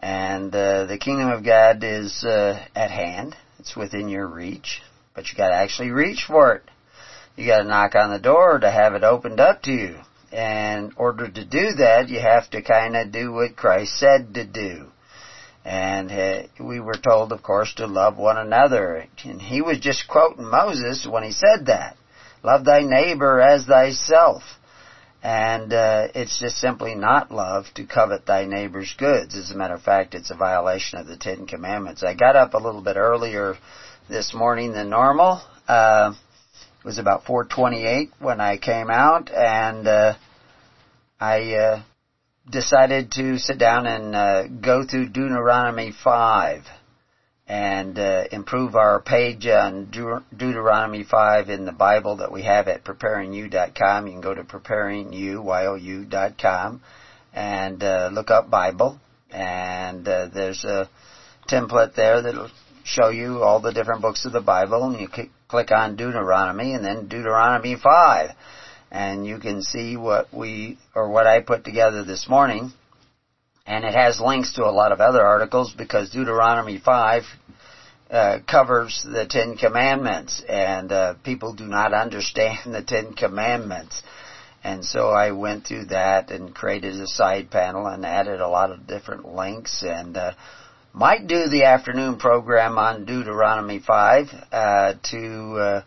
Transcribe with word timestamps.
And 0.00 0.54
uh, 0.54 0.86
the 0.86 0.98
Kingdom 0.98 1.28
of 1.28 1.44
God 1.44 1.84
is 1.84 2.24
uh, 2.24 2.64
at 2.74 2.90
hand. 2.90 3.36
It's 3.58 3.76
within 3.76 4.08
your 4.08 4.26
reach, 4.26 4.80
but 5.14 5.28
you 5.28 5.36
got 5.36 5.50
to 5.50 5.54
actually 5.54 5.90
reach 5.90 6.24
for 6.26 6.54
it. 6.54 6.62
You 7.36 7.46
got 7.46 7.58
to 7.58 7.68
knock 7.68 7.94
on 7.94 8.10
the 8.10 8.18
door 8.18 8.58
to 8.58 8.70
have 8.70 8.94
it 8.94 9.04
opened 9.04 9.40
up 9.40 9.62
to 9.62 9.70
you. 9.70 10.00
And 10.32 10.86
in 10.86 10.96
order 10.96 11.28
to 11.28 11.44
do 11.44 11.72
that, 11.74 12.08
you 12.08 12.20
have 12.20 12.48
to 12.50 12.62
kind 12.62 12.96
of 12.96 13.12
do 13.12 13.32
what 13.32 13.56
Christ 13.56 13.98
said 13.98 14.34
to 14.34 14.44
do. 14.44 14.86
And 15.64 16.10
uh, 16.10 16.42
we 16.58 16.80
were 16.80 16.94
told, 16.94 17.32
of 17.32 17.42
course, 17.42 17.74
to 17.74 17.86
love 17.86 18.16
one 18.16 18.38
another. 18.38 19.06
And 19.24 19.42
he 19.42 19.60
was 19.60 19.78
just 19.80 20.08
quoting 20.08 20.46
Moses 20.46 21.06
when 21.08 21.22
he 21.22 21.32
said 21.32 21.66
that. 21.66 21.96
Love 22.42 22.64
thy 22.64 22.80
neighbor 22.82 23.40
as 23.40 23.66
thyself. 23.66 24.42
And 25.22 25.72
uh, 25.72 26.08
it's 26.14 26.38
just 26.40 26.56
simply 26.56 26.94
not 26.94 27.30
love 27.30 27.66
to 27.74 27.84
covet 27.84 28.24
thy 28.24 28.46
neighbor's 28.46 28.94
goods. 28.96 29.36
As 29.36 29.50
a 29.50 29.56
matter 29.56 29.74
of 29.74 29.82
fact, 29.82 30.14
it's 30.14 30.30
a 30.30 30.34
violation 30.34 30.98
of 30.98 31.06
the 31.06 31.16
Ten 31.16 31.46
Commandments. 31.46 32.02
I 32.02 32.14
got 32.14 32.36
up 32.36 32.54
a 32.54 32.58
little 32.58 32.80
bit 32.80 32.96
earlier 32.96 33.56
this 34.08 34.32
morning 34.32 34.72
than 34.72 34.88
normal. 34.88 35.42
Uh, 35.68 36.14
it 36.78 36.84
was 36.84 36.98
about 36.98 37.24
4:28 37.24 38.10
when 38.18 38.40
I 38.40 38.56
came 38.56 38.90
out, 38.90 39.30
and 39.30 39.86
uh, 39.86 40.14
I 41.20 41.52
uh, 41.52 41.82
decided 42.50 43.12
to 43.12 43.38
sit 43.38 43.58
down 43.58 43.86
and 43.86 44.16
uh, 44.16 44.46
go 44.48 44.86
through 44.86 45.10
Deuteronomy 45.10 45.92
5 46.02 46.64
and 47.50 47.98
uh, 47.98 48.22
improve 48.30 48.76
our 48.76 49.00
page 49.00 49.44
on 49.48 49.86
Deut- 49.86 50.22
Deuteronomy 50.36 51.02
5 51.02 51.50
in 51.50 51.64
the 51.64 51.72
Bible 51.72 52.18
that 52.18 52.30
we 52.30 52.44
have 52.44 52.68
at 52.68 52.84
preparingyou.com. 52.84 54.06
You 54.06 54.12
can 54.12 54.20
go 54.20 54.32
to 54.32 54.44
preparingyou.com 54.44 56.80
and 57.34 57.82
uh, 57.82 58.08
look 58.12 58.30
up 58.30 58.50
Bible, 58.50 59.00
and 59.32 60.06
uh, 60.06 60.28
there's 60.32 60.62
a 60.62 60.88
template 61.48 61.96
there 61.96 62.22
that'll 62.22 62.52
show 62.84 63.08
you 63.08 63.42
all 63.42 63.58
the 63.58 63.72
different 63.72 64.02
books 64.02 64.24
of 64.24 64.30
the 64.32 64.40
Bible, 64.40 64.84
and 64.84 65.00
you 65.00 65.08
c- 65.12 65.32
click 65.48 65.72
on 65.72 65.96
Deuteronomy 65.96 66.74
and 66.74 66.84
then 66.84 67.08
Deuteronomy 67.08 67.74
5, 67.74 68.30
and 68.92 69.26
you 69.26 69.40
can 69.40 69.62
see 69.62 69.96
what 69.96 70.32
we 70.32 70.78
or 70.94 71.10
what 71.10 71.26
I 71.26 71.40
put 71.40 71.64
together 71.64 72.04
this 72.04 72.28
morning 72.28 72.72
and 73.70 73.84
it 73.84 73.94
has 73.94 74.20
links 74.20 74.54
to 74.54 74.64
a 74.64 74.72
lot 74.72 74.90
of 74.90 75.00
other 75.00 75.24
articles 75.24 75.72
because 75.72 76.10
Deuteronomy 76.10 76.78
5 76.84 77.22
uh, 78.10 78.38
covers 78.44 79.06
the 79.08 79.26
Ten 79.30 79.56
Commandments, 79.56 80.42
and 80.48 80.90
uh, 80.90 81.14
people 81.22 81.54
do 81.54 81.66
not 81.66 81.94
understand 81.94 82.74
the 82.74 82.82
Ten 82.82 83.14
Commandments. 83.14 84.02
And 84.64 84.84
so 84.84 85.10
I 85.10 85.30
went 85.30 85.68
through 85.68 85.84
that 85.86 86.32
and 86.32 86.52
created 86.52 86.96
a 86.96 87.06
side 87.06 87.52
panel 87.52 87.86
and 87.86 88.04
added 88.04 88.40
a 88.40 88.48
lot 88.48 88.72
of 88.72 88.88
different 88.88 89.32
links 89.32 89.84
and 89.86 90.16
uh, 90.16 90.32
might 90.92 91.28
do 91.28 91.46
the 91.46 91.62
afternoon 91.62 92.18
program 92.18 92.76
on 92.76 93.04
Deuteronomy 93.04 93.78
5 93.78 94.26
uh, 94.50 94.94
to 95.12 95.56
uh, 95.56 95.82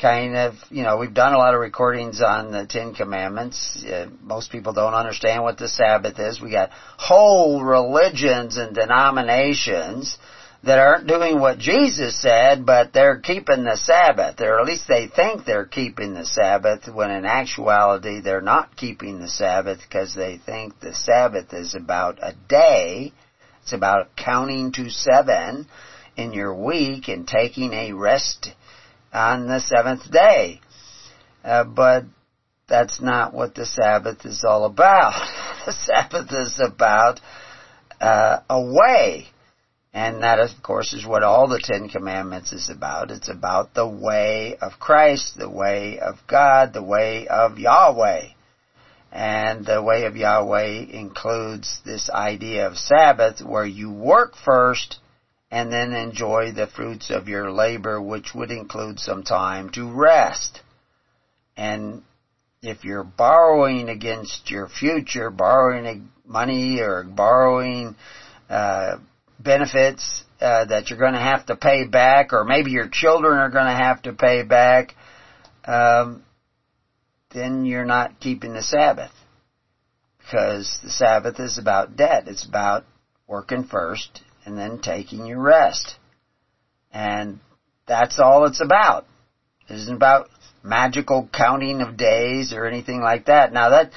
kind 0.00 0.36
of, 0.36 0.54
you 0.70 0.84
know, 0.84 0.96
we've 0.96 1.14
done 1.14 1.34
a 1.34 1.38
lot 1.38 1.54
of 1.54 1.60
recordings 1.60 2.22
on 2.22 2.52
the 2.52 2.66
Ten 2.66 2.94
Commandments. 2.94 3.84
Uh, 3.84 4.06
most 4.22 4.52
people 4.52 4.72
don't 4.72 4.94
understand 4.94 5.42
what 5.42 5.58
the 5.58 5.68
Sabbath 5.68 6.20
is. 6.20 6.40
We 6.40 6.52
got 6.52 6.70
whole 6.96 7.64
religions 7.64 8.56
and 8.56 8.74
denominations 8.74 10.16
that 10.62 10.78
aren't 10.78 11.08
doing 11.08 11.40
what 11.40 11.58
Jesus 11.58 12.20
said, 12.20 12.64
but 12.64 12.92
they're 12.92 13.18
keeping 13.18 13.64
the 13.64 13.76
Sabbath, 13.76 14.40
or 14.40 14.60
at 14.60 14.66
least 14.66 14.86
they 14.88 15.08
think 15.08 15.44
they're 15.44 15.64
keeping 15.64 16.14
the 16.14 16.26
Sabbath, 16.26 16.88
when 16.92 17.10
in 17.10 17.24
actuality 17.24 18.20
they're 18.20 18.40
not 18.40 18.76
keeping 18.76 19.20
the 19.20 19.28
Sabbath 19.28 19.80
because 19.80 20.14
they 20.14 20.40
think 20.44 20.78
the 20.78 20.94
Sabbath 20.94 21.52
is 21.52 21.74
about 21.74 22.18
a 22.22 22.34
day. 22.48 23.12
It's 23.62 23.72
about 23.72 24.16
counting 24.16 24.72
to 24.72 24.90
seven 24.90 25.66
in 26.16 26.32
your 26.32 26.54
week 26.54 27.08
and 27.08 27.26
taking 27.26 27.72
a 27.72 27.92
rest 27.92 28.50
on 29.12 29.46
the 29.46 29.60
seventh 29.60 30.10
day. 30.10 30.60
Uh, 31.44 31.64
but 31.64 32.04
that's 32.68 33.00
not 33.00 33.32
what 33.32 33.54
the 33.54 33.66
Sabbath 33.66 34.24
is 34.24 34.44
all 34.44 34.64
about. 34.64 35.12
the 35.66 35.72
Sabbath 35.72 36.32
is 36.32 36.60
about 36.60 37.20
uh, 38.00 38.40
a 38.48 38.60
way. 38.60 39.28
And 39.94 40.22
that, 40.22 40.38
of 40.38 40.50
course, 40.62 40.92
is 40.92 41.06
what 41.06 41.22
all 41.22 41.48
the 41.48 41.62
Ten 41.62 41.88
Commandments 41.88 42.52
is 42.52 42.68
about. 42.68 43.10
It's 43.10 43.30
about 43.30 43.74
the 43.74 43.88
way 43.88 44.56
of 44.60 44.78
Christ, 44.78 45.38
the 45.38 45.48
way 45.48 45.98
of 45.98 46.18
God, 46.28 46.72
the 46.72 46.82
way 46.82 47.26
of 47.26 47.58
Yahweh. 47.58 48.28
And 49.10 49.64
the 49.64 49.82
way 49.82 50.04
of 50.04 50.16
Yahweh 50.16 50.84
includes 50.90 51.80
this 51.84 52.10
idea 52.10 52.66
of 52.66 52.76
Sabbath 52.76 53.40
where 53.40 53.64
you 53.64 53.90
work 53.90 54.34
first 54.36 54.98
and 55.50 55.72
then 55.72 55.92
enjoy 55.92 56.52
the 56.52 56.66
fruits 56.66 57.10
of 57.10 57.28
your 57.28 57.50
labor, 57.50 58.00
which 58.00 58.34
would 58.34 58.50
include 58.50 58.98
some 58.98 59.22
time 59.22 59.70
to 59.70 59.90
rest. 59.90 60.60
And 61.56 62.02
if 62.62 62.84
you're 62.84 63.04
borrowing 63.04 63.88
against 63.88 64.50
your 64.50 64.68
future, 64.68 65.30
borrowing 65.30 66.10
money 66.26 66.80
or 66.80 67.04
borrowing 67.04 67.96
uh, 68.50 68.96
benefits 69.38 70.24
uh, 70.40 70.66
that 70.66 70.90
you're 70.90 70.98
going 70.98 71.14
to 71.14 71.18
have 71.18 71.46
to 71.46 71.56
pay 71.56 71.84
back, 71.84 72.32
or 72.32 72.44
maybe 72.44 72.70
your 72.70 72.88
children 72.88 73.38
are 73.38 73.50
going 73.50 73.66
to 73.66 73.82
have 73.82 74.02
to 74.02 74.12
pay 74.12 74.42
back, 74.42 74.94
um, 75.64 76.22
then 77.30 77.64
you're 77.64 77.84
not 77.84 78.20
keeping 78.20 78.52
the 78.52 78.62
Sabbath. 78.62 79.12
Because 80.18 80.78
the 80.82 80.90
Sabbath 80.90 81.40
is 81.40 81.56
about 81.56 81.96
debt. 81.96 82.24
It's 82.26 82.46
about 82.46 82.84
working 83.26 83.64
first 83.64 84.20
and 84.48 84.58
then 84.58 84.80
taking 84.80 85.26
your 85.26 85.40
rest. 85.40 85.96
And 86.90 87.38
that's 87.86 88.18
all 88.18 88.46
it's 88.46 88.62
about. 88.62 89.04
It 89.68 89.74
isn't 89.74 89.94
about 89.94 90.30
magical 90.62 91.28
counting 91.32 91.82
of 91.82 91.98
days 91.98 92.54
or 92.54 92.64
anything 92.66 93.02
like 93.02 93.26
that. 93.26 93.52
Now 93.52 93.70
that 93.70 93.92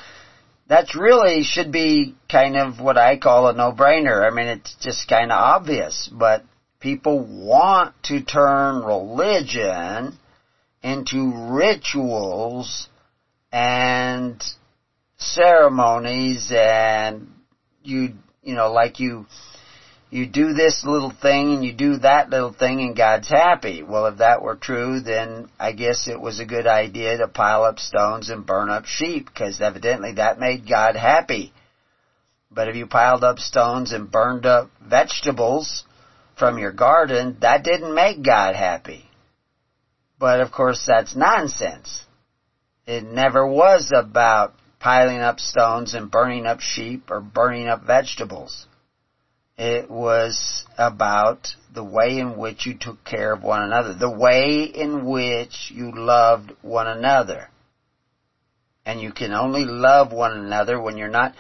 that's 0.68 0.96
really 0.96 1.44
should 1.44 1.72
be 1.72 2.16
kind 2.30 2.58
of 2.58 2.80
what 2.80 2.98
I 2.98 3.18
call 3.18 3.48
a 3.48 3.54
no-brainer. 3.54 4.30
I 4.30 4.34
mean, 4.34 4.48
it's 4.48 4.76
just 4.82 5.08
kind 5.08 5.32
of 5.32 5.38
obvious, 5.38 6.10
but 6.12 6.44
people 6.80 7.26
want 7.26 7.96
to 8.04 8.22
turn 8.22 8.84
religion 8.84 10.18
into 10.84 11.50
rituals 11.54 12.90
and 13.54 14.44
ceremonies 15.18 16.52
and 16.54 17.30
you, 17.84 18.14
you 18.44 18.56
know, 18.56 18.72
like 18.72 19.00
you, 19.00 19.26
you 20.12 20.28
do 20.28 20.52
this 20.52 20.84
little 20.86 21.14
thing 21.22 21.54
and 21.54 21.64
you 21.64 21.72
do 21.72 21.98
that 22.00 22.30
little 22.30 22.52
thing 22.52 22.82
and 22.82 22.98
God's 22.98 23.30
happy. 23.30 23.82
Well, 23.82 24.08
if 24.08 24.18
that 24.18 24.42
were 24.42 24.58
true, 24.58 25.00
then 25.00 25.50
I 25.58 25.72
guess 25.72 26.08
it 26.10 26.20
was 26.20 26.40
a 26.40 26.46
good 26.46 26.68
idea 26.68 27.18
to 27.18 27.30
pile 27.30 27.64
up 27.64 27.80
stones 27.80 28.30
and 28.30 28.46
burn 28.46 28.70
up 28.70 28.86
sheep, 28.86 29.28
because 29.28 29.62
evidently 29.62 30.14
that 30.14 30.38
made 30.38 30.68
God 30.70 30.98
happy. 30.98 31.54
But 32.52 32.68
if 32.68 32.76
you 32.76 32.88
piled 32.88 33.24
up 33.24 33.40
stones 33.40 33.94
and 33.94 34.12
burned 34.12 34.46
up 34.46 34.70
vegetables 34.86 35.86
from 36.38 36.58
your 36.58 36.74
garden, 36.74 37.38
that 37.40 37.64
didn't 37.64 37.96
make 37.96 38.22
God 38.22 38.54
happy. 38.54 39.10
But 40.20 40.42
of 40.42 40.52
course 40.52 40.84
that's 40.86 41.16
nonsense. 41.16 42.04
It 42.86 43.06
never 43.06 43.48
was 43.48 43.94
about 43.96 44.56
piling 44.78 45.20
up 45.20 45.40
stones 45.40 45.94
and 45.94 46.12
burning 46.12 46.46
up 46.46 46.60
sheep 46.60 47.10
or 47.10 47.22
burning 47.22 47.70
up 47.70 47.86
vegetables. 47.86 48.68
It 49.64 49.92
was 49.92 50.66
about 50.76 51.50
the 51.72 51.84
way 51.84 52.18
in 52.18 52.36
which 52.36 52.66
you 52.66 52.74
took 52.74 53.04
care 53.04 53.32
of 53.32 53.44
one 53.44 53.62
another, 53.62 53.94
the 53.94 54.10
way 54.10 54.64
in 54.64 55.06
which 55.06 55.70
you 55.70 55.92
loved 55.94 56.52
one 56.64 56.88
another. 56.88 57.48
And 58.88 59.00
you 59.00 59.12
can 59.12 59.34
only 59.34 59.66
love 59.66 60.12
one 60.12 60.32
another 60.32 60.82
when 60.82 60.98
you're 60.98 61.10
not 61.10 61.36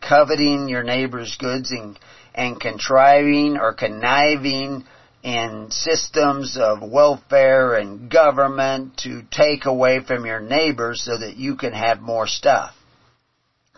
coveting 0.00 0.70
your 0.70 0.84
neighbor's 0.84 1.36
goods 1.38 1.70
and, 1.70 1.98
and 2.34 2.58
contriving 2.58 3.58
or 3.58 3.74
conniving 3.74 4.84
in 5.22 5.66
systems 5.70 6.56
of 6.58 6.78
welfare 6.80 7.74
and 7.74 8.10
government 8.10 8.96
to 9.02 9.20
take 9.30 9.66
away 9.66 10.00
from 10.02 10.24
your 10.24 10.40
neighbors 10.40 11.02
so 11.04 11.18
that 11.18 11.36
you 11.36 11.56
can 11.56 11.74
have 11.74 12.00
more 12.00 12.26
stuff. 12.26 12.74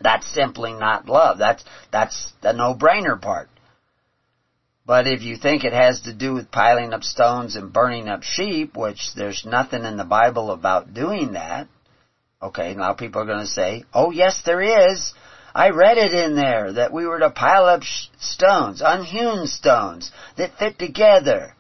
That's 0.01 0.33
simply 0.33 0.73
not 0.73 1.09
love. 1.09 1.39
That's, 1.39 1.65
that's 1.91 2.33
the 2.43 2.53
no-brainer 2.53 3.21
part. 3.21 3.49
But 4.89 5.07
if 5.07 5.21
you 5.21 5.37
think 5.37 5.65
it 5.65 5.75
has 5.75 6.01
to 6.03 6.15
do 6.15 6.33
with 6.33 6.51
piling 6.51 6.95
up 6.95 7.05
stones 7.05 7.57
and 7.57 7.75
burning 7.75 8.09
up 8.09 8.23
sheep, 8.23 8.75
which 8.75 9.13
there's 9.15 9.45
nothing 9.45 9.85
in 9.85 9.99
the 9.99 10.05
Bible 10.05 10.51
about 10.51 10.95
doing 10.95 11.33
that, 11.33 11.69
okay, 12.41 12.73
now 12.75 12.95
people 12.95 13.21
are 13.21 13.27
going 13.27 13.45
to 13.45 13.47
say, 13.47 13.85
oh 13.93 14.11
yes 14.11 14.41
there 14.47 14.63
is. 14.63 15.13
I 15.55 15.71
read 15.71 15.99
it 15.99 16.15
in 16.15 16.37
there 16.37 16.73
that 16.73 16.91
we 16.91 17.05
were 17.05 17.19
to 17.19 17.29
pile 17.29 17.67
up 17.67 17.83
stones, 18.19 18.81
unhewn 18.83 19.47
stones 19.47 20.11
that 20.39 20.57
fit 20.59 20.79
together. 20.79 21.55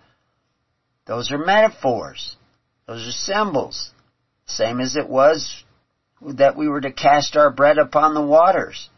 Those 1.07 1.31
are 1.31 1.37
metaphors. 1.37 2.35
Those 2.87 3.07
are 3.07 3.13
symbols. 3.13 3.91
Same 4.47 4.81
as 4.81 4.97
it 4.97 5.07
was 5.07 5.65
that 6.23 6.57
we 6.57 6.67
were 6.67 6.81
to 6.81 6.93
cast 6.93 7.37
our 7.37 7.51
bread 7.51 7.77
upon 7.77 8.15
the 8.15 8.25
waters. 8.25 8.89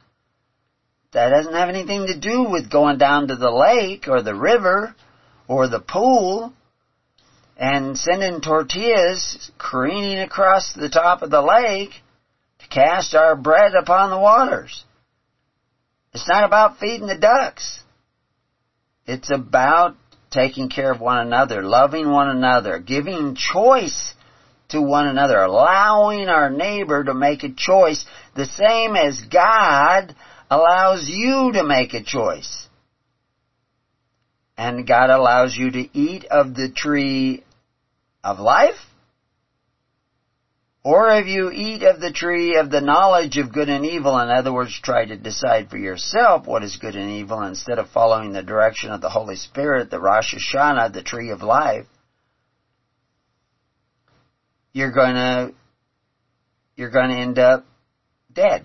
That 1.12 1.30
doesn't 1.30 1.54
have 1.54 1.68
anything 1.68 2.06
to 2.06 2.18
do 2.18 2.44
with 2.44 2.70
going 2.70 2.98
down 2.98 3.28
to 3.28 3.36
the 3.36 3.50
lake 3.50 4.06
or 4.06 4.22
the 4.22 4.34
river 4.34 4.94
or 5.48 5.66
the 5.66 5.80
pool 5.80 6.52
and 7.56 7.98
sending 7.98 8.40
tortillas 8.40 9.50
careening 9.58 10.20
across 10.20 10.72
the 10.72 10.88
top 10.88 11.22
of 11.22 11.30
the 11.30 11.42
lake 11.42 11.90
to 12.60 12.68
cast 12.68 13.14
our 13.14 13.34
bread 13.34 13.74
upon 13.74 14.10
the 14.10 14.18
waters. 14.18 14.84
It's 16.14 16.28
not 16.28 16.44
about 16.44 16.78
feeding 16.78 17.08
the 17.08 17.18
ducks. 17.18 17.82
It's 19.06 19.30
about 19.30 19.96
taking 20.30 20.68
care 20.68 20.92
of 20.92 21.00
one 21.00 21.18
another, 21.18 21.62
loving 21.62 22.08
one 22.08 22.28
another, 22.28 22.78
giving 22.78 23.34
choice 23.34 24.14
to 24.68 24.80
one 24.80 25.08
another, 25.08 25.38
allowing 25.38 26.28
our 26.28 26.48
neighbor 26.50 27.02
to 27.02 27.14
make 27.14 27.42
a 27.42 27.52
choice 27.52 28.04
the 28.36 28.46
same 28.46 28.94
as 28.94 29.20
God 29.20 30.14
allows 30.50 31.08
you 31.08 31.52
to 31.52 31.62
make 31.62 31.94
a 31.94 32.02
choice. 32.02 32.69
And 34.56 34.87
God 34.87 35.08
allows 35.08 35.56
you 35.56 35.70
to 35.70 35.99
eat 35.99 36.25
of 36.26 36.55
the 36.55 36.70
tree 36.75 37.44
of 38.23 38.38
life? 38.41 38.75
Or 40.82 41.11
if 41.11 41.26
you 41.26 41.50
eat 41.50 41.82
of 41.82 42.00
the 42.00 42.12
tree 42.12 42.56
of 42.56 42.70
the 42.70 42.81
knowledge 42.81 43.37
of 43.37 43.52
good 43.52 43.69
and 43.69 43.85
evil, 43.85 44.19
in 44.19 44.31
other 44.31 44.52
words, 44.52 44.79
try 44.82 45.05
to 45.05 45.17
decide 45.17 45.70
for 45.70 45.76
yourself 45.76 46.47
what 46.47 46.64
is 46.64 46.76
good 46.76 46.96
and 46.96 47.11
evil 47.11 47.43
instead 47.43 47.79
of 47.79 47.91
following 47.91 48.32
the 48.32 48.43
direction 48.43 48.91
of 48.91 49.00
the 49.00 49.11
Holy 49.11 49.37
Spirit, 49.37 49.91
the 49.91 49.99
Ruach 49.99 50.35
HaKodesh, 50.35 50.93
the 50.93 51.03
tree 51.03 51.31
of 51.31 51.43
life, 51.43 51.87
you're 54.73 54.93
gonna, 54.93 55.50
you're 56.76 56.91
gonna 56.91 57.19
end 57.19 57.38
up 57.38 57.67
dead 58.32 58.64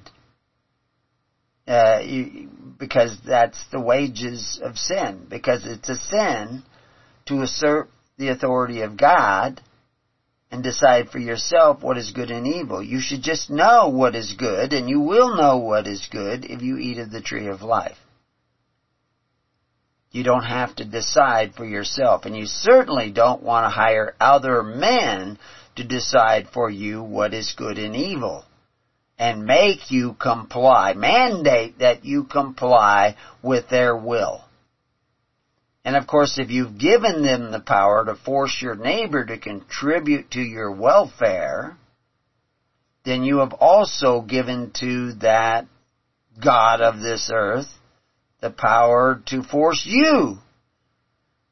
uh, 1.68 2.00
you, 2.04 2.50
because 2.78 3.18
that's 3.26 3.64
the 3.72 3.80
wages 3.80 4.60
of 4.64 4.78
sin. 4.78 5.26
Because 5.30 5.66
it's 5.66 5.90
a 5.90 5.96
sin 5.96 6.64
to 7.26 7.42
assert 7.42 7.90
the 8.18 8.30
authority 8.30 8.82
of 8.82 8.98
God 8.98 9.62
and 10.52 10.64
decide 10.64 11.10
for 11.10 11.20
yourself 11.20 11.82
what 11.82 11.98
is 11.98 12.12
good 12.12 12.30
and 12.30 12.46
evil. 12.46 12.82
You 12.82 13.00
should 13.00 13.24
just 13.24 13.50
know 13.50 13.90
what 13.90 14.16
is 14.16 14.34
good, 14.38 14.74
and 14.74 14.90
you 14.90 15.00
will 15.00 15.36
know 15.36 15.58
what 15.58 15.88
is 15.88 16.08
good 16.12 16.46
if 16.46 16.62
you 16.62 16.78
eat 16.78 17.00
of 17.00 17.12
the 17.12 17.22
tree 17.22 17.48
of 17.48 17.62
life. 17.62 17.98
You 20.12 20.24
don't 20.24 20.46
have 20.46 20.76
to 20.78 20.86
decide 20.86 21.56
for 21.56 21.66
yourself, 21.66 22.26
and 22.26 22.38
you 22.38 22.46
certainly 22.46 23.12
don't 23.12 23.44
want 23.44 23.66
to 23.66 23.70
hire 23.70 24.16
other 24.20 24.64
men 24.64 25.38
to 25.76 25.84
decide 25.84 26.48
for 26.54 26.70
you 26.70 27.04
what 27.04 27.34
is 27.34 27.54
good 27.58 27.78
and 27.78 27.96
evil 27.96 28.46
and 29.18 29.46
make 29.46 29.92
you 29.92 30.14
comply, 30.14 30.94
mandate 30.94 31.80
that 31.80 32.04
you 32.04 32.26
comply 32.26 33.16
with 33.42 33.70
their 33.70 33.96
will. 33.96 34.44
And 35.86 35.96
of 35.96 36.08
course, 36.08 36.38
if 36.38 36.50
you've 36.50 36.80
given 36.80 37.22
them 37.24 37.52
the 37.52 37.60
power 37.60 38.04
to 38.06 38.16
force 38.16 38.58
your 38.62 38.76
neighbor 38.76 39.24
to 39.24 39.38
contribute 39.38 40.32
to 40.32 40.42
your 40.42 40.72
welfare, 40.72 41.78
then 43.06 43.24
you 43.24 43.38
have 43.38 43.54
also 43.54 44.22
given 44.22 44.72
to 44.80 45.14
that 45.22 45.68
God 46.44 46.82
of 46.82 47.00
this 47.00 47.30
earth 47.32 47.68
the 48.42 48.50
power 48.50 49.22
to 49.28 49.44
force 49.44 49.84
you 49.86 50.40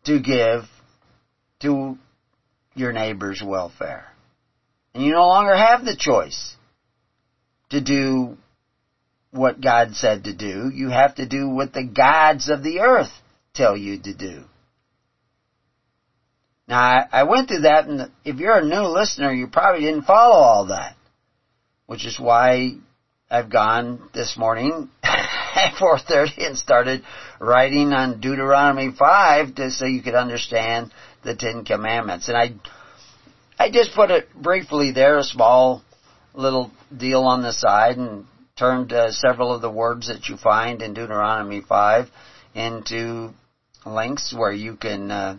to 0.05 0.19
give 0.19 0.63
to 1.61 1.97
your 2.75 2.91
neighbor's 2.91 3.41
welfare. 3.45 4.07
And 4.93 5.03
you 5.03 5.13
no 5.13 5.27
longer 5.27 5.55
have 5.55 5.85
the 5.85 5.95
choice 5.95 6.55
to 7.73 7.81
do 7.81 8.37
what 9.31 9.61
God 9.61 9.95
said 9.95 10.25
to 10.25 10.33
do. 10.33 10.71
You 10.73 10.89
have 10.89 11.15
to 11.15 11.27
do 11.27 11.49
what 11.49 11.73
the 11.73 11.83
gods 11.83 12.49
of 12.49 12.63
the 12.63 12.79
earth 12.79 13.11
tell 13.53 13.75
you 13.75 14.01
to 14.01 14.13
do. 14.13 14.43
Now, 16.67 16.79
I, 16.79 17.05
I 17.11 17.23
went 17.23 17.49
through 17.49 17.61
that, 17.61 17.85
and 17.87 18.11
if 18.23 18.37
you're 18.37 18.57
a 18.57 18.63
new 18.63 18.83
listener, 18.83 19.33
you 19.33 19.47
probably 19.47 19.81
didn't 19.81 20.03
follow 20.03 20.35
all 20.35 20.65
that, 20.67 20.95
which 21.87 22.05
is 22.05 22.19
why 22.19 22.75
I've 23.29 23.51
gone 23.51 24.09
this 24.13 24.37
morning 24.37 24.89
at 25.03 25.73
4.30 25.75 26.45
and 26.45 26.57
started 26.57 27.03
writing 27.39 27.91
on 27.91 28.21
Deuteronomy 28.21 28.91
5 28.97 29.55
to, 29.55 29.71
so 29.71 29.85
you 29.85 30.01
could 30.01 30.15
understand 30.15 30.91
the 31.23 31.35
Ten 31.35 31.65
Commandments. 31.65 32.29
And 32.29 32.37
I, 32.37 32.53
I 33.57 33.69
just 33.69 33.93
put 33.93 34.11
it 34.11 34.33
briefly 34.33 34.91
there, 34.91 35.17
a 35.17 35.23
small 35.23 35.83
little 36.33 36.71
deal 36.95 37.21
on 37.21 37.41
the 37.41 37.53
side 37.53 37.97
and 37.97 38.25
turned 38.57 38.93
uh, 38.93 39.11
several 39.11 39.53
of 39.53 39.61
the 39.61 39.69
words 39.69 40.07
that 40.07 40.27
you 40.27 40.37
find 40.37 40.81
in 40.81 40.93
Deuteronomy 40.93 41.61
5 41.61 42.07
into 42.55 43.31
links 43.85 44.33
where 44.35 44.51
you 44.51 44.75
can 44.75 45.11
uh, 45.11 45.37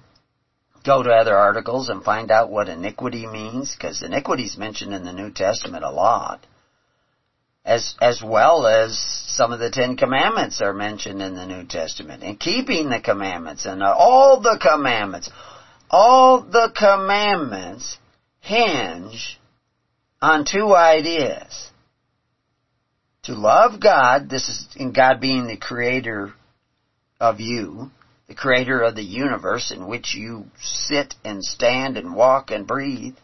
go 0.84 1.02
to 1.02 1.10
other 1.10 1.36
articles 1.36 1.88
and 1.88 2.02
find 2.02 2.30
out 2.30 2.50
what 2.50 2.68
iniquity 2.68 3.26
means, 3.26 3.74
because 3.74 4.02
iniquity 4.02 4.44
is 4.44 4.58
mentioned 4.58 4.92
in 4.92 5.04
the 5.04 5.12
New 5.12 5.30
Testament 5.30 5.84
a 5.84 5.90
lot. 5.90 6.46
As, 7.64 7.94
as 8.02 8.22
well 8.22 8.66
as 8.66 8.98
some 9.28 9.50
of 9.50 9.58
the 9.58 9.70
Ten 9.70 9.96
Commandments 9.96 10.60
are 10.60 10.74
mentioned 10.74 11.22
in 11.22 11.34
the 11.34 11.46
New 11.46 11.64
Testament. 11.64 12.22
And 12.22 12.38
keeping 12.38 12.90
the 12.90 13.00
commandments 13.00 13.64
and 13.64 13.82
all 13.82 14.40
the 14.40 14.58
commandments, 14.60 15.30
all 15.88 16.42
the 16.42 16.70
commandments 16.76 17.96
hinge 18.40 19.40
on 20.24 20.46
two 20.50 20.74
ideas. 20.74 21.68
To 23.24 23.34
love 23.34 23.78
God, 23.78 24.30
this 24.30 24.48
is 24.48 24.66
in 24.74 24.92
God 24.92 25.20
being 25.20 25.46
the 25.46 25.58
creator 25.58 26.32
of 27.20 27.40
you, 27.40 27.90
the 28.26 28.34
creator 28.34 28.82
of 28.82 28.96
the 28.96 29.02
universe 29.02 29.70
in 29.70 29.86
which 29.86 30.14
you 30.14 30.46
sit 30.58 31.14
and 31.24 31.44
stand 31.44 31.98
and 31.98 32.14
walk 32.14 32.50
and 32.50 32.66
breathe, 32.66 33.16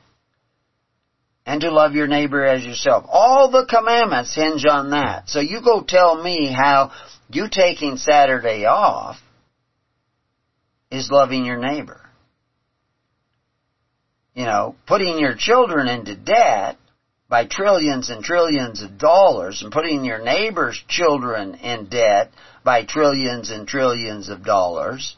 and 1.46 1.62
to 1.62 1.70
love 1.70 1.94
your 1.94 2.06
neighbor 2.06 2.44
as 2.44 2.64
yourself. 2.64 3.06
All 3.08 3.50
the 3.50 3.66
commandments 3.66 4.34
hinge 4.34 4.66
on 4.66 4.90
that. 4.90 5.30
So 5.30 5.40
you 5.40 5.62
go 5.62 5.82
tell 5.82 6.22
me 6.22 6.52
how 6.54 6.92
you 7.30 7.48
taking 7.50 7.96
Saturday 7.96 8.66
off 8.66 9.16
is 10.90 11.10
loving 11.10 11.46
your 11.46 11.58
neighbor. 11.58 12.00
You 14.34 14.44
know, 14.44 14.76
putting 14.86 15.18
your 15.18 15.34
children 15.34 15.88
into 15.88 16.14
debt 16.14 16.76
by 17.30 17.46
trillions 17.46 18.10
and 18.10 18.24
trillions 18.24 18.82
of 18.82 18.98
dollars 18.98 19.62
and 19.62 19.72
putting 19.72 20.04
your 20.04 20.18
neighbor's 20.18 20.82
children 20.88 21.54
in 21.54 21.86
debt 21.86 22.32
by 22.64 22.84
trillions 22.84 23.50
and 23.50 23.68
trillions 23.68 24.28
of 24.28 24.44
dollars 24.44 25.16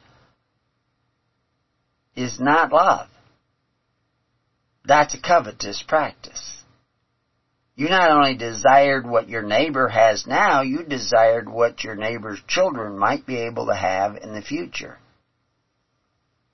is 2.14 2.38
not 2.38 2.70
love. 2.70 3.08
That's 4.84 5.14
a 5.14 5.20
covetous 5.20 5.82
practice. 5.88 6.62
You 7.76 7.88
not 7.88 8.10
only 8.10 8.36
desired 8.36 9.06
what 9.06 9.30
your 9.30 9.42
neighbor 9.42 9.88
has 9.88 10.26
now, 10.26 10.60
you 10.60 10.82
desired 10.82 11.48
what 11.48 11.82
your 11.82 11.94
neighbor's 11.94 12.40
children 12.46 12.98
might 12.98 13.24
be 13.24 13.46
able 13.46 13.66
to 13.66 13.74
have 13.74 14.16
in 14.16 14.34
the 14.34 14.42
future. 14.42 14.98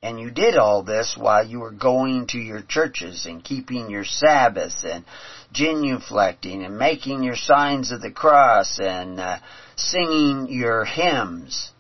And 0.01 0.21
you 0.21 0.31
did 0.31 0.57
all 0.57 0.85
this 0.85 1.17
while 1.17 1.45
you 1.45 1.59
were 1.59 1.73
going 1.73 2.29
to 2.29 2.39
your 2.39 2.63
churches 2.63 3.27
and 3.27 3.43
keeping 3.43 3.91
your 3.91 4.05
Sabbaths 4.05 4.85
and 4.85 5.05
genuflecting 5.53 6.65
and 6.65 6.79
making 6.79 7.25
your 7.25 7.37
signs 7.37 7.91
of 7.91 8.01
the 8.01 8.13
cross 8.13 8.79
and 8.81 9.19
uh, 9.19 9.39
singing 9.77 10.47
your 10.51 10.85
hymns. 10.85 11.73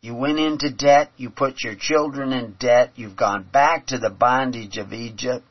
You 0.00 0.14
went 0.14 0.38
into 0.38 0.70
debt, 0.70 1.10
you 1.18 1.28
put 1.28 1.62
your 1.62 1.74
children 1.74 2.32
in 2.32 2.56
debt, 2.58 2.92
you've 2.94 3.16
gone 3.16 3.42
back 3.42 3.88
to 3.88 3.98
the 3.98 4.08
bondage 4.08 4.78
of 4.78 4.94
Egypt. 4.94 5.44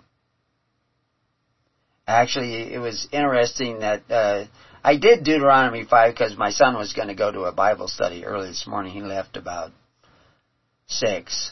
Actually, 2.07 2.73
it 2.73 2.79
was 2.79 3.07
interesting 3.11 3.79
that 3.79 4.09
uh, 4.09 4.45
I 4.83 4.97
did 4.97 5.23
Deuteronomy 5.23 5.83
5 5.83 6.11
because 6.11 6.35
my 6.35 6.49
son 6.49 6.75
was 6.75 6.93
going 6.93 7.09
to 7.09 7.13
go 7.13 7.31
to 7.31 7.41
a 7.41 7.51
Bible 7.51 7.87
study 7.87 8.25
early 8.25 8.47
this 8.47 8.65
morning. 8.65 8.93
He 8.93 9.01
left 9.01 9.37
about 9.37 9.71
six, 10.89 11.51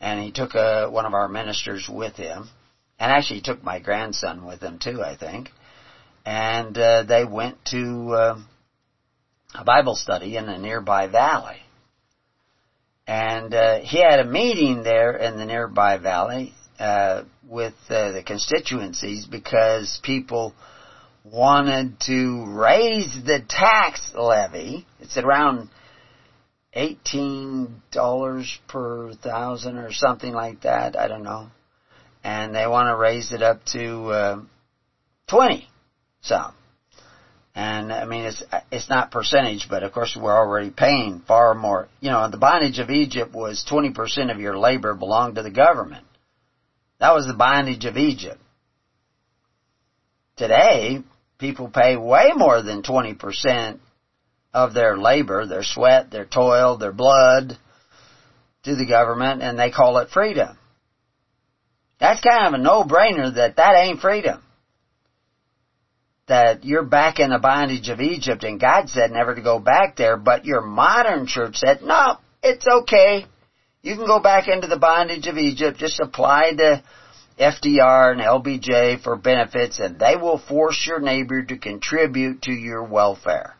and 0.00 0.22
he 0.22 0.32
took 0.32 0.54
a, 0.54 0.90
one 0.90 1.06
of 1.06 1.14
our 1.14 1.28
ministers 1.28 1.88
with 1.88 2.16
him, 2.16 2.48
and 2.98 3.10
actually 3.10 3.36
he 3.36 3.42
took 3.42 3.62
my 3.62 3.78
grandson 3.78 4.44
with 4.44 4.60
him 4.60 4.78
too, 4.78 5.02
I 5.02 5.16
think, 5.16 5.48
and 6.26 6.76
uh, 6.76 7.04
they 7.04 7.24
went 7.24 7.64
to 7.66 8.12
uh, 8.12 8.38
a 9.54 9.64
Bible 9.64 9.94
study 9.94 10.36
in 10.36 10.48
a 10.48 10.58
nearby 10.58 11.06
valley. 11.06 11.60
And 13.06 13.52
uh, 13.52 13.80
he 13.80 13.98
had 14.00 14.20
a 14.20 14.24
meeting 14.24 14.84
there 14.84 15.16
in 15.16 15.36
the 15.36 15.44
nearby 15.44 15.98
valley 15.98 16.54
uh, 16.78 17.24
with 17.48 17.74
uh, 17.90 18.12
the 18.12 18.22
constituencies 18.22 19.26
because 19.26 20.00
people 20.02 20.54
wanted 21.24 21.98
to 22.00 22.46
raise 22.46 23.12
the 23.24 23.40
tax 23.48 24.12
levy. 24.14 24.86
It's 25.00 25.16
around 25.16 25.68
eighteen 26.74 27.82
dollars 27.90 28.58
per 28.68 29.12
thousand 29.14 29.78
or 29.78 29.92
something 29.92 30.32
like 30.32 30.62
that. 30.62 30.96
I 30.98 31.08
don't 31.08 31.22
know, 31.22 31.48
and 32.24 32.54
they 32.54 32.66
want 32.66 32.88
to 32.88 32.96
raise 32.96 33.32
it 33.32 33.42
up 33.42 33.64
to 33.72 34.06
uh, 34.06 34.40
twenty. 35.28 35.68
So, 36.22 36.38
and 37.54 37.92
I 37.92 38.04
mean 38.04 38.24
it's 38.24 38.42
it's 38.70 38.88
not 38.88 39.10
percentage, 39.10 39.66
but 39.68 39.82
of 39.82 39.92
course 39.92 40.16
we're 40.20 40.36
already 40.36 40.70
paying 40.70 41.22
far 41.26 41.54
more. 41.54 41.88
You 42.00 42.10
know, 42.10 42.30
the 42.30 42.38
bondage 42.38 42.78
of 42.78 42.90
Egypt 42.90 43.34
was 43.34 43.64
twenty 43.68 43.90
percent 43.90 44.30
of 44.30 44.40
your 44.40 44.58
labor 44.58 44.94
belonged 44.94 45.36
to 45.36 45.42
the 45.42 45.50
government. 45.50 46.06
That 47.00 47.14
was 47.14 47.26
the 47.26 47.34
bondage 47.34 47.84
of 47.84 47.96
Egypt. 47.96 48.38
Today, 50.36 51.02
people 51.38 51.68
pay 51.68 51.96
way 51.96 52.30
more 52.34 52.62
than 52.62 52.82
20% 52.82 53.80
of 54.54 54.74
their 54.74 54.96
labor, 54.96 55.46
their 55.46 55.62
sweat, 55.62 56.10
their 56.10 56.26
toil, 56.26 56.76
their 56.76 56.92
blood 56.92 57.56
to 58.64 58.76
the 58.76 58.86
government 58.86 59.42
and 59.42 59.58
they 59.58 59.70
call 59.70 59.98
it 59.98 60.10
freedom. 60.10 60.56
That's 61.98 62.20
kind 62.20 62.46
of 62.48 62.60
a 62.60 62.62
no-brainer 62.62 63.34
that 63.36 63.56
that 63.56 63.76
ain't 63.76 64.00
freedom. 64.00 64.42
That 66.28 66.64
you're 66.64 66.84
back 66.84 67.18
in 67.18 67.30
the 67.30 67.38
bondage 67.38 67.88
of 67.88 68.00
Egypt 68.00 68.44
and 68.44 68.60
God 68.60 68.88
said 68.88 69.10
never 69.10 69.34
to 69.34 69.42
go 69.42 69.58
back 69.58 69.96
there, 69.96 70.16
but 70.16 70.44
your 70.44 70.60
modern 70.60 71.26
church 71.26 71.56
said, 71.56 71.82
no, 71.82 72.18
it's 72.42 72.66
okay. 72.66 73.26
You 73.82 73.96
can 73.96 74.06
go 74.06 74.20
back 74.20 74.48
into 74.48 74.68
the 74.68 74.78
bondage 74.78 75.26
of 75.26 75.38
Egypt, 75.38 75.78
just 75.78 76.00
apply 76.00 76.52
to 76.56 76.82
FDR 77.38 78.12
and 78.12 78.20
LBJ 78.20 79.02
for 79.02 79.16
benefits 79.16 79.80
and 79.80 79.98
they 79.98 80.16
will 80.16 80.38
force 80.38 80.84
your 80.86 81.00
neighbor 81.00 81.42
to 81.42 81.56
contribute 81.56 82.42
to 82.42 82.52
your 82.52 82.84
welfare. 82.84 83.56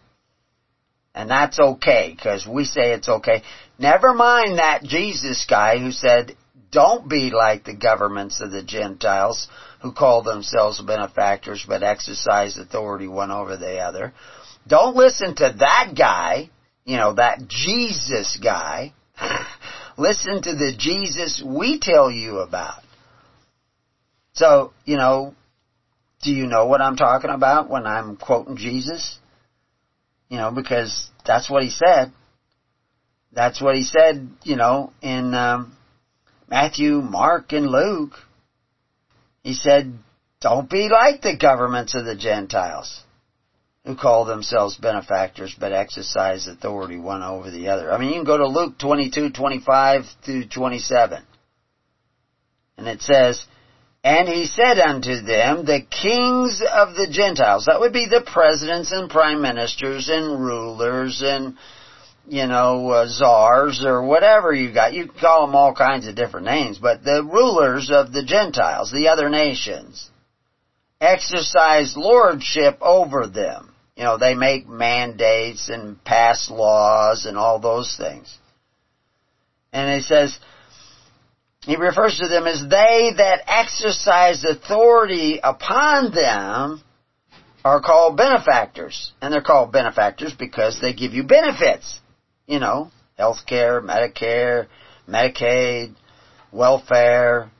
And 1.14 1.30
that's 1.30 1.60
okay, 1.60 2.14
because 2.16 2.46
we 2.46 2.64
say 2.64 2.92
it's 2.92 3.08
okay. 3.08 3.42
Never 3.78 4.14
mind 4.14 4.58
that 4.58 4.82
Jesus 4.82 5.44
guy 5.48 5.78
who 5.78 5.92
said, 5.92 6.34
don't 6.70 7.06
be 7.06 7.30
like 7.30 7.64
the 7.64 7.74
governments 7.74 8.40
of 8.40 8.50
the 8.50 8.62
Gentiles 8.62 9.46
who 9.82 9.92
call 9.92 10.22
themselves 10.22 10.80
benefactors 10.80 11.64
but 11.68 11.82
exercise 11.82 12.56
authority 12.56 13.06
one 13.06 13.30
over 13.30 13.58
the 13.58 13.78
other. 13.78 14.14
Don't 14.66 14.96
listen 14.96 15.34
to 15.34 15.54
that 15.58 15.92
guy, 15.96 16.48
you 16.84 16.96
know, 16.96 17.12
that 17.14 17.46
Jesus 17.46 18.38
guy. 18.42 18.94
listen 19.98 20.40
to 20.42 20.54
the 20.54 20.72
Jesus 20.76 21.42
we 21.44 21.78
tell 21.78 22.10
you 22.10 22.38
about. 22.38 22.82
So, 24.32 24.72
you 24.86 24.96
know, 24.96 25.34
do 26.22 26.30
you 26.30 26.46
know 26.46 26.66
what 26.66 26.80
I'm 26.80 26.96
talking 26.96 27.30
about 27.30 27.68
when 27.68 27.86
I'm 27.86 28.16
quoting 28.16 28.56
Jesus? 28.56 29.18
You 30.32 30.38
know, 30.38 30.50
because 30.50 31.10
that's 31.26 31.50
what 31.50 31.62
he 31.62 31.68
said. 31.68 32.10
That's 33.32 33.60
what 33.60 33.76
he 33.76 33.82
said, 33.82 34.30
you 34.44 34.56
know, 34.56 34.90
in 35.02 35.34
um, 35.34 35.76
Matthew, 36.48 37.02
Mark, 37.02 37.52
and 37.52 37.66
Luke. 37.66 38.14
He 39.42 39.52
said, 39.52 39.92
don't 40.40 40.70
be 40.70 40.88
like 40.88 41.20
the 41.20 41.36
governments 41.36 41.94
of 41.94 42.06
the 42.06 42.16
Gentiles 42.16 43.02
who 43.84 43.94
call 43.94 44.24
themselves 44.24 44.78
benefactors 44.78 45.54
but 45.60 45.74
exercise 45.74 46.46
authority 46.46 46.96
one 46.96 47.22
over 47.22 47.50
the 47.50 47.68
other. 47.68 47.92
I 47.92 47.98
mean, 47.98 48.08
you 48.08 48.14
can 48.14 48.24
go 48.24 48.38
to 48.38 48.46
Luke 48.46 48.78
22, 48.78 49.32
25 49.32 50.04
through 50.24 50.46
27. 50.46 51.22
And 52.78 52.88
it 52.88 53.02
says, 53.02 53.44
and 54.04 54.28
he 54.28 54.46
said 54.46 54.78
unto 54.78 55.20
them, 55.22 55.64
the 55.64 55.80
kings 55.88 56.60
of 56.60 56.94
the 56.94 57.06
Gentiles, 57.10 57.66
that 57.66 57.78
would 57.78 57.92
be 57.92 58.06
the 58.06 58.20
presidents 58.20 58.90
and 58.90 59.08
prime 59.08 59.40
ministers 59.40 60.08
and 60.08 60.44
rulers 60.44 61.22
and, 61.24 61.56
you 62.26 62.48
know, 62.48 62.90
uh, 62.90 63.06
czars 63.06 63.84
or 63.84 64.04
whatever 64.04 64.52
you 64.52 64.74
got. 64.74 64.92
You 64.92 65.08
call 65.08 65.46
them 65.46 65.54
all 65.54 65.72
kinds 65.72 66.08
of 66.08 66.16
different 66.16 66.46
names, 66.46 66.78
but 66.78 67.04
the 67.04 67.22
rulers 67.22 67.90
of 67.92 68.12
the 68.12 68.24
Gentiles, 68.24 68.90
the 68.90 69.06
other 69.06 69.30
nations, 69.30 70.10
exercise 71.00 71.94
lordship 71.96 72.78
over 72.80 73.28
them. 73.28 73.72
You 73.96 74.02
know, 74.02 74.18
they 74.18 74.34
make 74.34 74.68
mandates 74.68 75.68
and 75.68 76.02
pass 76.02 76.50
laws 76.50 77.24
and 77.26 77.36
all 77.36 77.60
those 77.60 77.94
things. 77.96 78.36
And 79.72 79.94
he 79.94 80.00
says, 80.00 80.36
he 81.64 81.76
refers 81.76 82.18
to 82.18 82.28
them 82.28 82.46
as 82.46 82.60
they 82.60 83.12
that 83.16 83.44
exercise 83.46 84.44
authority 84.44 85.38
upon 85.42 86.12
them 86.12 86.82
are 87.64 87.80
called 87.80 88.16
benefactors. 88.16 89.12
And 89.20 89.32
they're 89.32 89.42
called 89.42 89.70
benefactors 89.70 90.34
because 90.36 90.80
they 90.80 90.92
give 90.92 91.12
you 91.12 91.22
benefits. 91.22 92.00
You 92.46 92.58
know, 92.58 92.90
health 93.16 93.46
care, 93.46 93.80
Medicare, 93.80 94.66
Medicaid, 95.08 95.94
welfare, 96.50 97.50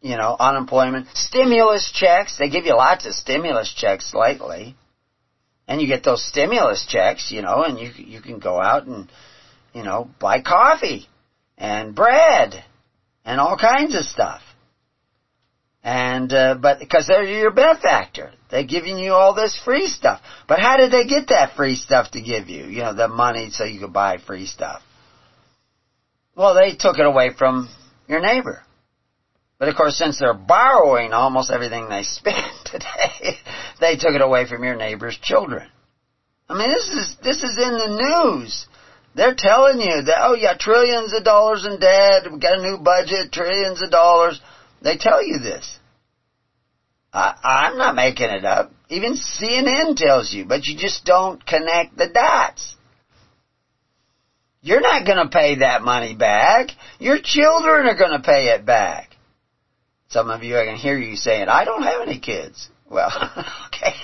you 0.00 0.16
know, 0.16 0.36
unemployment, 0.38 1.08
stimulus 1.14 1.90
checks. 1.92 2.38
They 2.38 2.48
give 2.48 2.64
you 2.64 2.76
lots 2.76 3.06
of 3.06 3.14
stimulus 3.14 3.74
checks 3.76 4.14
lately. 4.14 4.76
And 5.66 5.80
you 5.80 5.88
get 5.88 6.04
those 6.04 6.24
stimulus 6.24 6.86
checks, 6.88 7.32
you 7.32 7.42
know, 7.42 7.64
and 7.64 7.76
you, 7.76 7.90
you 7.96 8.20
can 8.20 8.38
go 8.38 8.60
out 8.60 8.86
and, 8.86 9.10
you 9.74 9.82
know, 9.82 10.08
buy 10.20 10.40
coffee 10.40 11.08
and 11.58 11.92
bread 11.92 12.62
and 13.26 13.40
all 13.40 13.58
kinds 13.58 13.94
of 13.94 14.04
stuff. 14.04 14.40
And, 15.82 16.32
uh, 16.32 16.54
but, 16.54 16.78
because 16.78 17.06
they're 17.06 17.24
your 17.24 17.52
benefactor. 17.52 18.32
They're 18.50 18.64
giving 18.64 18.98
you 18.98 19.12
all 19.12 19.34
this 19.34 19.60
free 19.64 19.88
stuff. 19.88 20.20
But 20.48 20.60
how 20.60 20.76
did 20.76 20.90
they 20.90 21.04
get 21.04 21.28
that 21.28 21.54
free 21.54 21.76
stuff 21.76 22.12
to 22.12 22.20
give 22.20 22.48
you? 22.48 22.64
You 22.64 22.82
know, 22.82 22.94
the 22.94 23.08
money 23.08 23.50
so 23.50 23.64
you 23.64 23.80
could 23.80 23.92
buy 23.92 24.18
free 24.18 24.46
stuff. 24.46 24.82
Well, 26.34 26.54
they 26.54 26.76
took 26.76 26.98
it 26.98 27.06
away 27.06 27.30
from 27.36 27.68
your 28.08 28.20
neighbor. 28.20 28.62
But 29.58 29.68
of 29.68 29.76
course, 29.76 29.96
since 29.96 30.18
they're 30.18 30.34
borrowing 30.34 31.12
almost 31.12 31.50
everything 31.50 31.88
they 31.88 32.02
spend 32.04 32.52
today, 32.64 33.38
they 33.80 33.96
took 33.96 34.14
it 34.14 34.22
away 34.22 34.46
from 34.46 34.64
your 34.64 34.76
neighbor's 34.76 35.18
children. 35.20 35.68
I 36.48 36.56
mean, 36.56 36.68
this 36.68 36.88
is, 36.88 37.16
this 37.22 37.42
is 37.42 37.58
in 37.58 37.72
the 37.72 38.32
news. 38.34 38.66
They're 39.16 39.34
telling 39.34 39.80
you 39.80 40.02
that, 40.02 40.18
oh 40.20 40.34
yeah, 40.34 40.58
trillions 40.58 41.14
of 41.14 41.24
dollars 41.24 41.64
in 41.64 41.80
debt, 41.80 42.30
we've 42.30 42.38
got 42.38 42.58
a 42.58 42.62
new 42.62 42.76
budget, 42.76 43.32
trillions 43.32 43.80
of 43.80 43.90
dollars. 43.90 44.38
They 44.82 44.98
tell 44.98 45.24
you 45.24 45.38
this. 45.38 45.78
I, 47.14 47.34
I'm 47.42 47.78
not 47.78 47.94
making 47.94 48.28
it 48.28 48.44
up. 48.44 48.72
Even 48.90 49.14
CNN 49.14 49.96
tells 49.96 50.34
you, 50.34 50.44
but 50.44 50.66
you 50.66 50.76
just 50.76 51.06
don't 51.06 51.44
connect 51.44 51.96
the 51.96 52.08
dots. 52.08 52.76
You're 54.60 54.82
not 54.82 55.06
going 55.06 55.26
to 55.26 55.30
pay 55.32 55.60
that 55.60 55.80
money 55.80 56.14
back. 56.14 56.68
Your 56.98 57.18
children 57.22 57.86
are 57.86 57.96
going 57.96 58.20
to 58.20 58.26
pay 58.26 58.48
it 58.48 58.66
back. 58.66 59.16
Some 60.10 60.28
of 60.28 60.42
you, 60.42 60.58
I 60.58 60.66
can 60.66 60.76
hear 60.76 60.98
you 60.98 61.16
saying, 61.16 61.48
I 61.48 61.64
don't 61.64 61.84
have 61.84 62.02
any 62.02 62.18
kids. 62.18 62.68
Well, 62.90 63.10
okay. 63.68 63.94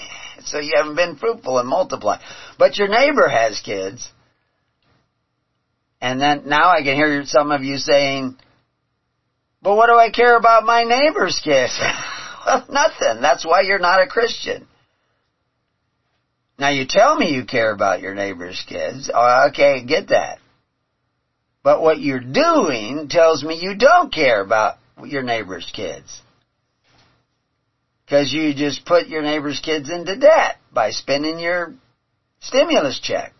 So 0.44 0.58
you 0.58 0.72
haven't 0.74 0.96
been 0.96 1.16
fruitful 1.16 1.58
and 1.58 1.68
multiply. 1.68 2.18
But 2.58 2.78
your 2.78 2.88
neighbor 2.88 3.28
has 3.28 3.60
kids. 3.60 4.10
And 6.02 6.20
then 6.20 6.42
now 6.46 6.70
I 6.70 6.82
can 6.82 6.96
hear 6.96 7.24
some 7.26 7.52
of 7.52 7.62
you 7.62 7.76
saying, 7.76 8.36
but 9.62 9.76
what 9.76 9.86
do 9.86 9.94
I 9.94 10.10
care 10.10 10.36
about 10.36 10.64
my 10.64 10.82
neighbor's 10.82 11.40
kids? 11.42 11.78
well, 12.46 12.66
nothing. 12.68 13.22
That's 13.22 13.46
why 13.46 13.60
you're 13.60 13.78
not 13.78 14.02
a 14.02 14.08
Christian. 14.08 14.66
Now 16.58 16.70
you 16.70 16.86
tell 16.88 17.16
me 17.16 17.32
you 17.32 17.44
care 17.44 17.70
about 17.70 18.00
your 18.00 18.14
neighbor's 18.14 18.60
kids. 18.68 19.12
Oh, 19.14 19.46
okay, 19.50 19.84
get 19.84 20.08
that. 20.08 20.40
But 21.62 21.80
what 21.80 22.00
you're 22.00 22.18
doing 22.18 23.08
tells 23.08 23.44
me 23.44 23.54
you 23.54 23.76
don't 23.76 24.12
care 24.12 24.40
about 24.40 24.78
your 25.04 25.22
neighbor's 25.22 25.70
kids. 25.72 26.20
Because 28.04 28.32
you 28.32 28.52
just 28.54 28.84
put 28.84 29.06
your 29.06 29.22
neighbor's 29.22 29.60
kids 29.60 29.88
into 29.88 30.16
debt 30.16 30.56
by 30.72 30.90
spending 30.90 31.38
your 31.38 31.74
stimulus 32.40 32.98
check. 33.00 33.32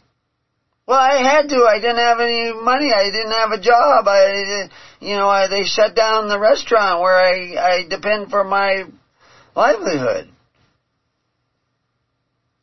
Well, 0.86 0.98
I 0.98 1.22
had 1.22 1.48
to. 1.48 1.64
I 1.64 1.78
didn't 1.78 1.96
have 1.96 2.20
any 2.20 2.52
money. 2.52 2.92
I 2.92 3.04
didn't 3.10 3.30
have 3.30 3.52
a 3.52 3.60
job. 3.60 4.08
I, 4.08 4.68
you 5.00 5.14
know, 5.14 5.28
I, 5.28 5.46
they 5.48 5.64
shut 5.64 5.94
down 5.94 6.28
the 6.28 6.38
restaurant 6.38 7.00
where 7.00 7.14
I, 7.14 7.56
I 7.56 7.88
depend 7.88 8.30
for 8.30 8.42
my 8.42 8.84
livelihood. 9.54 10.28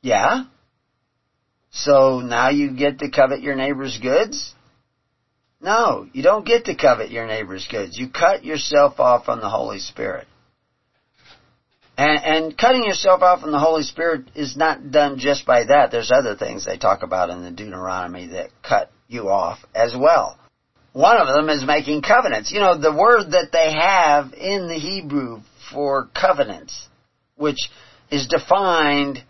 Yeah. 0.02 0.44
So 1.72 2.20
now 2.20 2.50
you 2.50 2.76
get 2.76 3.00
to 3.00 3.10
covet 3.10 3.42
your 3.42 3.56
neighbor's 3.56 3.98
goods? 4.02 4.54
No, 5.62 6.08
you 6.14 6.24
don't 6.24 6.46
get 6.46 6.66
to 6.66 6.76
covet 6.76 7.12
your 7.12 7.28
neighbor's 7.28 7.68
goods. 7.70 7.98
You 7.98 8.10
cut 8.10 8.46
yourself 8.46 9.00
off 9.00 9.26
from 9.26 9.42
the 9.42 9.50
Holy 9.50 9.80
Spirit. 9.80 10.28
And, 12.00 12.24
and 12.24 12.58
cutting 12.58 12.86
yourself 12.86 13.22
off 13.22 13.42
from 13.42 13.52
the 13.52 13.60
Holy 13.60 13.84
Spirit 13.84 14.32
is 14.34 14.56
not 14.56 14.90
done 14.90 15.20
just 15.20 15.46
by 15.46 15.66
that. 15.66 15.92
There's 15.92 16.14
other 16.14 16.34
things 16.34 16.66
they 16.66 16.78
talk 16.78 17.04
about 17.04 17.30
in 17.30 17.44
the 17.44 17.52
Deuteronomy 17.52 18.28
that 18.28 18.52
cut 18.64 18.90
you 19.10 19.28
off 19.28 19.60
as 19.76 19.94
well. 19.98 20.40
one 20.94 21.18
of 21.18 21.28
them 21.28 21.50
is 21.50 21.66
making 21.66 22.02
covenants. 22.02 22.54
You 22.54 22.62
know, 22.62 22.78
the 22.78 22.96
word 22.96 23.32
that 23.32 23.52
they 23.52 23.74
have 23.74 24.34
in 24.34 24.70
the 24.70 24.76
Hebrew 24.76 25.42
for 25.74 26.10
covenants, 26.16 26.88
which 27.36 27.70
is 28.10 28.28
defined 28.28 29.22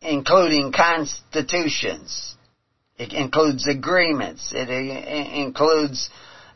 including 0.00 0.72
constitutions. 0.72 2.36
It 2.96 3.12
includes 3.12 3.68
agreements. 3.68 4.50
It, 4.56 4.70
includes 4.70 6.08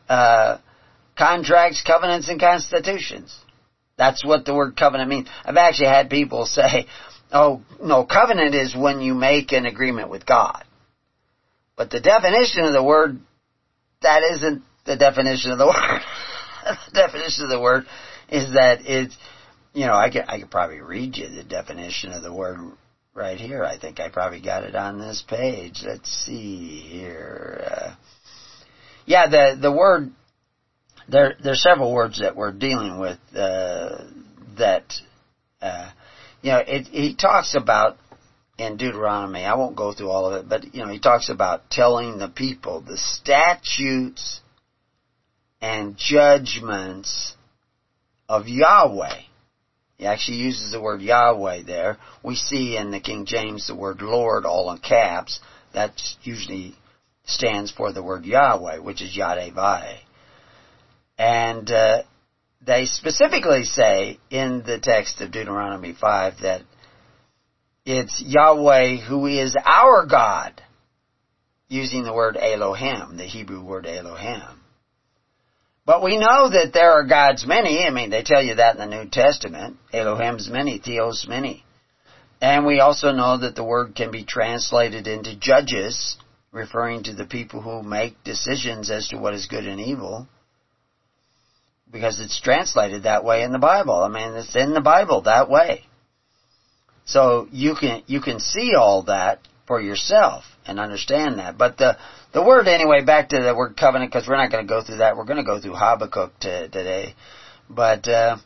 uh, 0.07 0.57
contracts, 1.15 1.83
covenants, 1.85 2.27
and 2.27 2.39
constitutions. 2.39 3.37
That's 3.99 4.23
what 4.25 4.45
the 4.45 4.55
word 4.55 4.77
covenant 4.77 5.09
means. 5.09 5.27
I've 5.43 5.57
actually 5.57 5.89
had 5.89 6.09
people 6.09 6.45
say, 6.45 6.87
oh, 7.33 7.61
no, 7.83 8.05
covenant 8.05 8.55
is 8.55 8.73
when 8.73 9.01
you 9.01 9.13
make 9.13 9.51
an 9.51 9.65
agreement 9.65 10.09
with 10.09 10.25
God. 10.25 10.63
But 11.75 11.89
the 11.89 11.99
definition 11.99 12.63
of 12.63 12.71
the 12.71 12.81
word, 12.81 13.19
that 14.01 14.21
isn't 14.35 14.63
the 14.85 14.95
definition 14.95 15.51
of 15.51 15.57
the 15.57 15.65
word. 15.67 16.01
the 16.87 16.93
definition 16.93 17.43
of 17.43 17.49
the 17.49 17.59
word 17.59 17.87
is 18.29 18.53
that 18.53 18.79
it's, 18.85 19.17
you 19.73 19.85
know, 19.85 19.95
I 19.95 20.09
could, 20.09 20.23
I 20.29 20.39
could 20.39 20.49
probably 20.49 20.79
read 20.79 21.17
you 21.17 21.27
the 21.27 21.43
definition 21.43 22.13
of 22.13 22.23
the 22.23 22.33
word 22.33 22.57
right 23.13 23.37
here. 23.37 23.65
I 23.65 23.77
think 23.77 23.99
I 23.99 24.07
probably 24.07 24.41
got 24.41 24.63
it 24.63 24.75
on 24.75 24.97
this 24.97 25.25
page. 25.27 25.83
Let's 25.85 26.09
see 26.09 26.79
here. 26.79 27.67
Uh, 27.69 27.95
yeah, 29.05 29.27
the 29.27 29.57
the 29.59 29.71
word 29.71 30.13
there 31.09 31.35
there's 31.43 31.63
several 31.63 31.93
words 31.93 32.19
that 32.19 32.35
we're 32.35 32.51
dealing 32.51 32.99
with 32.99 33.19
uh, 33.35 34.03
that 34.57 34.93
uh, 35.61 35.91
you 36.41 36.51
know 36.51 36.63
it, 36.65 36.87
he 36.87 37.15
talks 37.15 37.55
about 37.55 37.97
in 38.57 38.77
Deuteronomy. 38.77 39.45
I 39.45 39.55
won't 39.55 39.75
go 39.75 39.93
through 39.93 40.09
all 40.09 40.25
of 40.25 40.41
it, 40.41 40.49
but 40.49 40.73
you 40.73 40.83
know 40.83 40.91
he 40.91 40.99
talks 40.99 41.29
about 41.29 41.69
telling 41.69 42.17
the 42.17 42.29
people 42.29 42.81
the 42.81 42.97
statutes 42.97 44.41
and 45.61 45.97
judgments 45.97 47.35
of 48.27 48.47
Yahweh. 48.47 49.21
He 49.97 50.05
actually 50.05 50.37
uses 50.37 50.71
the 50.71 50.81
word 50.81 51.01
Yahweh 51.01 51.63
there. 51.63 51.97
We 52.23 52.35
see 52.35 52.77
in 52.77 52.91
the 52.91 53.01
King 53.01 53.25
James 53.25 53.67
the 53.67 53.75
word 53.75 54.01
Lord 54.01 54.45
all 54.45 54.71
in 54.71 54.77
caps. 54.77 55.39
That 55.73 56.01
usually 56.23 56.75
stands 57.25 57.69
for 57.71 57.91
the 57.91 58.01
word 58.01 58.25
Yahweh, 58.25 58.77
which 58.77 59.01
is 59.01 59.15
Yadevai. 59.15 59.97
And 61.19 61.69
uh, 61.69 62.03
they 62.65 62.85
specifically 62.85 63.65
say 63.65 64.19
in 64.29 64.63
the 64.65 64.79
text 64.79 65.19
of 65.19 65.31
Deuteronomy 65.31 65.93
5 65.93 66.35
that 66.43 66.61
it's 67.85 68.23
Yahweh 68.25 68.97
who 68.97 69.25
is 69.25 69.55
our 69.65 70.05
God, 70.05 70.61
using 71.67 72.03
the 72.03 72.13
word 72.13 72.37
Elohim, 72.37 73.17
the 73.17 73.25
Hebrew 73.25 73.61
word 73.61 73.85
Elohim. 73.85 74.61
But 75.85 76.03
we 76.03 76.17
know 76.17 76.49
that 76.51 76.71
there 76.73 76.91
are 76.91 77.03
gods 77.03 77.45
many. 77.45 77.83
I 77.85 77.89
mean, 77.89 78.11
they 78.11 78.23
tell 78.23 78.43
you 78.43 78.55
that 78.55 78.77
in 78.77 78.89
the 78.89 79.03
New 79.03 79.09
Testament. 79.09 79.77
Elohim's 79.91 80.47
many, 80.49 80.79
Theos 80.79 81.25
many. 81.27 81.65
And 82.39 82.65
we 82.65 82.79
also 82.79 83.11
know 83.11 83.39
that 83.39 83.55
the 83.55 83.63
word 83.63 83.95
can 83.95 84.11
be 84.11 84.23
translated 84.23 85.07
into 85.07 85.35
judges, 85.37 86.15
referring 86.51 87.03
to 87.03 87.13
the 87.13 87.25
people 87.25 87.61
who 87.61 87.83
make 87.83 88.23
decisions 88.23 88.89
as 88.89 89.09
to 89.09 89.17
what 89.17 89.33
is 89.33 89.47
good 89.47 89.65
and 89.65 89.81
evil. 89.81 90.27
Because 91.91 92.19
it's 92.19 92.39
translated 92.39 93.03
that 93.03 93.23
way 93.23 93.41
in 93.41 93.51
the 93.51 93.59
Bible. 93.59 93.95
I 93.95 94.09
mean, 94.09 94.33
it's 94.35 94.55
in 94.55 94.73
the 94.73 94.81
Bible 94.81 95.21
that 95.21 95.49
way. 95.49 95.85
So 97.05 97.47
you 97.51 97.75
can, 97.79 98.03
you 98.05 98.21
can 98.21 98.39
see 98.39 98.75
all 98.75 99.03
that 99.03 99.39
for 99.65 99.81
yourself 99.81 100.43
and 100.67 100.79
understand 100.79 101.39
that. 101.39 101.57
But 101.57 101.77
the, 101.77 101.97
the 102.33 102.43
word 102.43 102.67
anyway, 102.67 103.03
back 103.03 103.29
to 103.29 103.41
the 103.41 103.55
word 103.55 103.75
covenant, 103.75 104.11
because 104.11 104.27
we're 104.27 104.37
not 104.37 104.51
going 104.51 104.65
to 104.65 104.69
go 104.69 104.83
through 104.83 104.97
that. 104.97 105.17
We're 105.17 105.25
going 105.25 105.37
to 105.37 105.43
go 105.43 105.59
through 105.59 105.75
Habakkuk 105.75 106.39
to, 106.41 106.69
today. 106.69 107.15
But, 107.67 108.07
uh, 108.07 108.37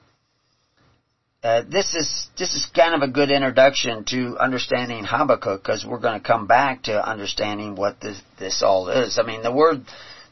uh, 1.43 1.63
this 1.69 1.93
is 1.93 2.27
this 2.37 2.55
is 2.55 2.65
kind 2.73 2.95
of 2.95 3.01
a 3.01 3.11
good 3.11 3.29
introduction 3.29 4.05
to 4.05 4.37
understanding 4.39 5.03
Habakkuk 5.03 5.61
because 5.61 5.85
we're 5.85 5.99
going 5.99 6.17
to 6.19 6.25
come 6.25 6.47
back 6.47 6.83
to 6.83 7.05
understanding 7.05 7.75
what 7.75 7.99
this 7.99 8.21
this 8.39 8.63
all 8.63 8.87
is. 8.87 9.19
I 9.19 9.23
mean, 9.23 9.43
the 9.43 9.51
word 9.51 9.83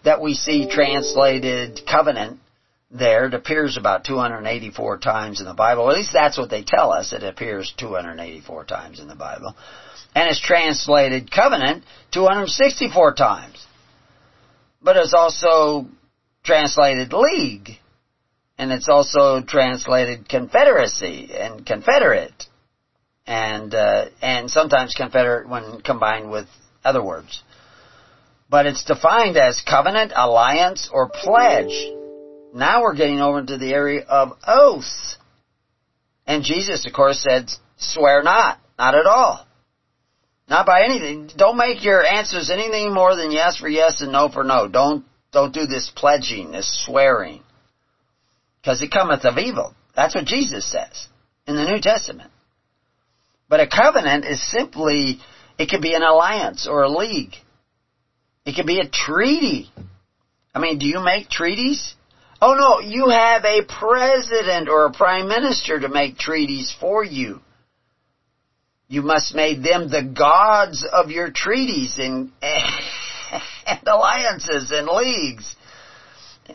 that 0.06 0.22
we 0.22 0.34
see 0.34 0.70
translated 0.70 1.82
covenant 1.86 2.40
there 2.94 3.26
it 3.28 3.34
appears 3.34 3.78
about 3.78 4.04
284 4.04 4.98
times 4.98 5.40
in 5.40 5.46
the 5.46 5.54
Bible. 5.54 5.90
At 5.90 5.98
least 5.98 6.14
that's 6.14 6.38
what 6.38 6.50
they 6.50 6.64
tell 6.64 6.92
us. 6.92 7.14
It 7.14 7.24
appears 7.24 7.74
284 7.78 8.66
times 8.66 9.00
in 9.00 9.08
the 9.08 9.16
Bible 9.16 9.56
and 10.16 10.30
it's 10.30 10.42
translated 10.42 11.32
covenant 11.32 11.84
264 12.12 13.14
times. 13.14 13.66
But 14.82 14.98
it's 14.98 15.14
also 15.14 15.88
translated 16.44 17.14
league, 17.14 17.70
and 18.58 18.72
it's 18.72 18.90
also 18.90 19.42
translated 19.42 20.28
confederacy 20.28 21.30
and 21.34 21.66
confederate, 21.66 22.46
and 23.28 23.74
uh, 23.74 24.06
and 24.22 24.50
sometimes 24.50 24.96
confederate 24.96 25.48
when 25.48 25.82
combined 25.82 26.32
with 26.32 26.48
other 26.84 27.04
words. 27.04 27.44
But 28.50 28.66
it's 28.66 28.84
defined 28.84 29.38
as 29.38 29.62
covenant, 29.62 30.12
alliance, 30.16 30.90
or 30.92 31.10
pledge. 31.10 31.72
Now 32.54 32.82
we're 32.82 32.96
getting 32.96 33.20
over 33.20 33.40
into 33.40 33.58
the 33.58 33.74
area 33.74 34.04
of 34.08 34.38
oaths. 34.46 35.18
And 36.28 36.44
Jesus, 36.44 36.86
of 36.86 36.94
course, 36.94 37.22
said, 37.22 37.50
swear 37.78 38.24
not, 38.24 38.60
not 38.78 38.96
at 38.96 39.06
all. 39.06 39.46
Not 40.48 40.66
by 40.66 40.84
anything. 40.84 41.30
Don't 41.36 41.58
make 41.58 41.84
your 41.84 42.06
answers 42.06 42.50
anything 42.50 42.94
more 42.94 43.16
than 43.16 43.32
yes 43.32 43.58
for 43.58 43.70
yes 43.70 44.02
and 44.02 44.12
no 44.12 44.30
for 44.30 44.44
no. 44.44 44.68
Don't, 44.68 45.06
don't 45.32 45.54
do 45.54 45.66
this 45.66 45.92
pledging, 45.96 46.52
this 46.52 46.84
swearing. 46.86 47.42
Because 48.62 48.82
it 48.82 48.92
cometh 48.92 49.24
of 49.24 49.38
evil. 49.38 49.74
That's 49.96 50.14
what 50.14 50.26
Jesus 50.26 50.70
says 50.70 51.08
in 51.48 51.56
the 51.56 51.64
New 51.64 51.80
Testament. 51.80 52.32
But 53.50 53.62
a 53.62 53.68
covenant 53.68 54.26
is 54.26 54.42
simply, 54.52 55.20
it 55.58 55.70
could 55.70 55.82
be 55.82 55.94
an 55.94 56.04
alliance 56.04 56.68
or 56.68 56.84
a 56.84 56.90
league. 56.90 57.34
It 58.46 58.56
could 58.56 58.66
be 58.66 58.80
a 58.80 58.90
treaty. 58.90 59.70
I 60.54 60.60
mean, 60.60 60.80
do 60.80 60.86
you 60.86 61.00
make 61.00 61.30
treaties? 61.30 61.96
Oh 62.42 62.56
no, 62.56 62.80
you 62.80 63.10
have 63.10 63.46
a 63.46 63.62
president 63.64 64.68
or 64.68 64.86
a 64.86 64.92
prime 64.92 65.28
minister 65.28 65.80
to 65.80 65.90
make 65.90 66.18
treaties 66.18 66.76
for 66.80 67.04
you. 67.04 67.40
You 68.88 69.04
must 69.04 69.36
make 69.36 69.62
them 69.62 69.90
the 69.90 70.04
gods 70.04 70.84
of 70.92 71.12
your 71.12 71.30
treaties 71.30 72.00
and, 72.00 72.32
and 72.42 73.80
alliances 73.86 74.72
and 74.72 74.88
leagues 74.88 75.56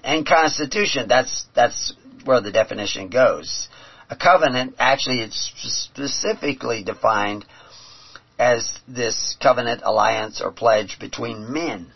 and 0.02 0.26
constitution. 0.26 1.06
That's, 1.08 1.46
that's 1.54 1.94
where 2.24 2.40
the 2.40 2.50
definition 2.50 3.08
goes. 3.08 3.68
A 4.10 4.16
covenant, 4.16 4.74
actually 4.78 5.20
it's 5.20 5.52
specifically 5.64 6.82
defined 6.82 7.44
as 8.38 8.70
this 8.86 9.36
covenant, 9.40 9.82
alliance, 9.84 10.42
or 10.42 10.50
pledge 10.50 10.98
between 11.00 11.52
men. 11.52 11.92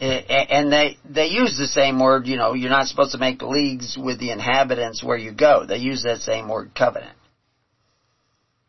And 0.00 0.72
they, 0.72 0.96
they 1.08 1.26
use 1.26 1.58
the 1.58 1.66
same 1.66 1.98
word, 1.98 2.26
you 2.26 2.36
know, 2.36 2.54
you're 2.54 2.70
not 2.70 2.86
supposed 2.86 3.12
to 3.12 3.18
make 3.18 3.42
leagues 3.42 3.98
with 4.00 4.20
the 4.20 4.30
inhabitants 4.30 5.02
where 5.02 5.16
you 5.16 5.32
go. 5.32 5.66
They 5.66 5.78
use 5.78 6.04
that 6.04 6.20
same 6.20 6.48
word, 6.48 6.70
covenant 6.76 7.16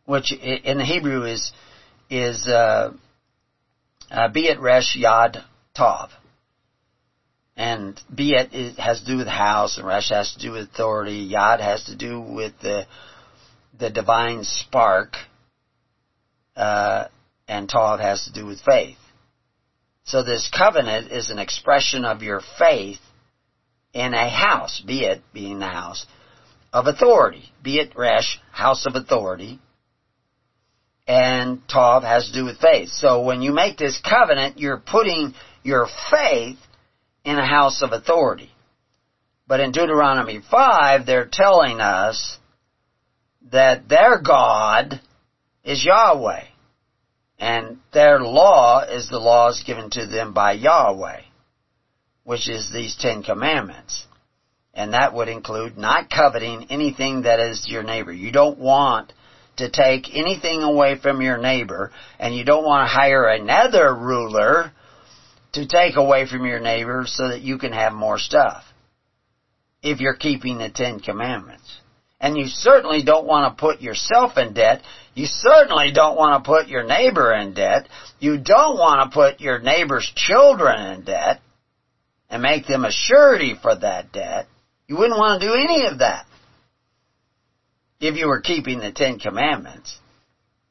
which 0.10 0.34
in 0.34 0.80
the 0.80 0.86
Hebrew 0.86 1.24
is 1.24 1.52
is 2.10 2.48
uh, 2.48 2.92
uh, 4.10 4.30
Biat 4.30 4.60
Resh 4.60 4.98
Yad 5.00 5.44
Tov. 5.78 6.10
And 7.56 8.02
Biat 8.12 8.80
has 8.80 9.02
to 9.02 9.06
do 9.06 9.18
with 9.18 9.28
house, 9.28 9.78
and 9.78 9.86
Resh 9.86 10.10
has 10.10 10.34
to 10.34 10.40
do 10.40 10.54
with 10.54 10.70
authority. 10.70 11.30
Yad 11.32 11.60
has 11.60 11.84
to 11.84 11.96
do 11.96 12.20
with 12.20 12.54
the 12.60 12.88
the 13.80 13.92
divine 13.92 14.44
spark, 14.44 15.14
uh, 16.56 17.06
and 17.48 17.70
Tov 17.70 18.00
has 18.00 18.26
to 18.26 18.34
do 18.34 18.48
with 18.48 18.60
faith. 18.62 18.98
So 20.10 20.24
this 20.24 20.50
covenant 20.50 21.12
is 21.12 21.30
an 21.30 21.38
expression 21.38 22.04
of 22.04 22.24
your 22.24 22.42
faith 22.58 22.98
in 23.94 24.16
a 24.16 24.28
house, 24.28 24.82
be 24.82 25.06
it 25.06 25.22
being 25.34 25.60
the 25.60 25.68
house 25.68 26.08
of 26.74 26.88
authority, 26.88 27.44
be 27.62 27.78
it 27.78 27.96
Resh, 27.96 28.40
house 28.52 28.88
of 28.88 28.96
authority, 28.96 29.60
and 31.08 31.62
Tov 31.68 32.02
has 32.02 32.26
to 32.26 32.34
do 32.34 32.44
with 32.44 32.58
faith. 32.58 32.90
So 32.90 33.22
when 33.22 33.44
you 33.44 33.52
make 33.54 33.78
this 33.78 34.02
covenant, 34.02 34.58
you're 34.58 34.82
putting 34.84 35.36
your 35.62 35.88
faith 36.10 36.58
in 37.24 37.38
a 37.38 37.46
house 37.46 37.84
of 37.84 37.92
authority. 37.92 38.50
But 39.48 39.60
in 39.60 39.72
Deuteronomy 39.72 40.42
5, 40.50 41.06
they're 41.06 41.30
telling 41.32 41.82
us 41.82 42.40
that 43.52 43.88
their 43.88 44.20
God 44.20 45.00
is 45.64 45.86
Yahweh. 45.86 46.46
And 47.40 47.80
their 47.94 48.20
law 48.20 48.82
is 48.82 49.10
the 49.10 49.18
laws 49.18 49.64
given 49.66 49.90
to 49.92 50.06
them 50.06 50.34
by 50.34 50.54
Yahweh, 50.54 51.22
which 52.26 52.50
is 52.50 52.70
these 52.72 52.98
Ten 52.98 53.24
Commandments. 53.24 54.06
And 54.74 54.94
that 54.94 55.14
would 55.14 55.30
include 55.30 55.78
not 55.78 56.10
coveting 56.10 56.68
anything 56.70 57.24
that 57.24 57.40
is 57.40 57.68
your 57.68 57.84
neighbor. 57.84 58.12
You 58.12 58.32
don't 58.32 58.60
want 58.60 59.14
to 59.58 59.70
take 59.70 60.14
anything 60.14 60.64
away 60.64 60.98
from 60.98 61.22
your 61.22 61.38
neighbor, 61.38 61.92
and 62.18 62.36
you 62.36 62.44
don't 62.44 62.64
want 62.64 62.88
to 62.88 62.94
hire 62.94 63.28
another 63.28 63.94
ruler 63.94 64.72
to 65.54 65.66
take 65.66 65.96
away 65.96 66.28
from 66.28 66.46
your 66.46 66.60
neighbor 66.60 67.04
so 67.08 67.30
that 67.30 67.42
you 67.42 67.58
can 67.58 67.72
have 67.74 67.94
more 67.94 68.20
stuff. 68.20 68.64
If 69.82 70.02
you're 70.02 70.16
keeping 70.16 70.58
the 70.58 70.70
Ten 70.70 71.00
Commandments. 71.00 71.79
And 72.20 72.38
you 72.38 72.48
certainly 72.48 73.04
don't 73.04 73.26
want 73.26 73.56
to 73.56 73.62
put 73.62 73.82
yourself 73.82 74.38
in 74.38 74.54
debt. 74.54 74.82
You 75.14 75.26
certainly 75.26 75.92
don't 75.94 76.18
want 76.18 76.44
to 76.44 76.50
put 76.50 76.68
your 76.68 76.84
neighbor 76.84 77.34
in 77.34 77.54
debt. 77.54 77.88
You 78.20 78.38
don't 78.38 78.78
want 78.78 79.10
to 79.10 79.14
put 79.14 79.40
your 79.40 79.60
neighbor's 79.60 80.12
children 80.16 80.94
in 80.94 81.06
debt 81.06 81.40
and 82.30 82.42
make 82.42 82.68
them 82.68 82.84
a 82.84 82.92
surety 82.92 83.56
for 83.62 83.76
that 83.76 84.12
debt. 84.12 84.48
You 84.88 84.98
wouldn't 84.98 85.18
want 85.18 85.42
to 85.42 85.48
do 85.48 85.54
any 85.54 85.86
of 85.86 86.00
that 86.00 86.26
if 88.00 88.16
you 88.16 88.28
were 88.28 88.42
keeping 88.42 88.80
the 88.80 88.92
Ten 88.92 89.20
Commandments, 89.20 89.98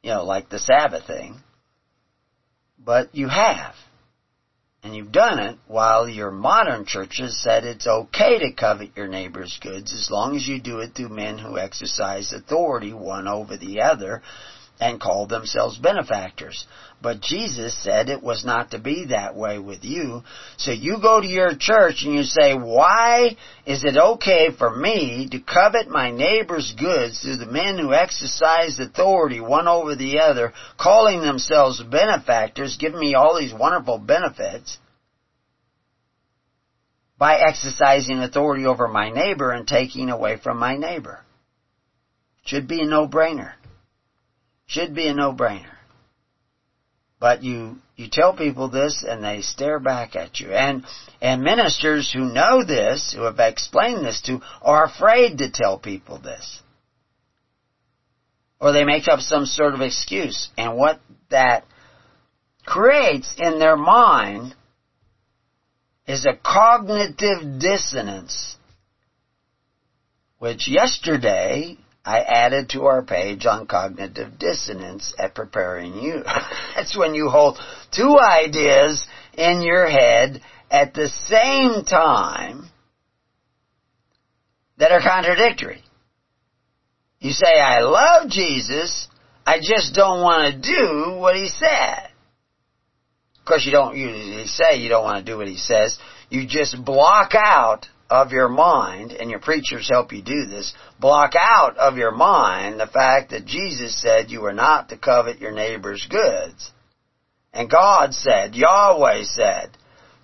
you 0.03 0.11
know, 0.11 0.25
like 0.25 0.49
the 0.49 0.59
Sabbath 0.59 1.07
thing. 1.07 1.37
But 2.79 3.15
you 3.15 3.29
have. 3.29 3.75
And 4.83 4.95
you've 4.95 5.13
done 5.13 5.41
it 5.41 5.59
while 5.67 6.09
your 6.09 6.31
modern 6.31 6.85
churches 6.85 7.43
said 7.43 7.65
it's 7.65 7.87
okay 7.87 8.39
to 8.39 8.53
covet 8.53 8.97
your 8.97 9.09
neighbor's 9.09 9.59
goods 9.61 9.93
as 9.93 10.09
long 10.11 10.37
as 10.37 10.47
you 10.47 10.61
do 10.61 10.79
it 10.79 10.95
through 10.95 11.09
men 11.09 11.39
who 11.39 11.59
exercise 11.59 12.33
authority 12.33 12.93
one 12.93 13.27
over 13.27 13.57
the 13.57 13.81
other 13.81 14.23
and 14.81 15.01
call 15.01 15.27
themselves 15.27 15.79
benefactors. 15.79 16.67
But 17.01 17.21
Jesus 17.21 17.81
said 17.83 18.09
it 18.09 18.23
was 18.23 18.45
not 18.45 18.73
to 18.73 18.79
be 18.79 19.07
that 19.07 19.37
way 19.37 19.59
with 19.59 19.85
you. 19.85 20.23
So 20.57 20.73
you 20.73 20.99
go 21.01 21.21
to 21.21 21.27
your 21.27 21.55
church 21.57 22.03
and 22.05 22.15
you 22.15 22.25
say, 22.25 22.55
why 22.55 23.37
is 23.67 23.85
it 23.85 23.97
okay 23.97 24.49
for 24.57 24.75
me 24.75 25.29
to 25.31 25.41
covet 25.41 25.89
my 25.89 26.11
neighbor's 26.11 26.75
goods 26.79 27.21
through 27.21 27.37
the 27.37 27.47
men 27.47 27.79
who 27.79 27.93
exercise 27.93 28.79
authority 28.81 29.41
one 29.41 29.69
over 29.69 29.95
the 29.95 30.19
other, 30.21 30.53
calling 30.79 31.21
themselves 31.21 31.83
benefactors, 31.83 32.79
giving 32.81 33.01
me 33.01 33.15
all 33.15 33.39
these 33.39 33.55
wonderful 33.55 33.99
benefits, 33.99 34.79
by 37.17 37.37
exercising 37.37 38.19
authority 38.19 38.65
over 38.67 38.87
my 38.87 39.11
neighbor 39.11 39.51
and 39.51 39.67
taking 39.67 40.11
away 40.11 40.37
from 40.37 40.59
my 40.59 40.77
neighbor? 40.77 41.21
Should 42.45 42.67
be 42.67 42.81
a 42.81 42.87
no-brainer. 42.87 43.53
Should 44.69 44.95
be 44.95 45.09
a 45.09 45.15
no-brainer. 45.15 45.75
But 47.19 47.43
you, 47.43 47.79
you 47.97 48.09
tell 48.11 48.37
people 48.37 48.69
this 48.69 49.03
and 49.07 49.25
they 49.25 49.41
stare 49.41 49.81
back 49.81 50.15
at 50.15 50.39
you. 50.39 50.53
And, 50.53 50.85
and 51.21 51.43
ministers 51.43 52.13
who 52.13 52.33
know 52.33 52.63
this, 52.65 53.13
who 53.17 53.23
have 53.23 53.41
explained 53.41 54.05
this 54.05 54.21
to, 54.27 54.41
are 54.63 54.85
afraid 54.85 55.39
to 55.39 55.51
tell 55.51 55.79
people 55.79 56.19
this. 56.19 56.63
Or 58.61 58.73
they 58.73 58.85
make 58.85 59.09
up 59.09 59.21
some 59.21 59.47
sort 59.47 59.73
of 59.75 59.81
excuse. 59.81 60.51
And 60.59 60.77
what 60.77 61.01
that 61.31 61.65
creates 62.67 63.35
in 63.39 63.59
their 63.59 63.77
mind 63.77 64.55
is 66.07 66.27
a 66.27 66.37
cognitive 66.37 67.59
dissonance, 67.59 68.57
which 70.39 70.69
yesterday 70.69 71.79
I 72.09 72.21
added 72.21 72.71
to 72.71 72.87
our 72.87 73.03
page 73.03 73.45
on 73.45 73.67
cognitive 73.67 74.39
dissonance 74.39 75.13
at 75.19 75.35
preparing 75.35 75.99
you. 75.99 76.23
That's 76.75 76.97
when 76.97 77.15
you 77.15 77.29
hold 77.29 77.59
two 77.95 78.17
ideas 78.19 79.07
in 79.37 79.61
your 79.61 79.87
head 79.87 80.41
at 80.71 80.95
the 80.95 81.11
same 81.27 81.85
time 81.85 82.71
that 84.79 84.91
are 84.91 85.03
contradictory. 85.03 85.83
You 87.21 87.33
say, 87.33 87.61
I 87.61 87.81
love 87.81 88.31
Jesus, 88.31 89.07
I 89.47 89.59
just 89.59 89.95
don't 89.95 90.23
want 90.23 90.55
to 90.55 90.61
do 90.63 91.19
what 91.19 91.37
he 91.37 91.49
said. 91.49 92.09
Of 93.39 93.45
course, 93.45 93.67
you 93.67 93.73
don't 93.73 93.99
usually 93.99 94.47
say 94.47 94.79
you 94.79 94.89
don't 94.89 95.05
want 95.05 95.27
to 95.27 95.31
do 95.31 95.37
what 95.37 95.47
he 95.47 95.59
says. 95.59 95.99
You 96.31 96.47
just 96.47 96.83
block 96.83 97.33
out 97.35 97.87
of 98.11 98.33
your 98.33 98.49
mind, 98.49 99.13
and 99.13 99.31
your 99.31 99.41
preachers 99.41 99.89
help 99.91 100.13
you 100.13 100.23
do 100.23 100.47
this, 100.47 100.73
block 100.99 101.33
out 101.39 101.77
of 101.77 101.97
your 101.97 102.11
mind 102.11 102.81
the 102.81 102.87
fact 102.87 103.31
that 103.31 103.45
Jesus 103.45 104.01
said 104.01 104.31
you 104.31 104.47
are 104.47 104.55
not 104.55 104.89
to 104.89 104.97
covet 104.97 105.41
your 105.41 105.53
neighbor's 105.53 106.07
goods. 106.09 106.73
And 107.53 107.71
God 107.71 108.15
said, 108.15 108.55
Yahweh 108.55 109.25
said, 109.25 109.77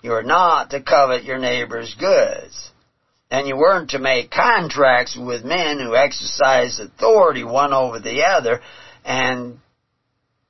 you 0.02 0.12
are 0.12 0.22
not 0.22 0.70
to 0.70 0.82
covet 0.82 1.24
your 1.24 1.38
neighbor's 1.38 1.94
goods. 1.98 2.70
And 3.30 3.48
you 3.48 3.56
weren't 3.56 3.90
to 3.90 3.98
make 3.98 4.30
contracts 4.30 5.16
with 5.18 5.44
men 5.44 5.78
who 5.78 5.96
exercise 5.96 6.78
authority 6.78 7.42
one 7.42 7.72
over 7.72 7.98
the 7.98 8.22
other 8.22 8.60
and 9.04 9.58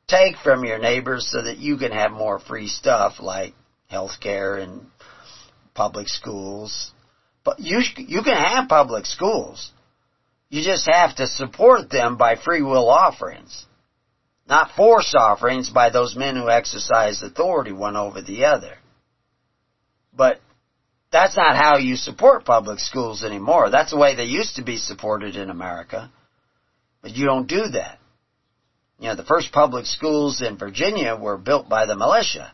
take 0.09 0.37
from 0.43 0.65
your 0.65 0.79
neighbors 0.79 1.29
so 1.31 1.43
that 1.43 1.59
you 1.59 1.79
can 1.79 1.93
have 1.93 2.11
more 2.11 2.39
free 2.39 2.69
stuff 2.69 3.15
like 3.21 3.55
health 3.89 4.21
care 4.21 4.57
and 4.57 4.87
public 5.73 6.09
schools 6.09 6.93
but 7.45 7.61
you, 7.61 7.81
you 7.97 8.23
can 8.23 8.37
have 8.37 8.69
public 8.69 9.07
schools. 9.07 9.71
You 10.49 10.63
just 10.63 10.89
have 10.91 11.17
to 11.17 11.27
support 11.27 11.91
them 11.91 12.17
by 12.17 12.37
free 12.37 12.63
will 12.63 12.89
offerings. 12.89 13.67
Not 14.47 14.73
force 14.73 15.15
offerings 15.17 15.71
by 15.71 15.91
those 15.91 16.17
men 16.17 16.37
who 16.37 16.51
exercise 16.51 17.23
authority 17.23 17.73
one 17.73 17.97
over 17.97 18.23
the 18.23 18.45
other. 18.45 18.75
But 20.17 20.41
that's 21.11 21.37
not 21.37 21.57
how 21.57 21.79
you 21.79 21.97
support 21.97 22.45
public 22.45 22.79
schools 22.79 23.23
anymore. 23.23 23.71
That's 23.71 23.91
the 23.91 23.99
way 23.99 24.15
they 24.15 24.25
used 24.25 24.57
to 24.57 24.63
be 24.63 24.77
supported 24.77 25.37
in 25.37 25.51
America. 25.51 26.11
But 27.03 27.13
you 27.13 27.25
don't 27.25 27.49
do 27.49 27.69
that. 27.73 27.99
You 28.99 29.09
know, 29.09 29.17
the 29.17 29.25
first 29.25 29.53
public 29.53 29.87
schools 29.87 30.43
in 30.43 30.57
Virginia 30.57 31.17
were 31.17 31.37
built 31.37 31.69
by 31.69 31.87
the 31.87 31.97
militia, 31.97 32.53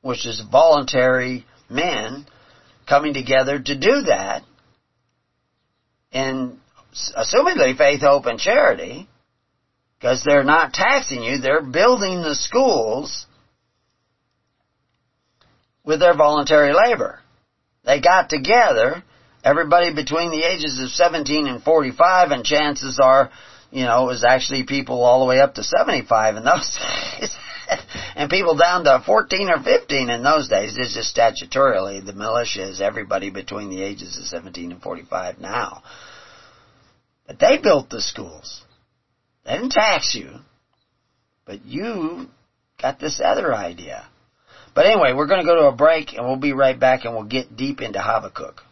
which 0.00 0.26
is 0.26 0.42
voluntary 0.50 1.44
men 1.68 2.26
coming 2.90 3.14
together 3.14 3.58
to 3.58 3.78
do 3.78 4.02
that 4.08 4.42
in 6.10 6.58
assumedly 7.16 7.78
faith, 7.78 8.00
hope, 8.00 8.26
and 8.26 8.38
charity, 8.38 9.08
because 9.96 10.22
they're 10.24 10.44
not 10.44 10.72
taxing 10.72 11.22
you, 11.22 11.38
they're 11.38 11.62
building 11.62 12.20
the 12.20 12.34
schools 12.34 13.26
with 15.84 16.00
their 16.00 16.16
voluntary 16.16 16.72
labor. 16.74 17.20
They 17.84 18.00
got 18.00 18.28
together, 18.28 19.04
everybody 19.44 19.94
between 19.94 20.30
the 20.32 20.42
ages 20.42 20.80
of 20.82 20.90
17 20.90 21.46
and 21.46 21.62
45, 21.62 22.32
and 22.32 22.44
chances 22.44 22.98
are, 23.00 23.30
you 23.70 23.84
know, 23.84 24.04
it 24.04 24.06
was 24.06 24.24
actually 24.24 24.64
people 24.64 25.04
all 25.04 25.20
the 25.20 25.26
way 25.26 25.40
up 25.40 25.54
to 25.54 25.62
75 25.62 26.36
in 26.36 26.44
those 26.44 26.76
days. 27.20 27.30
and 28.16 28.30
people 28.30 28.56
down 28.56 28.84
to 28.84 29.02
14 29.04 29.48
or 29.48 29.62
15 29.62 30.10
in 30.10 30.22
those 30.22 30.48
days. 30.48 30.74
This 30.76 30.96
is 30.96 31.12
statutorily. 31.12 32.04
The 32.04 32.12
militia 32.12 32.68
is 32.68 32.80
everybody 32.80 33.30
between 33.30 33.70
the 33.70 33.82
ages 33.82 34.16
of 34.16 34.24
17 34.24 34.72
and 34.72 34.82
45 34.82 35.38
now. 35.38 35.82
But 37.26 37.38
they 37.38 37.58
built 37.58 37.90
the 37.90 38.00
schools. 38.00 38.62
They 39.44 39.52
didn't 39.52 39.72
tax 39.72 40.14
you. 40.14 40.38
But 41.46 41.64
you 41.64 42.28
got 42.80 42.98
this 42.98 43.20
other 43.24 43.54
idea. 43.54 44.06
But 44.74 44.86
anyway, 44.86 45.12
we're 45.12 45.26
going 45.26 45.40
to 45.40 45.46
go 45.46 45.56
to 45.56 45.68
a 45.68 45.74
break 45.74 46.12
and 46.12 46.26
we'll 46.26 46.36
be 46.36 46.52
right 46.52 46.78
back 46.78 47.04
and 47.04 47.14
we'll 47.14 47.24
get 47.24 47.56
deep 47.56 47.80
into 47.80 48.00
Habakkuk. 48.00 48.62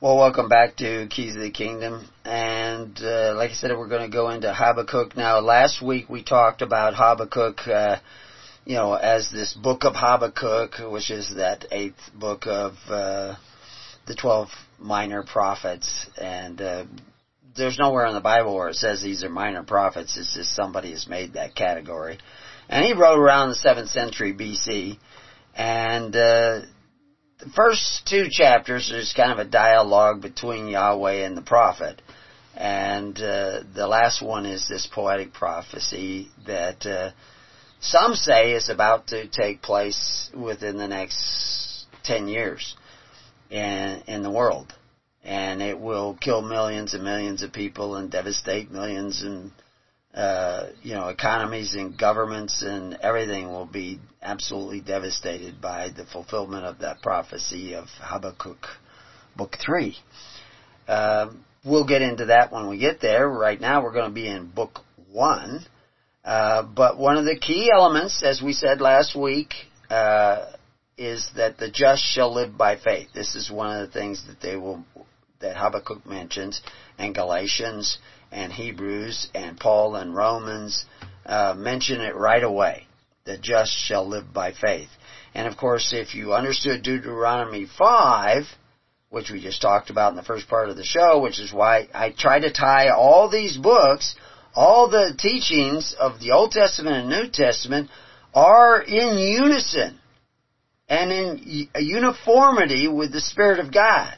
Well, 0.00 0.16
welcome 0.16 0.48
back 0.48 0.76
to 0.76 1.08
Keys 1.08 1.34
of 1.34 1.42
the 1.42 1.50
Kingdom. 1.50 2.08
And 2.24 2.96
uh, 3.02 3.34
like 3.36 3.50
I 3.50 3.54
said, 3.54 3.70
we're 3.76 3.88
going 3.88 4.08
to 4.08 4.16
go 4.16 4.30
into 4.30 4.52
Habakkuk. 4.52 5.16
Now, 5.16 5.40
last 5.40 5.82
week 5.82 6.08
we 6.08 6.22
talked 6.22 6.62
about 6.62 6.94
Habakkuk 6.94 7.66
uh, 7.66 7.96
you 8.68 8.74
know, 8.74 8.92
as 8.92 9.30
this 9.30 9.54
book 9.54 9.84
of 9.84 9.94
Habakkuk, 9.96 10.92
which 10.92 11.10
is 11.10 11.36
that 11.36 11.64
eighth 11.72 12.10
book 12.14 12.42
of 12.46 12.74
uh, 12.90 13.34
the 14.06 14.14
twelve 14.14 14.50
minor 14.78 15.22
prophets, 15.22 16.06
and 16.18 16.60
uh, 16.60 16.84
there's 17.56 17.78
nowhere 17.78 18.04
in 18.04 18.12
the 18.12 18.20
Bible 18.20 18.54
where 18.54 18.68
it 18.68 18.74
says 18.74 19.00
these 19.00 19.24
are 19.24 19.30
minor 19.30 19.62
prophets. 19.62 20.18
It's 20.18 20.34
just 20.34 20.54
somebody 20.54 20.90
has 20.90 21.08
made 21.08 21.32
that 21.32 21.54
category, 21.54 22.18
and 22.68 22.84
he 22.84 22.92
wrote 22.92 23.18
around 23.18 23.48
the 23.48 23.54
seventh 23.54 23.88
century 23.88 24.34
BC, 24.34 24.98
and 25.56 26.14
uh, 26.14 26.60
the 27.38 27.50
first 27.56 28.06
two 28.06 28.26
chapters 28.30 28.90
is 28.90 29.14
kind 29.16 29.32
of 29.32 29.38
a 29.38 29.50
dialogue 29.50 30.20
between 30.20 30.68
Yahweh 30.68 31.24
and 31.24 31.38
the 31.38 31.42
prophet. 31.42 32.02
And 32.54 33.16
uh, 33.16 33.60
the 33.74 33.86
last 33.86 34.20
one 34.20 34.44
is 34.44 34.68
this 34.68 34.86
poetic 34.92 35.32
prophecy 35.32 36.28
that 36.46 36.84
uh, 36.84 37.12
some 37.80 38.14
say 38.14 38.52
is 38.52 38.68
about 38.68 39.08
to 39.08 39.28
take 39.28 39.62
place 39.62 40.30
within 40.34 40.78
the 40.78 40.88
next 40.88 41.86
10 42.04 42.28
years 42.28 42.76
in, 43.50 44.02
in 44.06 44.22
the 44.22 44.30
world. 44.30 44.72
And 45.24 45.62
it 45.62 45.78
will 45.78 46.16
kill 46.20 46.42
millions 46.42 46.94
and 46.94 47.04
millions 47.04 47.42
of 47.42 47.52
people 47.52 47.96
and 47.96 48.10
devastate 48.10 48.70
millions 48.70 49.22
and, 49.22 49.52
uh, 50.14 50.68
you 50.82 50.94
know, 50.94 51.08
economies 51.08 51.74
and 51.74 51.98
governments 51.98 52.62
and 52.62 52.94
everything 53.02 53.48
will 53.48 53.66
be 53.66 54.00
absolutely 54.22 54.80
devastated 54.80 55.60
by 55.60 55.90
the 55.90 56.04
fulfillment 56.06 56.64
of 56.64 56.78
that 56.78 57.02
prophecy 57.02 57.74
of 57.74 57.86
Habakkuk, 58.00 58.66
book 59.36 59.56
3. 59.64 59.96
Uh, 60.88 61.30
we'll 61.64 61.86
get 61.86 62.02
into 62.02 62.26
that 62.26 62.50
when 62.50 62.68
we 62.68 62.78
get 62.78 63.00
there. 63.00 63.28
Right 63.28 63.60
now 63.60 63.82
we're 63.82 63.92
going 63.92 64.08
to 64.08 64.14
be 64.14 64.26
in 64.26 64.46
book 64.46 64.80
1 65.12 65.66
uh, 66.28 66.62
but 66.62 66.98
one 66.98 67.16
of 67.16 67.24
the 67.24 67.38
key 67.38 67.70
elements, 67.74 68.22
as 68.22 68.42
we 68.42 68.52
said 68.52 68.82
last 68.82 69.16
week, 69.16 69.54
uh, 69.88 70.44
is 70.98 71.30
that 71.36 71.56
the 71.56 71.70
just 71.70 72.02
shall 72.02 72.34
live 72.34 72.54
by 72.54 72.76
faith. 72.76 73.08
This 73.14 73.34
is 73.34 73.50
one 73.50 73.74
of 73.74 73.86
the 73.86 73.98
things 73.98 74.26
that 74.26 74.38
they 74.38 74.54
will, 74.54 74.84
that 75.40 75.56
Habakkuk 75.56 76.04
mentions, 76.04 76.60
and 76.98 77.14
Galatians, 77.14 77.96
and 78.30 78.52
Hebrews, 78.52 79.30
and 79.34 79.58
Paul 79.58 79.96
and 79.96 80.14
Romans, 80.14 80.84
uh, 81.24 81.54
mention 81.56 82.02
it 82.02 82.14
right 82.14 82.44
away. 82.44 82.86
The 83.24 83.38
just 83.38 83.72
shall 83.72 84.06
live 84.06 84.30
by 84.30 84.52
faith. 84.52 84.90
And 85.32 85.48
of 85.48 85.56
course, 85.56 85.94
if 85.94 86.14
you 86.14 86.34
understood 86.34 86.82
Deuteronomy 86.82 87.64
5, 87.78 88.44
which 89.08 89.30
we 89.30 89.40
just 89.40 89.62
talked 89.62 89.88
about 89.88 90.10
in 90.10 90.16
the 90.16 90.22
first 90.22 90.46
part 90.46 90.68
of 90.68 90.76
the 90.76 90.84
show, 90.84 91.22
which 91.22 91.40
is 91.40 91.54
why 91.54 91.88
I 91.94 92.10
try 92.10 92.38
to 92.38 92.52
tie 92.52 92.90
all 92.90 93.30
these 93.30 93.56
books, 93.56 94.14
all 94.54 94.88
the 94.88 95.14
teachings 95.18 95.94
of 95.98 96.20
the 96.20 96.32
Old 96.32 96.52
Testament 96.52 96.96
and 96.96 97.08
New 97.08 97.30
Testament 97.30 97.90
are 98.34 98.82
in 98.82 99.18
unison 99.18 99.98
and 100.88 101.12
in 101.12 101.68
uniformity 101.78 102.88
with 102.88 103.12
the 103.12 103.20
Spirit 103.20 103.60
of 103.60 103.72
God. 103.72 104.14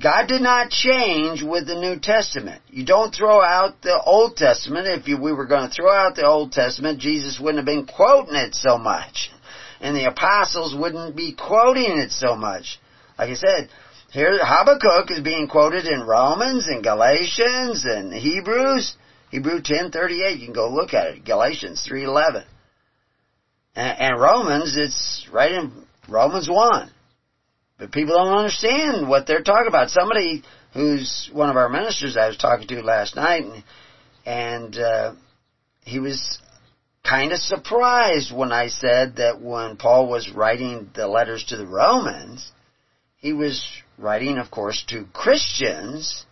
God 0.00 0.26
did 0.26 0.40
not 0.40 0.70
change 0.70 1.42
with 1.42 1.66
the 1.66 1.78
New 1.78 2.00
Testament. 2.00 2.62
You 2.68 2.86
don't 2.86 3.14
throw 3.14 3.42
out 3.42 3.82
the 3.82 4.00
Old 4.00 4.36
Testament. 4.36 4.86
If 4.86 5.06
you, 5.06 5.20
we 5.20 5.34
were 5.34 5.46
going 5.46 5.68
to 5.68 5.74
throw 5.74 5.92
out 5.92 6.16
the 6.16 6.26
Old 6.26 6.52
Testament, 6.52 6.98
Jesus 6.98 7.38
wouldn't 7.38 7.58
have 7.58 7.66
been 7.66 7.86
quoting 7.86 8.34
it 8.34 8.54
so 8.54 8.78
much. 8.78 9.30
And 9.82 9.94
the 9.94 10.06
apostles 10.06 10.74
wouldn't 10.74 11.14
be 11.14 11.34
quoting 11.34 11.98
it 11.98 12.10
so 12.10 12.36
much. 12.36 12.80
Like 13.18 13.30
I 13.30 13.34
said, 13.34 13.68
here 14.12 14.38
Habakkuk 14.42 15.10
is 15.10 15.20
being 15.20 15.48
quoted 15.48 15.86
in 15.86 16.02
Romans 16.02 16.68
and 16.68 16.84
Galatians 16.84 17.86
and 17.86 18.12
Hebrews. 18.12 18.94
Hebrew 19.30 19.60
10:38, 19.62 20.38
you 20.38 20.44
can 20.44 20.54
go 20.54 20.68
look 20.68 20.92
at 20.92 21.06
it. 21.06 21.24
Galatians 21.24 21.86
3:11. 21.90 22.44
And, 23.74 24.00
and 24.00 24.20
Romans, 24.20 24.76
it's 24.76 25.26
right 25.32 25.52
in 25.52 25.86
Romans 26.08 26.48
1. 26.50 26.90
But 27.78 27.90
people 27.90 28.14
don't 28.14 28.36
understand 28.36 29.08
what 29.08 29.26
they're 29.26 29.42
talking 29.42 29.68
about. 29.68 29.88
Somebody 29.88 30.42
who's 30.74 31.30
one 31.32 31.48
of 31.48 31.56
our 31.56 31.70
ministers 31.70 32.16
I 32.16 32.28
was 32.28 32.36
talking 32.36 32.68
to 32.68 32.82
last 32.82 33.16
night, 33.16 33.44
and, 33.44 33.64
and 34.26 34.76
uh, 34.76 35.14
he 35.84 35.98
was 35.98 36.38
kind 37.02 37.32
of 37.32 37.38
surprised 37.38 38.30
when 38.30 38.52
I 38.52 38.68
said 38.68 39.16
that 39.16 39.40
when 39.40 39.78
Paul 39.78 40.06
was 40.06 40.30
writing 40.30 40.90
the 40.94 41.08
letters 41.08 41.44
to 41.44 41.56
the 41.56 41.66
Romans, 41.66 42.52
he 43.16 43.32
was 43.32 43.64
writing, 44.02 44.38
of 44.38 44.50
course, 44.50 44.84
to 44.88 45.06
Christians 45.12 46.26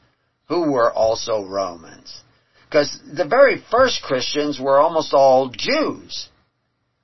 who 0.48 0.72
were 0.72 0.92
also 0.92 1.44
Romans. 1.44 2.22
Because 2.68 3.00
the 3.12 3.26
very 3.26 3.62
first 3.70 4.02
Christians 4.02 4.60
were 4.60 4.78
almost 4.78 5.14
all 5.14 5.48
Jews. 5.48 6.28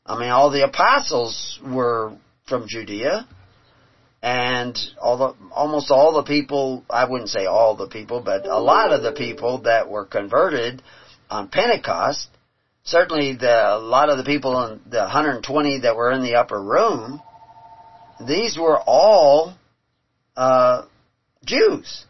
I 0.04 0.18
mean, 0.18 0.30
all 0.30 0.50
the 0.50 0.64
apostles 0.64 1.58
were 1.64 2.12
from 2.46 2.68
Judea, 2.68 3.26
and 4.22 4.76
all 5.00 5.16
the, 5.16 5.34
almost 5.52 5.90
all 5.90 6.14
the 6.14 6.22
people, 6.22 6.84
I 6.88 7.08
wouldn't 7.08 7.30
say 7.30 7.46
all 7.46 7.76
the 7.76 7.88
people, 7.88 8.20
but 8.20 8.46
a 8.46 8.58
lot 8.58 8.92
of 8.92 9.02
the 9.02 9.12
people 9.12 9.62
that 9.62 9.88
were 9.88 10.04
converted 10.04 10.82
on 11.30 11.48
Pentecost, 11.48 12.28
certainly 12.84 13.34
the, 13.34 13.76
a 13.76 13.78
lot 13.78 14.08
of 14.08 14.18
the 14.18 14.24
people 14.24 14.66
in 14.66 14.80
the 14.88 15.00
120 15.00 15.80
that 15.80 15.96
were 15.96 16.12
in 16.12 16.22
the 16.22 16.36
upper 16.36 16.60
room, 16.60 17.20
these 18.26 18.56
were 18.58 18.80
all, 18.80 19.54
uh, 20.36 20.84
Jews. 21.44 22.04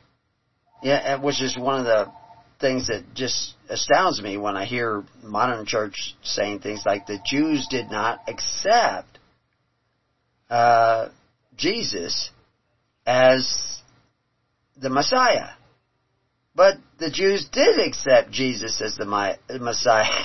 Yeah, 0.82 1.16
which 1.20 1.40
is 1.40 1.56
one 1.56 1.80
of 1.80 1.86
the 1.86 2.12
things 2.60 2.88
that 2.88 3.02
just 3.14 3.54
astounds 3.68 4.22
me 4.22 4.36
when 4.36 4.56
I 4.56 4.64
hear 4.64 5.04
modern 5.22 5.66
church 5.66 6.14
saying 6.22 6.60
things 6.60 6.82
like 6.86 7.06
the 7.06 7.18
Jews 7.24 7.66
did 7.68 7.90
not 7.90 8.20
accept 8.28 9.18
uh, 10.48 11.08
Jesus 11.56 12.30
as 13.06 13.80
the 14.76 14.90
Messiah. 14.90 15.50
But 16.54 16.76
the 16.98 17.10
Jews 17.10 17.48
did 17.50 17.78
accept 17.80 18.30
Jesus 18.30 18.80
as 18.80 18.96
the 18.96 19.04
Messiah. 19.60 20.24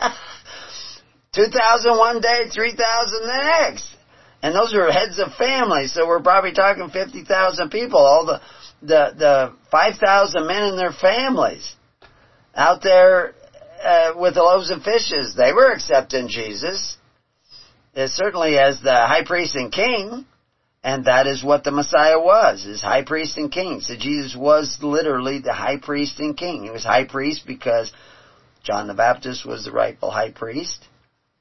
2001 1.34 2.20
day, 2.20 2.48
3,000 2.52 3.20
the 3.22 3.26
next. 3.26 3.97
And 4.42 4.54
those 4.54 4.72
were 4.72 4.90
heads 4.90 5.18
of 5.18 5.34
families, 5.34 5.92
so 5.92 6.06
we're 6.06 6.22
probably 6.22 6.52
talking 6.52 6.88
50,000 6.90 7.70
people, 7.70 7.98
all 7.98 8.24
the, 8.24 8.40
the, 8.82 9.14
the 9.18 9.56
5,000 9.70 10.46
men 10.46 10.62
and 10.62 10.78
their 10.78 10.92
families 10.92 11.74
out 12.54 12.82
there 12.82 13.34
uh, 13.82 14.12
with 14.16 14.34
the 14.34 14.42
loaves 14.42 14.70
and 14.70 14.82
fishes. 14.82 15.34
They 15.34 15.52
were 15.52 15.72
accepting 15.72 16.28
Jesus, 16.28 16.96
uh, 17.96 18.06
certainly 18.06 18.58
as 18.58 18.80
the 18.80 18.94
high 18.94 19.24
priest 19.24 19.56
and 19.56 19.72
king, 19.72 20.24
and 20.84 21.06
that 21.06 21.26
is 21.26 21.42
what 21.42 21.64
the 21.64 21.72
Messiah 21.72 22.20
was, 22.20 22.64
is 22.64 22.80
high 22.80 23.02
priest 23.04 23.36
and 23.38 23.50
king. 23.50 23.80
So 23.80 23.96
Jesus 23.96 24.36
was 24.36 24.78
literally 24.80 25.40
the 25.40 25.52
high 25.52 25.78
priest 25.78 26.20
and 26.20 26.36
king. 26.36 26.62
He 26.62 26.70
was 26.70 26.84
high 26.84 27.06
priest 27.06 27.42
because 27.44 27.92
John 28.62 28.86
the 28.86 28.94
Baptist 28.94 29.44
was 29.44 29.64
the 29.64 29.72
rightful 29.72 30.12
high 30.12 30.30
priest 30.30 30.84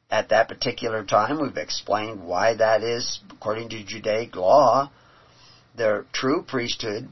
at 0.09 0.29
that 0.29 0.47
particular 0.47 1.03
time. 1.03 1.41
We've 1.41 1.57
explained 1.57 2.23
why 2.23 2.55
that 2.55 2.81
is 2.83 3.19
according 3.31 3.69
to 3.69 3.83
Judaic 3.83 4.35
law. 4.35 4.89
The 5.75 6.05
true 6.11 6.43
priesthood 6.43 7.09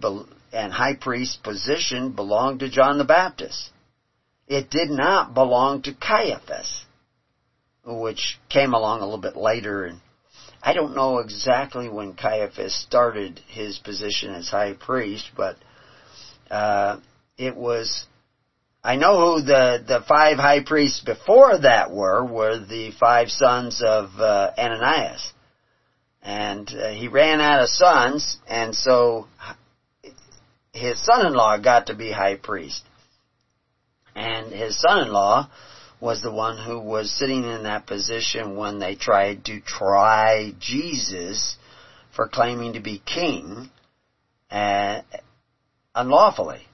and 0.51 0.73
high 0.73 0.95
priest 0.95 1.43
position 1.43 2.11
belonged 2.11 2.61
to 2.61 2.69
John 2.69 2.97
the 2.97 3.03
Baptist. 3.03 3.69
It 4.47 4.69
did 4.69 4.89
not 4.89 5.33
belong 5.33 5.81
to 5.83 5.93
Caiaphas, 5.93 6.85
which 7.85 8.39
came 8.49 8.73
along 8.73 9.01
a 9.01 9.05
little 9.05 9.19
bit 9.19 9.35
later. 9.35 9.85
And 9.85 9.99
I 10.61 10.73
don't 10.73 10.95
know 10.95 11.19
exactly 11.19 11.89
when 11.89 12.13
Caiaphas 12.13 12.73
started 12.73 13.39
his 13.47 13.77
position 13.79 14.33
as 14.33 14.49
high 14.49 14.73
priest, 14.73 15.29
but 15.35 15.57
uh, 16.49 16.99
it 17.37 17.55
was. 17.55 18.05
I 18.85 18.95
know 18.95 19.37
who 19.37 19.41
the 19.41 19.83
the 19.85 20.01
five 20.07 20.37
high 20.37 20.63
priests 20.63 21.01
before 21.03 21.57
that 21.57 21.91
were. 21.91 22.23
Were 22.23 22.59
the 22.59 22.91
five 22.91 23.29
sons 23.29 23.81
of 23.81 24.11
uh, 24.19 24.51
Ananias, 24.57 25.33
and 26.21 26.69
uh, 26.69 26.89
he 26.89 27.07
ran 27.07 27.41
out 27.41 27.63
of 27.63 27.69
sons, 27.69 28.37
and 28.47 28.75
so 28.75 29.27
his 30.73 31.03
son-in-law 31.03 31.57
got 31.59 31.87
to 31.87 31.95
be 31.95 32.11
high 32.11 32.35
priest 32.35 32.83
and 34.15 34.51
his 34.51 34.79
son-in-law 34.79 35.49
was 35.99 36.21
the 36.21 36.31
one 36.31 36.57
who 36.57 36.79
was 36.79 37.11
sitting 37.11 37.43
in 37.43 37.63
that 37.63 37.85
position 37.85 38.55
when 38.55 38.79
they 38.79 38.95
tried 38.95 39.45
to 39.45 39.59
try 39.59 40.53
Jesus 40.59 41.57
for 42.15 42.27
claiming 42.27 42.73
to 42.73 42.79
be 42.79 43.01
king 43.05 43.69
uh, 44.51 45.01
unlawfully. 45.93 46.67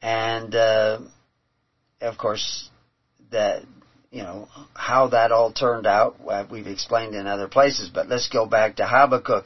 And 0.00 0.54
uh, 0.54 0.98
of 2.00 2.18
course, 2.18 2.70
that 3.30 3.62
you 4.10 4.22
know 4.22 4.48
how 4.74 5.08
that 5.08 5.32
all 5.32 5.52
turned 5.52 5.86
out, 5.86 6.16
we've 6.50 6.66
explained 6.66 7.14
in 7.14 7.26
other 7.26 7.48
places. 7.48 7.90
But 7.92 8.08
let's 8.08 8.28
go 8.28 8.46
back 8.46 8.76
to 8.76 8.86
Habakkuk. 8.86 9.44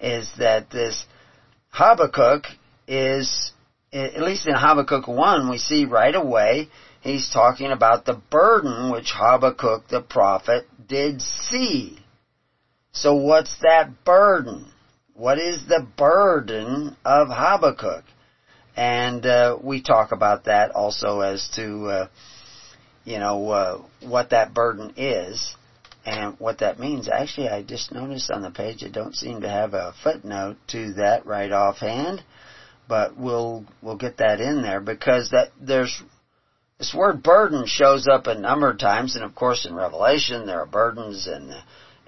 Is 0.00 0.30
that 0.38 0.70
this 0.70 1.04
Habakkuk 1.70 2.46
is 2.88 3.52
at 3.92 4.22
least 4.22 4.46
in 4.46 4.54
Habakkuk 4.54 5.08
1, 5.08 5.50
we 5.50 5.58
see 5.58 5.84
right 5.84 6.14
away 6.14 6.68
he's 7.00 7.30
talking 7.30 7.72
about 7.72 8.04
the 8.04 8.14
burden 8.14 8.92
which 8.92 9.12
Habakkuk 9.12 9.88
the 9.88 10.00
prophet 10.00 10.66
did 10.86 11.20
see. 11.20 11.98
So 12.92 13.14
what's 13.14 13.58
that 13.60 14.04
burden? 14.04 14.70
What 15.14 15.38
is 15.38 15.66
the 15.66 15.86
burden 15.96 16.96
of 17.04 17.28
Habakkuk? 17.28 18.04
And 18.80 19.26
uh, 19.26 19.58
we 19.62 19.82
talk 19.82 20.12
about 20.12 20.44
that 20.44 20.70
also 20.70 21.20
as 21.20 21.46
to, 21.56 21.86
uh, 21.86 22.08
you 23.04 23.18
know, 23.18 23.50
uh, 23.50 23.82
what 24.00 24.30
that 24.30 24.54
burden 24.54 24.94
is 24.96 25.54
and 26.06 26.36
what 26.38 26.60
that 26.60 26.80
means. 26.80 27.08
Actually, 27.08 27.48
I 27.48 27.62
just 27.62 27.92
noticed 27.92 28.30
on 28.30 28.40
the 28.40 28.50
page 28.50 28.82
it 28.82 28.92
don't 28.92 29.14
seem 29.14 29.42
to 29.42 29.48
have 29.50 29.74
a 29.74 29.92
footnote 30.02 30.56
to 30.68 30.94
that 30.94 31.26
right 31.26 31.52
offhand 31.52 32.22
but 32.90 33.16
we'll 33.16 33.64
we'll 33.80 33.96
get 33.96 34.16
that 34.16 34.40
in 34.40 34.62
there 34.62 34.80
because 34.80 35.30
that 35.30 35.52
there's 35.60 36.02
this 36.76 36.92
word 36.92 37.22
burden 37.22 37.64
shows 37.66 38.08
up 38.08 38.26
a 38.26 38.34
number 38.34 38.68
of 38.68 38.78
times, 38.78 39.14
and 39.14 39.24
of 39.24 39.34
course 39.34 39.64
in 39.64 39.74
Revelation 39.74 40.44
there 40.44 40.60
are 40.60 40.66
burdens, 40.66 41.28
and 41.28 41.54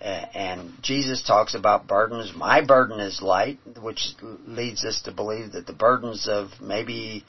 and 0.03 0.73
Jesus 0.83 1.23
talks 1.23 1.55
about 1.55 1.87
burdens. 1.87 2.33
My 2.35 2.65
burden 2.65 2.99
is 2.99 3.23
light, 3.23 3.59
which 3.81 4.15
leads 4.47 4.85
us 4.85 5.03
to 5.03 5.13
believe 5.13 5.53
that 5.53 5.67
the 5.67 5.73
burdens 5.73 6.29
of 6.29 6.49
maybe 6.61 7.25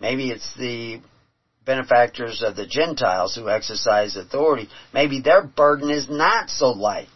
maybe 0.00 0.30
it's 0.30 0.54
the 0.56 1.00
benefactors 1.66 2.42
of 2.42 2.56
the 2.56 2.66
Gentiles 2.66 3.34
who 3.34 3.48
exercise 3.48 4.16
authority. 4.16 4.68
Maybe 4.92 5.20
their 5.20 5.42
burden 5.42 5.90
is 5.90 6.08
not 6.08 6.50
so 6.50 6.70
light. 6.70 7.08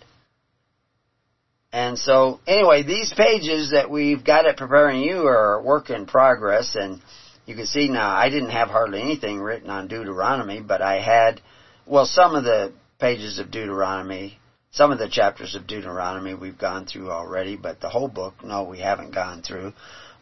And 1.73 1.99
so, 1.99 2.40
anyway, 2.47 2.83
these 2.83 3.12
pages 3.14 3.73
that 3.73 3.90
we've 3.90 4.25
got 4.25 4.47
it 4.47 4.57
preparing 4.57 5.03
you 5.03 5.27
are 5.27 5.55
a 5.55 5.62
work 5.62 5.90
in 5.90 6.07
progress, 6.07 6.77
and 6.77 7.01
you 7.44 7.55
can 7.55 7.66
see 7.66 7.88
now 7.88 8.11
I 8.11 8.31
didn't 8.31 8.51
have 8.51 8.68
hardly 8.68 9.03
anything 9.03 9.38
written 9.38 9.68
on 9.68 9.88
Deuteronomy, 9.88 10.61
but 10.61 10.81
I 10.81 11.01
had, 11.01 11.42
well, 11.87 12.07
some 12.07 12.35
of 12.35 12.44
the 12.44 12.73
pages 12.99 13.38
of 13.38 13.51
Deuteronomy 13.51 14.38
some 14.70 14.92
of 14.92 14.98
the 14.98 15.09
chapters 15.09 15.54
of 15.54 15.66
Deuteronomy 15.66 16.35
we've 16.35 16.59
gone 16.59 16.87
through 16.87 17.11
already, 17.11 17.57
but 17.57 17.81
the 17.81 17.88
whole 17.88 18.09
book, 18.09 18.44
no, 18.44 18.64
we 18.64 18.81
haven't 18.81 19.14
gone 19.14 19.42
through. 19.42 19.72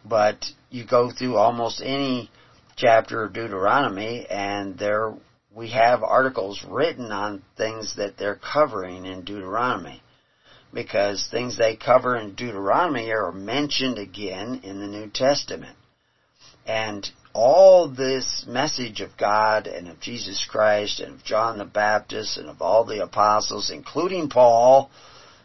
But 0.05 0.45
you 0.71 0.87
go 0.87 1.11
through 1.11 1.37
almost 1.37 1.83
any 1.85 2.31
chapter 2.77 3.25
of 3.25 3.33
Deuteronomy 3.33 4.27
and 4.29 4.79
there 4.79 5.15
we 5.55 5.71
have 5.71 6.03
articles 6.03 6.63
written 6.69 7.11
on 7.11 7.43
things 7.57 7.97
that 7.97 8.19
they're 8.19 8.37
covering 8.37 9.07
in 9.07 9.25
Deuteronomy. 9.25 10.03
Because 10.73 11.27
things 11.31 11.57
they 11.57 11.77
cover 11.77 12.17
in 12.17 12.35
Deuteronomy 12.35 13.11
are 13.11 13.33
mentioned 13.33 13.99
again 13.99 14.61
in 14.63 14.81
the 14.81 14.87
New 14.87 15.09
Testament. 15.09 15.77
And 16.67 17.09
all 17.37 17.89
this 17.89 18.47
message 18.49 19.03
of 19.03 19.17
God 19.19 19.67
and 19.67 19.89
of 19.89 20.01
Jesus 20.01 20.47
Christ 20.51 21.01
and 21.01 21.17
of 21.17 21.25
John 21.25 21.59
the 21.59 21.67
Baptist 21.67 22.39
and 22.39 22.49
of 22.49 22.63
all 22.63 22.85
the 22.85 23.03
apostles, 23.03 23.71
including 23.71 24.31
Paul, 24.31 24.91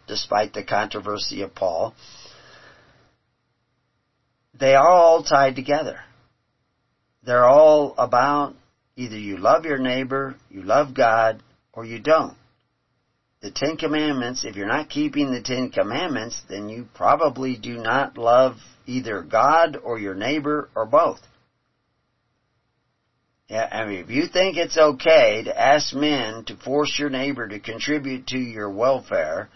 despite 0.07 0.53
the 0.53 0.63
controversy 0.63 1.41
of 1.41 1.53
Paul, 1.53 1.93
they 4.57 4.73
are 4.73 4.89
all 4.89 5.23
tied 5.23 5.57
together. 5.57 5.99
They're 7.23 7.45
all 7.45 7.93
about 7.97 8.55
either 8.95 9.17
you 9.17 9.37
love 9.37 9.65
your 9.65 9.77
neighbor, 9.77 10.35
you 10.49 10.63
love 10.63 10.93
God, 10.95 11.43
or 11.73 11.83
you 11.83 11.99
don't. 11.99 12.37
The 13.41 13.51
Ten 13.51 13.75
Commandments, 13.75 14.45
if 14.45 14.55
you're 14.55 14.65
not 14.65 14.89
keeping 14.89 15.31
the 15.31 15.41
Ten 15.41 15.71
Commandments, 15.71 16.41
then 16.47 16.69
you 16.69 16.87
probably 16.93 17.57
do 17.57 17.77
not 17.77 18.17
love 18.17 18.55
either 18.85 19.23
God 19.23 19.75
or 19.75 19.99
your 19.99 20.15
neighbor 20.15 20.69
or 20.73 20.85
both. 20.85 21.19
Yeah, 23.51 23.67
I 23.69 23.85
mean, 23.85 23.99
if 23.99 24.09
you 24.09 24.27
think 24.27 24.55
it's 24.55 24.77
okay 24.77 25.43
to 25.43 25.61
ask 25.61 25.93
men 25.93 26.45
to 26.45 26.55
force 26.55 26.97
your 26.97 27.09
neighbor 27.09 27.49
to 27.49 27.59
contribute 27.59 28.27
to 28.27 28.37
your 28.37 28.71
welfare, 28.71 29.49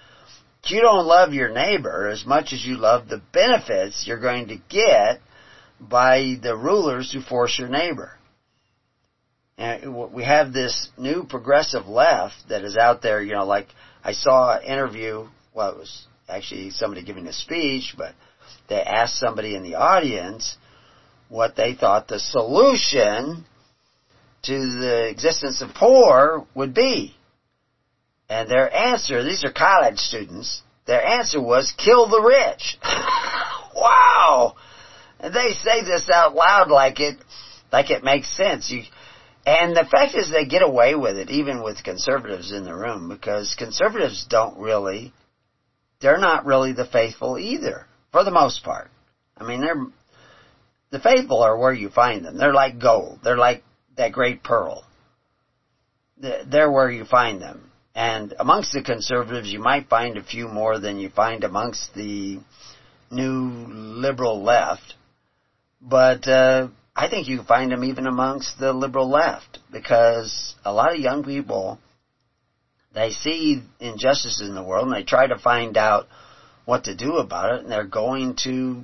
you 0.66 0.82
don't 0.82 1.06
love 1.06 1.32
your 1.32 1.48
neighbor 1.48 2.10
as 2.10 2.26
much 2.26 2.52
as 2.52 2.66
you 2.66 2.76
love 2.76 3.08
the 3.08 3.22
benefits 3.32 4.06
you're 4.06 4.20
going 4.20 4.50
to 4.50 4.58
get 4.68 5.22
by 5.80 6.36
the 6.44 6.58
rulers 6.58 7.14
who 7.14 7.22
force 7.22 7.58
your 7.58 7.70
neighbor. 7.70 8.12
And 9.58 9.96
we 10.12 10.26
have 10.26 10.52
this 10.52 10.90
new 10.98 11.24
progressive 11.24 11.88
left 11.88 12.36
that 12.50 12.66
is 12.66 12.76
out 12.76 13.02
there, 13.02 13.24
you 13.24 13.32
know, 13.32 13.46
like 13.46 13.70
I 14.04 14.12
saw 14.12 14.58
an 14.58 14.64
interview, 14.64 15.30
well 15.54 15.72
it 15.72 15.78
was 15.78 16.06
actually 16.28 16.72
somebody 16.72 17.02
giving 17.02 17.28
a 17.28 17.34
speech, 17.34 17.96
but 17.98 18.14
they 18.68 18.82
asked 18.82 19.20
somebody 19.20 19.56
in 19.56 19.64
the 19.64 19.76
audience 19.76 20.58
what 21.30 21.56
they 21.56 21.76
thought 21.76 22.10
the 22.10 22.20
solution 22.20 23.46
to 24.46 24.54
the 24.54 25.10
existence 25.10 25.62
of 25.62 25.74
poor 25.74 26.46
would 26.56 26.74
be. 26.74 27.16
And 28.30 28.50
their 28.50 28.74
answer, 28.74 29.24
these 29.24 29.44
are 29.44 29.52
college 29.52 30.00
students, 30.00 30.62
their 30.88 31.04
answer 31.04 31.42
was 31.42 31.74
kill 31.78 32.08
the 32.08 32.22
rich. 32.22 32.78
wow! 33.76 34.56
And 35.20 35.34
they 35.34 35.52
say 35.52 35.84
this 35.84 36.10
out 36.12 36.36
loud 36.36 36.70
like 36.70 37.00
it, 37.00 37.18
like 37.72 37.90
it 37.90 38.04
makes 38.04 38.36
sense. 38.36 38.70
You, 38.70 38.84
and 39.46 39.76
the 39.76 39.86
fact 39.86 40.16
is 40.16 40.30
they 40.30 40.46
get 40.46 40.64
away 40.64 40.96
with 40.96 41.18
it 41.18 41.30
even 41.30 41.64
with 41.64 41.84
conservatives 41.84 42.52
in 42.52 42.66
the 42.66 42.76
room 42.76 43.10
because 43.10 43.56
conservatives 43.58 44.26
don't 44.28 44.58
really, 44.58 45.14
they're 46.02 46.20
not 46.20 46.46
really 46.46 46.74
the 46.74 46.86
faithful 46.86 47.38
either, 47.38 47.86
for 48.12 48.24
the 48.24 48.32
most 48.32 48.64
part. 48.64 48.90
I 49.38 49.46
mean, 49.46 49.62
they're, 49.62 49.86
the 50.92 51.00
faithful 51.00 51.44
are 51.44 51.58
where 51.58 51.74
you 51.74 51.90
find 51.90 52.26
them. 52.26 52.38
They're 52.38 52.54
like 52.54 52.80
gold. 52.80 53.20
They're 53.24 53.38
like 53.38 53.64
that 53.98 54.12
great 54.12 54.44
pearl. 54.44 54.84
They're 56.18 56.72
where 56.72 56.90
you 56.90 57.06
find 57.06 57.42
them. 57.42 57.72
And 57.94 58.34
amongst 58.40 58.74
the 58.74 58.82
conservatives, 58.82 59.50
you 59.50 59.60
might 59.60 59.88
find 59.88 60.18
a 60.18 60.24
few 60.24 60.48
more 60.48 60.80
than 60.80 61.00
you 61.00 61.10
find 61.10 61.44
amongst 61.44 61.94
the 61.94 62.40
new 63.10 63.68
liberal 63.70 64.44
left. 64.44 64.96
But, 65.82 66.28
uh, 66.28 66.70
I 66.96 67.10
think 67.10 67.28
you 67.28 67.44
find 67.44 67.72
them 67.72 67.84
even 67.84 68.08
amongst 68.08 68.58
the 68.58 68.72
liberal 68.72 69.10
left 69.10 69.60
because 69.72 70.56
a 70.64 70.72
lot 70.72 70.94
of 70.94 71.00
young 71.00 71.24
people, 71.26 71.78
they 72.94 73.12
see 73.12 73.62
injustices 73.82 74.48
in 74.48 74.56
the 74.56 74.64
world 74.64 74.88
and 74.88 74.96
they 74.96 75.04
try 75.04 75.28
to 75.28 75.38
find 75.38 75.76
out 75.76 76.08
what 76.64 76.86
to 76.86 76.96
do 76.96 77.18
about 77.18 77.54
it 77.54 77.64
and 77.64 77.72
they're 77.72 77.84
going 77.84 78.38
to 78.44 78.84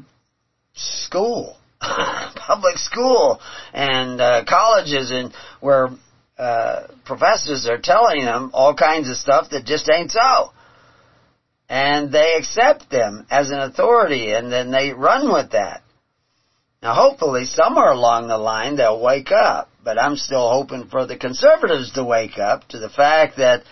school, 0.74 1.56
public 2.36 2.78
school 2.78 3.39
and 3.74 4.22
uh, 4.22 4.44
colleges 4.48 5.12
and 5.12 5.34
where 5.60 5.89
uh, 6.38 6.88
professors 7.06 7.67
are 7.67 7.80
telling 7.82 8.24
them 8.24 8.52
all 8.54 8.76
kinds 8.76 9.10
of 9.10 9.17
stuff 9.17 9.50
that 9.52 9.65
just 9.65 9.89
ain't 9.89 10.12
so. 10.12 10.52
And 11.70 12.12
they 12.12 12.36
accept 12.38 12.89
them 12.89 13.26
as 13.32 13.50
an 13.50 13.60
authority 13.60 14.34
and 14.34 14.52
then 14.52 14.72
they 14.72 14.91
run 14.91 15.32
with 15.32 15.52
that. 15.52 15.82
Now 16.84 16.94
hopefully 16.94 17.46
somewhere 17.46 17.91
along 17.91 18.28
the 18.28 18.38
line 18.38 18.76
they'll 18.76 19.02
wake 19.02 19.32
up, 19.32 19.70
but 19.84 20.00
I'm 20.00 20.17
still 20.17 20.50
hoping 20.50 20.88
for 20.88 21.06
the 21.06 21.17
conservatives 21.17 21.94
to 21.94 22.04
wake 22.04 22.38
up 22.38 22.67
to 22.70 22.80
the 22.80 22.89
fact 22.89 23.38
that 23.38 23.63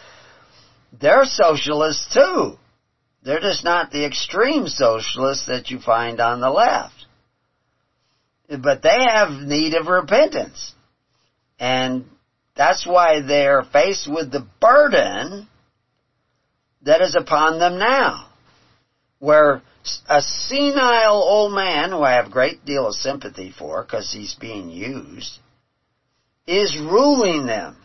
they're 1.00 1.26
socialists 1.26 2.13
too. 2.13 2.58
They're 3.24 3.41
just 3.41 3.63
not 3.63 3.91
the 3.91 4.06
extreme 4.06 4.67
socialists 4.67 5.48
that 5.48 5.69
you 5.69 5.80
find 5.80 6.19
on 6.19 6.39
the 6.39 6.50
left. 6.50 6.99
But 8.50 8.82
they 8.82 8.98
have 9.14 9.30
need 9.30 9.76
of 9.76 9.88
repentance. 9.88 10.74
And 11.60 12.06
that's 12.56 12.86
why 12.86 13.22
they're 13.22 13.64
faced 13.64 14.12
with 14.12 14.32
the 14.32 14.46
burden 14.60 15.48
that 16.82 17.02
is 17.02 17.16
upon 17.16 17.60
them 17.60 17.78
now. 17.78 18.28
Where 19.20 19.62
a 20.08 20.22
senile 20.22 21.14
old 21.14 21.54
man 21.54 21.92
who 21.92 22.02
I 22.02 22.14
have 22.14 22.28
a 22.28 22.32
great 22.32 22.66
deal 22.66 22.88
of 22.88 22.96
sympathy 22.96 23.54
for 23.58 23.84
because 23.84 24.12
he's 24.12 24.36
being 24.36 24.70
used 24.70 25.40
is 26.48 26.80
ruling 26.80 27.46
them, 27.46 27.78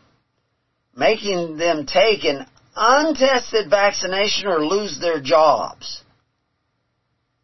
making 0.97 1.57
them 1.57 1.87
take 1.87 2.25
an 2.25 2.47
untested 2.75 3.69
vaccination 3.69 4.47
or 4.47 4.65
lose 4.65 4.99
their 5.01 5.21
jobs. 5.21 6.03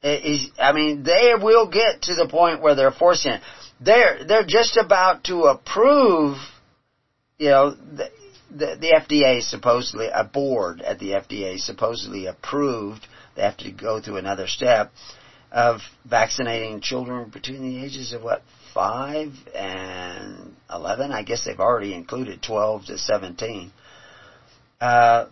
I 0.03 0.73
mean, 0.75 1.03
they 1.03 1.35
will 1.41 1.69
get 1.69 2.03
to 2.03 2.15
the 2.15 2.27
point 2.27 2.63
where 2.63 2.75
they're 2.75 2.91
forcing 2.91 3.33
it. 3.33 3.43
They're, 3.81 4.25
they're 4.27 4.47
just 4.47 4.77
about 4.77 5.25
to 5.25 5.45
approve, 5.45 6.39
you 7.39 7.49
know, 7.49 7.71
the, 7.71 8.11
the, 8.51 8.77
the 8.81 8.93
FDA 8.93 9.43
supposedly, 9.43 10.09
a 10.13 10.25
board 10.25 10.81
at 10.81 10.99
the 10.99 11.11
FDA 11.11 11.59
supposedly 11.59 12.27
approved 12.27 13.07
they 13.37 13.43
have 13.43 13.57
to 13.59 13.71
go 13.71 14.01
through 14.01 14.17
another 14.17 14.47
step 14.47 14.93
of 15.53 15.81
vaccinating 16.05 16.81
children 16.81 17.31
between 17.31 17.63
the 17.63 17.85
ages 17.85 18.13
of 18.13 18.23
what, 18.23 18.43
5 18.75 19.33
and 19.55 20.55
11? 20.73 21.13
I 21.13 21.23
guess 21.23 21.45
they've 21.45 21.59
already 21.59 21.95
included 21.95 22.43
12 22.43 22.87
to 22.87 22.99
17. 22.99 23.73
Uh, 24.81 25.27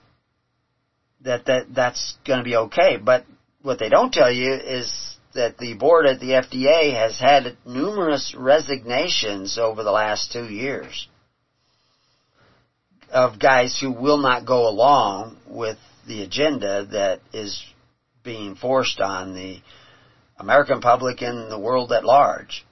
that, 1.23 1.47
that, 1.47 1.75
that's 1.75 2.17
gonna 2.27 2.45
be 2.45 2.57
okay. 2.57 2.97
But 2.97 3.25
what 3.63 3.79
they 3.79 3.89
don't 3.89 4.13
tell 4.13 4.31
you 4.31 4.53
is 4.55 5.17
that 5.35 5.59
the 5.59 5.75
board 5.75 6.07
at 6.07 6.21
the 6.21 6.31
FDA 6.31 6.95
has 6.95 7.19
had 7.19 7.57
numerous 7.67 8.35
resignations 8.37 9.59
over 9.59 9.83
the 9.83 9.91
last 9.91 10.33
two 10.33 10.45
years 10.45 11.09
of 13.11 13.39
guys 13.39 13.79
who 13.81 13.91
will 13.91 14.19
not 14.19 14.47
go 14.47 14.69
along 14.69 15.39
with 15.47 15.79
the 16.07 16.23
agenda 16.23 16.85
that 16.87 17.21
is 17.33 17.63
being 18.23 18.55
forced 18.55 19.01
on 19.01 19.35
the 19.35 19.61
American 20.39 20.81
public 20.81 21.23
and 21.23 21.51
the 21.51 21.59
world 21.59 21.93
at 21.93 22.05
large, 22.05 22.65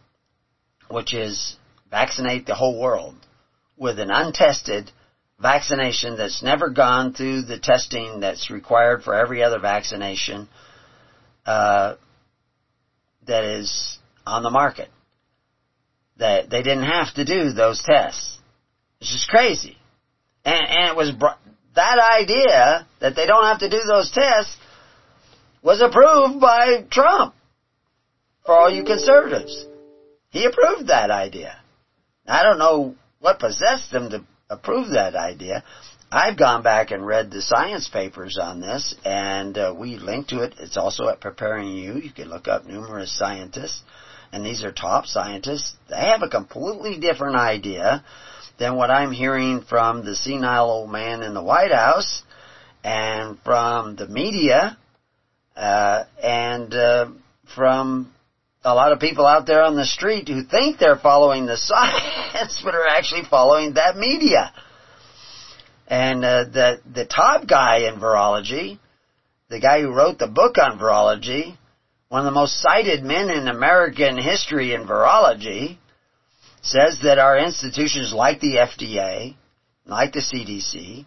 which 0.89 1.15
is 1.15 1.57
vaccinate 1.91 2.47
the 2.47 2.55
whole 2.55 2.79
world 2.79 3.15
with 3.77 3.99
an 3.99 4.11
untested 4.11 4.91
vaccination 5.41 6.17
that's 6.17 6.43
never 6.43 6.71
gone 6.71 7.13
through 7.13 7.43
the 7.43 7.59
testing 7.59 8.21
that's 8.21 8.51
required 8.51 9.03
for 9.03 9.15
every 9.15 9.43
other 9.43 9.59
vaccination 9.59 10.49
uh, 11.47 11.95
that 13.27 13.45
is 13.45 13.99
on 14.27 14.43
the 14.43 14.51
market. 14.51 14.89
That 16.19 16.51
they 16.51 16.63
didn't 16.63 16.85
have 16.85 17.15
to 17.15 17.25
do 17.25 17.53
those 17.53 17.83
tests. 17.85 18.39
It's 19.01 19.13
just 19.13 19.29
crazy. 19.29 19.77
And, 20.45 20.67
and 20.69 20.91
it 20.91 20.97
was 20.97 21.11
br- 21.13 21.27
that 21.75 21.99
idea 21.99 22.87
that 23.01 23.15
they 23.15 23.27
don't 23.27 23.45
have 23.45 23.61
to 23.61 23.71
do 23.71 23.81
those 23.87 24.11
tests 24.11 24.57
was 25.63 25.81
approved 25.81 26.41
by 26.41 26.85
Trump. 26.91 27.35
For 28.45 28.53
all 28.55 28.71
you 28.71 28.85
conservatives. 28.85 29.67
He 30.31 30.45
approved 30.45 30.89
that 30.89 31.11
idea. 31.11 31.57
I 32.27 32.43
don't 32.43 32.59
know 32.59 32.95
what 33.21 33.41
possessed 33.41 33.93
him 33.93 34.11
to 34.11 34.25
approve 34.49 34.91
that 34.93 35.15
idea. 35.15 35.65
I've 36.11 36.39
gone 36.39 36.63
back 36.63 36.93
and 36.93 37.05
read 37.05 37.33
the 37.33 37.43
science 37.43 37.89
papers 37.89 38.39
on 38.41 38.61
this, 38.61 38.95
and 39.05 39.59
uh, 39.59 39.75
we 39.77 39.97
link 39.97 40.29
to 40.29 40.45
it. 40.45 40.55
It's 40.59 40.77
also 40.77 41.09
at 41.09 41.21
Preparing 41.21 41.69
You. 41.69 41.95
You 41.95 42.13
can 42.13 42.29
look 42.29 42.47
up 42.47 42.65
numerous 42.65 43.17
scientists, 43.17 43.83
and 44.31 44.47
these 44.47 44.63
are 44.63 44.71
top 44.71 45.07
scientists. 45.07 45.75
They 45.91 45.97
have 45.97 46.23
a 46.23 46.29
completely 46.29 47.01
different 47.01 47.35
idea 47.35 48.05
than 48.57 48.77
what 48.77 48.91
I'm 48.91 49.11
hearing 49.11 49.63
from 49.69 50.05
the 50.05 50.15
senile 50.15 50.71
old 50.71 50.91
man 50.91 51.23
in 51.23 51.35
the 51.35 51.43
White 51.43 51.73
House 51.73 52.23
and 52.85 53.37
from 53.45 53.97
the 53.97 54.07
media, 54.07 54.79
uh, 55.57 56.05
and 56.23 56.73
uh, 56.73 57.07
from 57.53 58.13
a 58.63 58.75
lot 58.75 58.93
of 58.93 59.01
people 59.01 59.27
out 59.27 59.47
there 59.47 59.63
on 59.63 59.75
the 59.75 59.85
street 59.85 60.29
who 60.29 60.45
think 60.45 60.79
they're 60.79 60.97
following 60.97 61.47
the 61.47 61.57
science, 61.57 62.61
but 62.65 62.77
are 62.77 62.87
actually 62.87 63.25
following 63.29 63.75
that 63.75 63.97
media. 63.97 64.53
And 65.89 66.25
uh, 66.25 66.45
the 66.45 66.81
the 66.93 67.05
top 67.05 67.47
guy 67.47 67.89
in 67.89 68.01
virology, 68.01 68.79
the 69.49 69.61
guy 69.61 69.81
who 69.81 69.93
wrote 69.93 70.19
the 70.19 70.27
book 70.27 70.59
on 70.59 70.79
virology, 70.79 71.57
one 72.09 72.21
of 72.21 72.25
the 72.25 72.31
most 72.33 72.61
cited 72.61 73.03
men 73.05 73.31
in 73.31 73.49
American 73.49 74.19
history 74.19 74.75
in 74.75 74.87
virology, 74.87 75.79
says 76.63 76.99
that 77.05 77.19
our 77.19 77.39
institutions 77.39 78.13
like 78.13 78.41
the 78.41 78.57
FDA, 78.57 79.37
like 79.87 80.13
the 80.13 80.21
CDC, 80.21 81.07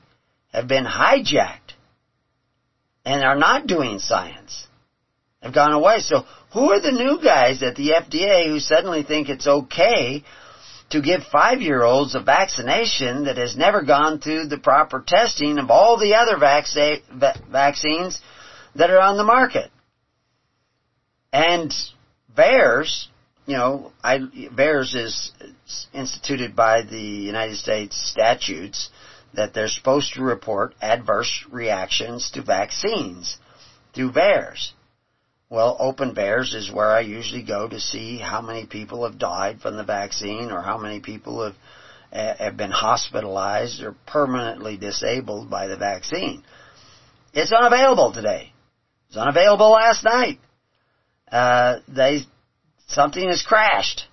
have 0.53 0.67
been 0.67 0.85
hijacked 0.85 1.73
and 3.05 3.23
are 3.23 3.37
not 3.37 3.67
doing 3.67 3.99
science. 3.99 4.67
Have 5.41 5.53
gone 5.53 5.73
away. 5.73 5.99
So 5.99 6.25
who 6.53 6.71
are 6.71 6.81
the 6.81 6.91
new 6.91 7.19
guys 7.23 7.63
at 7.63 7.75
the 7.75 7.91
FDA 7.91 8.47
who 8.47 8.59
suddenly 8.59 9.03
think 9.03 9.29
it's 9.29 9.47
okay 9.47 10.23
to 10.89 11.01
give 11.01 11.21
five-year-olds 11.31 12.15
a 12.15 12.19
vaccination 12.19 13.25
that 13.25 13.37
has 13.37 13.55
never 13.55 13.83
gone 13.83 14.19
through 14.19 14.47
the 14.47 14.57
proper 14.57 15.03
testing 15.05 15.59
of 15.59 15.69
all 15.69 15.97
the 15.97 16.15
other 16.15 16.37
vac- 16.37 16.65
vaccines 17.49 18.19
that 18.75 18.89
are 18.89 18.99
on 18.99 19.17
the 19.17 19.23
market? 19.23 19.69
And 21.31 21.73
VAERS, 22.35 23.07
you 23.45 23.55
know, 23.55 23.91
I, 24.03 24.17
VAERS 24.17 24.95
is 24.95 25.31
instituted 25.93 26.55
by 26.55 26.83
the 26.83 26.99
United 26.99 27.57
States 27.57 27.95
statutes 28.11 28.89
that 29.35 29.53
they're 29.53 29.67
supposed 29.67 30.13
to 30.15 30.23
report 30.23 30.73
adverse 30.81 31.45
reactions 31.51 32.31
to 32.31 32.41
vaccines 32.41 33.37
through 33.93 34.11
VAERS. 34.11 34.71
Well, 35.51 35.77
Open 35.79 36.13
VAERS 36.13 36.53
is 36.53 36.71
where 36.71 36.91
I 36.91 36.99
usually 36.99 37.41
go 37.41 37.67
to 37.67 37.79
see 37.79 38.19
how 38.19 38.39
many 38.39 38.67
people 38.67 39.03
have 39.05 39.17
died 39.17 39.61
from 39.61 39.77
the 39.77 39.83
vaccine 39.83 40.51
or 40.51 40.61
how 40.61 40.77
many 40.77 40.99
people 40.99 41.43
have 41.43 41.55
have 42.11 42.57
been 42.57 42.71
hospitalized 42.71 43.81
or 43.81 43.95
permanently 44.07 44.77
disabled 44.77 45.49
by 45.49 45.67
the 45.67 45.77
vaccine. 45.77 46.43
It's 47.33 47.51
unavailable 47.51 48.13
today. 48.13 48.51
It's 49.07 49.17
unavailable 49.17 49.71
last 49.71 50.03
night. 50.03 50.39
Uh, 51.31 51.79
they 51.87 52.21
something 52.87 53.27
has 53.27 53.43
crashed, 53.43 54.03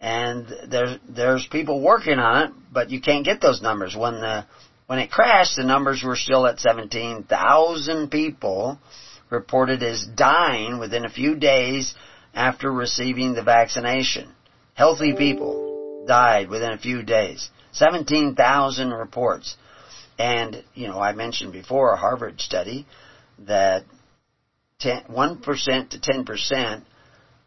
and 0.00 0.46
there's 0.68 0.98
there's 1.08 1.46
people 1.46 1.80
working 1.80 2.20
on 2.20 2.44
it, 2.44 2.54
but 2.72 2.90
you 2.90 3.00
can't 3.00 3.24
get 3.24 3.40
those 3.40 3.62
numbers. 3.62 3.96
When 3.96 4.14
the 4.14 4.46
when 4.86 5.00
it 5.00 5.10
crashed, 5.10 5.56
the 5.56 5.64
numbers 5.64 6.04
were 6.04 6.16
still 6.16 6.46
at 6.46 6.60
seventeen 6.60 7.24
thousand 7.24 8.12
people 8.12 8.78
reported 9.30 9.82
as 9.82 10.06
dying 10.06 10.78
within 10.78 11.04
a 11.04 11.10
few 11.10 11.36
days 11.36 11.94
after 12.34 12.70
receiving 12.72 13.34
the 13.34 13.42
vaccination. 13.42 14.32
Healthy 14.74 15.14
people 15.16 16.04
died 16.06 16.48
within 16.48 16.72
a 16.72 16.78
few 16.78 17.02
days. 17.02 17.50
17,000 17.72 18.90
reports. 18.90 19.56
And, 20.18 20.64
you 20.74 20.88
know, 20.88 20.98
I 20.98 21.12
mentioned 21.12 21.52
before 21.52 21.92
a 21.92 21.96
Harvard 21.96 22.40
study 22.40 22.86
that 23.46 23.84
10, 24.80 25.04
1% 25.04 25.90
to 25.90 25.98
10% 25.98 26.82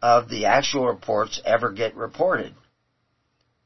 of 0.00 0.28
the 0.28 0.46
actual 0.46 0.86
reports 0.86 1.40
ever 1.44 1.72
get 1.72 1.94
reported. 1.96 2.54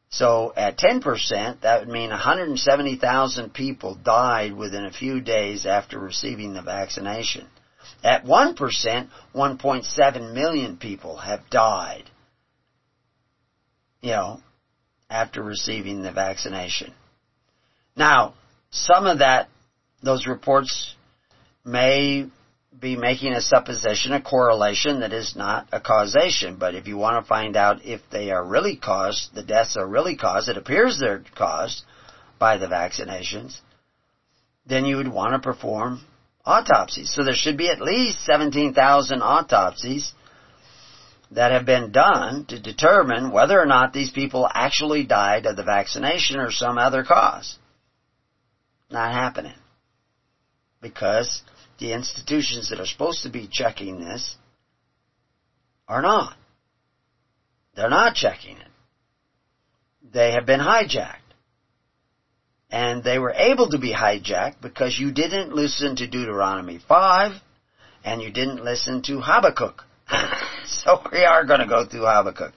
So 0.08 0.52
at 0.56 0.78
10%, 0.78 1.60
that 1.60 1.80
would 1.80 1.88
mean 1.88 2.10
170,000 2.10 3.52
people 3.52 3.96
died 3.96 4.52
within 4.54 4.84
a 4.84 4.92
few 4.92 5.20
days 5.20 5.66
after 5.66 5.98
receiving 5.98 6.54
the 6.54 6.62
vaccination. 6.62 7.48
At 8.06 8.24
1%, 8.24 9.08
1.7 9.34 10.32
million 10.32 10.76
people 10.76 11.16
have 11.16 11.50
died, 11.50 12.04
you 14.00 14.12
know, 14.12 14.40
after 15.10 15.42
receiving 15.42 16.02
the 16.02 16.12
vaccination. 16.12 16.94
Now, 17.96 18.34
some 18.70 19.06
of 19.06 19.18
that, 19.18 19.48
those 20.04 20.28
reports 20.28 20.94
may 21.64 22.28
be 22.80 22.94
making 22.94 23.32
a 23.32 23.40
supposition, 23.40 24.12
a 24.12 24.22
correlation 24.22 25.00
that 25.00 25.12
is 25.12 25.34
not 25.34 25.66
a 25.72 25.80
causation. 25.80 26.58
But 26.60 26.76
if 26.76 26.86
you 26.86 26.96
want 26.96 27.24
to 27.24 27.28
find 27.28 27.56
out 27.56 27.84
if 27.84 28.02
they 28.12 28.30
are 28.30 28.46
really 28.46 28.76
caused, 28.76 29.34
the 29.34 29.42
deaths 29.42 29.76
are 29.76 29.86
really 29.86 30.16
caused, 30.16 30.48
it 30.48 30.56
appears 30.56 30.96
they're 31.00 31.24
caused 31.34 31.82
by 32.38 32.56
the 32.56 32.68
vaccinations, 32.68 33.58
then 34.64 34.84
you 34.84 34.96
would 34.96 35.12
want 35.12 35.32
to 35.32 35.40
perform 35.40 36.02
autopsies. 36.46 37.12
So 37.12 37.24
there 37.24 37.34
should 37.34 37.56
be 37.56 37.68
at 37.68 37.80
least 37.80 38.24
17,000 38.24 39.20
autopsies 39.20 40.12
that 41.32 41.50
have 41.50 41.66
been 41.66 41.90
done 41.90 42.44
to 42.46 42.60
determine 42.60 43.32
whether 43.32 43.60
or 43.60 43.66
not 43.66 43.92
these 43.92 44.12
people 44.12 44.48
actually 44.52 45.04
died 45.04 45.46
of 45.46 45.56
the 45.56 45.64
vaccination 45.64 46.38
or 46.38 46.52
some 46.52 46.78
other 46.78 47.02
cause. 47.02 47.58
Not 48.90 49.12
happening. 49.12 49.56
Because 50.80 51.42
the 51.78 51.92
institutions 51.92 52.70
that 52.70 52.78
are 52.78 52.86
supposed 52.86 53.24
to 53.24 53.28
be 53.28 53.48
checking 53.50 53.98
this 53.98 54.36
are 55.88 56.02
not. 56.02 56.36
They're 57.74 57.90
not 57.90 58.14
checking 58.14 58.56
it. 58.56 58.68
They 60.12 60.32
have 60.32 60.46
been 60.46 60.60
hijacked. 60.60 61.25
And 62.70 63.04
they 63.04 63.18
were 63.18 63.32
able 63.32 63.70
to 63.70 63.78
be 63.78 63.94
hijacked 63.94 64.60
because 64.60 64.98
you 64.98 65.12
didn't 65.12 65.54
listen 65.54 65.96
to 65.96 66.06
Deuteronomy 66.06 66.78
5 66.88 67.32
and 68.04 68.20
you 68.20 68.30
didn't 68.30 68.64
listen 68.64 69.02
to 69.02 69.20
Habakkuk. 69.20 69.84
so 70.66 71.00
we 71.12 71.24
are 71.24 71.44
going 71.44 71.60
to 71.60 71.66
go 71.66 71.84
through 71.84 72.06
Habakkuk. 72.06 72.52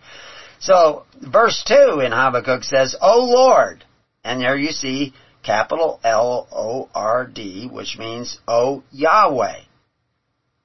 So 0.60 1.05
verse 1.22 1.64
2 1.68 2.01
in 2.01 2.12
Habakkuk 2.12 2.64
says, 2.64 2.95
O 3.01 3.26
Lord, 3.26 3.84
and 4.24 4.41
there 4.41 4.57
you 4.57 4.72
see 4.72 5.14
capital 5.43 5.99
L-O-R-D, 6.03 7.70
which 7.72 7.97
means 7.97 8.39
O 8.47 8.84
Yahweh, 8.91 9.62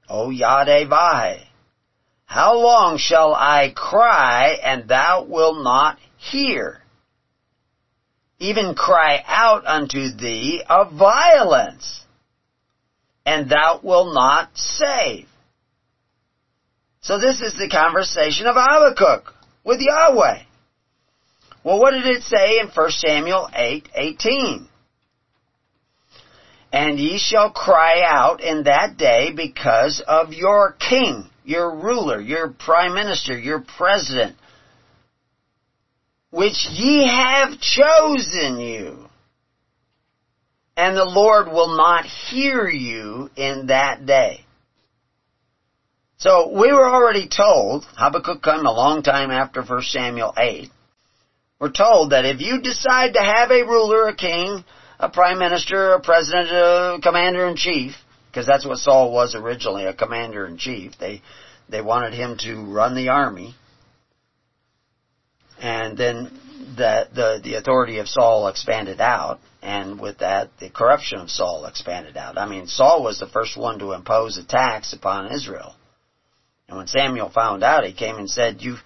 O 0.09 0.28
Yadevah. 0.28 1.40
How 2.26 2.57
long 2.57 2.99
shall 2.99 3.34
I 3.34 3.72
cry 3.74 4.59
and 4.62 4.88
thou 4.88 5.24
wilt 5.24 5.62
not 5.62 5.99
hear? 6.16 6.80
Even 8.39 8.74
cry 8.74 9.22
out 9.26 9.66
unto 9.66 10.11
thee 10.11 10.62
of 10.68 10.93
violence, 10.93 12.05
and 13.24 13.49
thou 13.49 13.80
wilt 13.82 14.14
not 14.14 14.51
save. 14.55 15.26
So 17.01 17.18
this 17.18 17.41
is 17.41 17.55
the 17.55 17.68
conversation 17.68 18.47
of 18.47 18.57
Habakkuk 18.59 19.35
with 19.62 19.80
Yahweh. 19.80 20.43
Well, 21.62 21.78
what 21.78 21.93
did 21.93 22.07
it 22.07 22.22
say 22.22 22.59
in 22.61 22.68
1 22.68 22.91
Samuel 22.91 23.49
8, 23.55 23.89
18? 23.95 24.68
And 26.72 26.99
ye 26.99 27.18
shall 27.18 27.51
cry 27.51 28.03
out 28.05 28.43
in 28.43 28.64
that 28.64 28.97
day 28.99 29.32
because 29.35 30.03
of 30.07 30.32
your 30.32 30.72
king, 30.72 31.30
your 31.45 31.74
ruler, 31.74 32.20
your 32.20 32.49
prime 32.49 32.95
minister, 32.95 33.39
your 33.39 33.61
president, 33.78 34.37
which 36.35 36.66
ye 36.68 37.07
have 37.07 37.61
chosen 37.61 38.59
you. 38.59 39.09
And 40.76 40.97
the 40.97 41.05
Lord 41.05 41.47
will 41.47 41.76
not 41.76 42.07
hear 42.07 42.68
you 42.68 43.30
in 43.37 43.68
that 43.68 44.05
day. 44.05 44.45
So 46.16 46.51
we 46.53 46.72
were 46.72 46.91
already 46.91 47.28
told, 47.28 47.85
Habakkuk 47.97 48.43
came 48.43 48.66
a 48.66 48.72
long 48.72 49.05
time 49.05 49.30
after 49.30 49.62
1 49.62 49.82
Samuel 49.82 50.35
8, 50.37 50.70
we're 51.61 51.70
told 51.70 52.11
that 52.11 52.24
if 52.24 52.41
you 52.41 52.61
decide 52.61 53.14
to 53.14 53.22
have 53.22 53.53
a 53.53 53.62
ruler, 53.62 54.09
a 54.09 54.16
king, 54.16 54.64
a 54.99 55.09
prime 55.09 55.39
minister, 55.39 55.93
a 55.93 56.01
president, 56.01 56.49
a 56.51 56.99
commander-in-chief, 57.01 57.95
because 58.26 58.45
that's 58.45 58.66
what 58.66 58.78
Saul 58.78 59.12
was 59.12 59.37
originally, 59.37 59.85
a 59.85 59.95
commander-in-chief. 59.95 60.99
They, 60.99 61.22
they 61.68 61.80
wanted 61.80 62.12
him 62.12 62.39
to 62.39 62.64
run 62.64 62.97
the 62.97 63.11
army 63.11 63.55
and 65.65 65.97
then 65.97 66.25
the, 66.77 67.09
the, 67.15 67.41
the 67.43 67.55
authority 67.55 67.97
of 67.97 68.07
Saul 68.07 68.49
expanded 68.49 69.01
out, 69.01 69.41
and 69.62 69.99
with 69.99 70.19
that, 70.19 70.51
the 70.61 70.69
corruption 70.69 71.21
of 71.21 71.31
Saul 71.31 71.65
expanded 71.65 72.19
out. 72.19 72.37
I 72.37 72.47
mean, 72.47 72.67
Saul 72.67 73.03
was 73.03 73.19
the 73.19 73.29
first 73.29 73.57
one 73.57 73.79
to 73.79 73.93
impose 73.93 74.37
a 74.37 74.45
tax 74.45 74.93
upon 74.93 75.33
Israel. 75.33 75.75
And 76.69 76.77
when 76.77 76.87
Samuel 76.87 77.31
found 77.31 77.65
out, 77.65 77.87
he 77.87 77.95
came 77.95 78.17
and 78.17 78.29
said, 78.29 78.61
you've, 78.61 78.81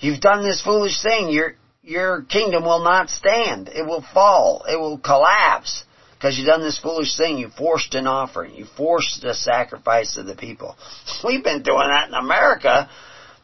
you've 0.00 0.20
done 0.20 0.44
this 0.44 0.60
foolish 0.60 1.02
thing. 1.02 1.30
Your, 1.30 1.54
your 1.82 2.20
kingdom 2.24 2.62
will 2.62 2.84
not 2.84 3.08
stand. 3.08 3.68
It 3.68 3.86
will 3.86 4.04
fall. 4.12 4.66
It 4.68 4.78
will 4.78 4.98
collapse. 4.98 5.82
Because 6.12 6.36
you've 6.36 6.46
done 6.46 6.60
this 6.60 6.78
foolish 6.78 7.16
thing. 7.16 7.38
You 7.38 7.48
forced 7.56 7.94
an 7.94 8.06
offering. 8.06 8.54
You 8.54 8.66
forced 8.76 9.24
a 9.24 9.32
sacrifice 9.32 10.18
of 10.18 10.26
the 10.26 10.36
people. 10.36 10.76
We've 11.24 11.44
been 11.44 11.62
doing 11.62 11.88
that 11.88 12.08
in 12.08 12.14
America 12.14 12.90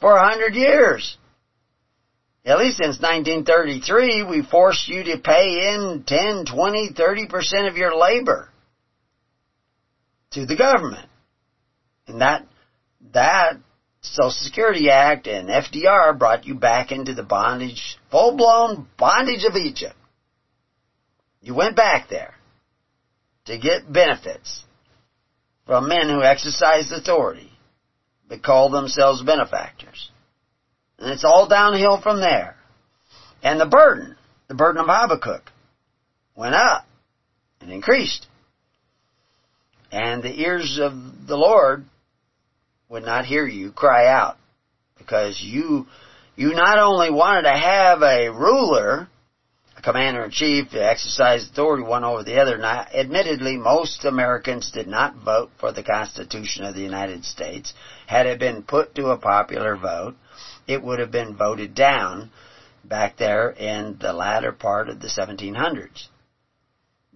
for 0.03 0.15
a 0.15 0.29
hundred 0.29 0.55
years. 0.55 1.17
At 2.47 2.59
least 2.59 2.77
since 2.77 3.01
1933, 3.01 4.23
we 4.25 4.43
forced 4.43 4.87
you 4.87 5.03
to 5.05 5.19
pay 5.19 5.75
in 5.75 6.05
10, 6.07 6.45
20, 6.45 6.91
30% 6.93 7.69
of 7.69 7.77
your 7.77 7.97
labor. 7.97 8.51
to 10.33 10.45
the 10.47 10.57
government. 10.57 11.09
And 12.07 12.21
that, 12.21 12.47
that 13.13 13.55
Social 14.03 14.31
Security 14.31 14.91
Act 14.91 15.27
and 15.27 15.49
FDR 15.49 16.19
brought 16.19 16.45
you 16.45 16.55
back 16.55 16.93
into 16.93 17.15
the 17.15 17.23
bondage, 17.23 17.97
full-blown 18.11 18.89
bondage 18.99 19.45
of 19.45 19.57
Egypt. 19.57 19.95
You 21.41 21.55
went 21.55 21.77
back 21.77 22.09
there 22.11 22.35
to 23.47 23.59
get 23.59 23.91
benefits 23.91 24.65
from 25.67 25.89
men 25.89 26.09
who 26.09 26.23
exercised 26.23 26.93
authority 26.93 27.51
but 28.29 28.43
called 28.43 28.73
themselves 28.73 29.23
benefactors. 29.23 30.11
And 31.05 31.13
it's 31.13 31.23
all 31.23 31.47
downhill 31.47 32.01
from 32.01 32.23
there. 32.23 32.57
And 33.43 33.61
the 33.61 33.67
burden, 33.67 34.17
the 34.49 34.55
burden 34.55 34.81
of 34.81 34.87
Habakkuk, 34.89 35.53
went 36.35 36.55
up 36.55 36.87
and 37.61 37.71
increased. 37.71 38.27
And 39.93 40.23
the 40.23 40.41
ears 40.41 40.79
of 40.81 40.95
the 41.27 41.37
Lord 41.37 41.85
would 42.89 43.03
not 43.03 43.27
hear 43.27 43.47
you 43.47 43.71
cry 43.71 44.07
out 44.07 44.39
because 44.97 45.43
you, 45.43 45.87
you 46.37 46.55
not 46.55 46.79
only 46.79 47.11
wanted 47.11 47.43
to 47.43 47.59
have 47.59 48.01
a 48.01 48.31
ruler, 48.31 49.07
a 49.77 49.83
commander 49.83 50.25
in 50.25 50.31
chief 50.31 50.71
to 50.71 50.83
exercise 50.83 51.47
authority 51.51 51.83
one 51.83 52.05
over 52.05 52.25
the 52.25 52.41
other. 52.41 52.57
Now, 52.57 52.87
admittedly, 52.95 53.59
most 53.59 54.07
Americans 54.07 54.71
did 54.71 54.89
not 54.89 55.17
vote 55.17 55.51
for 55.61 55.71
the 55.71 55.83
Constitution 55.83 56.65
of 56.65 56.75
the 56.75 56.81
United 56.81 57.27
States. 57.27 57.75
Had 58.07 58.25
it 58.25 58.39
been 58.39 58.63
put 58.63 58.95
to 58.95 59.09
a 59.09 59.19
popular 59.19 59.77
vote, 59.77 60.15
it 60.67 60.83
would 60.83 60.99
have 60.99 61.11
been 61.11 61.37
voted 61.37 61.75
down 61.75 62.31
back 62.85 63.17
there 63.17 63.51
in 63.51 63.97
the 64.01 64.13
latter 64.13 64.53
part 64.53 64.89
of 64.89 65.01
the 65.01 65.09
1700s. 65.09 66.09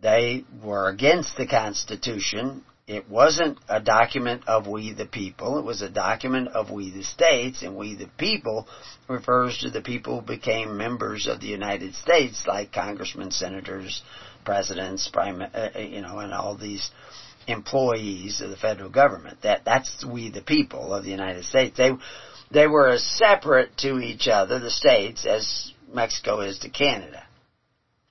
They 0.00 0.44
were 0.62 0.88
against 0.88 1.36
the 1.36 1.46
Constitution. 1.46 2.64
It 2.86 3.08
wasn't 3.08 3.58
a 3.68 3.80
document 3.80 4.44
of 4.46 4.66
we 4.66 4.92
the 4.92 5.06
people. 5.06 5.58
It 5.58 5.64
was 5.64 5.82
a 5.82 5.90
document 5.90 6.48
of 6.48 6.70
we 6.70 6.90
the 6.90 7.02
states, 7.02 7.62
and 7.62 7.76
we 7.76 7.96
the 7.96 8.08
people 8.16 8.66
refers 9.08 9.58
to 9.58 9.70
the 9.70 9.82
people 9.82 10.20
who 10.20 10.26
became 10.26 10.76
members 10.76 11.26
of 11.26 11.40
the 11.40 11.48
United 11.48 11.94
States, 11.94 12.44
like 12.46 12.72
congressmen, 12.72 13.30
senators, 13.30 14.02
presidents, 14.44 15.08
prime, 15.12 15.42
uh, 15.42 15.68
uh 15.74 15.78
you 15.78 16.00
know, 16.00 16.20
and 16.20 16.32
all 16.32 16.56
these 16.56 16.90
employees 17.48 18.40
of 18.40 18.50
the 18.50 18.56
federal 18.56 18.90
government. 18.90 19.42
That 19.42 19.64
that's 19.64 20.04
we 20.04 20.30
the 20.30 20.42
people 20.42 20.94
of 20.94 21.04
the 21.04 21.10
United 21.10 21.44
States. 21.44 21.76
They 21.76 21.90
they 22.50 22.66
were 22.66 22.88
as 22.88 23.04
separate 23.04 23.76
to 23.78 23.98
each 23.98 24.28
other, 24.28 24.58
the 24.58 24.70
states, 24.70 25.26
as 25.26 25.72
Mexico 25.92 26.40
is 26.40 26.58
to 26.60 26.68
Canada. 26.68 27.22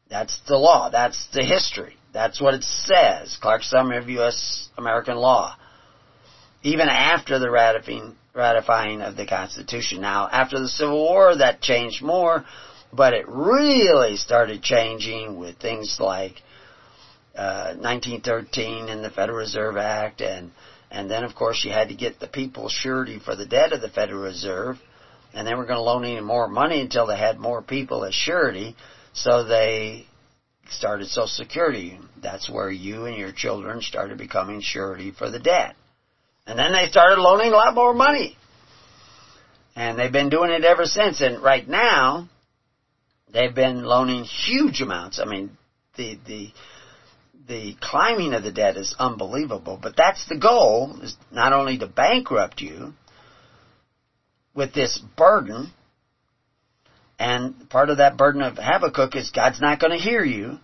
That's 0.10 0.40
the 0.48 0.58
law. 0.58 0.90
That's 0.90 1.28
the 1.34 1.44
history. 1.44 1.98
That's 2.14 2.40
what 2.40 2.54
it 2.54 2.64
says. 2.64 3.38
Clark 3.42 3.64
Summary 3.64 3.98
of 3.98 4.10
U.S. 4.10 4.70
American 4.78 5.18
Law. 5.18 5.56
Even 6.64 6.88
after 6.90 7.40
the 7.40 7.50
ratifying, 7.50 8.16
ratifying 8.34 9.02
of 9.02 9.16
the 9.16 9.26
Constitution. 9.26 10.02
Now, 10.02 10.28
after 10.32 10.60
the 10.60 10.68
Civil 10.68 11.04
War, 11.04 11.36
that 11.36 11.62
changed 11.62 12.02
more, 12.02 12.46
but 12.94 13.14
it 13.14 13.26
really 13.28 14.16
started 14.16 14.62
changing 14.62 15.38
with 15.38 15.58
things 15.58 15.98
like 16.00 16.42
uh, 17.36 17.76
1913 17.76 18.90
and 18.90 19.04
the 19.04 19.10
Federal 19.10 19.38
Reserve 19.38 19.78
Act 19.78 20.22
and 20.22 20.52
and 20.90 21.12
then, 21.12 21.24
of 21.24 21.36
course, 21.36 21.64
you 21.64 21.72
had 21.72 21.90
to 21.90 21.96
get 21.96 22.20
the 22.20 22.28
people 22.28 22.70
surety 22.70 23.20
for 23.20 23.36
the 23.36 23.46
debt 23.46 23.74
of 23.74 23.82
the 23.82 23.90
Federal 23.90 24.22
Reserve. 24.22 24.78
And 25.34 25.46
they 25.46 25.54
were 25.54 25.66
going 25.66 25.78
to 25.78 25.82
loan 25.82 26.06
in 26.06 26.24
more 26.24 26.48
money 26.48 26.82
until 26.82 27.06
they 27.06 27.18
had 27.18 27.38
more 27.38 27.62
people 27.62 28.06
as 28.06 28.14
surety. 28.14 28.76
So 29.14 29.44
they 29.44 30.06
started 30.70 31.08
Social 31.08 31.28
Security. 31.28 32.00
That's 32.22 32.50
where 32.50 32.72
you 32.72 33.06
and 33.06 33.18
your 33.18 33.34
children 33.34 33.82
started 33.82 34.18
becoming 34.18 34.62
surety 34.62 35.12
for 35.12 35.30
the 35.30 35.40
debt. 35.40 35.76
And 36.46 36.58
then 36.58 36.72
they 36.72 36.88
started 36.88 37.22
loaning 37.22 37.52
a 37.52 37.56
lot 37.56 37.76
more 37.76 37.94
money. 37.94 38.38
And 39.76 40.00
they've 40.00 40.12
been 40.12 40.30
doing 40.30 40.52
it 40.52 40.64
ever 40.64 40.86
since. 40.86 41.22
And 41.22 41.44
right 41.44 41.68
now, 41.68 42.30
they've 43.32 43.54
been 43.54 43.84
loaning 43.84 44.24
huge 44.24 44.82
amounts. 44.82 45.20
I 45.20 45.26
mean, 45.26 45.52
the, 45.98 46.18
the, 46.26 46.52
the 47.48 47.76
climbing 47.82 48.34
of 48.34 48.44
the 48.44 48.52
debt 48.52 48.78
is 48.78 48.96
unbelievable, 49.00 49.80
but 49.82 49.96
that's 49.96 50.28
the 50.28 50.38
goal, 50.38 51.00
is 51.02 51.16
not 51.32 51.54
only 51.54 51.78
to 51.78 51.88
bankrupt 51.88 52.62
you 52.62 52.94
with 54.54 54.74
this 54.74 55.00
burden, 55.16 55.72
and 57.20 57.70
part 57.70 57.90
of 57.90 57.98
that 57.98 58.18
burden 58.18 58.42
of 58.42 58.58
Habakkuk 58.58 59.16
is 59.16 59.32
God's 59.32 59.62
not 59.62 59.80
going 59.80 59.92
to 59.92 60.04
hear 60.04 60.24
you. 60.24 60.60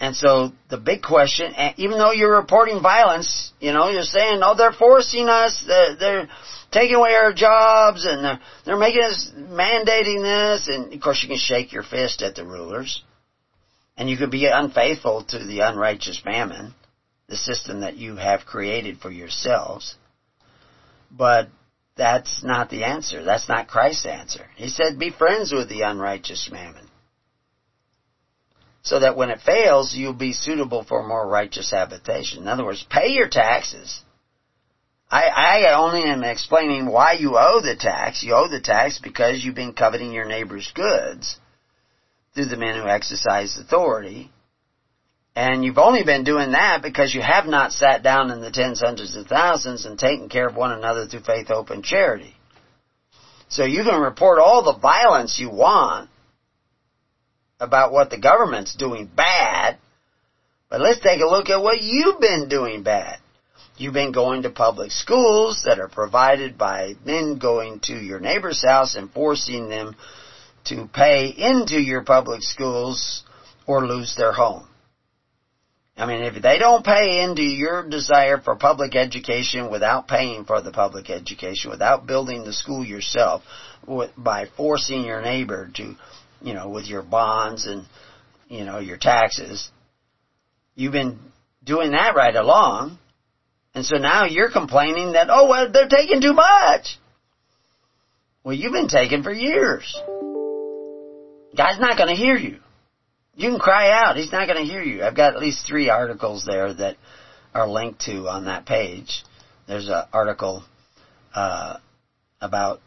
And 0.00 0.14
so 0.14 0.52
the 0.70 0.76
big 0.76 1.02
question, 1.02 1.52
even 1.76 1.98
though 1.98 2.12
you're 2.12 2.36
reporting 2.36 2.80
violence, 2.80 3.52
you 3.58 3.72
know, 3.72 3.88
you're 3.88 4.02
saying, 4.02 4.40
oh, 4.42 4.54
they're 4.56 4.72
forcing 4.72 5.28
us, 5.28 5.64
they're, 5.66 5.96
they're 5.96 6.28
taking 6.70 6.94
away 6.94 7.14
our 7.14 7.32
jobs, 7.32 8.06
and 8.06 8.24
they're, 8.24 8.40
they're 8.64 8.76
making 8.76 9.02
us 9.02 9.32
mandating 9.36 10.22
this, 10.22 10.68
and 10.68 10.92
of 10.92 11.00
course 11.00 11.20
you 11.22 11.28
can 11.28 11.38
shake 11.38 11.72
your 11.72 11.82
fist 11.82 12.22
at 12.22 12.36
the 12.36 12.44
rulers. 12.44 13.02
And 13.98 14.08
you 14.08 14.16
could 14.16 14.30
be 14.30 14.46
unfaithful 14.46 15.24
to 15.24 15.44
the 15.44 15.60
unrighteous 15.60 16.22
mammon, 16.24 16.72
the 17.28 17.36
system 17.36 17.80
that 17.80 17.96
you 17.96 18.14
have 18.14 18.46
created 18.46 19.00
for 19.00 19.10
yourselves. 19.10 19.96
But 21.10 21.48
that's 21.96 22.44
not 22.44 22.70
the 22.70 22.84
answer. 22.84 23.24
That's 23.24 23.48
not 23.48 23.66
Christ's 23.66 24.06
answer. 24.06 24.46
He 24.54 24.68
said, 24.68 25.00
be 25.00 25.10
friends 25.10 25.52
with 25.52 25.68
the 25.68 25.82
unrighteous 25.82 26.48
mammon. 26.52 26.88
So 28.82 29.00
that 29.00 29.16
when 29.16 29.30
it 29.30 29.40
fails, 29.40 29.96
you'll 29.96 30.12
be 30.12 30.32
suitable 30.32 30.84
for 30.84 31.06
more 31.06 31.26
righteous 31.26 31.72
habitation. 31.72 32.42
In 32.42 32.48
other 32.48 32.64
words, 32.64 32.86
pay 32.88 33.08
your 33.08 33.28
taxes. 33.28 34.00
I, 35.10 35.24
I 35.24 35.74
only 35.74 36.04
am 36.04 36.22
explaining 36.22 36.86
why 36.86 37.14
you 37.14 37.36
owe 37.36 37.60
the 37.60 37.74
tax. 37.74 38.22
You 38.22 38.36
owe 38.36 38.48
the 38.48 38.60
tax 38.60 39.00
because 39.00 39.42
you've 39.42 39.56
been 39.56 39.72
coveting 39.72 40.12
your 40.12 40.26
neighbor's 40.26 40.70
goods 40.72 41.40
through 42.38 42.46
the 42.46 42.56
men 42.56 42.80
who 42.80 42.86
exercise 42.86 43.58
authority. 43.58 44.30
And 45.34 45.64
you've 45.64 45.78
only 45.78 46.04
been 46.04 46.22
doing 46.22 46.52
that 46.52 46.82
because 46.82 47.12
you 47.12 47.20
have 47.20 47.46
not 47.46 47.72
sat 47.72 48.04
down 48.04 48.30
in 48.30 48.40
the 48.40 48.52
tens, 48.52 48.80
hundreds, 48.80 49.16
and 49.16 49.26
thousands 49.26 49.84
and 49.84 49.98
taken 49.98 50.28
care 50.28 50.46
of 50.46 50.54
one 50.54 50.70
another 50.70 51.06
through 51.06 51.22
faith, 51.22 51.48
hope, 51.48 51.70
and 51.70 51.82
charity. 51.82 52.36
So 53.48 53.64
you 53.64 53.82
can 53.82 54.00
report 54.00 54.38
all 54.38 54.62
the 54.62 54.78
violence 54.78 55.40
you 55.40 55.50
want 55.50 56.10
about 57.58 57.90
what 57.90 58.10
the 58.10 58.20
government's 58.20 58.76
doing 58.76 59.10
bad, 59.12 59.78
but 60.70 60.80
let's 60.80 61.00
take 61.00 61.20
a 61.20 61.26
look 61.26 61.48
at 61.48 61.60
what 61.60 61.82
you've 61.82 62.20
been 62.20 62.48
doing 62.48 62.84
bad. 62.84 63.18
You've 63.76 63.94
been 63.94 64.12
going 64.12 64.42
to 64.42 64.50
public 64.50 64.92
schools 64.92 65.62
that 65.64 65.80
are 65.80 65.88
provided 65.88 66.56
by 66.56 66.94
men 67.04 67.38
going 67.38 67.80
to 67.84 67.94
your 67.94 68.20
neighbor's 68.20 68.64
house 68.64 68.94
and 68.94 69.10
forcing 69.10 69.68
them 69.68 69.96
to 70.68 70.88
pay 70.92 71.28
into 71.28 71.80
your 71.80 72.02
public 72.02 72.42
schools 72.42 73.22
or 73.66 73.86
lose 73.86 74.14
their 74.16 74.32
home. 74.32 74.68
I 75.96 76.06
mean, 76.06 76.22
if 76.22 76.40
they 76.40 76.58
don't 76.58 76.84
pay 76.84 77.24
into 77.24 77.42
your 77.42 77.88
desire 77.88 78.38
for 78.40 78.54
public 78.54 78.94
education 78.94 79.68
without 79.68 80.06
paying 80.06 80.44
for 80.44 80.62
the 80.62 80.70
public 80.70 81.10
education, 81.10 81.72
without 81.72 82.06
building 82.06 82.44
the 82.44 82.52
school 82.52 82.84
yourself, 82.84 83.42
by 84.16 84.46
forcing 84.56 85.04
your 85.04 85.20
neighbor 85.20 85.68
to, 85.74 85.96
you 86.40 86.54
know, 86.54 86.68
with 86.68 86.86
your 86.86 87.02
bonds 87.02 87.66
and, 87.66 87.84
you 88.48 88.64
know, 88.64 88.78
your 88.78 88.96
taxes, 88.96 89.70
you've 90.76 90.92
been 90.92 91.18
doing 91.64 91.90
that 91.90 92.14
right 92.14 92.36
along. 92.36 92.98
And 93.74 93.84
so 93.84 93.96
now 93.96 94.24
you're 94.24 94.52
complaining 94.52 95.12
that, 95.12 95.28
oh, 95.30 95.48
well, 95.48 95.72
they're 95.72 95.88
taking 95.88 96.20
too 96.20 96.32
much. 96.32 96.96
Well, 98.44 98.54
you've 98.54 98.72
been 98.72 98.88
taking 98.88 99.24
for 99.24 99.32
years. 99.32 100.00
God's 101.56 101.80
not 101.80 101.96
going 101.96 102.08
to 102.08 102.14
hear 102.14 102.36
you. 102.36 102.58
You 103.34 103.50
can 103.50 103.58
cry 103.58 103.90
out. 103.90 104.16
He's 104.16 104.32
not 104.32 104.46
going 104.48 104.58
to 104.58 104.70
hear 104.70 104.82
you. 104.82 105.04
I've 105.04 105.16
got 105.16 105.34
at 105.34 105.40
least 105.40 105.66
three 105.66 105.88
articles 105.88 106.44
there 106.44 106.74
that 106.74 106.96
are 107.54 107.68
linked 107.68 108.00
to 108.02 108.28
on 108.28 108.46
that 108.46 108.66
page. 108.66 109.22
There's 109.66 109.88
an 109.88 110.04
article 110.12 110.64
uh, 111.34 111.76
about, 112.40 112.80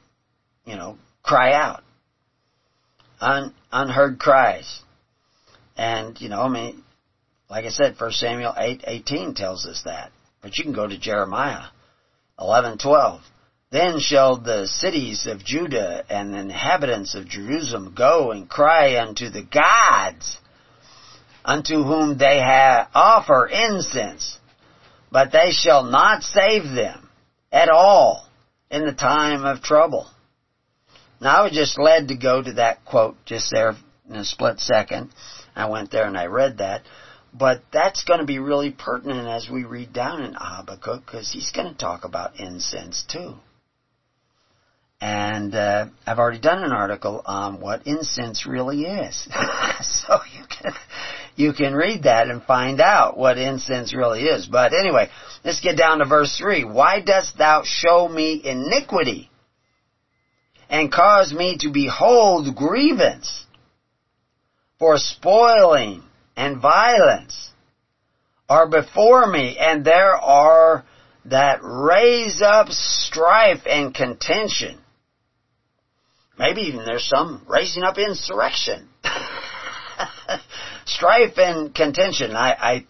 you 0.66 0.76
know, 0.76 0.98
cry 1.24 1.54
out. 1.54 1.84
Un, 3.22 3.54
unheard 3.72 4.20
cries. 4.20 4.82
And, 5.78 6.20
you 6.20 6.28
know, 6.30 6.42
I 6.42 6.50
mean, 6.50 6.84
like 7.50 7.66
I 7.66 7.70
said, 7.70 7.96
1 7.98 8.12
Samuel 8.12 8.54
8, 8.58 8.84
18 8.86 9.36
tells 9.36 9.66
us 9.66 9.82
that. 9.86 10.12
But 10.42 10.58
you 10.58 10.64
can 10.64 10.74
go 10.74 10.88
to 10.88 10.98
Jeremiah 10.98 11.66
11, 12.40 12.80
12. 12.80 13.22
Then 13.72 14.00
shall 14.00 14.36
the 14.36 14.68
cities 14.68 15.26
of 15.26 15.46
Judah 15.46 16.04
and 16.10 16.34
the 16.34 16.40
inhabitants 16.40 17.16
of 17.16 17.28
Jerusalem 17.28 17.94
go 17.96 18.32
and 18.32 18.50
cry 18.50 19.00
unto 19.00 19.30
the 19.30 19.44
gods 19.44 20.38
unto 21.46 21.84
whom 21.84 22.18
they 22.18 22.40
have 22.40 22.90
offer 22.94 23.48
incense, 23.48 24.38
but 25.10 25.32
they 25.32 25.52
shall 25.52 25.84
not 25.84 26.22
save 26.24 26.64
them 26.64 27.10
at 27.50 27.70
all 27.70 28.28
in 28.70 28.86
the 28.86 28.94
time 28.94 29.46
of 29.46 29.62
trouble. 29.62 30.08
Now 31.22 31.40
I 31.40 31.44
was 31.44 31.54
just 31.54 31.80
led 31.80 32.10
to 32.10 32.18
go 32.18 32.42
to 32.42 32.54
that 32.54 32.84
quote 32.84 33.16
just 33.26 33.52
there 33.52 33.76
in 34.10 34.16
a 34.16 34.26
split 34.26 34.60
second. 34.60 35.12
I 35.56 35.70
went 35.70 35.92
there 35.92 36.08
and 36.08 36.18
I 36.18 36.26
read 36.26 36.58
that. 36.58 36.84
But 37.34 37.64
that's 37.72 38.04
going 38.04 38.20
to 38.20 38.26
be 38.26 38.40
really 38.40 38.72
pertinent 38.72 39.30
as 39.30 39.50
we 39.50 39.64
read 39.64 39.94
down 39.94 40.22
in 40.24 40.34
Habakkuk 40.38 41.06
because 41.06 41.32
he's 41.32 41.52
going 41.52 41.72
to 41.72 41.78
talk 41.78 42.04
about 42.04 42.38
incense 42.38 43.06
too. 43.10 43.36
And 45.02 45.56
uh, 45.56 45.88
I've 46.06 46.20
already 46.20 46.40
done 46.40 46.64
an 46.64 46.72
article 46.72 47.24
on 47.26 47.60
what 47.60 47.88
incense 47.88 48.46
really 48.46 48.84
is, 48.84 49.28
so 49.82 50.20
you 50.32 50.46
can 50.48 50.74
you 51.36 51.54
can 51.54 51.74
read 51.74 52.04
that 52.04 52.28
and 52.28 52.44
find 52.44 52.80
out 52.80 53.18
what 53.18 53.40
incense 53.40 53.96
really 53.96 54.22
is. 54.22 54.46
But 54.46 54.74
anyway, 54.74 55.10
let's 55.44 55.60
get 55.60 55.76
down 55.76 56.00
to 56.00 56.06
verse 56.06 56.38
three. 56.38 56.64
Why 56.64 57.02
dost 57.02 57.36
thou 57.36 57.64
show 57.66 58.08
me 58.08 58.42
iniquity 58.46 59.32
and 60.70 60.92
cause 60.92 61.34
me 61.34 61.58
to 61.62 61.72
behold 61.72 62.56
grievance? 62.56 63.48
For 64.78 64.98
spoiling 64.98 66.04
and 66.36 66.62
violence 66.62 67.50
are 68.48 68.68
before 68.68 69.26
me, 69.26 69.58
and 69.58 69.84
there 69.84 70.16
are 70.16 70.84
that 71.26 71.60
raise 71.64 72.42
up 72.42 72.70
strife 72.70 73.62
and 73.66 73.94
contention. 73.94 74.81
Maybe 76.38 76.62
even 76.62 76.86
there's 76.86 77.08
some 77.08 77.46
raising 77.48 77.84
up 77.84 77.98
insurrection. 77.98 78.88
strife 80.86 81.38
and 81.38 81.74
contention. 81.74 82.36
I, 82.36 82.54
I, 82.60 82.88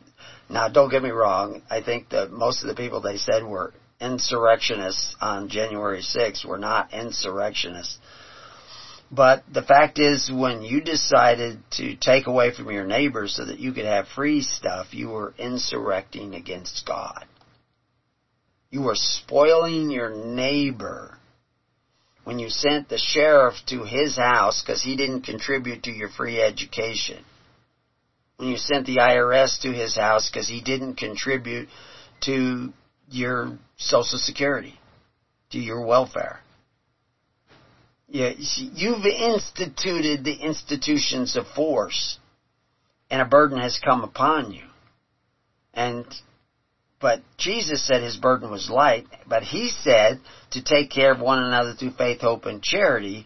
now 0.50 0.70
don't 0.70 0.90
get 0.90 1.04
me 1.04 1.10
wrong. 1.10 1.62
I 1.70 1.82
think 1.82 2.10
that 2.10 2.32
most 2.32 2.62
of 2.62 2.70
the 2.70 2.76
people 2.76 3.02
they 3.02 3.18
said 3.18 3.44
were 3.44 3.74
insurrectionists 4.00 5.16
on 5.22 5.50
January 5.50 6.02
6th 6.02 6.46
were 6.46 6.58
not 6.58 6.94
insurrectionists. 6.94 7.98
But 9.12 9.44
the 9.52 9.62
fact 9.62 10.00
is, 10.00 10.32
when 10.34 10.62
you 10.62 10.82
decided 10.82 11.60
to 11.72 11.98
take 11.98 12.28
away 12.28 12.54
from 12.56 12.72
your 12.72 12.86
neighbors 12.86 13.36
so 13.36 13.46
that 13.46 13.60
you 13.60 13.74
could 13.74 13.86
have 13.86 14.08
free 14.08 14.42
stuff, 14.42 14.94
you 14.94 15.10
were 15.10 15.34
insurrecting 15.38 16.34
against 16.34 16.86
God. 16.86 17.26
You 18.70 18.84
were 18.84 18.96
spoiling 18.96 19.92
your 19.92 20.16
neighbor 20.16 21.18
when 22.24 22.40
you 22.40 22.50
sent 22.50 22.90
the 22.90 22.98
sheriff 22.98 23.56
to 23.68 23.84
his 23.84 24.16
house 24.18 24.62
because 24.62 24.82
he 24.84 24.96
didn't 24.96 25.22
contribute 25.22 25.84
to 25.84 25.92
your 25.92 26.10
free 26.10 26.42
education. 26.42 27.24
When 28.38 28.50
you 28.50 28.58
sent 28.58 28.86
the 28.86 28.98
IRS 28.98 29.62
to 29.62 29.72
his 29.72 29.96
house 29.96 30.30
because 30.30 30.48
he 30.48 30.62
didn't 30.62 30.96
contribute 30.96 31.70
to 32.22 32.72
your 33.10 33.58
social 33.78 34.20
security, 34.20 34.80
to 35.52 35.60
your 35.60 35.86
welfare. 35.86 36.40
You've 38.08 39.06
instituted 39.06 40.24
the 40.24 40.36
institutions 40.42 41.36
of 41.36 41.48
force, 41.48 42.20
and 43.10 43.22
a 43.22 43.26
burden 43.26 43.58
has 43.58 43.80
come 43.84 44.04
upon 44.04 44.52
you. 44.52 44.66
And, 45.74 46.06
but 47.02 47.22
Jesus 47.38 47.86
said 47.86 48.04
his 48.04 48.18
burden 48.18 48.52
was 48.52 48.70
light, 48.70 49.08
but 49.28 49.44
he 49.44 49.70
said 49.70 50.20
to 50.52 50.64
take 50.64 50.92
care 50.92 51.12
of 51.12 51.20
one 51.20 51.44
another 51.44 51.74
through 51.74 51.92
faith, 51.92 52.22
hope, 52.22 52.46
and 52.46 52.62
charity. 52.62 53.26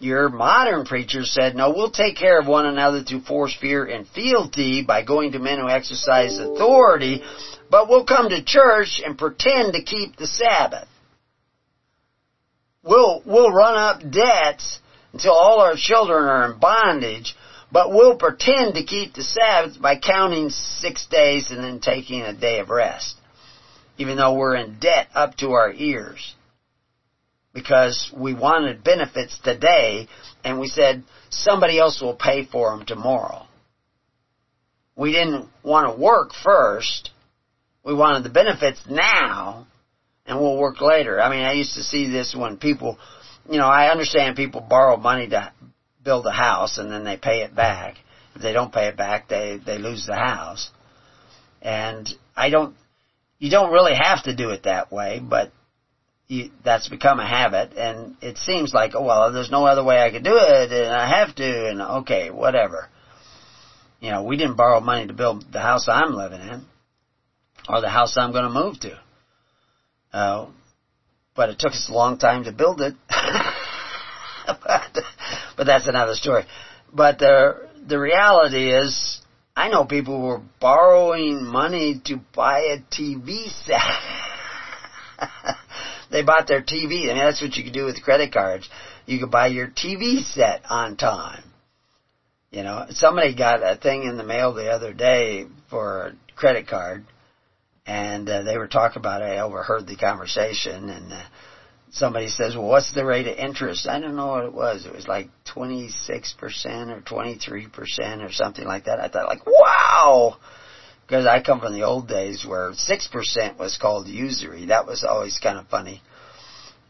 Your 0.00 0.28
modern 0.28 0.84
preacher 0.84 1.22
said, 1.22 1.54
no, 1.54 1.70
we'll 1.70 1.92
take 1.92 2.16
care 2.16 2.40
of 2.40 2.48
one 2.48 2.66
another 2.66 3.04
through 3.04 3.20
force, 3.22 3.56
fear, 3.60 3.84
and 3.84 4.08
fealty 4.08 4.82
by 4.82 5.04
going 5.04 5.32
to 5.32 5.38
men 5.38 5.60
who 5.60 5.68
exercise 5.68 6.38
authority, 6.38 7.22
but 7.70 7.88
we'll 7.88 8.04
come 8.04 8.28
to 8.28 8.42
church 8.44 9.00
and 9.04 9.16
pretend 9.16 9.74
to 9.74 9.82
keep 9.82 10.16
the 10.16 10.26
Sabbath. 10.26 10.88
We'll, 12.82 13.22
we'll 13.24 13.52
run 13.52 13.76
up 13.76 14.00
debts 14.10 14.80
until 15.12 15.34
all 15.34 15.60
our 15.60 15.76
children 15.76 16.24
are 16.24 16.52
in 16.52 16.58
bondage, 16.58 17.36
but 17.72 17.90
we'll 17.90 18.16
pretend 18.16 18.74
to 18.74 18.84
keep 18.84 19.14
the 19.14 19.22
Sabbath 19.22 19.80
by 19.80 19.98
counting 19.98 20.50
six 20.50 21.06
days 21.06 21.50
and 21.50 21.64
then 21.64 21.80
taking 21.80 22.20
a 22.20 22.34
day 22.34 22.58
of 22.58 22.68
rest. 22.68 23.16
Even 23.96 24.16
though 24.16 24.34
we're 24.34 24.56
in 24.56 24.78
debt 24.78 25.08
up 25.14 25.36
to 25.36 25.52
our 25.52 25.72
ears. 25.72 26.34
Because 27.54 28.12
we 28.14 28.34
wanted 28.34 28.84
benefits 28.84 29.38
today 29.42 30.08
and 30.44 30.60
we 30.60 30.68
said 30.68 31.02
somebody 31.30 31.78
else 31.78 32.00
will 32.00 32.14
pay 32.14 32.44
for 32.44 32.76
them 32.76 32.86
tomorrow. 32.86 33.46
We 34.94 35.12
didn't 35.12 35.48
want 35.62 35.94
to 35.94 36.00
work 36.00 36.32
first. 36.44 37.10
We 37.84 37.94
wanted 37.94 38.22
the 38.24 38.30
benefits 38.30 38.80
now 38.88 39.66
and 40.26 40.38
we'll 40.38 40.58
work 40.58 40.80
later. 40.80 41.20
I 41.20 41.30
mean, 41.30 41.44
I 41.44 41.52
used 41.52 41.74
to 41.74 41.82
see 41.82 42.10
this 42.10 42.34
when 42.36 42.58
people, 42.58 42.98
you 43.48 43.58
know, 43.58 43.66
I 43.66 43.90
understand 43.90 44.36
people 44.36 44.60
borrow 44.60 44.96
money 44.96 45.28
to 45.28 45.52
build 46.04 46.26
a 46.26 46.32
house 46.32 46.78
and 46.78 46.90
then 46.90 47.04
they 47.04 47.16
pay 47.16 47.42
it 47.42 47.54
back. 47.54 47.96
If 48.34 48.42
they 48.42 48.52
don't 48.52 48.72
pay 48.72 48.88
it 48.88 48.96
back, 48.96 49.28
they, 49.28 49.58
they 49.64 49.78
lose 49.78 50.06
the 50.06 50.16
house. 50.16 50.70
And 51.60 52.08
I 52.36 52.50
don't, 52.50 52.74
you 53.38 53.50
don't 53.50 53.72
really 53.72 53.94
have 53.94 54.24
to 54.24 54.34
do 54.34 54.50
it 54.50 54.64
that 54.64 54.90
way, 54.90 55.20
but 55.22 55.52
you, 56.28 56.50
that's 56.64 56.88
become 56.88 57.20
a 57.20 57.26
habit 57.26 57.72
and 57.76 58.16
it 58.22 58.38
seems 58.38 58.72
like, 58.72 58.92
oh 58.94 59.02
well, 59.02 59.32
there's 59.32 59.50
no 59.50 59.66
other 59.66 59.84
way 59.84 60.00
I 60.00 60.10
could 60.10 60.24
do 60.24 60.36
it 60.36 60.72
and 60.72 60.94
I 60.94 61.18
have 61.18 61.34
to 61.36 61.68
and 61.68 61.82
okay, 61.82 62.30
whatever. 62.30 62.88
You 64.00 64.10
know, 64.10 64.24
we 64.24 64.36
didn't 64.36 64.56
borrow 64.56 64.80
money 64.80 65.06
to 65.06 65.12
build 65.12 65.44
the 65.52 65.60
house 65.60 65.86
I'm 65.88 66.14
living 66.14 66.40
in 66.40 66.64
or 67.68 67.80
the 67.80 67.88
house 67.88 68.16
I'm 68.16 68.32
going 68.32 68.44
to 68.44 68.50
move 68.50 68.80
to. 68.80 68.98
Uh, 70.12 70.46
but 71.34 71.50
it 71.50 71.58
took 71.58 71.72
us 71.72 71.88
a 71.88 71.92
long 71.92 72.18
time 72.18 72.44
to 72.44 72.52
build 72.52 72.80
it. 72.80 72.94
but, 75.56 75.66
that's 75.66 75.86
another 75.86 76.14
story. 76.14 76.44
But 76.92 77.18
the 77.18 77.68
the 77.86 77.98
reality 77.98 78.72
is, 78.72 79.20
I 79.56 79.68
know 79.68 79.84
people 79.84 80.20
who 80.20 80.28
are 80.28 80.42
borrowing 80.60 81.44
money 81.44 82.00
to 82.06 82.16
buy 82.34 82.60
a 82.60 82.78
TV 82.78 83.48
set. 83.64 83.80
they 86.10 86.22
bought 86.22 86.46
their 86.46 86.62
TV. 86.62 87.04
I 87.04 87.14
mean, 87.14 87.16
that's 87.16 87.40
what 87.40 87.56
you 87.56 87.64
can 87.64 87.72
do 87.72 87.84
with 87.84 88.02
credit 88.02 88.32
cards. 88.32 88.68
You 89.06 89.18
can 89.18 89.30
buy 89.30 89.48
your 89.48 89.68
TV 89.68 90.22
set 90.22 90.62
on 90.68 90.96
time. 90.96 91.44
You 92.50 92.62
know, 92.62 92.86
somebody 92.90 93.34
got 93.34 93.62
a 93.62 93.76
thing 93.76 94.04
in 94.04 94.16
the 94.16 94.22
mail 94.22 94.52
the 94.52 94.70
other 94.70 94.92
day 94.92 95.46
for 95.70 96.08
a 96.08 96.34
credit 96.36 96.68
card 96.68 97.04
and 97.86 98.28
uh, 98.28 98.42
they 98.42 98.56
were 98.56 98.68
talking 98.68 99.00
about 99.00 99.22
it. 99.22 99.26
I 99.26 99.38
overheard 99.40 99.86
the 99.86 99.96
conversation, 99.96 100.88
and 100.88 101.12
uh, 101.12 101.22
somebody 101.92 102.28
says, 102.28 102.56
"Well, 102.56 102.66
what's 102.66 102.92
the 102.92 103.04
rate 103.04 103.26
of 103.26 103.36
interest?" 103.36 103.86
I 103.88 104.00
don't 104.00 104.16
know 104.16 104.28
what 104.28 104.44
it 104.44 104.52
was. 104.52 104.84
It 104.84 104.94
was 104.94 105.06
like 105.06 105.28
twenty 105.44 105.88
six 105.88 106.32
percent 106.32 106.90
or 106.90 107.00
twenty 107.00 107.36
three 107.36 107.68
percent 107.68 108.22
or 108.22 108.32
something 108.32 108.64
like 108.64 108.84
that. 108.84 108.98
I 108.98 109.08
thought, 109.08 109.28
like, 109.28 109.46
wow, 109.46 110.36
because 111.06 111.26
I 111.26 111.42
come 111.42 111.60
from 111.60 111.74
the 111.74 111.82
old 111.82 112.08
days 112.08 112.44
where 112.46 112.72
six 112.74 113.06
percent 113.06 113.58
was 113.58 113.78
called 113.80 114.08
usury. 114.08 114.66
That 114.66 114.86
was 114.86 115.04
always 115.04 115.38
kind 115.38 115.58
of 115.58 115.68
funny. 115.68 116.02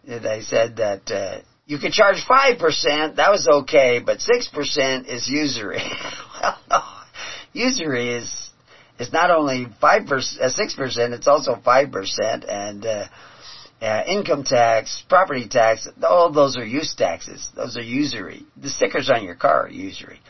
They 0.04 0.40
said 0.42 0.76
that. 0.76 1.10
Uh, 1.10 1.40
you 1.64 1.78
could 1.78 1.92
charge 1.92 2.16
5%, 2.28 3.16
that 3.16 3.30
was 3.30 3.46
okay, 3.46 4.00
but 4.04 4.18
6% 4.18 5.06
is 5.06 5.28
usury. 5.28 5.78
well, 6.42 6.58
no. 6.68 6.82
Usury 7.52 8.16
is 8.16 8.50
is 8.98 9.12
not 9.12 9.30
only 9.30 9.66
five 9.80 10.06
percent, 10.06 10.42
uh, 10.42 10.50
six 10.50 10.74
percent, 10.74 11.14
it's 11.14 11.26
also 11.26 11.56
five 11.64 11.90
percent, 11.90 12.44
and 12.44 12.84
uh, 12.84 13.04
uh, 13.82 14.04
income 14.06 14.44
tax, 14.44 15.02
property 15.08 15.48
tax, 15.48 15.88
all 16.04 16.30
those 16.32 16.56
are 16.56 16.64
use 16.64 16.94
taxes. 16.96 17.48
Those 17.56 17.76
are 17.76 17.82
usury. 17.82 18.46
The 18.56 18.70
stickers 18.70 19.10
on 19.10 19.24
your 19.24 19.34
car 19.34 19.64
are 19.64 19.70
usury. 19.70 20.20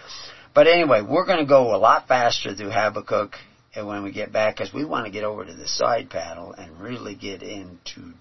But 0.54 0.66
anyway, 0.66 1.02
we're 1.02 1.26
going 1.26 1.38
to 1.38 1.48
go 1.48 1.74
a 1.74 1.76
lot 1.76 2.08
faster 2.08 2.54
through 2.54 2.70
Habakkuk 2.70 3.34
when 3.76 4.02
we 4.02 4.12
get 4.12 4.32
back 4.32 4.56
because 4.56 4.72
we 4.72 4.84
want 4.84 5.04
to 5.06 5.12
get 5.12 5.24
over 5.24 5.44
to 5.44 5.52
the 5.52 5.68
side 5.68 6.08
panel 6.08 6.52
and 6.52 6.80
really 6.80 7.14
get 7.14 7.42
into 7.42 8.12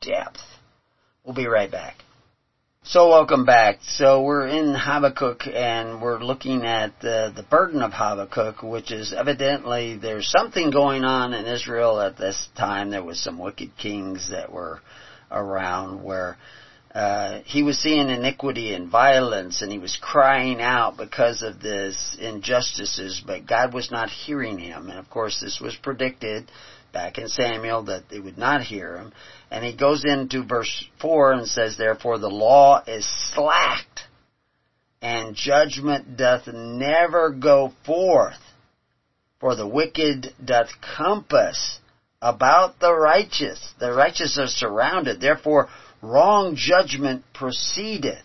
depth. 0.00 0.40
We'll 1.24 1.34
be 1.34 1.46
right 1.46 1.70
back. 1.70 1.96
So 2.90 3.10
welcome 3.10 3.44
back. 3.44 3.80
So 3.82 4.22
we're 4.22 4.46
in 4.46 4.74
Habakkuk 4.74 5.46
and 5.46 6.00
we're 6.00 6.20
looking 6.20 6.64
at 6.64 6.98
the, 7.02 7.30
the 7.36 7.42
burden 7.42 7.82
of 7.82 7.92
Habakkuk, 7.92 8.62
which 8.62 8.92
is 8.92 9.12
evidently 9.12 9.98
there's 9.98 10.30
something 10.30 10.70
going 10.70 11.04
on 11.04 11.34
in 11.34 11.44
Israel 11.44 12.00
at 12.00 12.16
this 12.16 12.48
time. 12.56 12.88
There 12.88 13.04
was 13.04 13.20
some 13.22 13.38
wicked 13.38 13.76
kings 13.76 14.30
that 14.30 14.50
were 14.50 14.80
around 15.30 16.02
where 16.02 16.38
uh, 16.94 17.42
he 17.44 17.62
was 17.62 17.78
seeing 17.78 18.08
iniquity 18.08 18.72
and 18.72 18.90
violence 18.90 19.60
and 19.60 19.70
he 19.70 19.78
was 19.78 19.98
crying 20.00 20.62
out 20.62 20.96
because 20.96 21.42
of 21.42 21.60
this 21.60 22.16
injustices, 22.18 23.22
but 23.26 23.46
God 23.46 23.74
was 23.74 23.90
not 23.90 24.08
hearing 24.08 24.56
him. 24.56 24.88
And 24.88 24.98
of 24.98 25.10
course 25.10 25.40
this 25.42 25.60
was 25.60 25.76
predicted 25.76 26.50
back 26.92 27.18
in 27.18 27.28
Samuel 27.28 27.84
that 27.84 28.08
they 28.08 28.20
would 28.20 28.38
not 28.38 28.62
hear 28.62 28.96
him. 28.96 29.12
And 29.50 29.64
he 29.64 29.76
goes 29.76 30.04
into 30.04 30.44
verse 30.44 30.84
4 31.00 31.32
and 31.32 31.48
says, 31.48 31.76
Therefore 31.76 32.18
the 32.18 32.30
law 32.30 32.82
is 32.86 33.06
slacked, 33.34 34.00
and 35.00 35.34
judgment 35.34 36.16
doth 36.16 36.46
never 36.46 37.30
go 37.30 37.72
forth. 37.84 38.38
For 39.40 39.54
the 39.54 39.66
wicked 39.68 40.34
doth 40.44 40.68
compass 40.96 41.78
about 42.20 42.80
the 42.80 42.92
righteous. 42.92 43.72
The 43.78 43.92
righteous 43.92 44.36
are 44.38 44.48
surrounded. 44.48 45.20
Therefore 45.20 45.68
wrong 46.02 46.56
judgment 46.56 47.22
proceedeth. 47.32 48.24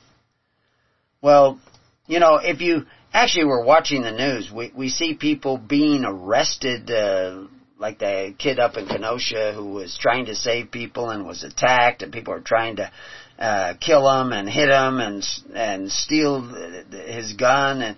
Well, 1.22 1.59
you 2.07 2.20
know, 2.20 2.39
if 2.41 2.61
you 2.61 2.86
actually 3.14 3.45
we're 3.45 3.64
watching 3.64 4.01
the 4.01 4.11
news. 4.11 4.51
We 4.51 4.72
we 4.76 4.89
see 4.89 5.14
people 5.14 5.57
being 5.57 6.03
arrested. 6.03 6.89
Uh, 6.89 7.43
like 7.80 8.00
the 8.00 8.34
kid 8.38 8.60
up 8.60 8.78
in 8.78 8.88
Kenosha 8.88 9.54
who 9.54 9.74
was 9.74 9.98
trying 10.00 10.26
to 10.26 10.36
save 10.36 10.72
people 10.72 11.10
and 11.10 11.26
was 11.26 11.44
attacked, 11.44 12.02
and 12.02 12.14
people 12.14 12.34
are 12.34 12.42
trying 12.42 12.78
to 12.78 12.92
uh, 13.40 13.74
kill 13.80 14.10
him 14.10 14.32
and 14.32 14.48
hit 14.48 14.70
him 14.70 15.00
and 15.00 15.24
and 15.56 15.92
steal 15.92 16.42
his 16.92 17.34
gun 17.34 17.82
and 17.82 17.98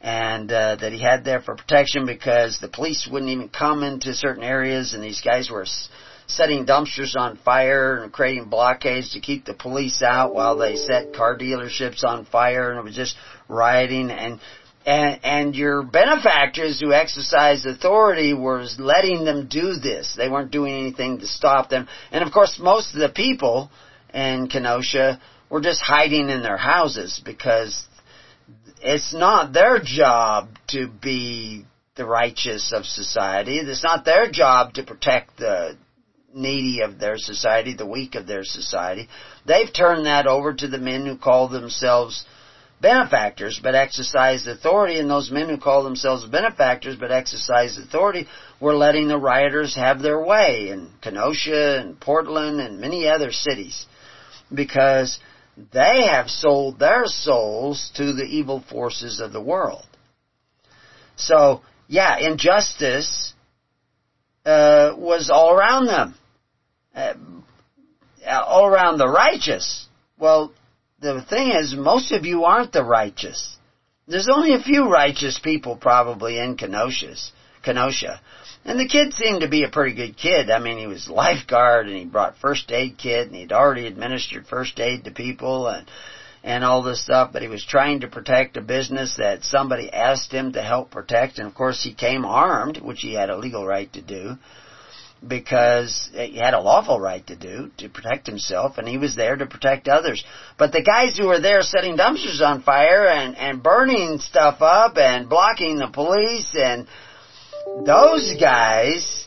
and 0.00 0.52
uh, 0.52 0.76
that 0.76 0.92
he 0.92 1.02
had 1.02 1.24
there 1.24 1.40
for 1.40 1.56
protection 1.56 2.06
because 2.06 2.58
the 2.60 2.68
police 2.68 3.08
wouldn't 3.10 3.32
even 3.32 3.48
come 3.48 3.82
into 3.82 4.14
certain 4.14 4.44
areas 4.44 4.94
and 4.94 5.02
these 5.02 5.20
guys 5.20 5.50
were 5.50 5.66
setting 6.28 6.64
dumpsters 6.64 7.16
on 7.16 7.36
fire 7.38 8.02
and 8.02 8.12
creating 8.12 8.44
blockades 8.44 9.14
to 9.14 9.20
keep 9.20 9.44
the 9.44 9.54
police 9.54 10.02
out 10.02 10.34
while 10.34 10.56
they 10.56 10.76
set 10.76 11.12
car 11.14 11.36
dealerships 11.36 12.04
on 12.04 12.24
fire 12.26 12.70
and 12.70 12.78
it 12.78 12.84
was 12.84 12.94
just 12.94 13.16
rioting 13.48 14.10
and 14.10 14.38
and 14.86 15.20
and 15.22 15.54
your 15.54 15.82
benefactors 15.82 16.80
who 16.80 16.92
exercised 16.92 17.66
authority 17.66 18.34
were 18.34 18.64
letting 18.78 19.24
them 19.24 19.46
do 19.48 19.74
this. 19.74 20.14
They 20.16 20.28
weren't 20.28 20.50
doing 20.50 20.74
anything 20.74 21.18
to 21.18 21.26
stop 21.26 21.70
them. 21.70 21.88
And 22.10 22.24
of 22.24 22.32
course 22.32 22.58
most 22.58 22.94
of 22.94 23.00
the 23.00 23.08
people 23.08 23.70
in 24.14 24.48
Kenosha 24.48 25.20
were 25.50 25.60
just 25.60 25.82
hiding 25.82 26.28
in 26.28 26.42
their 26.42 26.56
houses 26.56 27.20
because 27.24 27.86
it's 28.80 29.12
not 29.12 29.52
their 29.52 29.80
job 29.82 30.48
to 30.68 30.88
be 30.88 31.64
the 31.96 32.06
righteous 32.06 32.72
of 32.72 32.84
society. 32.84 33.58
It's 33.58 33.84
not 33.84 34.04
their 34.04 34.30
job 34.30 34.74
to 34.74 34.84
protect 34.84 35.36
the 35.36 35.76
needy 36.32 36.82
of 36.82 36.98
their 36.98 37.16
society, 37.16 37.74
the 37.74 37.86
weak 37.86 38.14
of 38.14 38.26
their 38.26 38.44
society. 38.44 39.08
They've 39.46 39.72
turned 39.72 40.06
that 40.06 40.26
over 40.26 40.54
to 40.54 40.68
the 40.68 40.78
men 40.78 41.06
who 41.06 41.16
call 41.16 41.48
themselves 41.48 42.24
benefactors 42.80 43.60
but 43.62 43.74
exercise 43.74 44.46
authority, 44.46 44.98
and 44.98 45.10
those 45.10 45.30
men 45.30 45.48
who 45.48 45.58
call 45.58 45.82
themselves 45.82 46.24
benefactors 46.26 46.96
but 46.96 47.10
exercise 47.10 47.78
authority 47.78 48.26
were 48.60 48.74
letting 48.74 49.08
the 49.08 49.18
rioters 49.18 49.74
have 49.74 50.00
their 50.00 50.22
way 50.22 50.70
in 50.70 50.90
Kenosha 51.02 51.80
and 51.80 52.00
Portland 52.00 52.60
and 52.60 52.80
many 52.80 53.08
other 53.08 53.32
cities 53.32 53.86
because 54.54 55.18
they 55.72 56.06
have 56.06 56.28
sold 56.28 56.78
their 56.78 57.06
souls 57.06 57.90
to 57.96 58.12
the 58.12 58.24
evil 58.24 58.64
forces 58.70 59.20
of 59.20 59.32
the 59.32 59.42
world. 59.42 59.84
So, 61.16 61.62
yeah, 61.88 62.16
injustice 62.18 63.34
uh, 64.44 64.94
was 64.96 65.30
all 65.32 65.52
around 65.52 65.86
them, 65.86 66.14
uh, 66.94 67.14
all 68.30 68.66
around 68.66 68.98
the 68.98 69.08
righteous. 69.08 69.86
Well, 70.18 70.52
the 71.00 71.22
thing 71.22 71.52
is, 71.52 71.74
most 71.74 72.12
of 72.12 72.24
you 72.26 72.44
aren't 72.44 72.72
the 72.72 72.84
righteous. 72.84 73.56
There's 74.06 74.28
only 74.28 74.54
a 74.54 74.62
few 74.62 74.90
righteous 74.90 75.38
people 75.38 75.76
probably 75.76 76.38
in 76.38 76.56
Kenosha's, 76.56 77.32
Kenosha. 77.62 78.20
And 78.64 78.78
the 78.78 78.88
kid 78.88 79.12
seemed 79.14 79.42
to 79.42 79.48
be 79.48 79.64
a 79.64 79.68
pretty 79.68 79.94
good 79.94 80.16
kid. 80.16 80.50
I 80.50 80.58
mean, 80.58 80.78
he 80.78 80.86
was 80.86 81.08
lifeguard 81.08 81.86
and 81.86 81.96
he 81.96 82.04
brought 82.04 82.38
first 82.38 82.70
aid 82.72 82.98
kit 82.98 83.28
and 83.28 83.36
he'd 83.36 83.52
already 83.52 83.86
administered 83.86 84.46
first 84.46 84.80
aid 84.80 85.04
to 85.04 85.10
people 85.10 85.68
and 85.68 85.88
and 86.44 86.64
all 86.64 86.82
this 86.82 87.02
stuff, 87.02 87.30
but 87.32 87.42
he 87.42 87.48
was 87.48 87.64
trying 87.64 88.00
to 88.00 88.08
protect 88.08 88.56
a 88.56 88.60
business 88.60 89.16
that 89.16 89.44
somebody 89.44 89.92
asked 89.92 90.32
him 90.32 90.52
to 90.52 90.62
help 90.62 90.90
protect, 90.90 91.38
and 91.38 91.48
of 91.48 91.54
course 91.54 91.82
he 91.82 91.92
came 91.92 92.24
armed, 92.24 92.78
which 92.78 93.00
he 93.00 93.14
had 93.14 93.28
a 93.28 93.36
legal 93.36 93.66
right 93.66 93.92
to 93.92 94.00
do, 94.00 94.38
because 95.26 96.08
he 96.12 96.36
had 96.36 96.54
a 96.54 96.60
lawful 96.60 97.00
right 97.00 97.26
to 97.26 97.36
do, 97.36 97.70
to 97.78 97.88
protect 97.88 98.26
himself, 98.26 98.78
and 98.78 98.86
he 98.86 98.98
was 98.98 99.16
there 99.16 99.36
to 99.36 99.46
protect 99.46 99.88
others. 99.88 100.24
But 100.58 100.72
the 100.72 100.82
guys 100.82 101.18
who 101.18 101.26
were 101.26 101.40
there 101.40 101.62
setting 101.62 101.96
dumpsters 101.96 102.40
on 102.40 102.62
fire 102.62 103.06
and, 103.06 103.36
and 103.36 103.62
burning 103.62 104.18
stuff 104.18 104.60
up 104.60 104.96
and 104.96 105.28
blocking 105.28 105.76
the 105.76 105.88
police 105.88 106.54
and 106.54 106.86
those 107.84 108.34
guys 108.40 109.26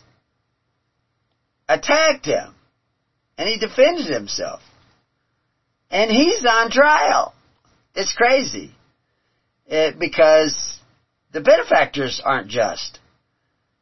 attacked 1.67 2.25
him. 2.25 2.55
And 3.37 3.49
he 3.49 3.57
defended 3.57 4.07
himself. 4.07 4.61
And 5.89 6.11
he's 6.11 6.45
on 6.45 6.69
trial. 6.69 7.33
It's 7.95 8.13
crazy. 8.13 8.71
It, 9.67 9.99
because 9.99 10.79
the 11.31 11.41
benefactors 11.41 12.21
aren't 12.23 12.49
just. 12.49 12.99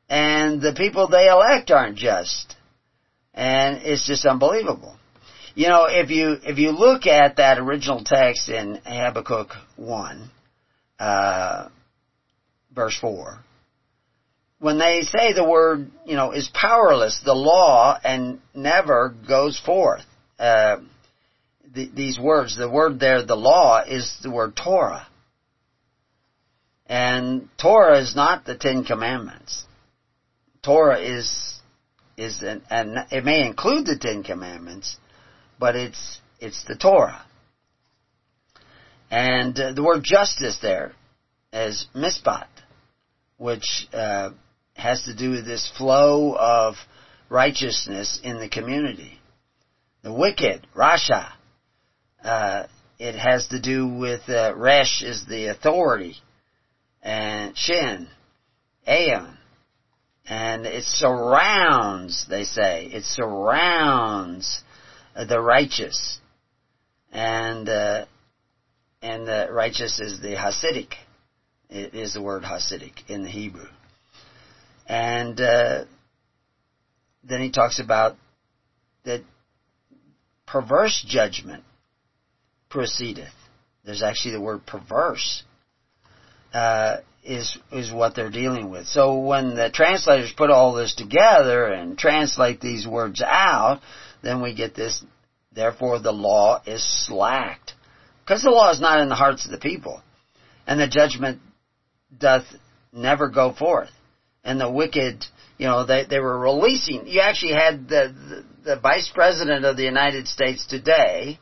And 0.10 0.62
the 0.62 0.74
people 0.74 1.08
they 1.08 1.28
elect 1.28 1.72
aren't 1.72 1.98
just. 1.98 2.56
And 3.34 3.82
it's 3.84 4.06
just 4.06 4.26
unbelievable. 4.26 4.96
You 5.56 5.68
know, 5.68 5.86
if 5.86 6.10
you, 6.10 6.38
if 6.44 6.58
you 6.58 6.72
look 6.72 7.06
at 7.06 7.38
that 7.38 7.60
original 7.60 8.04
text 8.04 8.50
in 8.50 8.82
Habakkuk 8.86 9.52
1, 9.76 10.32
uh, 11.00 11.70
verse 12.74 12.98
4, 13.00 13.40
when 14.60 14.78
they 14.78 15.02
say 15.02 15.34
the 15.34 15.44
word, 15.44 15.90
you 16.06 16.16
know, 16.16 16.32
is 16.32 16.50
powerless, 16.54 17.22
the 17.24 17.34
law, 17.34 17.98
and 18.04 18.40
never 18.54 19.16
goes 19.28 19.60
forth. 19.60 20.04
Uh, 20.38 20.78
the, 21.74 21.90
these 21.94 22.20
words, 22.20 22.58
the 22.58 22.70
word 22.70 23.00
there, 23.00 23.24
the 23.26 23.36
law, 23.36 23.84
is 23.84 24.18
the 24.22 24.32
word 24.32 24.56
Torah. 24.56 25.08
And 26.88 27.48
Torah 27.62 28.00
is 28.00 28.16
not 28.16 28.46
the 28.46 28.58
Ten 28.58 28.84
Commandments. 28.84 29.64
Torah 30.64 31.00
is, 31.00 31.60
is 32.18 32.42
an, 32.42 32.62
and 32.70 32.98
it 33.12 33.24
may 33.24 33.46
include 33.46 33.86
the 33.86 33.98
Ten 34.00 34.24
Commandments, 34.24 34.98
but 35.60 35.76
it's, 35.76 36.20
it's 36.40 36.64
the 36.66 36.76
Torah. 36.76 37.26
And 39.12 39.60
uh, 39.60 39.74
the 39.74 39.84
word 39.84 40.04
justice 40.04 40.60
there 40.62 40.94
is 41.52 41.88
mispat, 41.96 42.48
which, 43.38 43.88
uh, 43.94 44.32
has 44.80 45.04
to 45.04 45.16
do 45.16 45.32
with 45.32 45.46
this 45.46 45.70
flow 45.78 46.36
of 46.36 46.76
righteousness 47.30 48.20
in 48.24 48.40
the 48.40 48.50
community. 48.50 49.20
The 50.04 50.14
wicked, 50.14 50.66
Rasha, 50.76 51.32
uh, 52.24 52.64
it 52.98 53.16
has 53.16 53.48
to 53.48 53.62
do 53.62 53.88
with 53.88 54.22
uh, 54.30 54.54
Resh 54.56 55.04
is 55.04 55.26
the 55.28 55.48
authority, 55.48 56.16
and 57.02 57.58
Shin, 57.58 58.08
Ayin, 58.88 59.36
and 60.30 60.68
it 60.68 60.84
surrounds. 60.84 62.26
They 62.30 62.44
say 62.44 62.86
it 62.86 63.04
surrounds 63.04 64.62
the 65.16 65.42
righteous, 65.42 66.20
and 67.12 67.68
uh, 67.68 68.06
and 69.02 69.28
the 69.28 69.48
righteous 69.52 70.00
is 70.00 70.22
the 70.22 70.36
Hasidic. 70.36 70.94
It 71.70 71.94
is 71.94 72.14
the 72.14 72.22
word 72.22 72.44
Hasidic 72.44 73.10
in 73.10 73.24
the 73.24 73.30
Hebrew. 73.30 73.68
And 74.88 75.40
uh, 75.40 75.86
then 77.24 77.42
he 77.42 77.52
talks 77.52 77.80
about 77.80 78.16
that 79.06 79.22
perverse 80.48 81.04
judgment 81.08 81.64
proceedeth. 82.70 83.34
There's 83.86 84.02
actually 84.02 84.34
the 84.34 84.42
word 84.42 84.66
perverse 84.66 85.44
uh, 86.54 86.98
is 87.24 87.58
is 87.72 87.92
what 87.92 88.16
they're 88.16 88.30
dealing 88.30 88.70
with. 88.70 88.88
So 88.88 89.20
when 89.20 89.56
the 89.56 89.70
translators 89.70 90.34
put 90.36 90.50
all 90.50 90.74
this 90.74 90.96
together 90.96 91.66
and 91.66 91.98
translate 91.98 92.62
these 92.62 92.88
words 92.88 93.22
out, 93.22 93.82
then 94.22 94.42
we 94.42 94.54
get 94.54 94.76
this. 94.76 95.04
Therefore, 95.52 96.00
the 96.00 96.12
law 96.12 96.62
is 96.66 96.84
slacked 97.08 97.74
because 98.24 98.44
the 98.44 98.52
law 98.52 98.72
is 98.72 98.80
not 98.80 99.02
in 99.02 99.10
the 99.10 99.16
hearts 99.16 99.46
of 99.46 99.52
the 99.52 99.58
people, 99.58 100.02
and 100.68 100.80
the 100.80 100.88
judgment 100.88 101.42
doth 102.18 102.46
never 102.94 103.30
go 103.30 103.54
forth 103.54 103.90
and 104.44 104.60
the 104.60 104.70
wicked, 104.70 105.26
you 105.58 105.68
know, 105.68 105.86
they, 105.86 106.06
they 106.10 106.20
were 106.20 106.38
releasing, 106.38 107.08
you 107.08 107.22
actually 107.22 107.54
had 107.54 107.88
the, 107.88 108.44
the, 108.64 108.74
the 108.76 108.80
vice 108.80 109.12
president 109.14 109.66
of 109.66 109.78
the 109.78 109.84
United 109.84 110.28
States 110.28 110.66
today, 110.66 111.40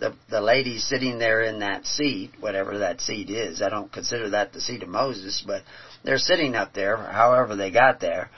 the, 0.00 0.14
the 0.28 0.40
lady 0.40 0.78
sitting 0.78 1.18
there 1.18 1.42
in 1.42 1.60
that 1.60 1.86
seat, 1.86 2.32
whatever 2.40 2.78
that 2.78 3.00
seat 3.00 3.30
is, 3.30 3.62
I 3.62 3.68
don't 3.68 3.92
consider 3.92 4.30
that 4.30 4.52
the 4.52 4.60
seat 4.60 4.82
of 4.82 4.88
Moses, 4.88 5.44
but 5.46 5.62
they're 6.02 6.18
sitting 6.18 6.54
up 6.56 6.72
there, 6.72 6.96
however 6.96 7.54
they 7.54 7.70
got 7.70 8.00
there. 8.00 8.30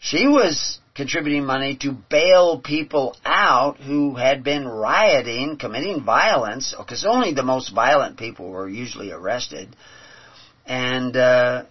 She 0.00 0.26
was 0.26 0.78
contributing 0.94 1.44
money 1.44 1.76
to 1.82 1.92
bail 1.92 2.60
people 2.60 3.16
out 3.24 3.78
who 3.78 4.14
had 4.14 4.42
been 4.42 4.66
rioting, 4.66 5.58
committing 5.58 6.04
violence, 6.04 6.74
because 6.76 7.04
only 7.04 7.34
the 7.34 7.42
most 7.42 7.72
violent 7.74 8.18
people 8.18 8.48
were 8.48 8.68
usually 8.68 9.12
arrested. 9.12 9.76
And, 10.66 11.16
uh, 11.16 11.64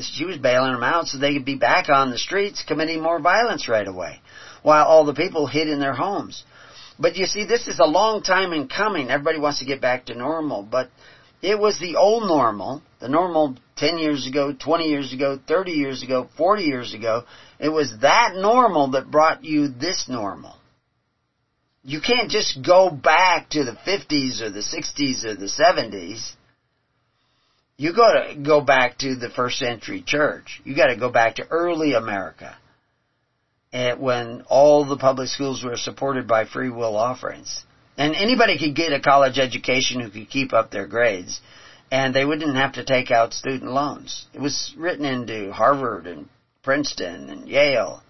she 0.00 0.24
was 0.24 0.38
bailing 0.38 0.72
them 0.72 0.82
out 0.82 1.06
so 1.06 1.18
they 1.18 1.34
could 1.34 1.44
be 1.44 1.56
back 1.56 1.88
on 1.88 2.10
the 2.10 2.18
streets 2.18 2.64
committing 2.66 3.00
more 3.00 3.20
violence 3.20 3.68
right 3.68 3.86
away, 3.86 4.20
while 4.62 4.86
all 4.86 5.04
the 5.04 5.14
people 5.14 5.46
hid 5.46 5.68
in 5.68 5.78
their 5.78 5.94
homes. 5.94 6.42
But 6.98 7.16
you 7.16 7.26
see, 7.26 7.44
this 7.44 7.66
is 7.66 7.78
a 7.80 7.86
long 7.86 8.22
time 8.22 8.52
in 8.52 8.68
coming. 8.68 9.10
Everybody 9.10 9.38
wants 9.38 9.58
to 9.58 9.64
get 9.64 9.80
back 9.80 10.06
to 10.06 10.14
normal, 10.14 10.62
but 10.62 10.90
it 11.42 11.58
was 11.58 11.78
the 11.78 11.96
old 11.96 12.28
normal, 12.28 12.82
the 13.00 13.08
normal 13.08 13.56
10 13.76 13.98
years 13.98 14.26
ago, 14.26 14.52
20 14.52 14.84
years 14.84 15.12
ago, 15.12 15.38
30 15.46 15.72
years 15.72 16.02
ago, 16.02 16.28
40 16.36 16.62
years 16.62 16.94
ago. 16.94 17.24
It 17.58 17.68
was 17.68 17.94
that 18.00 18.32
normal 18.36 18.92
that 18.92 19.10
brought 19.10 19.44
you 19.44 19.68
this 19.68 20.06
normal. 20.08 20.56
You 21.82 22.00
can't 22.00 22.30
just 22.30 22.62
go 22.64 22.90
back 22.90 23.50
to 23.50 23.64
the 23.64 23.76
50s 23.86 24.40
or 24.40 24.50
the 24.50 24.60
60s 24.60 25.24
or 25.24 25.34
the 25.34 25.46
70s 25.46 26.32
You 27.76 27.94
got 27.94 28.12
to 28.12 28.34
go 28.36 28.60
back 28.60 28.98
to 28.98 29.16
the 29.16 29.28
first 29.30 29.58
century 29.58 30.02
church. 30.06 30.62
You 30.64 30.76
got 30.76 30.86
to 30.86 30.96
go 30.96 31.10
back 31.10 31.36
to 31.36 31.48
early 31.48 31.92
America, 31.94 32.56
when 33.98 34.44
all 34.48 34.84
the 34.84 34.96
public 34.96 35.28
schools 35.28 35.64
were 35.64 35.76
supported 35.76 36.28
by 36.28 36.44
free 36.44 36.70
will 36.70 36.96
offerings, 36.96 37.64
and 37.96 38.14
anybody 38.14 38.58
could 38.58 38.76
get 38.76 38.92
a 38.92 39.00
college 39.00 39.38
education 39.38 40.00
who 40.00 40.10
could 40.10 40.30
keep 40.30 40.52
up 40.52 40.70
their 40.70 40.86
grades, 40.86 41.40
and 41.90 42.14
they 42.14 42.24
wouldn't 42.24 42.56
have 42.56 42.74
to 42.74 42.84
take 42.84 43.10
out 43.10 43.32
student 43.32 43.70
loans. 43.70 44.26
It 44.32 44.40
was 44.40 44.72
written 44.76 45.04
into 45.04 45.52
Harvard 45.52 46.06
and 46.06 46.28
Princeton 46.62 47.30
and 47.30 47.48
Yale. 47.48 48.02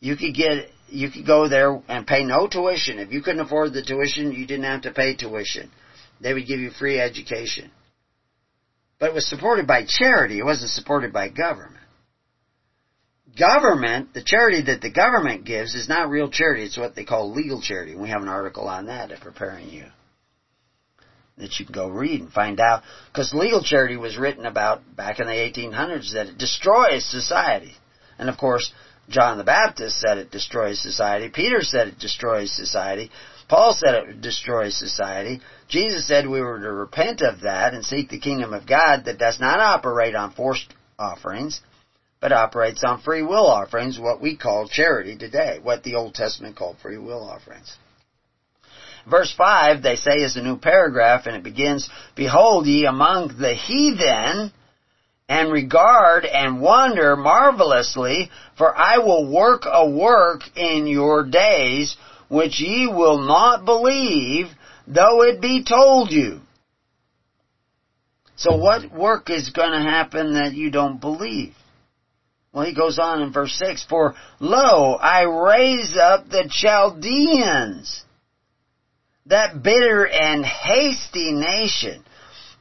You 0.00 0.16
could 0.16 0.34
get 0.34 0.70
you 0.88 1.08
could 1.08 1.26
go 1.26 1.48
there 1.48 1.80
and 1.88 2.06
pay 2.06 2.24
no 2.24 2.48
tuition. 2.48 2.98
If 2.98 3.12
you 3.12 3.22
couldn't 3.22 3.40
afford 3.42 3.72
the 3.72 3.82
tuition, 3.82 4.32
you 4.32 4.44
didn't 4.44 4.64
have 4.64 4.82
to 4.82 4.90
pay 4.90 5.14
tuition. 5.14 5.70
They 6.20 6.34
would 6.34 6.48
give 6.48 6.58
you 6.58 6.70
free 6.70 6.98
education. 6.98 7.70
But 8.98 9.10
it 9.10 9.14
was 9.14 9.28
supported 9.28 9.68
by 9.68 9.84
charity. 9.86 10.38
It 10.38 10.44
wasn't 10.44 10.72
supported 10.72 11.12
by 11.12 11.28
government. 11.28 11.79
Government, 13.38 14.12
the 14.12 14.22
charity 14.24 14.62
that 14.62 14.80
the 14.80 14.90
government 14.90 15.44
gives 15.44 15.74
is 15.74 15.88
not 15.88 16.10
real 16.10 16.30
charity. 16.30 16.64
It's 16.64 16.76
what 16.76 16.94
they 16.94 17.04
call 17.04 17.32
legal 17.32 17.60
charity. 17.62 17.94
We 17.94 18.10
have 18.10 18.22
an 18.22 18.28
article 18.28 18.68
on 18.68 18.86
that 18.86 19.12
at 19.12 19.20
Preparing 19.20 19.70
You 19.70 19.86
that 21.40 21.58
you 21.58 21.64
can 21.64 21.74
go 21.74 21.88
read 21.88 22.20
and 22.20 22.32
find 22.32 22.60
out. 22.60 22.82
Because 23.10 23.34
legal 23.34 23.62
charity 23.62 23.96
was 23.96 24.16
written 24.16 24.46
about 24.46 24.82
back 24.94 25.20
in 25.20 25.26
the 25.26 25.32
1800s 25.32 26.12
that 26.12 26.28
it 26.28 26.38
destroys 26.38 27.04
society. 27.04 27.72
And 28.18 28.28
of 28.28 28.36
course, 28.36 28.72
John 29.08 29.38
the 29.38 29.44
Baptist 29.44 29.98
said 29.98 30.18
it 30.18 30.30
destroys 30.30 30.80
society. 30.80 31.28
Peter 31.28 31.62
said 31.62 31.88
it 31.88 31.98
destroys 31.98 32.54
society. 32.54 33.10
Paul 33.48 33.74
said 33.74 33.94
it 33.94 34.20
destroys 34.20 34.78
society. 34.78 35.40
Jesus 35.68 36.06
said 36.06 36.28
we 36.28 36.40
were 36.40 36.60
to 36.60 36.72
repent 36.72 37.20
of 37.20 37.40
that 37.40 37.74
and 37.74 37.84
seek 37.84 38.08
the 38.08 38.20
kingdom 38.20 38.54
of 38.54 38.68
God 38.68 39.06
that 39.06 39.18
does 39.18 39.40
not 39.40 39.58
operate 39.58 40.14
on 40.14 40.32
forced 40.32 40.72
offerings, 40.98 41.60
but 42.20 42.32
operates 42.32 42.84
on 42.84 43.00
free 43.00 43.22
will 43.22 43.46
offerings, 43.46 43.98
what 43.98 44.20
we 44.20 44.36
call 44.36 44.68
charity 44.68 45.16
today, 45.16 45.58
what 45.62 45.82
the 45.82 45.94
Old 45.94 46.14
Testament 46.14 46.56
called 46.56 46.76
free 46.82 46.98
will 46.98 47.22
offerings. 47.22 47.74
Verse 49.08 49.32
5, 49.36 49.82
they 49.82 49.96
say, 49.96 50.16
is 50.16 50.36
a 50.36 50.42
new 50.42 50.58
paragraph, 50.58 51.26
and 51.26 51.34
it 51.34 51.42
begins, 51.42 51.88
Behold 52.14 52.66
ye 52.66 52.84
among 52.84 53.28
the 53.38 53.54
heathen, 53.54 54.52
and 55.30 55.52
regard 55.52 56.26
and 56.26 56.60
wonder 56.60 57.16
marvelously, 57.16 58.30
for 58.58 58.76
I 58.76 58.98
will 58.98 59.32
work 59.32 59.62
a 59.64 59.88
work 59.88 60.42
in 60.56 60.88
your 60.88 61.24
days, 61.24 61.96
which 62.28 62.60
ye 62.60 62.88
will 62.88 63.18
not 63.18 63.64
believe, 63.64 64.48
though 64.88 65.22
it 65.22 65.40
be 65.40 65.64
told 65.64 66.10
you. 66.10 66.40
So 68.36 68.56
what 68.56 68.92
work 68.92 69.30
is 69.30 69.50
going 69.50 69.72
to 69.72 69.88
happen 69.88 70.34
that 70.34 70.52
you 70.52 70.70
don't 70.70 71.00
believe? 71.00 71.54
Well, 72.52 72.66
he 72.66 72.74
goes 72.74 72.98
on 72.98 73.22
in 73.22 73.32
verse 73.32 73.52
6, 73.54 73.84
For 73.88 74.14
lo, 74.40 74.94
I 74.94 75.22
raise 75.22 75.96
up 75.96 76.28
the 76.28 76.48
Chaldeans, 76.50 78.04
that 79.26 79.62
bitter 79.62 80.06
and 80.06 80.44
hasty 80.44 81.32
nation. 81.32 82.04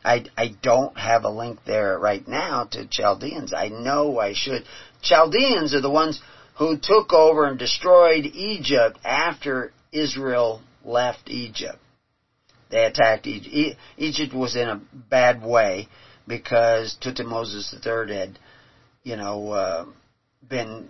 I, 0.03 0.25
I 0.37 0.55
don't 0.61 0.97
have 0.97 1.23
a 1.23 1.29
link 1.29 1.59
there 1.65 1.97
right 1.97 2.25
now 2.27 2.65
to 2.71 2.87
Chaldeans. 2.87 3.51
I 3.51 3.69
know 3.69 4.19
I 4.19 4.33
should. 4.33 4.63
Chaldeans 5.01 5.73
are 5.73 5.81
the 5.81 5.89
ones 5.89 6.21
who 6.57 6.77
took 6.81 7.11
over 7.11 7.45
and 7.45 7.57
destroyed 7.57 8.25
Egypt 8.25 8.99
after 9.03 9.73
Israel 9.91 10.61
left 10.85 11.29
Egypt. 11.29 11.79
They 12.69 12.85
attacked 12.85 13.25
Egypt. 13.27 13.79
Egypt 13.97 14.33
was 14.33 14.55
in 14.55 14.69
a 14.69 14.81
bad 14.93 15.43
way 15.43 15.87
because 16.27 16.95
Tutmosis 17.01 17.73
III 17.73 18.15
had, 18.15 18.39
you 19.09 19.15
know, 19.15 19.51
uh, 19.51 19.85
been 20.47 20.87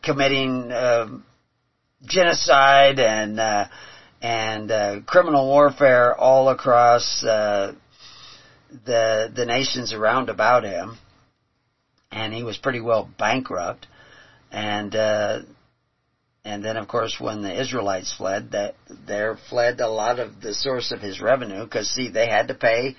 committing 0.00 0.70
uh, 0.70 1.08
genocide 2.04 3.00
and 3.00 3.40
uh, 3.40 3.66
and 4.22 4.70
uh, 4.70 5.00
criminal 5.06 5.48
warfare 5.48 6.14
all 6.16 6.50
across 6.50 7.24
uh, 7.24 7.72
the 8.86 9.32
the 9.34 9.44
nations 9.44 9.92
around 9.92 10.28
about 10.28 10.62
him, 10.62 10.98
and 12.12 12.32
he 12.32 12.44
was 12.44 12.56
pretty 12.56 12.80
well 12.80 13.10
bankrupt. 13.18 13.88
And 14.52 14.94
uh, 14.94 15.40
and 16.44 16.64
then, 16.64 16.76
of 16.76 16.86
course, 16.86 17.16
when 17.18 17.42
the 17.42 17.60
Israelites 17.60 18.14
fled, 18.16 18.52
that 18.52 18.76
there 19.08 19.36
fled 19.48 19.80
a 19.80 19.88
lot 19.88 20.20
of 20.20 20.40
the 20.40 20.54
source 20.54 20.92
of 20.92 21.00
his 21.00 21.20
revenue 21.20 21.64
because 21.64 21.90
see, 21.90 22.08
they 22.08 22.28
had 22.28 22.48
to 22.48 22.54
pay, 22.54 22.94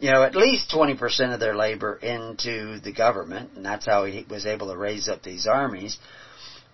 you 0.00 0.10
know, 0.10 0.22
at 0.22 0.36
least 0.36 0.70
twenty 0.70 0.96
percent 0.96 1.32
of 1.32 1.40
their 1.40 1.56
labor 1.56 1.96
into 1.96 2.80
the 2.80 2.92
government, 2.92 3.50
and 3.56 3.64
that's 3.64 3.86
how 3.86 4.04
he 4.04 4.24
was 4.28 4.46
able 4.46 4.70
to 4.70 4.76
raise 4.76 5.08
up 5.08 5.22
these 5.22 5.46
armies. 5.46 5.98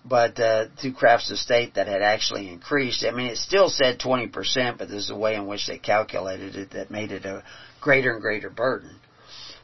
But 0.04 0.38
uh, 0.38 0.66
through 0.80 0.92
crafts 0.92 1.30
of 1.30 1.38
state 1.38 1.74
that 1.74 1.86
had 1.86 2.02
actually 2.02 2.50
increased. 2.50 3.04
I 3.04 3.10
mean, 3.10 3.28
it 3.28 3.38
still 3.38 3.70
said 3.70 3.98
twenty 3.98 4.26
percent, 4.26 4.78
but 4.78 4.88
there's 4.88 5.10
a 5.10 5.16
way 5.16 5.34
in 5.34 5.46
which 5.46 5.66
they 5.66 5.78
calculated 5.78 6.56
it 6.56 6.70
that 6.72 6.90
made 6.90 7.12
it 7.12 7.24
a 7.24 7.42
greater 7.80 8.12
and 8.12 8.20
greater 8.20 8.50
burden. 8.50 8.90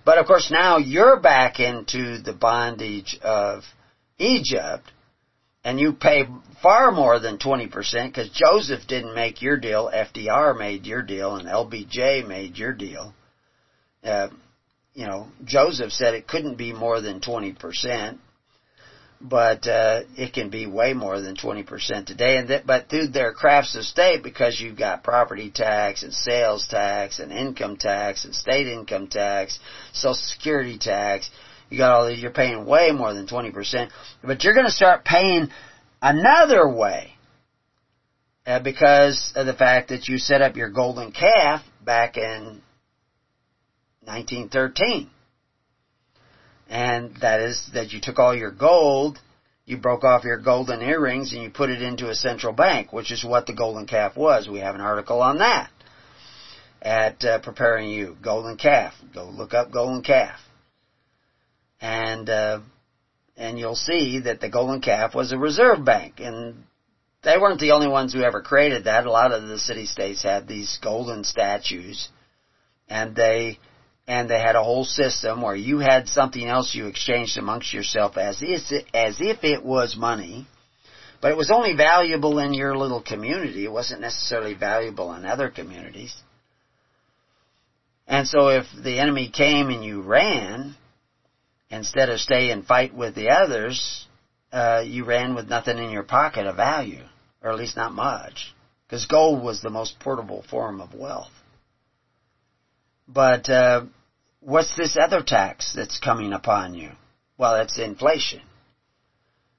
But 0.05 0.19
of 0.19 0.27
course, 0.27 0.51
now 0.51 0.79
you're 0.79 1.21
back 1.21 1.61
into 1.61 2.19
the 2.23 2.33
bondage 2.33 3.19
of 3.23 3.65
Egypt 4.19 4.91
and 5.65 5.79
you 5.79 5.93
pay 5.93 6.27
far 6.63 6.91
more 6.91 7.19
than 7.19 7.39
20% 7.39 7.71
because 8.07 8.31
Joseph 8.31 8.87
didn't 8.87 9.15
make 9.15 9.43
your 9.43 9.59
deal, 9.59 9.91
FDR 9.93 10.59
made 10.59 10.87
your 10.87 11.03
deal, 11.03 11.37
and 11.37 11.47
LBJ 11.47 12.27
made 12.27 12.57
your 12.57 12.73
deal. 12.73 13.15
Uh, 14.05 14.29
you 14.95 15.07
know, 15.07 15.29
Joseph 15.45 15.93
said 15.93 16.15
it 16.15 16.27
couldn't 16.27 16.57
be 16.57 16.73
more 16.73 17.01
than 17.01 17.21
20%, 17.21 18.19
but 19.21 19.67
uh, 19.67 20.01
it 20.17 20.33
can 20.33 20.49
be 20.49 20.67
way 20.67 20.95
more 20.95 21.21
than 21.21 21.37
20% 21.37 22.07
today. 22.07 22.39
And 22.39 22.49
that, 22.49 22.67
but 22.67 22.89
through 22.89 23.09
their 23.09 23.33
crafts 23.33 23.77
of 23.77 23.85
state, 23.85 24.23
because 24.23 24.59
you've 24.59 24.79
got 24.79 25.05
property 25.05 25.51
tax 25.55 26.03
and 26.03 26.13
sales 26.13 26.67
tax 26.69 27.19
and 27.19 27.31
income 27.31 27.77
tax 27.77 28.25
and 28.25 28.35
state 28.35 28.67
income 28.67 29.09
tax, 29.09 29.59
social 29.93 30.15
security 30.15 30.79
tax, 30.79 31.31
you 31.69 31.79
got 31.79 31.93
all 31.93 32.09
these, 32.09 32.21
you're 32.21 32.33
paying 32.33 32.67
way 32.67 32.91
more 32.91 33.15
than 33.15 33.27
20%, 33.27 33.91
but 34.25 34.43
you're 34.43 34.55
going 34.55 34.67
to 34.67 34.73
start 34.73 35.05
paying 35.05 35.51
another 36.03 36.69
way 36.69 37.13
uh, 38.47 38.59
because 38.59 39.33
of 39.37 39.47
the 39.47 39.55
fact 39.55 39.91
that 39.91 40.09
you 40.09 40.19
set 40.19 40.43
up 40.43 40.57
your 40.57 40.71
golden 40.71 41.13
calf 41.13 41.63
back 41.85 42.17
in 42.17 42.61
1913. 44.11 45.11
And 46.69 47.17
that 47.21 47.41
is 47.41 47.71
that 47.75 47.93
you 47.93 48.01
took 48.01 48.19
all 48.19 48.35
your 48.35 48.53
gold, 48.53 49.19
you 49.65 49.77
broke 49.77 50.05
off 50.05 50.25
your 50.25 50.39
golden 50.39 50.83
earrings 50.83 51.33
and 51.33 51.43
you 51.43 51.51
put 51.51 51.71
it 51.71 51.83
into 51.83 52.11
a 52.11 52.15
central 52.15 52.53
bank, 52.53 52.93
which 52.93 53.11
is 53.11 53.25
what 53.25 53.47
the 53.47 53.55
golden 53.55 53.87
calf 53.87 54.17
was. 54.17 54.49
We 54.49 54.61
have 54.61 54.75
an 54.75 54.81
article 54.81 55.21
on 55.21 55.39
that 55.39 55.71
at 56.83 57.25
uh, 57.25 57.39
Preparing 57.41 57.91
You, 57.91 58.17
Golden 58.23 58.57
Calf. 58.57 58.95
Go 59.15 59.29
look 59.29 59.53
up 59.55 59.71
Golden 59.73 60.03
Calf 60.03 60.41
and 61.81 62.29
uh, 62.29 62.61
and 63.37 63.59
you'll 63.59 63.75
see 63.75 64.21
that 64.21 64.41
the 64.41 64.51
golden 64.51 64.81
calf 64.81 65.15
was 65.15 65.33
a 65.33 65.39
reserve 65.39 65.85
bank, 65.85 66.15
and 66.19 66.65
they 67.23 67.39
weren't 67.39 67.61
the 67.61 67.73
only 67.73 67.89
ones 67.89 68.13
who 68.13 68.23
ever 68.23 68.43
created 68.43 68.85
that. 68.85 69.07
A 69.07 69.11
lot 69.11 69.33
of 69.33 69.49
the 69.49 69.59
city 69.59 69.87
states 69.87 70.23
had 70.23 70.47
these 70.47 70.79
golden 70.83 71.25
statues, 71.25 72.09
and 72.89 73.17
they 73.17 73.59
and 74.11 74.29
they 74.29 74.41
had 74.41 74.57
a 74.57 74.65
whole 74.65 74.85
system 74.85 75.41
where 75.41 75.55
you 75.55 75.79
had 75.79 76.09
something 76.09 76.45
else 76.45 76.75
you 76.75 76.89
exchanged 76.89 77.39
amongst 77.39 77.73
yourself 77.73 78.17
as 78.17 78.43
if 78.43 78.85
as 78.93 79.19
if 79.21 79.45
it 79.45 79.65
was 79.65 79.97
money. 79.97 80.49
But 81.23 81.31
it 81.31 81.37
was 81.37 81.53
only 81.53 81.77
valuable 81.77 82.41
in 82.41 82.53
your 82.53 82.77
little 82.77 83.01
community. 83.01 83.65
It 83.65 83.71
wasn't 83.71 84.01
necessarily 84.01 84.55
valuable 84.55 85.15
in 85.15 85.25
other 85.25 85.49
communities. 85.49 86.13
And 88.09 88.27
so 88.27 88.49
if 88.49 88.65
the 88.83 88.99
enemy 88.99 89.31
came 89.31 89.69
and 89.69 89.85
you 89.85 90.03
ran, 90.03 90.75
instead 91.71 92.09
of 92.09 92.19
stay 92.19 92.51
and 92.51 92.67
fight 92.67 92.93
with 92.93 93.15
the 93.15 93.29
others, 93.29 94.07
uh, 94.53 94.83
you 94.85 95.05
ran 95.05 95.37
with 95.37 95.49
nothing 95.49 95.79
in 95.79 95.91
your 95.91 96.03
pocket 96.03 96.47
of 96.47 96.57
value, 96.57 97.05
or 97.45 97.53
at 97.53 97.59
least 97.59 97.77
not 97.77 97.93
much, 97.93 98.53
because 98.89 99.07
gold 99.07 99.41
was 99.41 99.63
the 99.63 99.71
most 99.71 100.01
portable 100.01 100.43
form 100.51 100.81
of 100.81 100.95
wealth. 100.95 101.31
But 103.07 103.49
uh, 103.49 103.85
what's 104.41 104.75
this 104.77 104.97
other 105.01 105.23
tax 105.23 105.73
that's 105.75 105.99
coming 105.99 106.33
upon 106.33 106.75
you? 106.75 106.91
Well, 107.39 107.57
it's 107.57 107.79
inflation. 107.79 108.43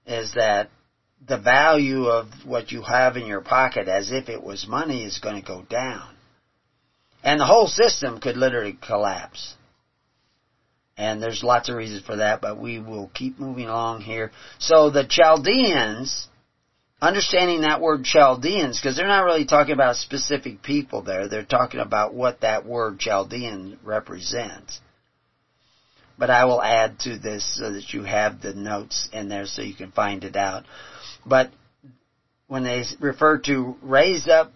Is 0.05 0.33
that 0.33 0.69
the 1.25 1.37
value 1.37 2.05
of 2.05 2.27
what 2.45 2.71
you 2.71 2.81
have 2.81 3.15
in 3.15 3.27
your 3.27 3.41
pocket 3.41 3.87
as 3.87 4.11
if 4.11 4.27
it 4.29 4.43
was 4.43 4.67
money 4.67 5.03
is 5.03 5.19
going 5.19 5.39
to 5.39 5.47
go 5.47 5.61
down. 5.69 6.15
And 7.23 7.39
the 7.39 7.45
whole 7.45 7.67
system 7.67 8.19
could 8.19 8.35
literally 8.35 8.77
collapse. 8.81 9.53
And 10.97 11.21
there's 11.21 11.43
lots 11.43 11.69
of 11.69 11.75
reasons 11.75 12.03
for 12.03 12.17
that, 12.17 12.41
but 12.41 12.59
we 12.59 12.79
will 12.79 13.11
keep 13.13 13.39
moving 13.39 13.67
along 13.67 14.01
here. 14.01 14.31
So 14.57 14.89
the 14.89 15.05
Chaldeans, 15.07 16.27
understanding 17.01 17.61
that 17.61 17.81
word 17.81 18.03
Chaldeans, 18.03 18.79
because 18.79 18.95
they're 18.95 19.07
not 19.07 19.25
really 19.25 19.45
talking 19.45 19.73
about 19.73 19.95
specific 19.95 20.61
people 20.61 21.01
there, 21.01 21.27
they're 21.27 21.43
talking 21.43 21.79
about 21.79 22.13
what 22.13 22.41
that 22.41 22.65
word 22.65 22.99
Chaldean 22.99 23.79
represents. 23.83 24.79
But 26.17 26.29
I 26.29 26.45
will 26.45 26.61
add 26.61 26.99
to 26.99 27.17
this 27.17 27.57
so 27.57 27.73
that 27.73 27.93
you 27.93 28.03
have 28.03 28.41
the 28.41 28.53
notes 28.53 29.09
in 29.11 29.27
there 29.27 29.47
so 29.47 29.63
you 29.63 29.73
can 29.73 29.91
find 29.91 30.23
it 30.23 30.35
out. 30.35 30.65
But 31.25 31.49
when 32.47 32.63
they 32.63 32.83
refer 32.99 33.39
to 33.39 33.75
raise 33.81 34.27
up 34.27 34.51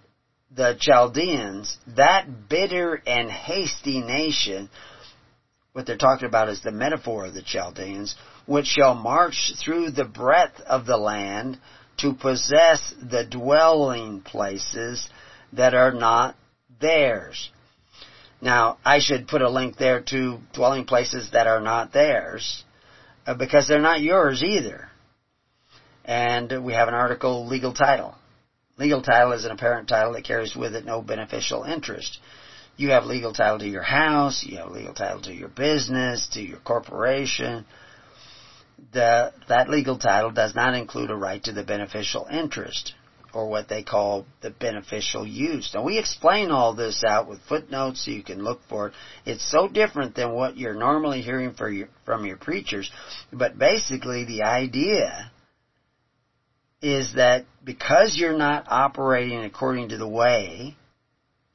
the 0.55 0.77
Chaldeans, 0.79 1.75
that 1.95 2.47
bitter 2.47 3.01
and 3.07 3.31
hasty 3.31 4.01
nation, 4.01 4.69
what 5.73 5.87
they're 5.87 5.97
talking 5.97 6.27
about 6.27 6.49
is 6.49 6.61
the 6.61 6.71
metaphor 6.71 7.25
of 7.25 7.33
the 7.33 7.41
Chaldeans, 7.41 8.15
which 8.45 8.67
shall 8.67 8.93
march 8.93 9.53
through 9.63 9.89
the 9.89 10.05
breadth 10.05 10.61
of 10.61 10.85
the 10.85 10.97
land 10.97 11.57
to 11.97 12.13
possess 12.13 12.93
the 13.01 13.25
dwelling 13.25 14.21
places 14.21 15.09
that 15.53 15.73
are 15.73 15.91
not 15.91 16.35
theirs. 16.79 17.49
Now, 18.41 18.77
I 18.83 18.99
should 18.99 19.27
put 19.27 19.41
a 19.41 19.49
link 19.49 19.77
there 19.77 20.01
to 20.09 20.39
dwelling 20.53 20.85
places 20.85 21.31
that 21.31 21.47
are 21.47 21.61
not 21.61 21.93
theirs, 21.93 22.63
uh, 23.25 23.33
because 23.33 23.67
they're 23.67 23.79
not 23.79 24.01
yours 24.01 24.43
either. 24.43 24.89
And 26.03 26.63
we 26.63 26.73
have 26.73 26.87
an 26.87 26.93
article, 26.93 27.47
legal 27.47 27.73
title. 27.73 28.15
Legal 28.77 29.01
title 29.01 29.31
is 29.31 29.45
an 29.45 29.51
apparent 29.51 29.87
title 29.87 30.13
that 30.13 30.25
carries 30.25 30.55
with 30.55 30.75
it 30.75 30.85
no 30.85 31.01
beneficial 31.01 31.63
interest. 31.63 32.19
You 32.77 32.89
have 32.89 33.05
legal 33.05 33.33
title 33.33 33.59
to 33.59 33.67
your 33.67 33.81
house, 33.81 34.43
you 34.45 34.57
have 34.57 34.69
legal 34.69 34.93
title 34.93 35.21
to 35.21 35.33
your 35.33 35.47
business, 35.47 36.27
to 36.33 36.41
your 36.41 36.59
corporation, 36.59 37.65
the, 38.91 39.33
that 39.47 39.69
legal 39.69 39.97
title 39.97 40.31
does 40.31 40.55
not 40.55 40.73
include 40.73 41.11
a 41.11 41.15
right 41.15 41.43
to 41.43 41.51
the 41.51 41.63
beneficial 41.63 42.27
interest 42.29 42.93
or 43.33 43.49
what 43.49 43.67
they 43.67 43.83
call 43.83 44.25
the 44.41 44.49
beneficial 44.49 45.27
use. 45.27 45.71
Now 45.73 45.83
we 45.83 45.99
explain 45.99 46.51
all 46.51 46.73
this 46.73 47.03
out 47.05 47.27
with 47.27 47.41
footnotes 47.49 48.05
so 48.05 48.11
you 48.11 48.23
can 48.23 48.43
look 48.43 48.61
for 48.69 48.87
it. 48.87 48.93
It's 49.25 49.49
so 49.51 49.67
different 49.67 50.15
than 50.15 50.33
what 50.33 50.57
you're 50.57 50.73
normally 50.73 51.21
hearing 51.21 51.53
your, 51.59 51.89
from 52.05 52.25
your 52.25 52.37
preachers, 52.37 52.89
but 53.33 53.57
basically 53.59 54.23
the 54.23 54.43
idea 54.43 55.31
is 56.81 57.13
that 57.15 57.45
because 57.63 58.15
you're 58.15 58.37
not 58.37 58.65
operating 58.69 59.43
according 59.43 59.89
to 59.89 59.97
the 59.97 60.07
way, 60.07 60.77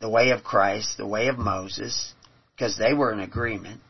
the 0.01 0.11
way 0.11 0.31
of 0.31 0.45
Christ, 0.45 0.99
the 0.99 1.07
way 1.07 1.29
of 1.29 1.39
Moses, 1.39 2.13
because 2.55 2.77
they 2.77 2.93
were 2.93 3.13
in 3.13 3.21
agreement, 3.21 3.81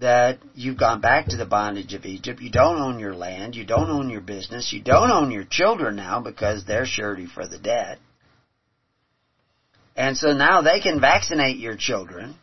that 0.00 0.38
you've 0.54 0.78
gone 0.78 1.00
back 1.00 1.26
to 1.26 1.36
the 1.36 1.46
bondage 1.46 1.94
of 1.94 2.04
Egypt. 2.04 2.40
You 2.40 2.50
don't 2.50 2.80
own 2.80 2.98
your 2.98 3.14
land. 3.14 3.56
You 3.56 3.64
don't 3.64 3.90
own 3.90 4.10
your 4.10 4.20
business. 4.20 4.72
You 4.72 4.82
don't 4.82 5.10
own 5.10 5.30
your 5.30 5.44
children 5.44 5.96
now 5.96 6.20
because 6.20 6.64
they're 6.64 6.86
surety 6.86 7.26
for 7.26 7.46
the 7.46 7.58
debt. 7.58 7.98
And 9.96 10.16
so 10.16 10.32
now 10.32 10.62
they 10.62 10.80
can 10.80 11.00
vaccinate 11.00 11.58
your 11.58 11.76
children. 11.76 12.36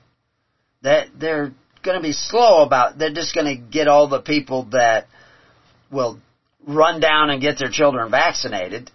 That 0.81 1.07
they're 1.17 1.53
going 1.83 1.97
to 1.97 2.03
be 2.03 2.11
slow 2.11 2.63
about, 2.63 2.97
they're 2.97 3.13
just 3.13 3.33
going 3.33 3.55
to 3.55 3.71
get 3.71 3.87
all 3.87 4.09
the 4.09 4.21
people 4.21 4.67
that 4.71 5.07
will 5.91 6.19
run 6.67 6.99
down 6.99 7.29
and 7.29 7.41
get 7.41 7.57
their 7.57 7.71
children 7.71 8.11
vaccinated. 8.11 8.91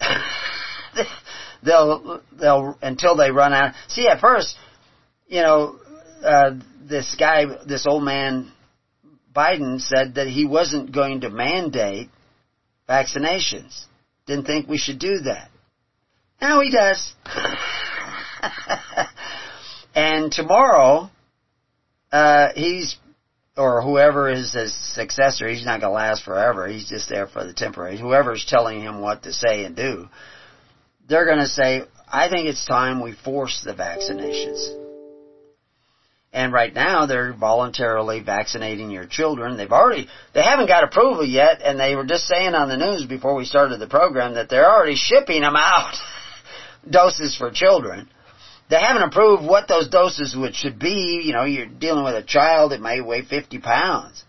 they'll, 1.62 2.20
they'll, 2.38 2.76
until 2.82 3.16
they 3.16 3.30
run 3.30 3.54
out. 3.54 3.74
See, 3.88 4.06
at 4.08 4.20
first, 4.20 4.56
you 5.28 5.40
know, 5.40 5.76
uh, 6.22 6.52
this 6.88 7.14
guy, 7.18 7.46
this 7.66 7.86
old 7.86 8.02
man, 8.02 8.50
Biden 9.34 9.80
said 9.80 10.14
that 10.16 10.26
he 10.26 10.44
wasn't 10.44 10.92
going 10.92 11.22
to 11.22 11.30
mandate 11.30 12.10
vaccinations. 12.88 13.84
Didn't 14.26 14.46
think 14.46 14.68
we 14.68 14.78
should 14.78 14.98
do 14.98 15.20
that. 15.20 15.50
Now 16.40 16.60
he 16.60 16.70
does. 16.70 17.12
and 19.94 20.32
tomorrow, 20.32 21.10
uh, 22.10 22.48
he's, 22.54 22.96
or 23.56 23.82
whoever 23.82 24.28
is 24.30 24.52
his 24.52 24.74
successor, 24.74 25.48
he's 25.48 25.64
not 25.64 25.80
going 25.80 25.90
to 25.90 25.94
last 25.94 26.24
forever. 26.24 26.66
He's 26.66 26.88
just 26.88 27.08
there 27.08 27.26
for 27.26 27.44
the 27.44 27.52
temporary. 27.52 27.98
Whoever's 27.98 28.44
telling 28.44 28.80
him 28.80 29.00
what 29.00 29.24
to 29.24 29.32
say 29.32 29.64
and 29.64 29.76
do, 29.76 30.08
they're 31.08 31.26
going 31.26 31.38
to 31.38 31.46
say, 31.46 31.82
I 32.10 32.28
think 32.28 32.48
it's 32.48 32.64
time 32.64 33.00
we 33.00 33.12
force 33.12 33.62
the 33.64 33.74
vaccinations. 33.74 34.79
And 36.32 36.52
right 36.52 36.72
now 36.72 37.06
they're 37.06 37.32
voluntarily 37.32 38.20
vaccinating 38.20 38.90
your 38.90 39.06
children. 39.06 39.56
They've 39.56 39.70
already, 39.70 40.06
they 40.32 40.42
haven't 40.42 40.68
got 40.68 40.84
approval 40.84 41.24
yet 41.24 41.60
and 41.62 41.78
they 41.78 41.96
were 41.96 42.04
just 42.04 42.26
saying 42.26 42.54
on 42.54 42.68
the 42.68 42.76
news 42.76 43.06
before 43.06 43.34
we 43.34 43.44
started 43.44 43.78
the 43.80 43.88
program 43.88 44.34
that 44.34 44.48
they're 44.48 44.70
already 44.70 44.94
shipping 44.96 45.42
them 45.42 45.56
out. 45.56 45.94
doses 46.88 47.36
for 47.36 47.50
children. 47.50 48.08
They 48.68 48.80
haven't 48.80 49.02
approved 49.02 49.44
what 49.44 49.66
those 49.66 49.88
doses 49.88 50.36
would 50.36 50.54
should 50.54 50.78
be. 50.78 51.22
You 51.24 51.32
know, 51.32 51.44
you're 51.44 51.66
dealing 51.66 52.04
with 52.04 52.14
a 52.14 52.22
child 52.22 52.70
that 52.70 52.80
may 52.80 53.00
weigh 53.00 53.22
50 53.22 53.58
pounds. 53.58 54.24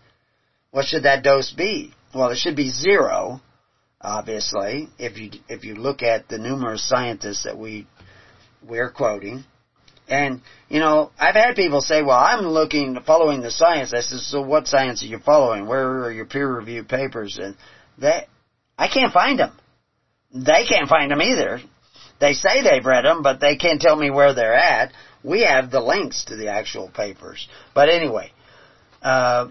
What 0.72 0.86
should 0.86 1.04
that 1.04 1.22
dose 1.22 1.52
be? 1.52 1.94
Well, 2.14 2.30
it 2.30 2.38
should 2.38 2.56
be 2.56 2.70
zero, 2.70 3.40
obviously, 4.00 4.88
if 4.98 5.16
you, 5.16 5.30
if 5.48 5.64
you 5.64 5.76
look 5.76 6.02
at 6.02 6.28
the 6.28 6.38
numerous 6.38 6.86
scientists 6.86 7.44
that 7.44 7.56
we, 7.56 7.86
we're 8.66 8.90
quoting. 8.90 9.44
And, 10.12 10.42
you 10.68 10.78
know, 10.78 11.10
I've 11.18 11.34
had 11.34 11.56
people 11.56 11.80
say, 11.80 12.02
well, 12.02 12.18
I'm 12.18 12.44
looking, 12.44 12.98
following 13.06 13.40
the 13.40 13.50
science. 13.50 13.94
I 13.94 14.02
said, 14.02 14.18
so 14.18 14.42
what 14.42 14.66
science 14.66 15.02
are 15.02 15.06
you 15.06 15.18
following? 15.18 15.66
Where 15.66 16.04
are 16.04 16.12
your 16.12 16.26
peer-reviewed 16.26 16.86
papers? 16.86 17.38
And 17.42 17.56
that, 17.98 18.26
I 18.76 18.88
can't 18.88 19.10
find 19.10 19.38
them. 19.38 19.58
They 20.34 20.66
can't 20.68 20.86
find 20.86 21.10
them 21.10 21.22
either. 21.22 21.60
They 22.20 22.34
say 22.34 22.62
they've 22.62 22.84
read 22.84 23.06
them, 23.06 23.22
but 23.22 23.40
they 23.40 23.56
can't 23.56 23.80
tell 23.80 23.96
me 23.96 24.10
where 24.10 24.34
they're 24.34 24.54
at. 24.54 24.92
We 25.24 25.44
have 25.44 25.70
the 25.70 25.80
links 25.80 26.26
to 26.26 26.36
the 26.36 26.48
actual 26.48 26.90
papers. 26.90 27.48
But 27.74 27.88
anyway, 27.88 28.32
uh, 29.00 29.48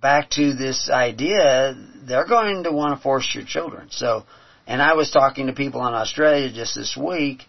back 0.00 0.30
to 0.30 0.54
this 0.54 0.88
idea, 0.90 1.74
they're 2.06 2.26
going 2.26 2.64
to 2.64 2.72
want 2.72 2.96
to 2.96 3.02
force 3.02 3.30
your 3.34 3.44
children. 3.44 3.88
So, 3.90 4.24
and 4.66 4.80
I 4.80 4.94
was 4.94 5.10
talking 5.10 5.48
to 5.48 5.52
people 5.52 5.86
in 5.86 5.92
Australia 5.92 6.50
just 6.50 6.74
this 6.76 6.96
week, 6.96 7.42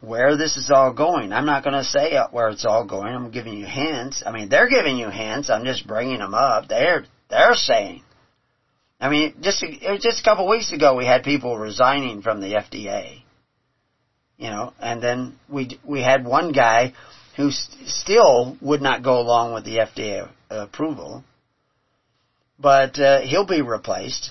where 0.00 0.36
this 0.36 0.56
is 0.56 0.70
all 0.70 0.92
going. 0.92 1.32
I'm 1.32 1.46
not 1.46 1.64
going 1.64 1.74
to 1.74 1.84
say 1.84 2.16
where 2.30 2.48
it's 2.48 2.64
all 2.64 2.86
going. 2.86 3.14
I'm 3.14 3.30
giving 3.30 3.54
you 3.54 3.66
hints. 3.66 4.22
I 4.24 4.32
mean, 4.32 4.48
they're 4.48 4.68
giving 4.68 4.96
you 4.96 5.10
hints. 5.10 5.50
I'm 5.50 5.64
just 5.64 5.86
bringing 5.86 6.18
them 6.18 6.34
up. 6.34 6.68
They're 6.68 7.04
they're 7.28 7.54
saying. 7.54 8.02
I 9.00 9.08
mean, 9.08 9.34
just 9.40 9.64
just 10.00 10.20
a 10.20 10.24
couple 10.24 10.48
weeks 10.48 10.72
ago 10.72 10.94
we 10.96 11.06
had 11.06 11.22
people 11.22 11.58
resigning 11.58 12.22
from 12.22 12.40
the 12.40 12.54
FDA. 12.54 13.22
You 14.36 14.50
know, 14.50 14.72
and 14.78 15.02
then 15.02 15.38
we 15.48 15.78
we 15.84 16.00
had 16.00 16.24
one 16.24 16.52
guy 16.52 16.92
who 17.36 17.50
st- 17.50 17.88
still 17.88 18.56
would 18.60 18.80
not 18.80 19.02
go 19.02 19.18
along 19.20 19.54
with 19.54 19.64
the 19.64 19.78
FDA 19.78 20.28
approval, 20.48 21.24
but 22.58 22.98
uh, 22.98 23.20
he'll 23.22 23.46
be 23.46 23.62
replaced. 23.62 24.30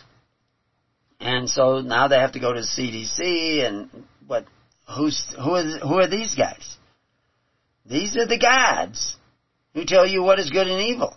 And 1.19 1.49
so 1.49 1.81
now 1.81 2.07
they 2.07 2.17
have 2.17 2.33
to 2.33 2.39
go 2.39 2.53
to 2.53 2.61
CDC 2.61 3.65
and 3.65 3.89
what 4.27 4.45
Who's, 4.95 5.21
who 5.35 5.51
are, 5.55 5.79
who 5.79 5.99
are 5.99 6.07
these 6.07 6.35
guys? 6.35 6.77
These 7.85 8.17
are 8.17 8.25
the 8.25 8.39
gods 8.39 9.15
who 9.73 9.85
tell 9.85 10.05
you 10.05 10.23
what 10.23 10.39
is 10.39 10.49
good 10.49 10.67
and 10.67 10.87
evil. 10.87 11.15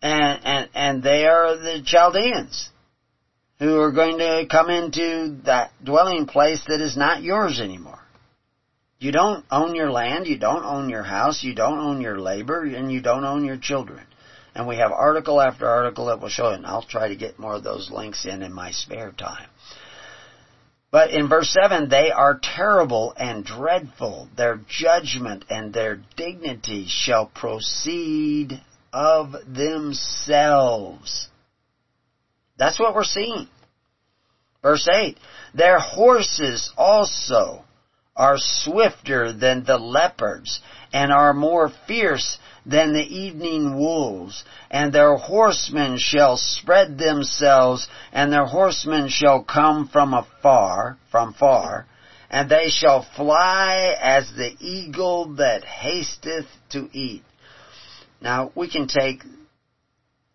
And, 0.00 0.44
and, 0.44 0.68
and 0.74 1.02
they 1.02 1.26
are 1.26 1.56
the 1.56 1.82
Chaldeans 1.84 2.70
who 3.58 3.80
are 3.80 3.92
going 3.92 4.18
to 4.18 4.46
come 4.48 4.70
into 4.70 5.38
that 5.44 5.72
dwelling 5.82 6.26
place 6.26 6.62
that 6.68 6.80
is 6.80 6.96
not 6.96 7.22
yours 7.22 7.60
anymore. 7.60 7.98
You 9.00 9.12
don't 9.12 9.44
own 9.50 9.74
your 9.74 9.90
land, 9.90 10.26
you 10.26 10.38
don't 10.38 10.64
own 10.64 10.88
your 10.88 11.04
house, 11.04 11.42
you 11.42 11.54
don't 11.54 11.78
own 11.78 12.00
your 12.00 12.20
labor, 12.20 12.64
and 12.64 12.90
you 12.90 13.00
don't 13.00 13.24
own 13.24 13.44
your 13.44 13.56
children. 13.56 14.04
And 14.54 14.66
we 14.66 14.76
have 14.76 14.90
article 14.90 15.40
after 15.40 15.68
article 15.68 16.06
that 16.06 16.20
will 16.20 16.28
show 16.28 16.48
it, 16.48 16.56
and 16.56 16.66
I'll 16.66 16.82
try 16.82 17.08
to 17.08 17.16
get 17.16 17.38
more 17.38 17.54
of 17.54 17.62
those 17.62 17.90
links 17.92 18.26
in 18.26 18.42
in 18.42 18.52
my 18.52 18.72
spare 18.72 19.12
time. 19.12 19.48
But 20.90 21.10
in 21.10 21.28
verse 21.28 21.54
7, 21.60 21.88
they 21.88 22.10
are 22.10 22.40
terrible 22.42 23.12
and 23.16 23.44
dreadful. 23.44 24.28
Their 24.36 24.60
judgment 24.68 25.44
and 25.50 25.72
their 25.72 26.00
dignity 26.16 26.86
shall 26.88 27.26
proceed 27.26 28.60
of 28.92 29.34
themselves. 29.46 31.28
That's 32.56 32.78
what 32.78 32.94
we're 32.94 33.04
seeing. 33.04 33.48
Verse 34.62 34.88
8, 34.88 35.16
their 35.54 35.78
horses 35.78 36.72
also 36.76 37.64
are 38.16 38.36
swifter 38.38 39.32
than 39.32 39.64
the 39.64 39.78
leopards 39.78 40.60
and 40.92 41.12
are 41.12 41.32
more 41.32 41.70
fierce 41.86 42.38
than 42.68 42.92
the 42.92 43.02
evening 43.02 43.78
wolves, 43.78 44.44
and 44.70 44.92
their 44.92 45.16
horsemen 45.16 45.96
shall 45.98 46.36
spread 46.36 46.98
themselves, 46.98 47.88
and 48.12 48.30
their 48.30 48.44
horsemen 48.44 49.08
shall 49.08 49.42
come 49.42 49.88
from 49.88 50.12
afar, 50.12 50.98
from 51.10 51.32
far, 51.32 51.86
and 52.30 52.50
they 52.50 52.68
shall 52.68 53.06
fly 53.16 53.96
as 53.98 54.30
the 54.32 54.54
eagle 54.60 55.36
that 55.36 55.64
hasteth 55.64 56.46
to 56.70 56.90
eat. 56.92 57.22
Now, 58.20 58.52
we 58.54 58.68
can 58.68 58.86
take 58.86 59.22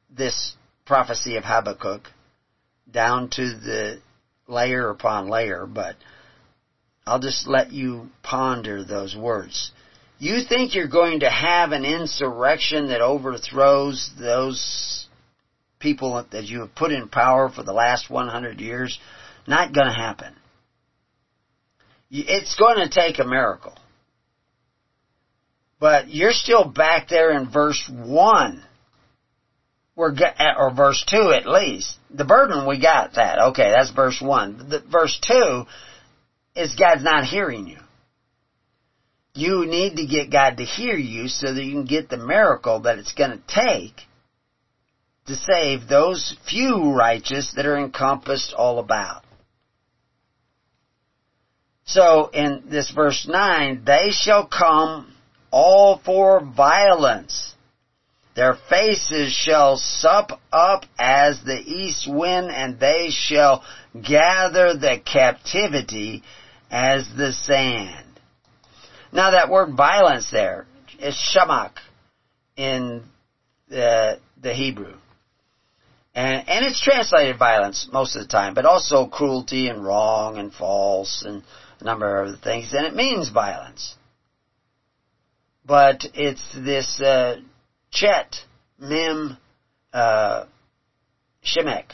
this 0.09 0.55
prophecy 0.85 1.37
of 1.37 1.43
Habakkuk 1.43 2.09
down 2.89 3.29
to 3.29 3.41
the 3.41 4.01
layer 4.47 4.89
upon 4.89 5.29
layer, 5.29 5.67
but 5.67 5.97
I'll 7.05 7.19
just 7.19 7.47
let 7.47 7.71
you 7.71 8.09
ponder 8.23 8.83
those 8.83 9.15
words. 9.15 9.71
You 10.23 10.41
think 10.47 10.73
you're 10.73 10.87
going 10.87 11.19
to 11.19 11.29
have 11.29 11.73
an 11.73 11.83
insurrection 11.83 12.87
that 12.87 13.01
overthrows 13.01 14.09
those 14.17 15.05
people 15.79 16.25
that 16.31 16.45
you 16.45 16.61
have 16.61 16.73
put 16.73 16.93
in 16.93 17.09
power 17.09 17.49
for 17.49 17.61
the 17.61 17.73
last 17.73 18.09
100 18.09 18.61
years? 18.61 18.97
Not 19.47 19.73
going 19.73 19.87
to 19.87 19.93
happen. 19.93 20.33
It's 22.09 22.55
going 22.55 22.77
to 22.77 22.89
take 22.89 23.19
a 23.19 23.25
miracle. 23.25 23.75
But 25.77 26.07
you're 26.07 26.31
still 26.31 26.63
back 26.63 27.09
there 27.09 27.37
in 27.37 27.51
verse 27.51 27.83
1. 27.93 28.63
We're 29.97 30.15
or 30.57 30.73
verse 30.73 31.03
2 31.05 31.33
at 31.33 31.45
least. 31.45 31.97
The 32.11 32.23
burden, 32.23 32.65
we 32.65 32.79
got 32.79 33.15
that. 33.15 33.39
Okay, 33.49 33.69
that's 33.75 33.91
verse 33.91 34.21
1. 34.21 34.69
The, 34.69 34.79
verse 34.89 35.19
2 35.21 35.65
is 36.55 36.75
God's 36.75 37.03
not 37.03 37.25
hearing 37.25 37.67
you. 37.67 37.79
You 39.35 39.65
need 39.65 39.95
to 39.95 40.05
get 40.05 40.31
God 40.31 40.57
to 40.57 40.63
hear 40.63 40.95
you 40.95 41.27
so 41.27 41.51
that 41.51 41.63
you 41.63 41.73
can 41.73 41.85
get 41.85 42.09
the 42.09 42.17
miracle 42.17 42.81
that 42.81 42.99
it's 42.99 43.13
going 43.13 43.31
to 43.31 43.43
take 43.47 44.01
to 45.25 45.35
save 45.35 45.87
those 45.87 46.35
few 46.47 46.93
righteous 46.93 47.53
that 47.55 47.65
are 47.65 47.77
encompassed 47.77 48.53
all 48.53 48.77
about. 48.77 49.23
So 51.85 52.29
in 52.31 52.63
this 52.69 52.91
verse 52.91 53.25
9, 53.27 53.83
they 53.85 54.11
shall 54.11 54.45
come 54.45 55.13
all 55.51 55.99
for 56.03 56.39
violence. 56.41 57.53
Their 58.35 58.55
faces 58.69 59.31
shall 59.31 59.77
sup 59.77 60.39
up 60.51 60.85
as 60.97 61.41
the 61.43 61.59
east 61.59 62.07
wind, 62.07 62.51
and 62.51 62.79
they 62.79 63.09
shall 63.11 63.63
gather 63.93 64.73
the 64.73 64.99
captivity 65.03 66.23
as 66.71 67.07
the 67.15 67.31
sand. 67.31 68.02
Now 69.13 69.31
that 69.31 69.49
word 69.49 69.75
violence 69.75 70.31
there 70.31 70.65
is 70.99 71.15
shamak 71.15 71.73
in 72.57 73.03
the, 73.69 74.19
the 74.41 74.53
Hebrew. 74.53 74.95
And, 76.15 76.47
and 76.47 76.65
it's 76.65 76.81
translated 76.81 77.37
violence 77.37 77.87
most 77.91 78.15
of 78.15 78.23
the 78.23 78.27
time, 78.27 78.55
but 78.55 78.65
also 78.65 79.07
cruelty 79.07 79.67
and 79.67 79.83
wrong 79.83 80.37
and 80.37 80.51
false 80.51 81.23
and 81.25 81.43
a 81.79 81.83
number 81.83 82.21
of 82.21 82.29
other 82.29 82.37
things, 82.37 82.73
and 82.73 82.85
it 82.85 82.95
means 82.95 83.29
violence. 83.29 83.95
But 85.65 86.05
it's 86.13 86.43
this 86.53 86.99
uh, 86.99 87.37
Chet, 87.91 88.35
Mem, 88.79 89.37
uh, 89.93 90.45
Shemek, 91.43 91.91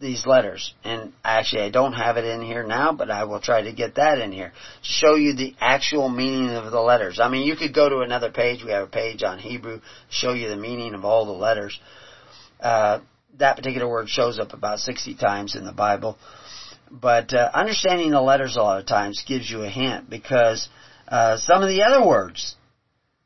these 0.00 0.26
letters. 0.26 0.74
And 0.84 1.12
actually, 1.24 1.62
I 1.62 1.70
don't 1.70 1.92
have 1.92 2.16
it 2.16 2.24
in 2.24 2.42
here 2.42 2.66
now, 2.66 2.92
but 2.92 3.10
I 3.10 3.24
will 3.24 3.40
try 3.40 3.62
to 3.62 3.72
get 3.72 3.96
that 3.96 4.18
in 4.18 4.32
here. 4.32 4.52
Show 4.82 5.14
you 5.14 5.34
the 5.34 5.54
actual 5.60 6.08
meaning 6.08 6.50
of 6.50 6.70
the 6.70 6.80
letters. 6.80 7.20
I 7.20 7.28
mean, 7.28 7.46
you 7.46 7.56
could 7.56 7.74
go 7.74 7.88
to 7.88 8.00
another 8.00 8.30
page. 8.30 8.62
We 8.64 8.70
have 8.70 8.84
a 8.84 8.90
page 8.90 9.22
on 9.22 9.38
Hebrew, 9.38 9.80
show 10.08 10.32
you 10.32 10.48
the 10.48 10.56
meaning 10.56 10.94
of 10.94 11.04
all 11.04 11.26
the 11.26 11.32
letters. 11.32 11.78
Uh, 12.60 13.00
that 13.38 13.56
particular 13.56 13.88
word 13.88 14.08
shows 14.08 14.38
up 14.38 14.52
about 14.52 14.80
60 14.80 15.16
times 15.16 15.56
in 15.56 15.64
the 15.64 15.72
Bible. 15.72 16.18
But 16.90 17.34
uh, 17.34 17.50
understanding 17.52 18.10
the 18.10 18.22
letters 18.22 18.56
a 18.56 18.62
lot 18.62 18.80
of 18.80 18.86
times 18.86 19.24
gives 19.26 19.50
you 19.50 19.62
a 19.62 19.68
hint 19.68 20.08
because 20.08 20.68
uh, 21.06 21.36
some 21.36 21.62
of 21.62 21.68
the 21.68 21.82
other 21.82 22.06
words 22.06 22.56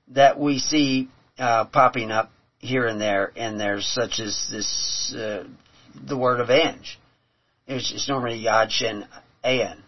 that 0.09 0.39
we 0.39 0.59
see 0.59 1.09
uh, 1.39 1.67
popping 1.67 2.11
up 2.11 2.31
here 2.59 2.87
and 2.87 3.01
there, 3.01 3.33
and 3.37 3.59
there's 3.59 3.87
such 3.87 4.21
as 4.21 4.49
this 4.51 5.15
uh, 5.17 5.45
the 5.95 6.17
word 6.17 6.41
avenge. 6.41 6.99
It's, 7.67 7.93
it's 7.93 8.09
normally 8.09 8.43
Yad 8.43 8.71
Shin 8.71 9.05
Ayin. 9.45 9.79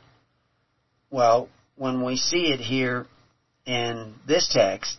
Well, 1.11 1.49
when 1.77 2.05
we 2.05 2.17
see 2.17 2.53
it 2.53 2.61
here 2.61 3.07
in 3.67 4.15
this 4.27 4.49
text, 4.53 4.99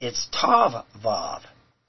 it's 0.00 0.28
Tav 0.32 0.84
Vav 1.02 1.42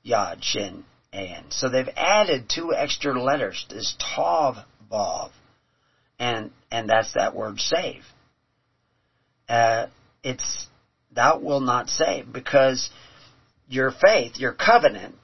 Yad 0.06 0.41
Shin 0.41 0.84
Ayin. 1.14 1.51
So 1.51 1.70
they've 1.70 1.89
added 1.95 2.49
two 2.49 2.74
extra 2.74 3.22
letters. 3.22 3.66
This 3.70 3.95
Tav 3.99 4.56
Vav 4.91 5.32
and 6.20 6.51
and 6.72 6.89
that's 6.89 7.14
that 7.14 7.36
word 7.36 7.60
save. 7.60 8.03
Uh, 9.47 9.88
it's 10.24 10.68
thou 11.12 11.39
will 11.39 11.60
not 11.60 11.89
save 11.89 12.32
because 12.32 12.89
your 13.68 13.91
faith, 13.91 14.38
your 14.38 14.53
covenant, 14.53 15.16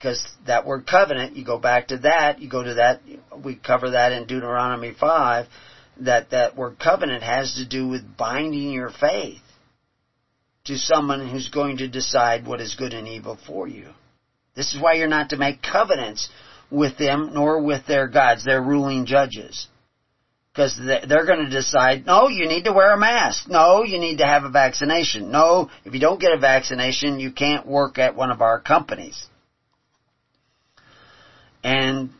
because 0.00 0.26
that 0.46 0.64
word 0.64 0.86
covenant, 0.86 1.36
you 1.36 1.44
go 1.44 1.58
back 1.58 1.88
to 1.88 1.98
that, 1.98 2.40
you 2.40 2.48
go 2.48 2.62
to 2.62 2.74
that, 2.74 3.02
we 3.44 3.54
cover 3.54 3.90
that 3.90 4.12
in 4.12 4.26
Deuteronomy 4.26 4.94
5, 4.98 5.46
that 5.98 6.30
that 6.30 6.56
word 6.56 6.78
covenant 6.78 7.22
has 7.22 7.56
to 7.56 7.68
do 7.68 7.86
with 7.86 8.16
binding 8.16 8.72
your 8.72 8.88
faith 8.88 9.42
to 10.64 10.78
someone 10.78 11.28
who's 11.28 11.50
going 11.50 11.76
to 11.78 11.88
decide 11.88 12.46
what 12.46 12.62
is 12.62 12.76
good 12.76 12.94
and 12.94 13.06
evil 13.06 13.36
for 13.46 13.68
you. 13.68 13.88
This 14.56 14.74
is 14.74 14.80
why 14.80 14.94
you're 14.94 15.06
not 15.06 15.30
to 15.30 15.36
make 15.36 15.62
covenants 15.62 16.30
with 16.70 16.96
them 16.96 17.32
nor 17.34 17.62
with 17.62 17.86
their 17.86 18.08
gods, 18.08 18.42
their 18.42 18.62
ruling 18.62 19.04
judges. 19.04 19.68
Because 20.50 20.78
they're 20.78 21.26
going 21.26 21.44
to 21.44 21.50
decide, 21.50 22.06
no, 22.06 22.28
you 22.28 22.48
need 22.48 22.64
to 22.64 22.72
wear 22.72 22.92
a 22.92 22.98
mask. 22.98 23.48
No, 23.48 23.84
you 23.84 23.98
need 24.00 24.18
to 24.18 24.26
have 24.26 24.44
a 24.44 24.50
vaccination. 24.50 25.30
No, 25.30 25.70
if 25.84 25.92
you 25.92 26.00
don't 26.00 26.20
get 26.20 26.32
a 26.32 26.38
vaccination, 26.38 27.20
you 27.20 27.32
can't 27.32 27.66
work 27.66 27.98
at 27.98 28.16
one 28.16 28.30
of 28.30 28.40
our 28.40 28.60
companies. 28.60 29.26
And 31.62 32.10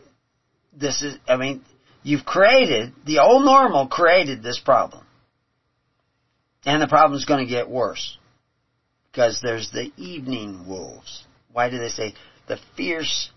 this 0.73 1.03
is, 1.03 1.17
I 1.27 1.37
mean, 1.37 1.65
you've 2.03 2.25
created, 2.25 2.93
the 3.07 3.21
old 3.21 3.45
normal 3.45 3.89
created 3.89 4.43
this 4.43 4.59
problem. 4.59 5.05
And 6.65 6.83
the 6.83 6.89
problem 6.89 7.19
is 7.19 7.25
going 7.25 7.45
to 7.45 7.51
get 7.51 7.69
worse. 7.69 8.19
Because 9.11 9.41
there's 9.43 9.71
the 9.71 9.91
evening 9.97 10.67
wolves. 10.69 11.25
Why 11.53 11.71
do 11.71 11.79
they 11.79 11.89
say 11.89 12.15
the 12.47 12.59
fierce 12.77 13.31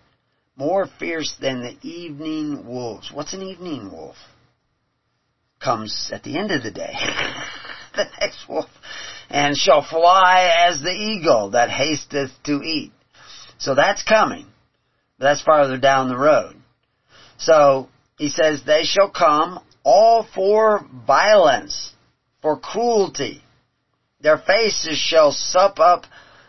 more 0.55 0.87
fierce 0.99 1.35
than 1.41 1.61
the 1.61 1.87
evening 1.87 2.65
wolves. 2.65 3.11
What's 3.11 3.33
an 3.33 3.41
evening 3.41 3.91
wolf? 3.91 4.15
Comes 5.59 6.11
at 6.13 6.23
the 6.23 6.37
end 6.37 6.51
of 6.51 6.63
the 6.63 6.71
day. 6.71 6.93
the 7.95 8.05
next 8.19 8.47
wolf. 8.47 8.69
And 9.29 9.57
shall 9.57 9.83
fly 9.83 10.67
as 10.67 10.81
the 10.81 10.91
eagle 10.91 11.51
that 11.51 11.69
hasteth 11.69 12.31
to 12.43 12.61
eat. 12.61 12.91
So 13.57 13.73
that's 13.73 14.03
coming. 14.03 14.45
That's 15.23 15.41
farther 15.41 15.77
down 15.77 16.09
the 16.09 16.17
road. 16.17 16.55
So, 17.37 17.89
he 18.17 18.29
says, 18.29 18.63
they 18.63 18.83
shall 18.83 19.09
come 19.09 19.59
all 19.83 20.27
for 20.35 20.85
violence, 21.05 21.91
for 22.41 22.59
cruelty. 22.59 23.41
Their 24.21 24.37
faces 24.37 24.97
shall 24.97 25.31
sup 25.31 25.79
up 25.79 26.05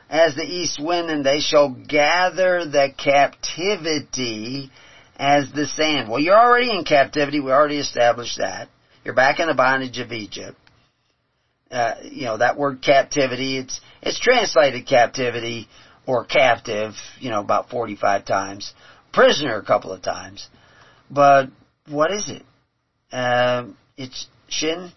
as 0.08 0.36
the 0.36 0.44
east 0.44 0.78
wind, 0.80 1.10
and 1.10 1.24
they 1.24 1.40
shall 1.40 1.70
gather 1.70 2.64
the 2.64 2.92
captivity 2.96 4.70
as 5.16 5.50
the 5.52 5.66
sand. 5.66 6.08
Well, 6.08 6.20
you're 6.20 6.38
already 6.38 6.70
in 6.70 6.84
captivity. 6.84 7.40
We 7.40 7.50
already 7.50 7.78
established 7.78 8.38
that. 8.38 8.68
You're 9.04 9.14
back 9.14 9.40
in 9.40 9.48
the 9.48 9.54
bondage 9.54 9.98
of 9.98 10.12
Egypt. 10.12 10.58
Uh, 11.70 11.94
you 12.04 12.24
know 12.24 12.36
that 12.36 12.56
word 12.56 12.82
captivity. 12.82 13.58
It's 13.58 13.80
it's 14.02 14.20
translated 14.20 14.86
captivity 14.86 15.66
or 16.06 16.24
captive. 16.24 16.94
You 17.18 17.30
know 17.30 17.40
about 17.40 17.70
45 17.70 18.24
times. 18.24 18.72
Prisoner 19.12 19.56
a 19.56 19.64
couple 19.64 19.92
of 19.92 20.02
times. 20.02 20.48
But 21.10 21.50
what 21.88 22.10
is 22.10 22.28
it? 22.28 22.42
Uh, 23.12 23.66
it's 23.96 24.26
shin, 24.48 24.90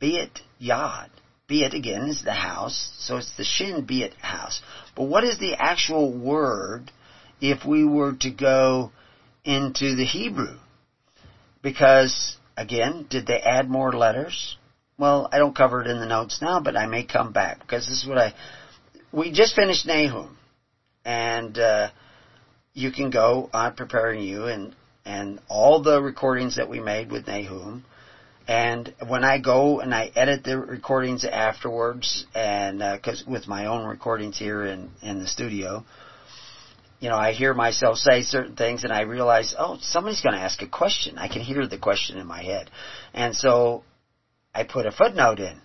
it 0.00 0.40
yad. 0.60 1.08
Beit 1.48 1.72
again 1.72 2.08
is 2.08 2.22
the 2.22 2.32
house, 2.32 2.92
so 2.98 3.16
it's 3.16 3.34
the 3.38 3.44
Shin 3.44 3.86
Beit 3.86 4.12
house. 4.14 4.60
But 4.94 5.04
what 5.04 5.24
is 5.24 5.38
the 5.38 5.54
actual 5.54 6.12
word 6.12 6.92
if 7.40 7.64
we 7.64 7.84
were 7.84 8.12
to 8.20 8.30
go 8.30 8.92
into 9.44 9.96
the 9.96 10.04
Hebrew? 10.04 10.58
Because, 11.62 12.36
again, 12.54 13.06
did 13.08 13.26
they 13.26 13.40
add 13.40 13.70
more 13.70 13.94
letters? 13.94 14.58
Well, 14.98 15.28
I 15.32 15.38
don't 15.38 15.56
cover 15.56 15.80
it 15.80 15.86
in 15.86 16.00
the 16.00 16.06
notes 16.06 16.42
now, 16.42 16.60
but 16.60 16.76
I 16.76 16.86
may 16.86 17.04
come 17.04 17.32
back 17.32 17.60
because 17.60 17.86
this 17.88 18.02
is 18.02 18.08
what 18.08 18.18
I. 18.18 18.34
We 19.10 19.32
just 19.32 19.56
finished 19.56 19.86
Nahum, 19.86 20.36
and 21.08 21.58
uh, 21.58 21.88
you 22.74 22.92
can 22.92 23.10
go 23.10 23.48
on 23.52 23.74
preparing 23.74 24.22
you 24.22 24.44
and 24.44 24.76
and 25.04 25.40
all 25.48 25.82
the 25.82 26.00
recordings 26.02 26.56
that 26.56 26.68
we 26.68 26.80
made 26.80 27.10
with 27.10 27.26
Nahum 27.26 27.84
and 28.48 28.94
when 29.06 29.24
I 29.24 29.38
go 29.38 29.80
and 29.80 29.94
I 29.94 30.10
edit 30.16 30.42
the 30.42 30.58
recordings 30.58 31.26
afterwards, 31.26 32.24
and 32.34 32.78
because 32.78 33.22
uh, 33.26 33.30
with 33.30 33.46
my 33.46 33.66
own 33.66 33.84
recordings 33.84 34.38
here 34.38 34.64
in 34.64 34.90
in 35.02 35.18
the 35.18 35.26
studio, 35.26 35.84
you 36.98 37.10
know, 37.10 37.16
I 37.16 37.32
hear 37.32 37.52
myself 37.52 37.98
say 37.98 38.22
certain 38.22 38.56
things, 38.56 38.84
and 38.84 38.92
I 38.92 39.02
realize, 39.02 39.54
oh, 39.58 39.76
somebody's 39.82 40.22
going 40.22 40.34
to 40.34 40.40
ask 40.40 40.62
a 40.62 40.66
question. 40.66 41.18
I 41.18 41.28
can 41.28 41.42
hear 41.42 41.66
the 41.66 41.76
question 41.76 42.16
in 42.16 42.26
my 42.26 42.42
head, 42.42 42.70
and 43.12 43.36
so 43.36 43.84
I 44.54 44.64
put 44.64 44.86
a 44.86 44.92
footnote 44.92 45.40
in 45.40 45.60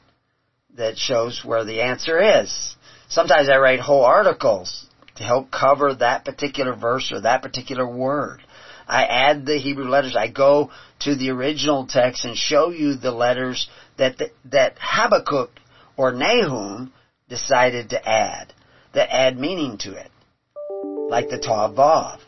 that 0.76 0.98
shows 0.98 1.42
where 1.46 1.64
the 1.64 1.82
answer 1.82 2.42
is. 2.42 2.76
Sometimes 3.08 3.48
I 3.48 3.60
write 3.60 3.80
whole 3.80 4.04
articles 4.04 4.88
to 5.16 5.24
help 5.24 5.52
cover 5.52 5.94
that 5.96 6.26
particular 6.26 6.76
verse 6.76 7.12
or 7.12 7.22
that 7.22 7.42
particular 7.42 7.88
word. 7.88 8.42
I 8.88 9.06
add 9.06 9.46
the 9.46 9.58
Hebrew 9.58 9.88
letters. 9.88 10.16
I 10.16 10.28
go 10.28 10.72
to 11.02 11.16
the 11.16 11.30
original 11.30 11.88
text 11.88 12.26
and 12.26 12.36
show 12.36 12.70
you 12.70 12.96
the 12.96 13.12
letters 13.12 13.70
that 13.98 14.18
the, 14.18 14.32
that 14.46 14.76
Habakkuk 14.80 15.52
or 15.96 16.12
Nahum 16.12 16.92
decided 17.30 17.92
to 17.92 18.10
add 18.10 18.54
that 18.94 19.14
add 19.14 19.38
meaning 19.40 19.78
to 19.80 19.94
it, 19.94 20.12
like 21.10 21.30
the 21.30 21.40
Tav 21.40 21.76
Vav. 21.76 22.20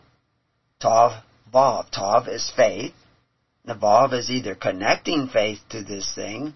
Tav 0.79 1.23
Vav. 1.53 1.89
Tav 1.91 2.27
is 2.27 2.51
faith. 2.55 2.93
The 3.65 3.75
Vav 3.75 4.13
is 4.13 4.29
either 4.29 4.55
connecting 4.55 5.27
faith 5.27 5.59
to 5.69 5.83
this 5.83 6.11
thing 6.15 6.53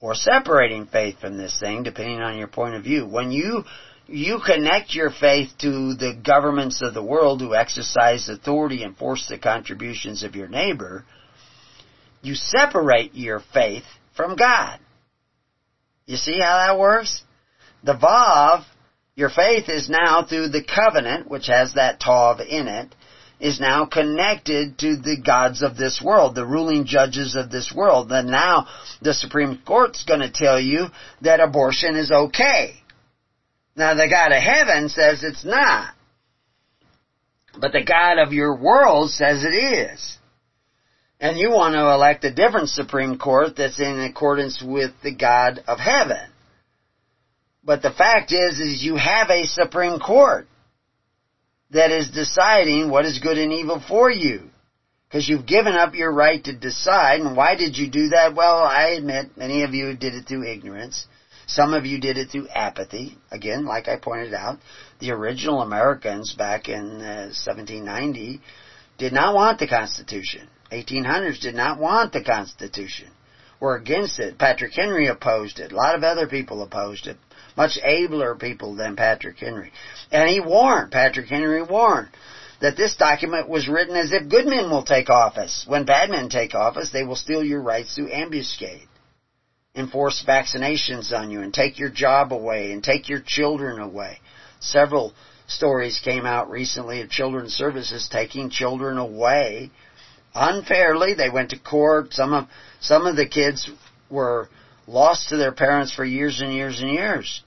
or 0.00 0.14
separating 0.14 0.86
faith 0.86 1.20
from 1.20 1.36
this 1.36 1.58
thing, 1.58 1.82
depending 1.82 2.20
on 2.20 2.38
your 2.38 2.48
point 2.48 2.74
of 2.74 2.84
view. 2.84 3.06
When 3.06 3.30
you 3.30 3.64
you 4.08 4.40
connect 4.44 4.94
your 4.94 5.10
faith 5.10 5.50
to 5.60 5.94
the 5.94 6.18
governments 6.24 6.80
of 6.82 6.94
the 6.94 7.02
world 7.02 7.40
who 7.40 7.54
exercise 7.54 8.28
authority 8.28 8.82
and 8.82 8.96
force 8.96 9.26
the 9.28 9.38
contributions 9.38 10.22
of 10.22 10.34
your 10.34 10.48
neighbor, 10.48 11.04
you 12.22 12.34
separate 12.34 13.14
your 13.14 13.40
faith 13.52 13.84
from 14.16 14.34
God. 14.36 14.80
You 16.06 16.16
see 16.16 16.38
how 16.40 16.66
that 16.66 16.78
works? 16.78 17.22
The 17.84 17.94
Vav, 17.94 18.64
your 19.14 19.28
faith 19.28 19.68
is 19.68 19.90
now 19.90 20.24
through 20.24 20.48
the 20.48 20.64
covenant, 20.64 21.30
which 21.30 21.48
has 21.48 21.74
that 21.74 22.00
Tav 22.00 22.40
in 22.40 22.66
it, 22.66 22.94
is 23.40 23.60
now 23.60 23.84
connected 23.84 24.78
to 24.78 24.96
the 24.96 25.20
gods 25.24 25.62
of 25.62 25.76
this 25.76 26.02
world, 26.02 26.34
the 26.34 26.46
ruling 26.46 26.86
judges 26.86 27.36
of 27.36 27.50
this 27.50 27.72
world. 27.74 28.10
And 28.10 28.30
now 28.30 28.66
the 29.00 29.14
Supreme 29.14 29.60
Court's 29.64 30.04
to 30.20 30.30
tell 30.32 30.58
you 30.58 30.86
that 31.20 31.40
abortion 31.40 31.94
is 31.94 32.10
okay. 32.10 32.82
Now 33.78 33.94
the 33.94 34.08
God 34.10 34.32
of 34.32 34.42
heaven 34.42 34.88
says 34.88 35.22
it's 35.22 35.44
not. 35.44 35.94
But 37.60 37.70
the 37.70 37.84
God 37.84 38.18
of 38.18 38.32
your 38.32 38.56
world 38.60 39.10
says 39.10 39.44
it 39.44 39.54
is. 39.54 40.18
And 41.20 41.38
you 41.38 41.50
want 41.50 41.74
to 41.74 41.92
elect 41.92 42.24
a 42.24 42.34
different 42.34 42.70
Supreme 42.70 43.18
Court 43.18 43.54
that's 43.56 43.78
in 43.78 44.00
accordance 44.00 44.60
with 44.60 44.90
the 45.04 45.14
God 45.14 45.62
of 45.68 45.78
heaven. 45.78 46.28
But 47.62 47.82
the 47.82 47.92
fact 47.92 48.32
is, 48.32 48.58
is 48.58 48.82
you 48.82 48.96
have 48.96 49.30
a 49.30 49.46
Supreme 49.46 50.00
Court 50.00 50.48
that 51.70 51.92
is 51.92 52.10
deciding 52.10 52.90
what 52.90 53.04
is 53.04 53.20
good 53.20 53.38
and 53.38 53.52
evil 53.52 53.80
for 53.86 54.10
you. 54.10 54.50
Because 55.08 55.28
you've 55.28 55.46
given 55.46 55.74
up 55.74 55.94
your 55.94 56.12
right 56.12 56.42
to 56.44 56.52
decide, 56.52 57.20
and 57.20 57.36
why 57.36 57.54
did 57.54 57.78
you 57.78 57.88
do 57.88 58.08
that? 58.08 58.34
Well, 58.34 58.58
I 58.58 58.88
admit 58.98 59.36
many 59.36 59.62
of 59.62 59.72
you 59.72 59.94
did 59.96 60.14
it 60.14 60.26
through 60.26 60.50
ignorance. 60.50 61.06
Some 61.48 61.74
of 61.74 61.84
you 61.84 61.98
did 61.98 62.16
it 62.16 62.30
through 62.30 62.48
apathy. 62.48 63.18
Again, 63.32 63.64
like 63.64 63.88
I 63.88 63.96
pointed 63.96 64.34
out, 64.34 64.58
the 65.00 65.10
original 65.10 65.60
Americans 65.60 66.34
back 66.34 66.68
in 66.68 67.00
uh, 67.00 67.32
1790 67.34 68.40
did 68.98 69.12
not 69.12 69.34
want 69.34 69.58
the 69.58 69.66
Constitution. 69.66 70.48
1800s 70.70 71.40
did 71.40 71.54
not 71.56 71.80
want 71.80 72.12
the 72.12 72.22
Constitution. 72.22 73.08
Were 73.60 73.74
against 73.74 74.20
it. 74.20 74.38
Patrick 74.38 74.72
Henry 74.72 75.08
opposed 75.08 75.58
it. 75.58 75.72
A 75.72 75.76
lot 75.76 75.96
of 75.96 76.04
other 76.04 76.28
people 76.28 76.62
opposed 76.62 77.08
it 77.08 77.16
much 77.58 77.76
abler 77.84 78.36
people 78.36 78.76
than 78.76 78.94
Patrick 78.94 79.36
Henry. 79.38 79.72
And 80.12 80.30
he 80.30 80.38
warned, 80.40 80.92
Patrick 80.92 81.28
Henry 81.28 81.60
warned, 81.60 82.08
that 82.60 82.76
this 82.76 82.96
document 82.96 83.48
was 83.48 83.68
written 83.68 83.96
as 83.96 84.12
if 84.12 84.28
good 84.28 84.46
men 84.46 84.70
will 84.70 84.84
take 84.84 85.10
office. 85.10 85.64
When 85.66 85.84
bad 85.84 86.08
men 86.08 86.28
take 86.28 86.54
office, 86.54 86.90
they 86.92 87.02
will 87.02 87.16
steal 87.16 87.42
your 87.42 87.60
rights 87.60 87.94
through 87.94 88.12
ambuscade, 88.12 88.86
enforce 89.78 90.24
vaccinations 90.26 91.12
on 91.12 91.30
you, 91.30 91.40
and 91.40 91.54
take 91.54 91.78
your 91.78 91.90
job 91.90 92.32
away, 92.32 92.72
and 92.72 92.82
take 92.82 93.08
your 93.08 93.20
children 93.24 93.80
away. 93.80 94.18
Several 94.60 95.14
stories 95.46 96.00
came 96.04 96.26
out 96.26 96.50
recently 96.50 97.00
of 97.00 97.10
children's 97.10 97.54
services 97.54 98.08
taking 98.10 98.50
children 98.50 98.98
away 98.98 99.70
unfairly. 100.34 101.14
They 101.14 101.30
went 101.30 101.50
to 101.50 101.58
court. 101.58 102.12
Some 102.12 102.32
of 102.32 102.48
some 102.80 103.06
of 103.06 103.16
the 103.16 103.26
kids 103.26 103.70
were 104.10 104.48
lost 104.86 105.28
to 105.30 105.36
their 105.36 105.52
parents 105.52 105.94
for 105.94 106.04
years 106.04 106.40
and 106.40 106.52
years 106.52 106.80
and 106.80 106.90
years. 106.90 107.42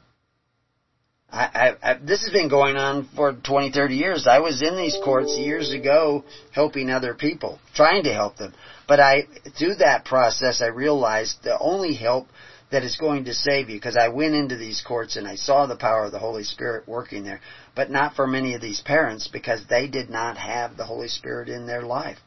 I, 1.32 1.76
I, 1.84 1.92
I, 1.92 1.94
this 1.98 2.24
has 2.24 2.34
been 2.34 2.50
going 2.50 2.76
on 2.76 3.08
for 3.16 3.32
20, 3.32 3.72
30 3.72 3.96
years. 3.96 4.28
I 4.28 4.40
was 4.40 4.62
in 4.62 4.76
these 4.76 4.98
courts 5.04 5.38
years 5.38 5.72
ago 5.72 6.26
helping 6.52 6.90
other 6.90 7.14
people, 7.14 7.58
trying 7.74 8.04
to 8.04 8.14
help 8.14 8.36
them. 8.36 8.54
But 8.92 9.00
I, 9.00 9.24
through 9.58 9.76
that 9.76 10.04
process, 10.04 10.62
I 10.62 10.66
realized 10.66 11.44
the 11.44 11.58
only 11.58 11.94
help 11.94 12.28
that 12.74 12.84
is 12.84 12.98
going 12.98 13.24
to 13.24 13.34
save 13.34 13.70
you, 13.70 13.78
because 13.78 13.96
I 13.96 14.10
went 14.10 14.36
into 14.36 14.58
these 14.58 14.84
courts 14.86 15.16
and 15.16 15.26
I 15.26 15.36
saw 15.36 15.66
the 15.66 15.78
power 15.78 16.04
of 16.04 16.12
the 16.12 16.20
Holy 16.20 16.44
Spirit 16.44 16.90
working 16.90 17.24
there, 17.24 17.40
but 17.74 17.90
not 17.90 18.16
for 18.16 18.28
many 18.28 18.54
of 18.54 18.60
these 18.60 18.82
parents 18.82 19.30
because 19.30 19.66
they 19.70 19.88
did 19.88 20.10
not 20.10 20.36
have 20.36 20.76
the 20.76 20.84
Holy 20.84 21.08
Spirit 21.08 21.48
in 21.48 21.68
their 21.68 21.84
life. 21.84 22.18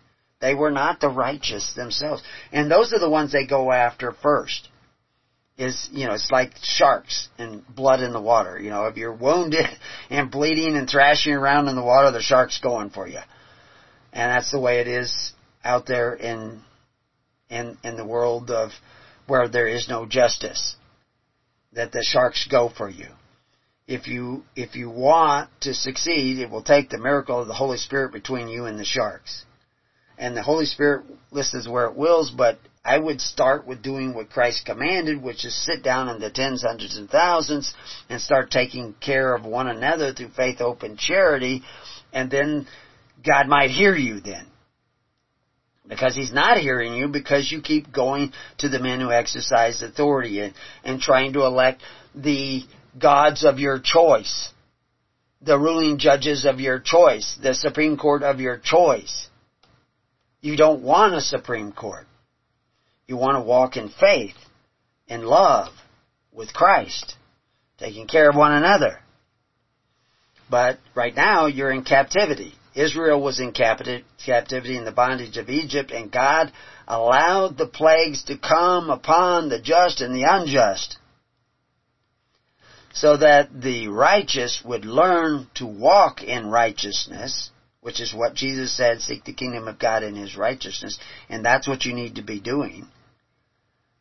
They 0.41 0.55
were 0.55 0.71
not 0.71 1.01
the 1.01 1.11
righteous 1.11 1.75
themselves. 1.75 2.23
And 2.51 2.71
those 2.71 2.95
are 2.95 2.99
the 2.99 3.11
ones 3.11 3.33
they 3.33 3.47
go 3.47 3.71
after 3.71 4.13
first 4.13 4.67
is, 5.59 5.91
you 5.93 6.07
know, 6.07 6.15
it's 6.15 6.31
like 6.31 6.53
sharks 6.63 7.29
and 7.37 7.63
blood 7.77 8.01
in 8.01 8.15
the 8.15 8.23
water. 8.23 8.59
You 8.59 8.71
know, 8.71 8.87
if 8.87 8.97
you're 8.97 9.13
wounded 9.13 9.67
and 10.09 10.31
bleeding 10.31 10.79
and 10.79 10.89
thrashing 10.89 11.35
around 11.35 11.69
in 11.69 11.77
the 11.77 11.85
water, 11.85 12.11
the 12.11 12.23
shark's 12.23 12.59
going 12.59 12.89
for 12.89 13.07
you. 13.07 13.21
And 14.15 14.31
that's 14.31 14.51
the 14.51 14.61
way 14.61 14.81
it 14.81 14.89
is 14.89 15.35
out 15.65 15.87
there 15.87 16.15
in, 16.15 16.63
in, 17.49 17.77
in 17.83 17.97
the 17.97 18.05
world 18.05 18.51
of 18.51 18.71
where 19.27 19.49
there 19.49 19.67
is 19.67 19.89
no 19.89 20.07
justice. 20.07 20.77
That 21.73 21.91
the 21.91 22.05
sharks 22.07 22.47
go 22.49 22.69
for 22.69 22.89
you. 22.89 23.09
If 23.87 24.07
you, 24.07 24.45
if 24.55 24.77
you 24.77 24.89
want 24.89 25.51
to 25.63 25.75
succeed, 25.75 26.39
it 26.39 26.51
will 26.51 26.63
take 26.63 26.89
the 26.89 26.99
miracle 26.99 27.41
of 27.41 27.49
the 27.49 27.55
Holy 27.55 27.77
Spirit 27.77 28.13
between 28.13 28.49
you 28.49 28.67
and 28.67 28.79
the 28.79 28.85
sharks. 28.85 29.45
And 30.17 30.37
the 30.37 30.43
Holy 30.43 30.67
Spirit 30.67 31.05
lists 31.33 31.69
where 31.69 31.87
it 31.87 31.97
wills, 31.97 32.31
but 32.31 32.59
I 32.85 32.99
would 32.99 33.21
start 33.21 33.67
with 33.67 33.83
doing 33.83 34.15
what 34.15 34.31
Christ 34.31 34.67
commanded, 34.67 35.23
which 35.23 35.45
is 35.45 35.55
sit 35.55 35.83
down 35.83 36.09
in 36.09 36.21
the 36.21 36.31
tens, 36.31 36.63
hundreds, 36.63 36.97
and 36.97 37.11
thousands 37.11 37.75
and 38.09 38.21
start 38.21 38.51
taking 38.51 38.95
care 39.01 39.35
of 39.35 39.45
one 39.45 39.69
another 39.69 40.13
through 40.13 40.31
faith, 40.31 40.59
hope, 40.59 40.83
and 40.83 40.99
charity, 40.99 41.63
and 42.13 42.31
then 42.31 42.67
God 43.25 43.49
might 43.49 43.71
hear 43.71 43.95
you 43.95 44.21
then. 44.21 44.47
Because 45.89 46.15
He's 46.15 46.33
not 46.33 46.59
hearing 46.59 46.95
you 46.95 47.09
because 47.09 47.51
you 47.53 47.61
keep 47.61 47.93
going 47.93 48.33
to 48.59 48.69
the 48.69 48.81
men 48.81 49.01
who 49.01 49.11
exercise 49.11 49.83
authority 49.83 50.41
and, 50.41 50.55
and 50.83 51.01
trying 51.01 51.35
to 51.35 51.43
elect 51.43 51.83
the 52.15 52.63
gods 52.99 53.45
of 53.45 53.59
your 53.59 53.81
choice, 53.83 54.51
the 55.43 55.59
ruling 55.59 55.99
judges 55.99 56.45
of 56.47 56.61
your 56.61 56.79
choice, 56.79 57.39
the 57.43 57.55
Supreme 57.55 57.97
Court 57.97 58.23
of 58.23 58.41
your 58.41 58.59
choice. 58.59 59.29
You 60.41 60.57
don't 60.57 60.83
want 60.83 61.15
a 61.15 61.21
Supreme 61.21 61.73
Court. 61.73 62.07
You 63.07 63.17
want 63.17 63.37
to 63.37 63.43
walk 63.43 63.77
in 63.77 63.91
faith, 63.91 64.37
in 65.07 65.23
love, 65.23 65.73
with 66.33 66.53
Christ, 66.53 67.17
taking 67.79 68.07
care 68.07 68.31
of 68.31 68.37
one 68.37 68.53
another. 68.53 69.01
But 70.51 70.79
right 70.95 71.15
now, 71.15 71.47
you're 71.47 71.71
in 71.71 71.85
captivity. 71.85 72.55
Israel 72.75 73.21
was 73.21 73.39
in 73.39 73.53
captivity 73.53 74.77
in 74.77 74.85
the 74.85 74.93
bondage 74.93 75.37
of 75.37 75.49
Egypt, 75.49 75.91
and 75.91 76.11
God 76.11 76.53
allowed 76.89 77.57
the 77.57 77.67
plagues 77.67 78.25
to 78.25 78.37
come 78.37 78.91
upon 78.91 79.49
the 79.49 79.61
just 79.61 80.01
and 80.01 80.15
the 80.15 80.25
unjust 80.25 80.97
so 82.93 83.17
that 83.17 83.49
the 83.53 83.89
righteous 83.89 84.63
would 84.65 84.85
learn 84.85 85.49
to 85.55 85.67
walk 85.67 86.23
in 86.23 86.47
righteousness, 86.47 87.51
which 87.81 88.01
is 88.01 88.15
what 88.15 88.35
Jesus 88.35 88.77
said, 88.77 89.01
seek 89.01 89.25
the 89.25 89.33
kingdom 89.33 89.67
of 89.67 89.81
God 89.81 90.05
in 90.05 90.15
His 90.15 90.37
righteousness, 90.37 90.99
and 91.29 91.45
that's 91.45 91.67
what 91.67 91.85
you 91.85 91.93
need 91.93 92.15
to 92.17 92.23
be 92.23 92.39
doing 92.39 92.89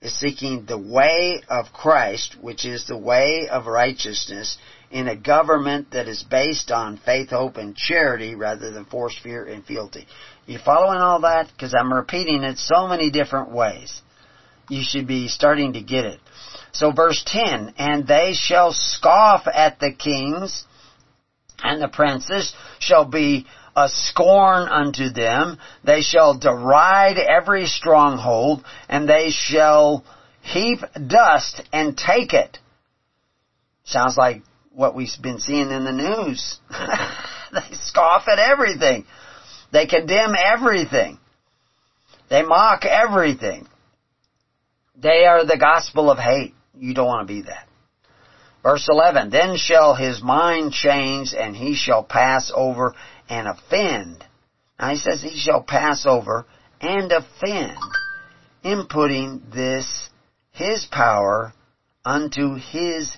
is 0.03 0.13
seeking 0.19 0.65
the 0.65 0.77
way 0.77 1.41
of 1.47 1.71
Christ, 1.71 2.35
which 2.41 2.65
is 2.65 2.85
the 2.85 2.97
way 2.97 3.47
of 3.49 3.67
righteousness, 3.67 4.57
in 4.93 5.07
a 5.07 5.15
government 5.15 5.91
that 5.91 6.07
is 6.07 6.23
based 6.23 6.69
on 6.69 6.97
faith, 7.03 7.31
hope, 7.31 7.57
and 7.57 7.75
charity 7.75 8.35
rather 8.35 8.69
than 8.71 8.85
force, 8.85 9.17
fear, 9.21 9.43
and 9.43 9.65
fealty. 9.65 10.05
You 10.45 10.59
following 10.63 10.99
all 10.99 11.21
that? 11.21 11.47
Because 11.51 11.73
I'm 11.77 11.91
repeating 11.91 12.43
it 12.43 12.59
so 12.59 12.87
many 12.87 13.09
different 13.09 13.51
ways. 13.51 14.01
You 14.69 14.83
should 14.83 15.07
be 15.07 15.27
starting 15.27 15.73
to 15.73 15.81
get 15.81 16.05
it. 16.05 16.19
So 16.73 16.91
verse 16.91 17.23
10, 17.25 17.73
And 17.77 18.07
they 18.07 18.33
shall 18.33 18.71
scoff 18.71 19.47
at 19.51 19.79
the 19.79 19.91
kings, 19.91 20.63
and 21.63 21.81
the 21.81 21.87
princes 21.87 22.53
shall 22.79 23.05
be 23.05 23.47
a 23.75 23.89
scorn 23.89 24.67
unto 24.69 25.09
them. 25.09 25.57
They 25.83 26.01
shall 26.01 26.37
deride 26.37 27.17
every 27.17 27.65
stronghold, 27.65 28.63
and 28.87 29.09
they 29.09 29.31
shall 29.31 30.05
heap 30.41 30.79
dust 31.07 31.63
and 31.73 31.97
take 31.97 32.33
it. 32.33 32.59
Sounds 33.85 34.17
like 34.17 34.43
what 34.73 34.95
we've 34.95 35.09
been 35.21 35.39
seeing 35.39 35.71
in 35.71 35.83
the 35.83 35.91
news. 35.91 36.59
they 37.51 37.75
scoff 37.83 38.27
at 38.27 38.39
everything. 38.39 39.05
They 39.71 39.85
condemn 39.85 40.33
everything. 40.37 41.19
They 42.29 42.41
mock 42.41 42.85
everything. 42.85 43.67
They 44.95 45.25
are 45.25 45.45
the 45.45 45.57
gospel 45.57 46.09
of 46.09 46.17
hate. 46.17 46.53
You 46.77 46.93
don't 46.93 47.07
want 47.07 47.27
to 47.27 47.33
be 47.33 47.41
that. 47.43 47.67
Verse 48.63 48.87
11, 48.89 49.29
Then 49.29 49.57
shall 49.57 49.93
his 49.93 50.23
mind 50.23 50.71
change, 50.71 51.33
and 51.37 51.55
he 51.55 51.75
shall 51.75 52.03
pass 52.03 52.51
over 52.55 52.95
and 53.29 53.47
offend, 53.47 54.23
Now 54.79 54.89
he 54.89 54.97
says 54.97 55.21
he 55.21 55.37
shall 55.37 55.61
pass 55.61 56.05
over 56.05 56.45
and 56.81 57.11
offend 57.11 57.77
in 58.63 58.87
putting 58.87 59.43
this 59.53 60.09
his 60.51 60.85
power 60.91 61.53
unto 62.05 62.55
his 62.55 63.15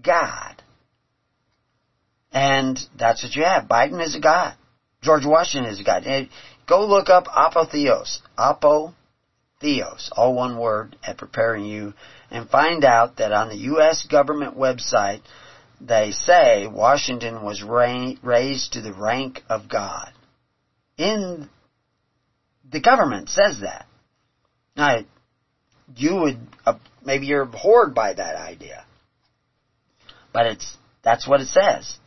God. 0.00 0.61
And 2.32 2.78
that's 2.98 3.22
what 3.22 3.34
you 3.34 3.44
have. 3.44 3.64
Biden 3.64 4.02
is 4.02 4.14
a 4.14 4.20
God. 4.20 4.54
George 5.02 5.26
Washington 5.26 5.70
is 5.70 5.80
a 5.80 5.84
God. 5.84 6.04
And 6.04 6.28
go 6.66 6.86
look 6.86 7.08
up 7.08 7.26
apotheos. 7.26 8.18
Apotheos. 8.38 10.10
All 10.12 10.34
one 10.34 10.58
word 10.58 10.96
at 11.04 11.18
preparing 11.18 11.66
you. 11.66 11.94
And 12.30 12.48
find 12.48 12.84
out 12.84 13.16
that 13.16 13.32
on 13.32 13.48
the 13.48 13.56
U.S. 13.56 14.06
government 14.10 14.56
website, 14.56 15.20
they 15.80 16.12
say 16.12 16.66
Washington 16.66 17.42
was 17.42 17.62
raised 17.62 18.72
to 18.72 18.80
the 18.80 18.94
rank 18.94 19.42
of 19.48 19.68
God. 19.68 20.12
In 20.96 21.50
the 22.70 22.80
government 22.80 23.28
says 23.28 23.60
that. 23.60 23.86
Now, 24.76 25.00
you 25.96 26.16
would 26.16 26.38
uh, 26.64 26.74
maybe 27.04 27.26
you're 27.26 27.42
abhorred 27.42 27.94
by 27.94 28.14
that 28.14 28.36
idea, 28.36 28.84
but 30.32 30.46
it's 30.46 30.76
that's 31.02 31.28
what 31.28 31.40
it 31.40 31.48
says, 31.48 31.98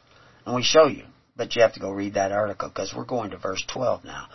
and 0.45 0.55
we 0.55 0.63
show 0.63 0.87
you. 0.87 1.03
But 1.35 1.55
you 1.55 1.61
have 1.61 1.73
to 1.73 1.79
go 1.79 1.91
read 1.91 2.13
that 2.13 2.31
article 2.31 2.69
because 2.69 2.93
we're 2.95 3.05
going 3.05 3.31
to 3.31 3.37
verse 3.37 3.63
12 3.71 4.05
now. 4.05 4.27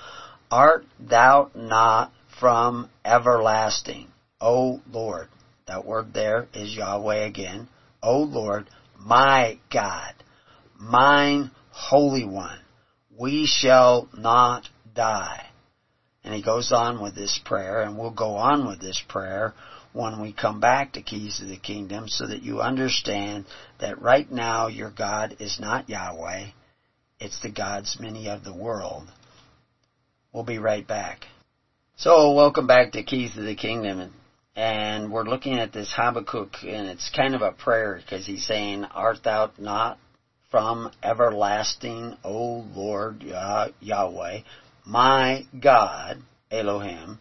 Art 0.50 0.84
thou 0.98 1.50
not 1.54 2.12
from 2.38 2.90
everlasting, 3.04 4.08
O 4.40 4.80
Lord? 4.90 5.28
That 5.66 5.86
word 5.86 6.12
there 6.12 6.48
is 6.52 6.74
Yahweh 6.74 7.24
again. 7.26 7.68
O 8.02 8.22
Lord, 8.22 8.68
my 8.98 9.58
God, 9.72 10.14
mine 10.78 11.50
Holy 11.70 12.24
One, 12.24 12.58
we 13.16 13.46
shall 13.46 14.08
not 14.16 14.68
die. 14.94 15.46
And 16.24 16.34
he 16.34 16.42
goes 16.42 16.72
on 16.72 17.00
with 17.02 17.14
this 17.14 17.40
prayer, 17.44 17.82
and 17.82 17.96
we'll 17.96 18.10
go 18.10 18.34
on 18.34 18.66
with 18.66 18.80
this 18.80 19.00
prayer 19.08 19.54
when 19.92 20.20
we 20.20 20.32
come 20.32 20.60
back 20.60 20.92
to 20.92 21.02
Keys 21.02 21.40
of 21.40 21.48
the 21.48 21.56
Kingdom 21.56 22.08
so 22.08 22.26
that 22.26 22.42
you 22.42 22.60
understand 22.60 23.44
that 23.80 24.00
right 24.00 24.30
now 24.30 24.68
your 24.68 24.90
God 24.90 25.36
is 25.40 25.58
not 25.58 25.88
Yahweh, 25.88 26.46
it's 27.18 27.40
the 27.40 27.50
gods 27.50 27.98
many 28.00 28.28
of 28.28 28.44
the 28.44 28.54
world. 28.54 29.08
We'll 30.32 30.44
be 30.44 30.58
right 30.58 30.86
back. 30.86 31.26
So, 31.96 32.32
welcome 32.32 32.66
back 32.66 32.92
to 32.92 33.02
Keys 33.02 33.36
of 33.36 33.44
the 33.44 33.54
Kingdom. 33.54 34.12
And 34.56 35.12
we're 35.12 35.24
looking 35.24 35.58
at 35.58 35.72
this 35.72 35.92
Habakkuk, 35.94 36.62
and 36.62 36.88
it's 36.88 37.10
kind 37.10 37.34
of 37.34 37.42
a 37.42 37.52
prayer 37.52 38.00
because 38.00 38.26
he's 38.26 38.46
saying, 38.46 38.84
Art 38.84 39.18
thou 39.22 39.50
not 39.58 39.98
from 40.50 40.90
everlasting, 41.02 42.16
O 42.24 42.66
Lord 42.74 43.22
Yahweh, 43.22 44.40
my 44.84 45.44
God, 45.58 46.22
Elohim, 46.50 47.18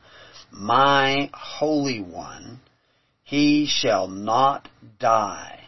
my 0.51 1.29
Holy 1.33 2.01
One, 2.01 2.59
he 3.23 3.67
shall 3.67 4.07
not 4.07 4.67
die. 4.99 5.59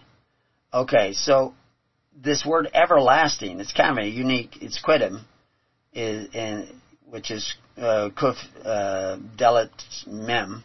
Okay, 0.73 1.13
so 1.13 1.53
this 2.15 2.45
word 2.45 2.69
everlasting, 2.73 3.59
it's 3.59 3.73
kind 3.73 3.97
of 3.97 4.03
a 4.03 4.07
unique, 4.07 4.57
it's 4.61 4.81
quidim, 4.81 5.21
which 7.05 7.31
is 7.31 7.53
uh, 7.77 8.09
kuf 8.15 8.35
uh, 8.63 9.17
Dalet 9.37 9.69
mem, 10.07 10.63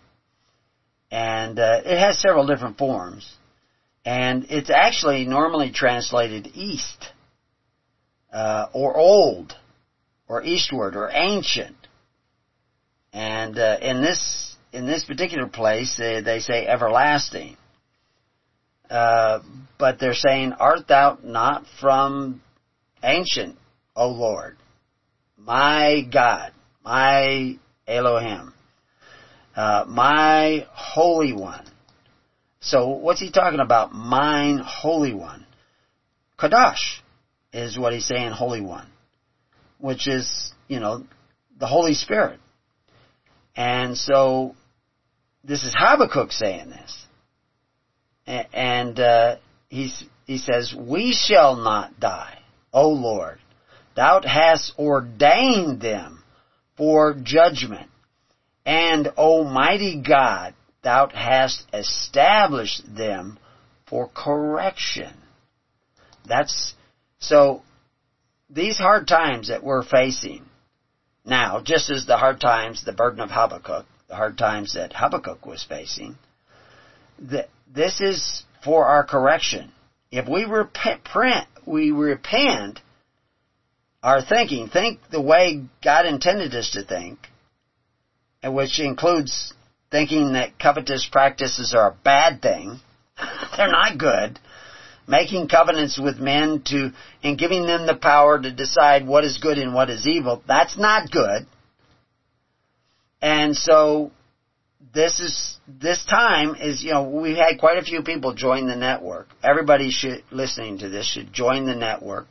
and 1.11 1.59
uh, 1.59 1.81
it 1.85 1.99
has 1.99 2.19
several 2.21 2.47
different 2.47 2.79
forms, 2.79 3.35
and 4.05 4.47
it's 4.49 4.71
actually 4.71 5.25
normally 5.25 5.73
translated 5.73 6.51
east, 6.55 7.09
uh, 8.33 8.67
or 8.73 8.97
old, 8.97 9.55
or 10.29 10.43
eastward, 10.43 10.95
or 10.97 11.11
ancient. 11.11 11.77
And 13.13 13.59
uh, 13.59 13.79
in 13.81 14.03
this 14.03 14.57
in 14.73 14.87
this 14.87 15.05
particular 15.05 15.47
place, 15.47 15.97
they, 15.97 16.21
they 16.21 16.41
say 16.41 16.67
everlasting. 16.67 17.57
Uh, 18.91 19.41
but 19.79 19.99
they're 19.99 20.15
saying, 20.15 20.53
"Art 20.53 20.87
thou 20.87 21.19
not 21.23 21.65
from 21.81 22.43
ancient, 23.03 23.57
O 23.97 24.11
Lord, 24.11 24.57
my 25.39 26.03
God, 26.13 26.53
my 26.85 27.59
Elohim, 27.89 28.53
uh, 29.57 29.85
my 29.89 30.67
Holy 30.71 31.33
One?" 31.33 31.65
So, 32.61 32.89
what's 32.89 33.21
he 33.21 33.31
talking 33.31 33.61
about? 33.61 33.93
Mine 33.93 34.59
Holy 34.59 35.15
One, 35.15 35.47
Kadosh, 36.39 37.01
is 37.53 37.79
what 37.79 37.93
he's 37.93 38.07
saying. 38.07 38.33
Holy 38.33 38.61
One, 38.61 38.87
which 39.79 40.07
is 40.07 40.53
you 40.69 40.81
know 40.81 41.05
the 41.59 41.67
Holy 41.67 41.95
Spirit. 41.95 42.39
And 43.57 43.97
so, 43.97 44.55
this 45.43 45.65
is 45.65 45.75
Habakkuk 45.77 46.31
saying 46.31 46.71
this. 46.71 47.07
And 48.27 49.01
uh, 49.01 49.37
he's, 49.69 50.05
he 50.27 50.39
says, 50.39 50.75
We 50.79 51.13
shall 51.13 51.57
not 51.57 51.99
die, 51.99 52.39
O 52.73 52.91
Lord. 52.91 53.39
Thou 53.95 54.21
hast 54.23 54.75
ordained 54.79 55.81
them 55.81 56.23
for 56.77 57.15
judgment. 57.15 57.89
And, 58.67 59.09
O 59.17 59.45
mighty 59.45 60.03
God, 60.03 60.55
Thou 60.83 61.09
hast 61.09 61.65
established 61.73 62.83
them 62.95 63.39
for 63.89 64.09
correction. 64.15 65.13
That's, 66.29 66.75
so, 67.19 67.63
these 68.51 68.77
hard 68.77 69.09
times 69.09 69.49
that 69.49 69.65
we're 69.65 69.83
facing, 69.83 70.45
now, 71.27 71.61
just 71.61 71.91
as 71.91 72.07
the 72.07 72.17
hard 72.17 72.41
times, 72.41 72.85
the 72.85 72.93
burden 72.93 73.21
of 73.21 73.31
Habakkuk, 73.31 73.85
the 74.09 74.15
hard 74.15 74.39
times 74.39 74.75
that 74.75 74.93
Habakkuk 74.93 75.45
was 75.45 75.65
facing, 75.65 76.17
the, 77.19 77.47
this 77.73 78.01
is 78.01 78.45
for 78.63 78.87
our 78.87 79.05
correction. 79.05 79.73
If 80.13 80.29
we 80.29 80.45
repent, 80.45 81.03
we 81.67 81.91
repent 81.91 82.81
our 84.05 84.23
thinking, 84.23 84.69
think 84.69 85.01
the 85.11 85.21
way 85.21 85.65
God 85.83 86.07
intended 86.07 86.55
us 86.55 86.71
to 86.71 86.85
think, 86.85 87.19
and 88.41 88.55
which 88.55 88.79
includes 88.79 89.53
thinking 89.91 90.35
that 90.35 90.61
covetous 90.61 91.09
practices 91.11 91.75
are 91.77 91.91
a 91.91 91.97
bad 92.05 92.41
thing. 92.41 92.79
They're 93.57 93.69
not 93.69 93.99
good 93.99 94.39
making 95.07 95.49
covenants 95.49 95.99
with 95.99 96.19
men 96.19 96.63
to, 96.67 96.93
and 97.23 97.39
giving 97.39 97.67
them 97.67 97.87
the 97.87 97.97
power 97.97 98.41
to 98.41 98.51
decide 98.51 99.07
what 99.07 99.25
is 99.25 99.39
good 99.39 99.59
and 99.59 99.75
what 99.75 99.91
is 99.91 100.07
evil, 100.07 100.43
that's 100.47 100.77
not 100.77 101.11
good. 101.11 101.47
And 103.23 103.57
so, 103.57 104.13
this 104.93 105.21
is, 105.21 105.59
this 105.67 106.05
time 106.07 106.55
is, 106.55 106.83
you 106.83 106.93
know, 106.93 107.09
we've 107.09 107.37
had 107.37 107.59
quite 107.59 107.79
a 107.79 107.83
few 107.83 108.03
people 108.03 108.35
join 108.35 108.67
the 108.67 108.77
network. 108.77 109.29
Everybody 109.43 109.91
should, 109.91 110.23
listening 110.31 110.79
to 110.79 110.89
this 110.89 111.07
should 111.07 111.33
join 111.33 111.67
the 111.67 111.75
network, 111.75 112.27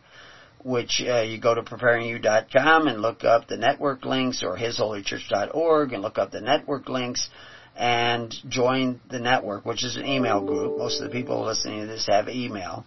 which 0.64 1.02
uh, 1.06 1.22
you 1.22 1.40
go 1.40 1.54
to 1.54 1.64
preparingyou.com 1.64 2.88
and 2.88 3.02
look 3.02 3.24
up 3.24 3.48
the 3.48 3.58
network 3.58 4.06
links 4.06 4.44
or 4.44 4.58
hisholychurch.org 4.58 5.94
and 5.94 6.02
look 6.02 6.18
up 6.18 6.32
the 6.32 6.42
network 6.42 6.90
links 6.90 7.30
and 7.76 8.34
join 8.48 9.02
the 9.10 9.20
network, 9.20 9.66
which 9.66 9.84
is 9.84 9.98
an 9.98 10.06
email 10.06 10.42
group. 10.42 10.78
Most 10.78 11.02
of 11.02 11.08
the 11.08 11.14
people 11.14 11.46
listening 11.46 11.82
to 11.82 11.88
this 11.88 12.08
have 12.08 12.30
email. 12.30 12.86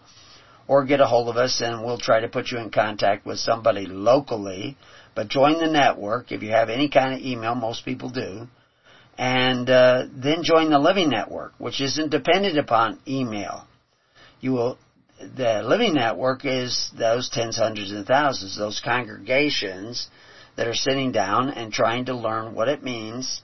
Or 0.66 0.84
get 0.84 1.00
a 1.00 1.06
hold 1.06 1.28
of 1.28 1.36
us 1.36 1.60
and 1.62 1.84
we'll 1.84 1.98
try 1.98 2.20
to 2.20 2.28
put 2.28 2.50
you 2.50 2.58
in 2.58 2.70
contact 2.70 3.26
with 3.26 3.38
somebody 3.38 3.86
locally. 3.86 4.76
But 5.14 5.28
join 5.28 5.58
the 5.58 5.66
network 5.66 6.32
if 6.32 6.42
you 6.42 6.50
have 6.50 6.68
any 6.68 6.88
kind 6.88 7.14
of 7.14 7.20
email, 7.20 7.54
most 7.54 7.84
people 7.84 8.10
do. 8.10 8.48
And 9.16 9.68
uh, 9.68 10.06
then 10.12 10.42
join 10.42 10.70
the 10.70 10.78
Living 10.78 11.10
Network, 11.10 11.52
which 11.58 11.80
isn't 11.80 12.10
dependent 12.10 12.56
upon 12.56 13.00
email. 13.08 13.66
You 14.40 14.52
will, 14.52 14.78
the 15.18 15.62
Living 15.64 15.94
Network 15.94 16.44
is 16.44 16.90
those 16.96 17.28
tens, 17.28 17.56
hundreds, 17.56 17.90
and 17.90 18.06
thousands, 18.06 18.56
those 18.56 18.80
congregations 18.84 20.06
that 20.56 20.68
are 20.68 20.74
sitting 20.74 21.10
down 21.10 21.50
and 21.50 21.72
trying 21.72 22.04
to 22.04 22.14
learn 22.14 22.54
what 22.54 22.68
it 22.68 22.84
means 22.84 23.42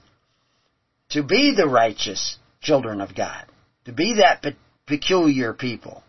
to 1.15 1.23
be 1.23 1.55
the 1.55 1.65
righteous 1.65 2.37
children 2.61 2.99
of 2.99 3.15
God, 3.15 3.45
to 3.85 3.93
be 3.93 4.15
that 4.15 4.41
pe- 4.41 4.57
peculiar 4.85 5.53
people. 5.53 6.03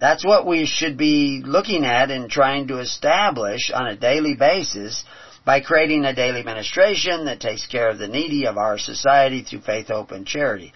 That's 0.00 0.24
what 0.24 0.46
we 0.46 0.64
should 0.64 0.96
be 0.96 1.42
looking 1.44 1.84
at 1.84 2.10
and 2.10 2.30
trying 2.30 2.68
to 2.68 2.78
establish 2.78 3.70
on 3.70 3.86
a 3.86 3.96
daily 3.96 4.34
basis 4.34 5.04
by 5.44 5.60
creating 5.60 6.06
a 6.06 6.14
daily 6.14 6.42
ministration 6.42 7.26
that 7.26 7.40
takes 7.40 7.66
care 7.66 7.90
of 7.90 7.98
the 7.98 8.08
needy 8.08 8.46
of 8.46 8.56
our 8.56 8.78
society 8.78 9.42
through 9.42 9.60
faith, 9.60 9.88
hope, 9.88 10.10
and 10.10 10.26
charity. 10.26 10.72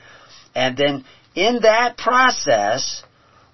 And 0.54 0.76
then 0.76 1.06
in 1.34 1.60
that 1.62 1.96
process, 1.96 3.02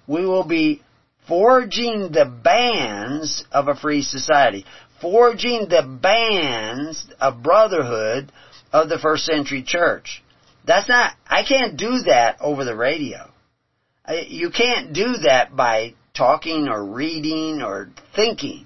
we 0.07 0.25
will 0.25 0.45
be 0.45 0.81
forging 1.25 2.11
the 2.11 2.25
bands 2.25 3.45
of 3.49 3.69
a 3.69 3.75
free 3.75 4.01
society, 4.01 4.65
forging 4.99 5.69
the 5.69 5.83
bands 6.01 7.07
of 7.21 7.41
brotherhood 7.41 8.29
of 8.75 8.89
the 8.89 8.99
first 8.99 9.23
century 9.25 9.63
church. 9.63 10.21
That's 10.65 10.89
not, 10.89 11.13
I 11.25 11.43
can't 11.43 11.77
do 11.77 12.01
that 12.07 12.37
over 12.41 12.65
the 12.65 12.75
radio. 12.75 13.31
You 14.09 14.51
can't 14.51 14.91
do 14.91 15.17
that 15.23 15.55
by 15.55 15.93
talking 16.13 16.67
or 16.67 16.83
reading 16.83 17.61
or 17.61 17.89
thinking. 18.15 18.65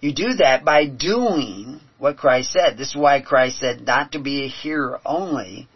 You 0.00 0.12
do 0.12 0.34
that 0.34 0.64
by 0.64 0.86
doing 0.86 1.80
what 1.98 2.16
Christ 2.16 2.52
said. 2.52 2.76
This 2.76 2.90
is 2.90 2.96
why 2.96 3.20
Christ 3.20 3.60
said 3.60 3.86
not 3.86 4.12
to 4.12 4.18
be 4.18 4.44
a 4.44 4.48
hearer 4.48 5.00
only, 5.06 5.68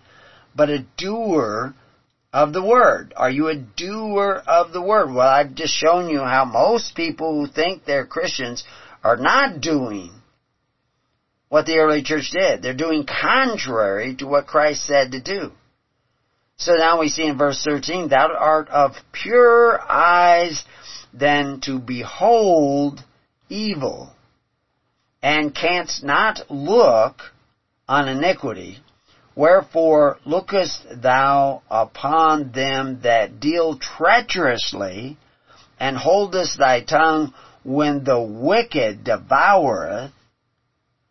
but 0.56 0.68
a 0.68 0.84
doer 0.96 1.74
of 2.32 2.52
the 2.52 2.64
word. 2.64 3.14
Are 3.16 3.30
you 3.30 3.48
a 3.48 3.56
doer 3.56 4.42
of 4.48 4.72
the 4.72 4.82
word? 4.82 5.12
Well, 5.14 5.28
I've 5.28 5.54
just 5.54 5.74
shown 5.74 6.08
you 6.08 6.20
how 6.20 6.44
most 6.44 6.96
people 6.96 7.40
who 7.40 7.52
think 7.52 7.84
they're 7.84 8.04
Christians 8.04 8.64
are 9.04 9.16
not 9.16 9.60
doing 9.60 10.10
what 11.48 11.66
the 11.66 11.78
early 11.78 12.02
church 12.02 12.30
did. 12.30 12.62
They're 12.62 12.74
doing 12.74 13.06
contrary 13.06 14.16
to 14.16 14.26
what 14.26 14.46
Christ 14.46 14.84
said 14.84 15.12
to 15.12 15.20
do. 15.20 15.52
So 16.56 16.74
now 16.74 17.00
we 17.00 17.08
see 17.08 17.24
in 17.24 17.38
verse 17.38 17.62
13, 17.64 18.08
Thou 18.08 18.28
art 18.36 18.68
of 18.68 18.96
pure 19.12 19.80
eyes 19.80 20.64
than 21.14 21.60
to 21.62 21.78
behold 21.78 23.00
evil, 23.48 24.12
and 25.22 25.54
canst 25.54 26.02
not 26.02 26.50
look 26.50 27.22
on 27.88 28.08
iniquity. 28.08 28.78
Wherefore 29.36 30.18
lookest 30.24 30.84
thou 31.00 31.62
upon 31.70 32.50
them 32.50 33.00
that 33.02 33.38
deal 33.38 33.78
treacherously, 33.78 35.16
and 35.78 35.96
holdest 35.96 36.58
thy 36.58 36.82
tongue 36.82 37.32
when 37.62 38.02
the 38.02 38.20
wicked 38.20 39.04
devoureth 39.04 40.10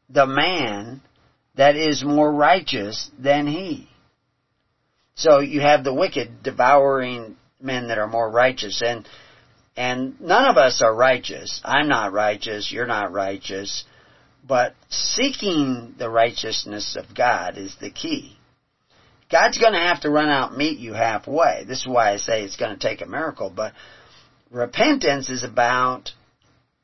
the 0.09 0.25
man 0.25 1.01
that 1.55 1.75
is 1.75 2.03
more 2.03 2.31
righteous 2.31 3.09
than 3.17 3.47
he. 3.47 3.89
So 5.15 5.39
you 5.39 5.61
have 5.61 5.83
the 5.83 5.93
wicked 5.93 6.43
devouring 6.43 7.35
men 7.59 7.87
that 7.87 7.97
are 7.97 8.07
more 8.07 8.29
righteous 8.29 8.81
and 8.85 9.07
and 9.75 10.19
none 10.19 10.49
of 10.49 10.57
us 10.57 10.81
are 10.81 10.93
righteous. 10.93 11.61
I'm 11.63 11.87
not 11.87 12.11
righteous, 12.11 12.71
you're 12.71 12.87
not 12.87 13.11
righteous, 13.11 13.83
but 14.43 14.73
seeking 14.89 15.93
the 15.99 16.09
righteousness 16.09 16.95
of 16.95 17.15
God 17.15 17.57
is 17.57 17.75
the 17.79 17.91
key. 17.91 18.37
God's 19.29 19.59
going 19.59 19.73
to 19.73 19.79
have 19.79 20.01
to 20.01 20.09
run 20.09 20.29
out 20.29 20.49
and 20.49 20.57
meet 20.57 20.79
you 20.79 20.93
halfway. 20.93 21.63
This 21.67 21.81
is 21.81 21.87
why 21.87 22.13
I 22.13 22.17
say 22.17 22.43
it's 22.43 22.55
going 22.55 22.77
to 22.77 22.87
take 22.87 23.01
a 23.01 23.05
miracle, 23.05 23.51
but 23.53 23.73
repentance 24.49 25.29
is 25.29 25.43
about 25.43 26.11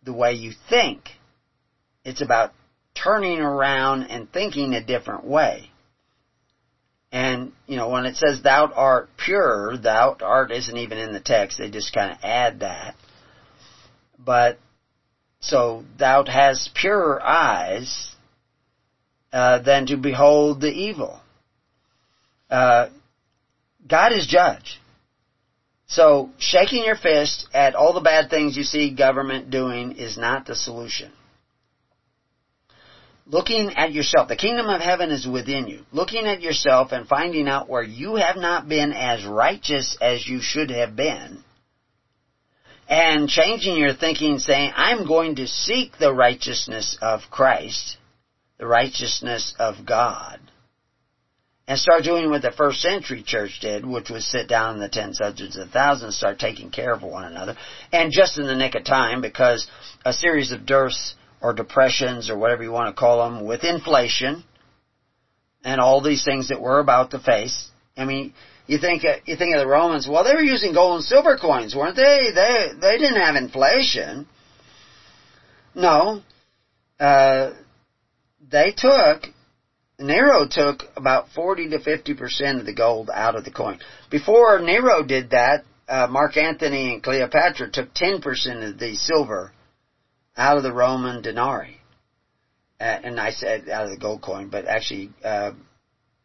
the 0.04 0.14
way 0.14 0.34
you 0.34 0.52
think. 0.70 1.10
It's 2.04 2.22
about 2.22 2.52
turning 2.95 3.40
around 3.40 4.03
and 4.03 4.32
thinking 4.32 4.74
a 4.74 4.84
different 4.84 5.26
way. 5.26 5.70
And, 7.11 7.52
you 7.68 7.76
know, 7.76 7.90
when 7.90 8.06
it 8.06 8.15
says 8.15 8.41
thou 8.41 8.72
art 8.74 9.10
pure, 9.18 9.78
thou 9.78 10.18
art 10.20 10.52
isn't 10.52 10.78
even 10.78 10.98
in 10.98 11.14
the 11.14 11.20
text. 11.20 11.60
They 11.60 11.70
just 11.70 11.94
kind 11.94 12.11
of 12.11 12.18
add 12.24 12.61
that. 12.61 12.95
But, 14.18 14.57
so 15.40 15.84
thou 15.99 16.26
has 16.26 16.70
purer 16.74 17.22
eyes 17.22 18.15
uh, 19.32 19.60
than 19.60 19.86
to 19.88 19.98
behold 19.98 20.61
the 20.61 20.72
evil. 20.72 21.20
Uh, 22.49 22.90
God 23.88 24.11
is 24.14 24.26
judge. 24.26 24.80
So 25.86 26.32
shaking 26.40 26.84
your 26.84 26.95
fist 26.95 27.48
at 27.53 27.76
all 27.76 27.94
the 27.94 28.02
bad 28.02 28.32
things 28.32 28.57
you 28.57 28.64
see 28.64 28.95
government 28.95 29.52
doing 29.52 29.94
is 29.94 30.18
not 30.18 30.48
the 30.48 30.56
solution 30.56 31.11
looking 33.26 33.72
at 33.76 33.94
yourself. 33.94 34.28
The 34.28 34.36
kingdom 34.36 34.68
of 34.68 34.82
heaven 34.82 35.12
is 35.12 35.28
within 35.28 35.68
you. 35.68 35.86
Looking 35.91 36.26
at 36.26 36.41
yourself 36.41 36.91
and 36.91 37.08
finding 37.08 37.48
out 37.48 37.70
where 37.70 37.84
you 37.84 38.16
have 38.16 38.38
not 38.38 38.68
been 38.68 38.91
as 38.94 39.26
righteous 39.26 39.98
as 40.02 40.28
you 40.28 40.41
should 40.41 40.70
have 40.72 40.95
been. 40.95 41.44
And 42.90 43.30
changing 43.30 43.78
your 43.78 43.94
thinking 43.94 44.40
saying, 44.40 44.74
I'm 44.76 45.08
going 45.08 45.38
to 45.38 45.48
seek 45.48 45.98
the 45.98 46.14
righteousness 46.14 46.98
of 47.02 47.22
Christ, 47.32 47.98
the 48.58 48.68
righteousness 48.68 49.56
of 49.58 49.86
God. 49.86 50.40
And 51.66 51.80
start 51.80 52.04
doing 52.04 52.30
what 52.30 52.41
the 52.41 52.52
first 52.52 52.82
century 52.82 53.24
church 53.26 53.60
did, 53.62 53.86
which 53.86 54.10
was 54.10 54.30
sit 54.30 54.50
down 54.50 54.76
in 54.76 54.82
the 54.82 54.90
tens, 54.90 55.20
hundreds, 55.20 55.56
and 55.56 55.72
thousands, 55.72 56.18
start 56.18 56.38
taking 56.38 56.72
care 56.72 56.91
of 56.91 57.04
one 57.04 57.24
another. 57.24 57.56
And 57.94 58.12
just 58.12 58.38
in 58.38 58.48
the 58.48 58.56
nick 58.56 58.76
of 58.76 58.84
time, 58.84 59.22
because 59.22 59.66
a 60.04 60.12
series 60.12 60.52
of 60.52 60.66
dearths 60.66 61.16
or 61.44 61.53
depressions 61.53 62.30
or 62.30 62.38
whatever 62.38 62.64
you 62.64 62.72
want 62.72 62.88
to 62.88 62.99
call 62.99 63.30
them 63.30 63.45
with 63.45 63.65
inflation 63.65 64.44
and 65.65 65.82
all 65.82 66.02
these 66.02 66.24
things 66.24 66.48
that 66.48 66.61
we're 66.61 66.80
about 66.80 67.11
to 67.11 67.20
face. 67.20 67.70
I 67.98 68.06
mean, 68.06 68.34
you 68.65 68.78
think 68.80 69.03
you 69.26 69.36
think 69.36 69.53
of 69.53 69.60
the 69.60 69.68
Romans. 69.68 70.07
Well, 70.07 70.24
they 70.24 70.34
were 70.34 70.41
using 70.41 70.74
gold 70.74 70.95
and 70.95 71.03
silver 71.03 71.38
coins, 71.38 71.76
weren't 71.76 71.98
they? 71.98 72.32
They 72.34 72.70
they 72.80 72.98
didn't 72.98 73.22
have 73.22 73.36
inflation. 73.36 74.26
No, 75.76 76.22
uh, 76.99 77.52
they 78.49 78.74
took 78.76 79.24
Nero 79.99 80.48
took 80.49 80.84
about 80.95 81.30
forty 81.36 81.70
to 81.70 81.80
fifty 81.80 82.14
percent 82.14 82.60
of 82.60 82.65
the 82.65 82.74
gold 82.74 83.10
out 83.14 83.36
of 83.36 83.44
the 83.44 83.52
coin. 83.52 83.80
Before 84.10 84.60
Nero 84.60 85.03
did 85.03 85.32
that, 85.32 85.65
uh, 85.90 86.07
Mark 86.07 86.38
Antony 86.38 86.94
and 86.94 87.03
Cleopatra 87.03 87.70
took 87.70 87.94
ten 87.94 88.22
percent 88.22 88.64
of 88.64 88.80
the 88.80 88.95
silver 88.95 89.52
out 90.36 90.58
of 90.58 90.64
the 90.64 90.74
Roman 90.74 91.22
denarii. 91.22 91.78
Uh, 92.80 92.84
and 92.84 93.20
I 93.20 93.32
said 93.32 93.70
out 93.70 93.86
of 93.86 93.92
the 93.92 93.98
gold 93.98 94.22
coin, 94.22 94.50
but 94.50 94.66
actually 94.66 95.12
uh, 95.24 95.52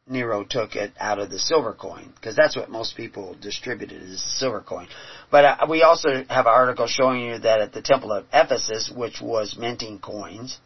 Nero 0.08 0.44
took 0.48 0.74
it 0.74 0.92
out 0.98 1.18
of 1.18 1.30
the 1.30 1.38
silver 1.38 1.74
coin 1.74 2.12
because 2.14 2.34
that's 2.34 2.56
what 2.56 2.70
most 2.70 2.96
people 2.96 3.36
distributed 3.40 4.02
is 4.02 4.22
the 4.22 4.30
silver 4.30 4.60
coin. 4.60 4.88
But 5.30 5.44
uh, 5.44 5.66
we 5.68 5.82
also 5.82 6.24
have 6.28 6.46
an 6.46 6.52
article 6.52 6.86
showing 6.86 7.26
you 7.26 7.38
that 7.38 7.60
at 7.60 7.72
the 7.72 7.82
Temple 7.82 8.12
of 8.12 8.24
Ephesus, 8.32 8.90
which 8.94 9.20
was 9.20 9.56
minting 9.58 9.98
coins, 9.98 10.58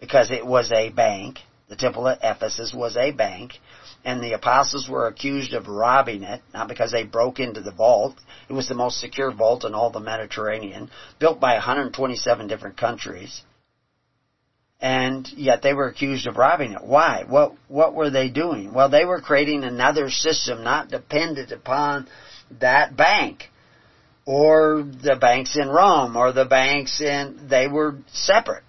because 0.00 0.30
it 0.30 0.44
was 0.44 0.72
a 0.72 0.90
bank, 0.90 1.38
the 1.68 1.76
Temple 1.76 2.08
of 2.08 2.18
Ephesus 2.22 2.72
was 2.74 2.96
a 2.96 3.12
bank, 3.12 3.52
and 4.04 4.22
the 4.22 4.32
apostles 4.32 4.88
were 4.88 5.06
accused 5.06 5.54
of 5.54 5.68
robbing 5.68 6.22
it, 6.22 6.42
not 6.52 6.68
because 6.68 6.90
they 6.90 7.04
broke 7.04 7.38
into 7.38 7.60
the 7.60 7.70
vault. 7.70 8.16
It 8.48 8.52
was 8.52 8.68
the 8.68 8.74
most 8.74 9.00
secure 9.00 9.32
vault 9.32 9.64
in 9.64 9.74
all 9.74 9.90
the 9.90 10.00
Mediterranean, 10.00 10.90
built 11.18 11.38
by 11.38 11.54
127 11.54 12.48
different 12.48 12.76
countries. 12.76 13.42
And 14.80 15.28
yet 15.36 15.62
they 15.62 15.74
were 15.74 15.86
accused 15.86 16.26
of 16.26 16.36
robbing 16.36 16.72
it. 16.72 16.82
Why? 16.82 17.24
What, 17.28 17.54
what 17.68 17.94
were 17.94 18.10
they 18.10 18.28
doing? 18.28 18.74
Well, 18.74 18.88
they 18.88 19.04
were 19.04 19.20
creating 19.20 19.62
another 19.62 20.10
system 20.10 20.64
not 20.64 20.88
dependent 20.88 21.52
upon 21.52 22.08
that 22.58 22.96
bank 22.96 23.44
or 24.26 24.82
the 24.82 25.16
banks 25.20 25.56
in 25.56 25.68
Rome 25.68 26.16
or 26.16 26.32
the 26.32 26.44
banks 26.44 27.00
in, 27.00 27.46
they 27.48 27.68
were 27.68 27.98
separate. 28.12 28.64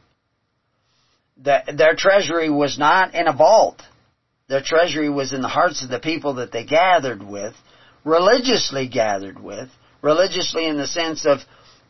The, 1.41 1.63
their 1.75 1.95
treasury 1.95 2.49
was 2.51 2.77
not 2.77 3.15
in 3.15 3.27
a 3.27 3.33
vault 3.33 3.81
their 4.49 4.61
treasury 4.61 5.09
was 5.09 5.33
in 5.33 5.41
the 5.41 5.47
hearts 5.47 5.83
of 5.83 5.89
the 5.89 5.99
people 5.99 6.35
that 6.35 6.51
they 6.51 6.65
gathered 6.65 7.23
with, 7.23 7.53
religiously 8.03 8.87
gathered 8.87 9.41
with, 9.41 9.69
religiously 10.01 10.67
in 10.67 10.77
the 10.77 10.87
sense 10.87 11.25
of 11.25 11.39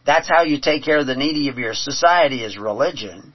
that's 0.06 0.30
how 0.30 0.44
you 0.44 0.60
take 0.60 0.84
care 0.84 1.00
of 1.00 1.08
the 1.08 1.16
needy 1.16 1.50
of 1.50 1.58
your 1.58 1.74
society 1.74 2.44
is 2.44 2.58
religion. 2.58 3.34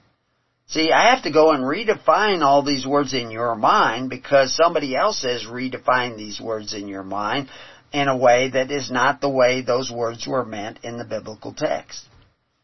See, 0.67 0.91
I 0.91 1.13
have 1.13 1.23
to 1.23 1.31
go 1.31 1.51
and 1.51 1.63
redefine 1.63 2.43
all 2.43 2.63
these 2.63 2.85
words 2.85 3.13
in 3.13 3.31
your 3.31 3.55
mind 3.55 4.11
because 4.11 4.55
somebody 4.55 4.95
else 4.95 5.23
has 5.23 5.45
redefined 5.45 6.17
these 6.17 6.39
words 6.39 6.75
in 6.75 6.87
your 6.87 7.03
mind 7.03 7.49
in 7.91 8.07
a 8.07 8.15
way 8.15 8.51
that 8.51 8.69
is 8.69 8.91
not 8.91 9.19
the 9.19 9.29
way 9.29 9.61
those 9.61 9.91
words 9.91 10.27
were 10.27 10.45
meant 10.45 10.79
in 10.83 10.99
the 10.99 11.05
biblical 11.05 11.53
text. 11.53 12.05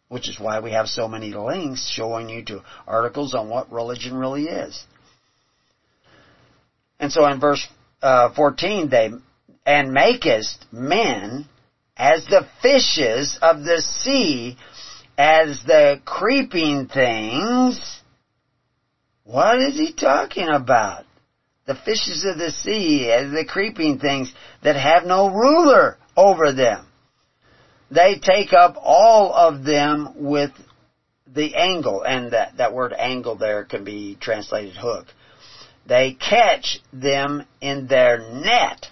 Which 0.07 0.29
is 0.29 0.39
why 0.39 0.59
we 0.59 0.71
have 0.71 0.87
so 0.87 1.07
many 1.07 1.33
links 1.33 1.89
showing 1.89 2.29
you 2.29 2.45
to 2.45 2.63
articles 2.85 3.33
on 3.33 3.49
what 3.49 3.71
religion 3.71 4.15
really 4.15 4.45
is. 4.45 4.85
And 6.99 7.11
so 7.11 7.27
in 7.27 7.39
verse 7.39 7.65
uh, 8.01 8.33
14, 8.33 8.89
they, 8.89 9.11
and 9.65 9.91
makest 9.91 10.65
men 10.71 11.47
as 11.97 12.25
the 12.25 12.47
fishes 12.61 13.37
of 13.41 13.63
the 13.63 13.81
sea, 13.81 14.57
as 15.17 15.61
the 15.65 16.01
creeping 16.05 16.87
things. 16.87 18.01
What 19.23 19.59
is 19.59 19.75
he 19.75 19.93
talking 19.93 20.47
about? 20.49 21.05
The 21.65 21.75
fishes 21.75 22.25
of 22.25 22.37
the 22.37 22.51
sea, 22.51 23.09
as 23.11 23.31
the 23.31 23.45
creeping 23.47 23.99
things 23.99 24.31
that 24.63 24.75
have 24.75 25.05
no 25.05 25.29
ruler 25.29 25.97
over 26.15 26.53
them. 26.53 26.85
They 27.89 28.19
take 28.19 28.53
up 28.53 28.75
all 28.77 29.33
of 29.33 29.63
them 29.63 30.13
with 30.15 30.51
the 31.27 31.55
angle, 31.55 32.03
and 32.03 32.33
that, 32.33 32.57
that 32.57 32.73
word 32.73 32.93
angle 32.93 33.35
there 33.35 33.63
can 33.63 33.83
be 33.83 34.17
translated 34.19 34.75
hook. 34.75 35.07
They 35.85 36.13
catch 36.13 36.79
them 36.91 37.45
in 37.61 37.87
their 37.87 38.17
net. 38.17 38.87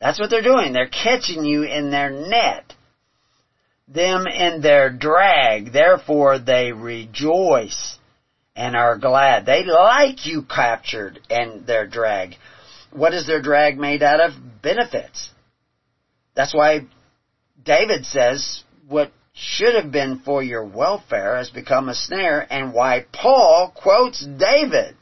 That's 0.00 0.18
what 0.18 0.30
they're 0.30 0.42
doing. 0.42 0.72
They're 0.72 0.88
catching 0.88 1.44
you 1.44 1.62
in 1.62 1.90
their 1.90 2.10
net. 2.10 2.74
Them 3.88 4.26
in 4.26 4.60
their 4.60 4.90
drag. 4.90 5.72
Therefore 5.72 6.38
they 6.38 6.72
rejoice 6.72 7.96
and 8.56 8.74
are 8.74 8.98
glad. 8.98 9.46
They 9.46 9.64
like 9.64 10.26
you 10.26 10.42
captured 10.42 11.20
in 11.30 11.64
their 11.66 11.86
drag. 11.86 12.34
What 12.90 13.14
is 13.14 13.26
their 13.26 13.42
drag 13.42 13.78
made 13.78 14.02
out 14.02 14.20
of? 14.20 14.32
Benefits. 14.62 15.30
That's 16.34 16.54
why 16.54 16.86
David 17.62 18.04
says, 18.04 18.64
what 18.88 19.12
should 19.32 19.74
have 19.74 19.92
been 19.92 20.20
for 20.24 20.42
your 20.42 20.64
welfare 20.64 21.36
has 21.36 21.50
become 21.50 21.88
a 21.88 21.94
snare 21.94 22.46
and 22.50 22.72
why 22.72 23.04
Paul 23.12 23.72
quotes 23.74 24.24
David 24.24 24.96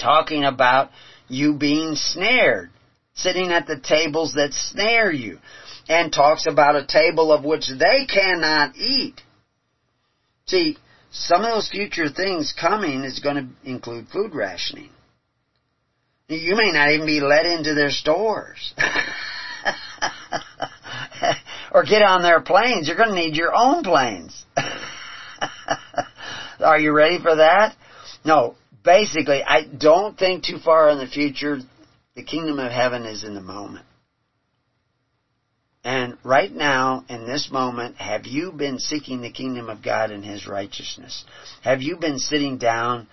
talking 0.00 0.44
about 0.44 0.90
you 1.28 1.54
being 1.54 1.94
snared, 1.94 2.70
sitting 3.14 3.52
at 3.52 3.66
the 3.66 3.78
tables 3.78 4.34
that 4.34 4.52
snare 4.52 5.10
you, 5.10 5.38
and 5.88 6.12
talks 6.12 6.46
about 6.46 6.76
a 6.76 6.86
table 6.86 7.32
of 7.32 7.44
which 7.44 7.68
they 7.68 8.06
cannot 8.06 8.76
eat. 8.76 9.20
See, 10.46 10.76
some 11.12 11.44
of 11.44 11.50
those 11.50 11.68
future 11.68 12.08
things 12.08 12.54
coming 12.58 13.04
is 13.04 13.20
going 13.20 13.36
to 13.36 13.68
include 13.68 14.08
food 14.08 14.34
rationing. 14.34 14.90
You 16.28 16.54
may 16.54 16.70
not 16.70 16.90
even 16.90 17.06
be 17.06 17.20
let 17.20 17.44
into 17.44 17.74
their 17.74 17.90
stores. 17.90 18.72
or 21.72 21.84
get 21.84 22.02
on 22.02 22.22
their 22.22 22.40
planes. 22.40 22.86
You're 22.86 22.96
going 22.96 23.10
to 23.10 23.14
need 23.14 23.36
your 23.36 23.54
own 23.54 23.82
planes. 23.82 24.44
Are 26.60 26.78
you 26.78 26.92
ready 26.92 27.20
for 27.20 27.36
that? 27.36 27.74
No, 28.24 28.54
basically, 28.84 29.42
I 29.42 29.64
don't 29.64 30.16
think 30.18 30.44
too 30.44 30.58
far 30.58 30.90
in 30.90 30.98
the 30.98 31.06
future. 31.06 31.58
The 32.14 32.22
kingdom 32.22 32.58
of 32.58 32.72
heaven 32.72 33.04
is 33.04 33.24
in 33.24 33.34
the 33.34 33.40
moment. 33.40 33.86
And 35.82 36.18
right 36.22 36.52
now, 36.52 37.04
in 37.08 37.26
this 37.26 37.50
moment, 37.50 37.96
have 37.96 38.26
you 38.26 38.52
been 38.52 38.78
seeking 38.78 39.22
the 39.22 39.30
kingdom 39.30 39.70
of 39.70 39.82
God 39.82 40.10
and 40.10 40.24
His 40.24 40.46
righteousness? 40.46 41.24
Have 41.62 41.80
you 41.80 41.96
been 41.96 42.18
sitting 42.18 42.58
down 42.58 43.06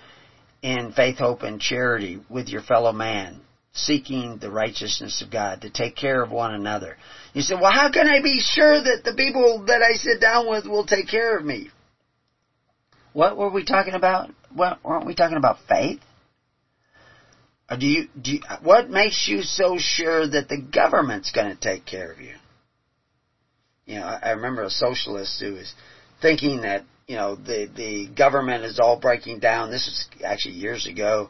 in 0.61 0.91
faith, 0.91 1.17
hope, 1.17 1.43
and 1.43 1.61
charity 1.61 2.19
with 2.29 2.49
your 2.49 2.61
fellow 2.61 2.91
man, 2.91 3.39
seeking 3.71 4.37
the 4.39 4.51
righteousness 4.51 5.21
of 5.21 5.31
God, 5.31 5.61
to 5.61 5.69
take 5.69 5.95
care 5.95 6.21
of 6.21 6.29
one 6.29 6.53
another? 6.53 6.97
You 7.33 7.41
say, 7.41 7.55
well, 7.55 7.71
how 7.71 7.89
can 7.89 8.07
I 8.07 8.21
be 8.21 8.41
sure 8.41 8.83
that 8.83 9.03
the 9.05 9.13
people 9.13 9.65
that 9.67 9.81
I 9.81 9.93
sit 9.93 10.19
down 10.19 10.49
with 10.49 10.65
will 10.65 10.85
take 10.85 11.07
care 11.07 11.37
of 11.37 11.45
me? 11.45 11.69
What 13.13 13.37
were 13.37 13.49
we 13.49 13.63
talking 13.63 13.93
about? 13.93 14.29
What, 14.57 14.83
weren't 14.83 15.05
we 15.05 15.13
talking 15.13 15.37
about 15.37 15.57
faith? 15.67 15.99
Or 17.69 17.77
do 17.77 17.85
you, 17.85 18.07
do 18.19 18.31
you, 18.33 18.41
what 18.63 18.89
makes 18.89 19.27
you 19.27 19.43
so 19.43 19.77
sure 19.77 20.27
that 20.27 20.49
the 20.49 20.61
government's 20.61 21.31
going 21.31 21.55
to 21.55 21.59
take 21.59 21.85
care 21.85 22.11
of 22.11 22.19
you? 22.19 22.33
You 23.85 23.99
know, 23.99 24.05
I 24.05 24.31
remember 24.31 24.63
a 24.63 24.69
socialist 24.69 25.39
who 25.39 25.53
was 25.53 25.73
thinking 26.21 26.61
that, 26.61 26.83
you 27.07 27.15
know, 27.15 27.35
the, 27.35 27.69
the 27.73 28.09
government 28.15 28.63
is 28.63 28.79
all 28.79 28.99
breaking 28.99 29.39
down. 29.39 29.69
This 29.69 29.85
was 29.85 30.23
actually 30.25 30.55
years 30.55 30.87
ago 30.87 31.29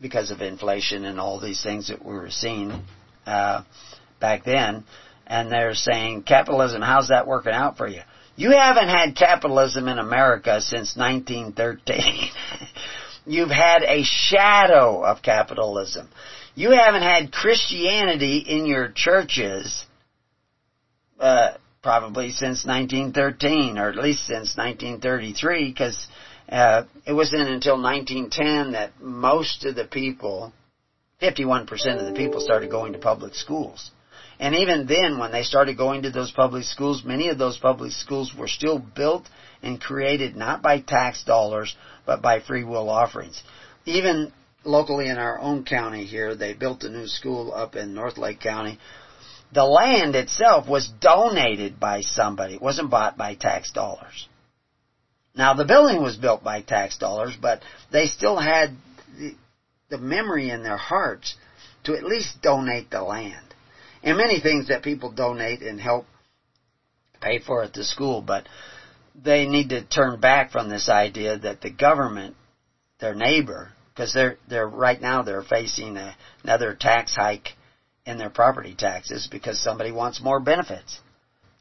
because 0.00 0.30
of 0.30 0.40
inflation 0.40 1.04
and 1.04 1.20
all 1.20 1.40
these 1.40 1.62
things 1.62 1.88
that 1.88 2.04
we 2.04 2.14
were 2.14 2.30
seeing, 2.30 2.82
uh, 3.26 3.62
back 4.20 4.44
then. 4.44 4.84
And 5.26 5.50
they're 5.50 5.74
saying, 5.74 6.22
capitalism, 6.22 6.80
how's 6.82 7.08
that 7.08 7.26
working 7.26 7.52
out 7.52 7.76
for 7.76 7.86
you? 7.86 8.02
You 8.36 8.50
haven't 8.50 8.88
had 8.88 9.16
capitalism 9.16 9.88
in 9.88 9.98
America 9.98 10.60
since 10.60 10.96
1913. 10.96 12.30
You've 13.26 13.50
had 13.50 13.82
a 13.82 14.02
shadow 14.04 15.02
of 15.02 15.22
capitalism. 15.22 16.08
You 16.54 16.70
haven't 16.70 17.02
had 17.02 17.32
Christianity 17.32 18.38
in 18.38 18.66
your 18.66 18.88
churches 18.94 19.84
uh, 21.18 21.54
probably 21.82 22.30
since 22.30 22.64
1913, 22.64 23.78
or 23.78 23.88
at 23.88 23.96
least 23.96 24.26
since 24.26 24.56
1933, 24.56 25.70
because 25.70 26.06
uh, 26.48 26.84
it 27.06 27.12
wasn't 27.12 27.48
until 27.48 27.80
1910 27.80 28.72
that 28.72 29.00
most 29.00 29.64
of 29.64 29.74
the 29.74 29.84
people, 29.84 30.52
51% 31.22 31.66
of 31.98 32.06
the 32.06 32.14
people, 32.14 32.40
started 32.40 32.70
going 32.70 32.92
to 32.92 32.98
public 32.98 33.34
schools. 33.34 33.90
And 34.38 34.54
even 34.54 34.86
then, 34.86 35.18
when 35.18 35.32
they 35.32 35.42
started 35.42 35.76
going 35.76 36.02
to 36.02 36.10
those 36.10 36.30
public 36.30 36.64
schools, 36.64 37.04
many 37.04 37.28
of 37.28 37.38
those 37.38 37.56
public 37.56 37.92
schools 37.92 38.34
were 38.36 38.48
still 38.48 38.78
built 38.78 39.24
and 39.62 39.80
created 39.80 40.36
not 40.36 40.62
by 40.62 40.80
tax 40.80 41.24
dollars, 41.24 41.74
but 42.04 42.22
by 42.22 42.40
free 42.40 42.64
will 42.64 42.90
offerings. 42.90 43.42
Even 43.86 44.32
locally 44.64 45.08
in 45.08 45.16
our 45.16 45.40
own 45.40 45.64
county 45.64 46.04
here, 46.04 46.34
they 46.34 46.52
built 46.52 46.82
a 46.84 46.90
new 46.90 47.06
school 47.06 47.52
up 47.54 47.76
in 47.76 47.94
North 47.94 48.18
Lake 48.18 48.40
County 48.40 48.78
the 49.52 49.64
land 49.64 50.14
itself 50.14 50.68
was 50.68 50.88
donated 51.00 51.78
by 51.78 52.00
somebody. 52.00 52.54
It 52.54 52.62
wasn't 52.62 52.90
bought 52.90 53.16
by 53.16 53.34
tax 53.34 53.70
dollars. 53.72 54.28
Now 55.34 55.54
the 55.54 55.64
building 55.64 56.02
was 56.02 56.16
built 56.16 56.42
by 56.42 56.62
tax 56.62 56.98
dollars, 56.98 57.34
but 57.40 57.62
they 57.92 58.06
still 58.06 58.38
had 58.38 58.76
the, 59.18 59.34
the 59.90 59.98
memory 59.98 60.50
in 60.50 60.62
their 60.62 60.76
hearts 60.76 61.36
to 61.84 61.94
at 61.94 62.04
least 62.04 62.42
donate 62.42 62.90
the 62.90 63.02
land. 63.02 63.45
And 64.06 64.16
many 64.16 64.40
things 64.40 64.68
that 64.68 64.84
people 64.84 65.10
donate 65.10 65.62
and 65.62 65.80
help 65.80 66.06
pay 67.20 67.40
for 67.40 67.64
at 67.64 67.72
the 67.72 67.82
school, 67.82 68.22
but 68.22 68.46
they 69.20 69.46
need 69.46 69.70
to 69.70 69.84
turn 69.84 70.20
back 70.20 70.52
from 70.52 70.68
this 70.68 70.88
idea 70.88 71.36
that 71.36 71.60
the 71.60 71.70
government, 71.70 72.36
their 73.00 73.16
neighbor, 73.16 73.72
because 73.92 74.14
they're 74.14 74.36
they're 74.48 74.68
right 74.68 75.00
now 75.00 75.22
they're 75.22 75.42
facing 75.42 75.96
a, 75.96 76.16
another 76.44 76.76
tax 76.78 77.16
hike 77.16 77.48
in 78.04 78.16
their 78.16 78.30
property 78.30 78.76
taxes 78.78 79.26
because 79.28 79.60
somebody 79.60 79.90
wants 79.90 80.22
more 80.22 80.38
benefits. 80.38 81.00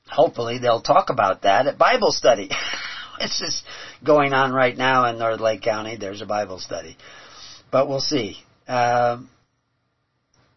Hopefully 0.07 0.59
they'll 0.59 0.83
talk 0.83 1.09
about 1.09 1.41
that 1.41 1.65
at 1.65 1.79
Bible 1.79 2.11
study. 2.11 2.51
it's 3.19 3.39
just 3.39 3.63
going 4.05 4.33
on 4.33 4.53
right 4.53 4.77
now 4.77 5.09
in 5.09 5.17
North 5.17 5.39
Lake 5.39 5.63
County. 5.63 5.97
There's 5.97 6.21
a 6.21 6.27
Bible 6.27 6.59
study. 6.59 6.95
But 7.71 7.89
we'll 7.89 8.01
see. 8.01 8.37
Um, 8.67 9.31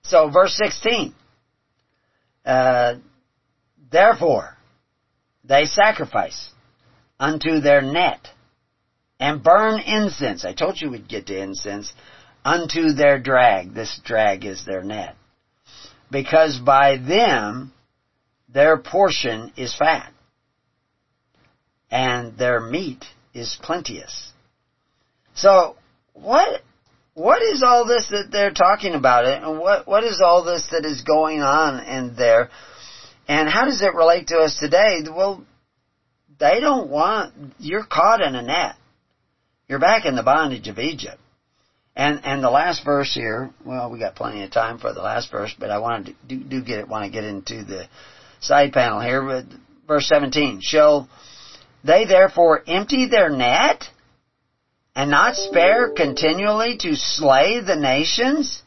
so 0.03 0.29
verse 0.29 0.55
16. 0.63 1.15
Uh, 2.49 2.95
Therefore, 3.91 4.57
they 5.45 5.65
sacrifice 5.65 6.51
unto 7.19 7.61
their 7.61 7.81
net 7.81 8.29
and 9.19 9.43
burn 9.43 9.81
incense. 9.81 10.45
I 10.45 10.53
told 10.53 10.81
you 10.81 10.91
we'd 10.91 11.09
get 11.09 11.27
to 11.27 11.39
incense. 11.39 11.93
Unto 12.45 12.93
their 12.93 13.19
drag. 13.19 13.75
This 13.75 14.01
drag 14.05 14.45
is 14.45 14.65
their 14.65 14.83
net 14.83 15.17
because 16.11 16.59
by 16.59 16.97
them 16.97 17.73
their 18.49 18.79
portion 18.79 19.53
is 19.57 19.75
fat, 19.77 20.13
and 21.91 22.39
their 22.39 22.61
meat 22.61 23.05
is 23.35 23.59
plenteous. 23.63 24.33
So, 25.35 25.77
what 26.15 26.63
what 27.19 27.43
is 27.43 27.63
all 27.63 27.85
this 27.85 28.09
that 28.11 28.31
they're 28.31 28.53
talking 28.53 28.95
about 28.95 29.25
it, 29.25 29.43
and 29.43 29.59
what 29.59 29.87
what 29.87 30.05
is 30.05 30.23
all 30.25 30.45
this 30.45 30.67
that 30.71 30.85
is 30.85 31.03
going 31.03 31.41
on 31.41 31.85
in 31.85 32.15
there, 32.17 32.51
and 33.27 33.49
how 33.49 33.65
does 33.65 33.83
it 33.83 33.95
relate 33.95 34.29
to 34.29 34.39
us 34.39 34.57
today? 34.59 35.01
Well, 35.05 35.45
they 36.39 36.61
don't 36.61 36.89
want 36.89 37.35
you're 37.59 37.85
caught 37.85 38.21
in 38.21 38.35
a 38.35 38.43
net. 38.43 38.77
You're 39.69 39.81
back 39.81 40.07
in 40.07 40.15
the 40.15 40.23
bondage 40.23 40.69
of 40.69 40.79
Egypt. 40.79 41.19
And 41.97 42.21
and 42.25 42.45
the 42.45 42.51
last 42.51 42.85
verse 42.85 43.13
here, 43.13 43.51
well, 43.67 43.91
we 43.91 43.99
got 43.99 44.15
plenty 44.15 44.45
of 44.45 44.53
time 44.53 44.79
for 44.79 44.95
the 44.95 45.03
last 45.03 45.33
verse, 45.33 45.53
but 45.59 45.71
I 45.71 45.79
want 45.79 46.07
to 46.07 46.15
do, 46.29 46.39
do 46.39 46.63
get 46.63 46.79
it 46.79 46.89
want 46.89 47.05
to 47.05 47.11
get 47.11 47.25
into 47.25 47.65
the 47.65 47.89
side 48.41 48.73
panel 48.73 49.01
here. 49.01 49.21
But 49.21 49.47
verse 49.89 50.09
17, 50.09 50.61
shall 50.63 51.09
they 51.83 52.05
therefore 52.05 52.63
empty 52.69 53.09
their 53.09 53.31
net 53.31 53.83
and 54.99 55.11
not 55.11 55.37
spare 55.37 55.91
continually 55.91 56.77
to 56.79 56.95
slay 56.97 57.61
the 57.61 57.77
nations? 57.77 58.63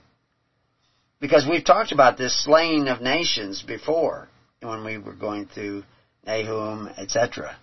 Because 1.20 1.46
we've 1.48 1.64
talked 1.64 1.92
about 1.92 2.18
this 2.18 2.44
slaying 2.44 2.88
of 2.88 3.02
nations 3.02 3.62
before 3.62 4.28
when 4.62 4.84
we 4.84 4.98
were 4.98 5.14
going 5.14 5.46
through 5.46 5.84
Nahum, 6.26 6.90
etc. 6.98 7.56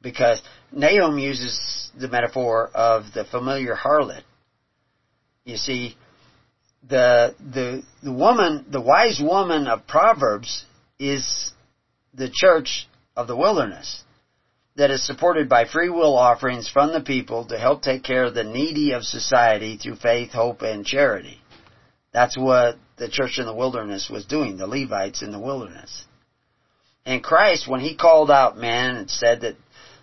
Because 0.00 0.40
Nahum 0.70 1.18
uses 1.18 1.90
the 1.98 2.06
metaphor 2.06 2.70
of 2.74 3.06
the 3.12 3.24
familiar 3.24 3.74
harlot 3.74 4.22
you 5.44 5.56
see, 5.56 5.96
the, 6.88 7.34
the, 7.40 7.82
the 8.02 8.12
woman, 8.12 8.66
the 8.70 8.80
wise 8.80 9.20
woman 9.22 9.66
of 9.66 9.86
Proverbs 9.86 10.64
is 10.98 11.52
the 12.14 12.30
church 12.32 12.86
of 13.16 13.26
the 13.26 13.36
wilderness 13.36 14.04
that 14.76 14.90
is 14.90 15.06
supported 15.06 15.48
by 15.48 15.64
free 15.64 15.90
will 15.90 16.16
offerings 16.16 16.68
from 16.68 16.92
the 16.92 17.00
people 17.00 17.46
to 17.46 17.58
help 17.58 17.82
take 17.82 18.02
care 18.02 18.24
of 18.24 18.34
the 18.34 18.44
needy 18.44 18.92
of 18.92 19.04
society 19.04 19.76
through 19.76 19.96
faith, 19.96 20.30
hope, 20.30 20.62
and 20.62 20.86
charity. 20.86 21.38
That's 22.12 22.36
what 22.36 22.76
the 22.96 23.08
church 23.08 23.38
in 23.38 23.46
the 23.46 23.54
wilderness 23.54 24.08
was 24.10 24.24
doing, 24.24 24.56
the 24.56 24.66
Levites 24.66 25.22
in 25.22 25.32
the 25.32 25.38
wilderness. 25.38 26.04
And 27.04 27.22
Christ, 27.22 27.68
when 27.68 27.80
he 27.80 27.96
called 27.96 28.30
out 28.30 28.56
men 28.56 28.96
and 28.96 29.10
said 29.10 29.42
that 29.42 29.56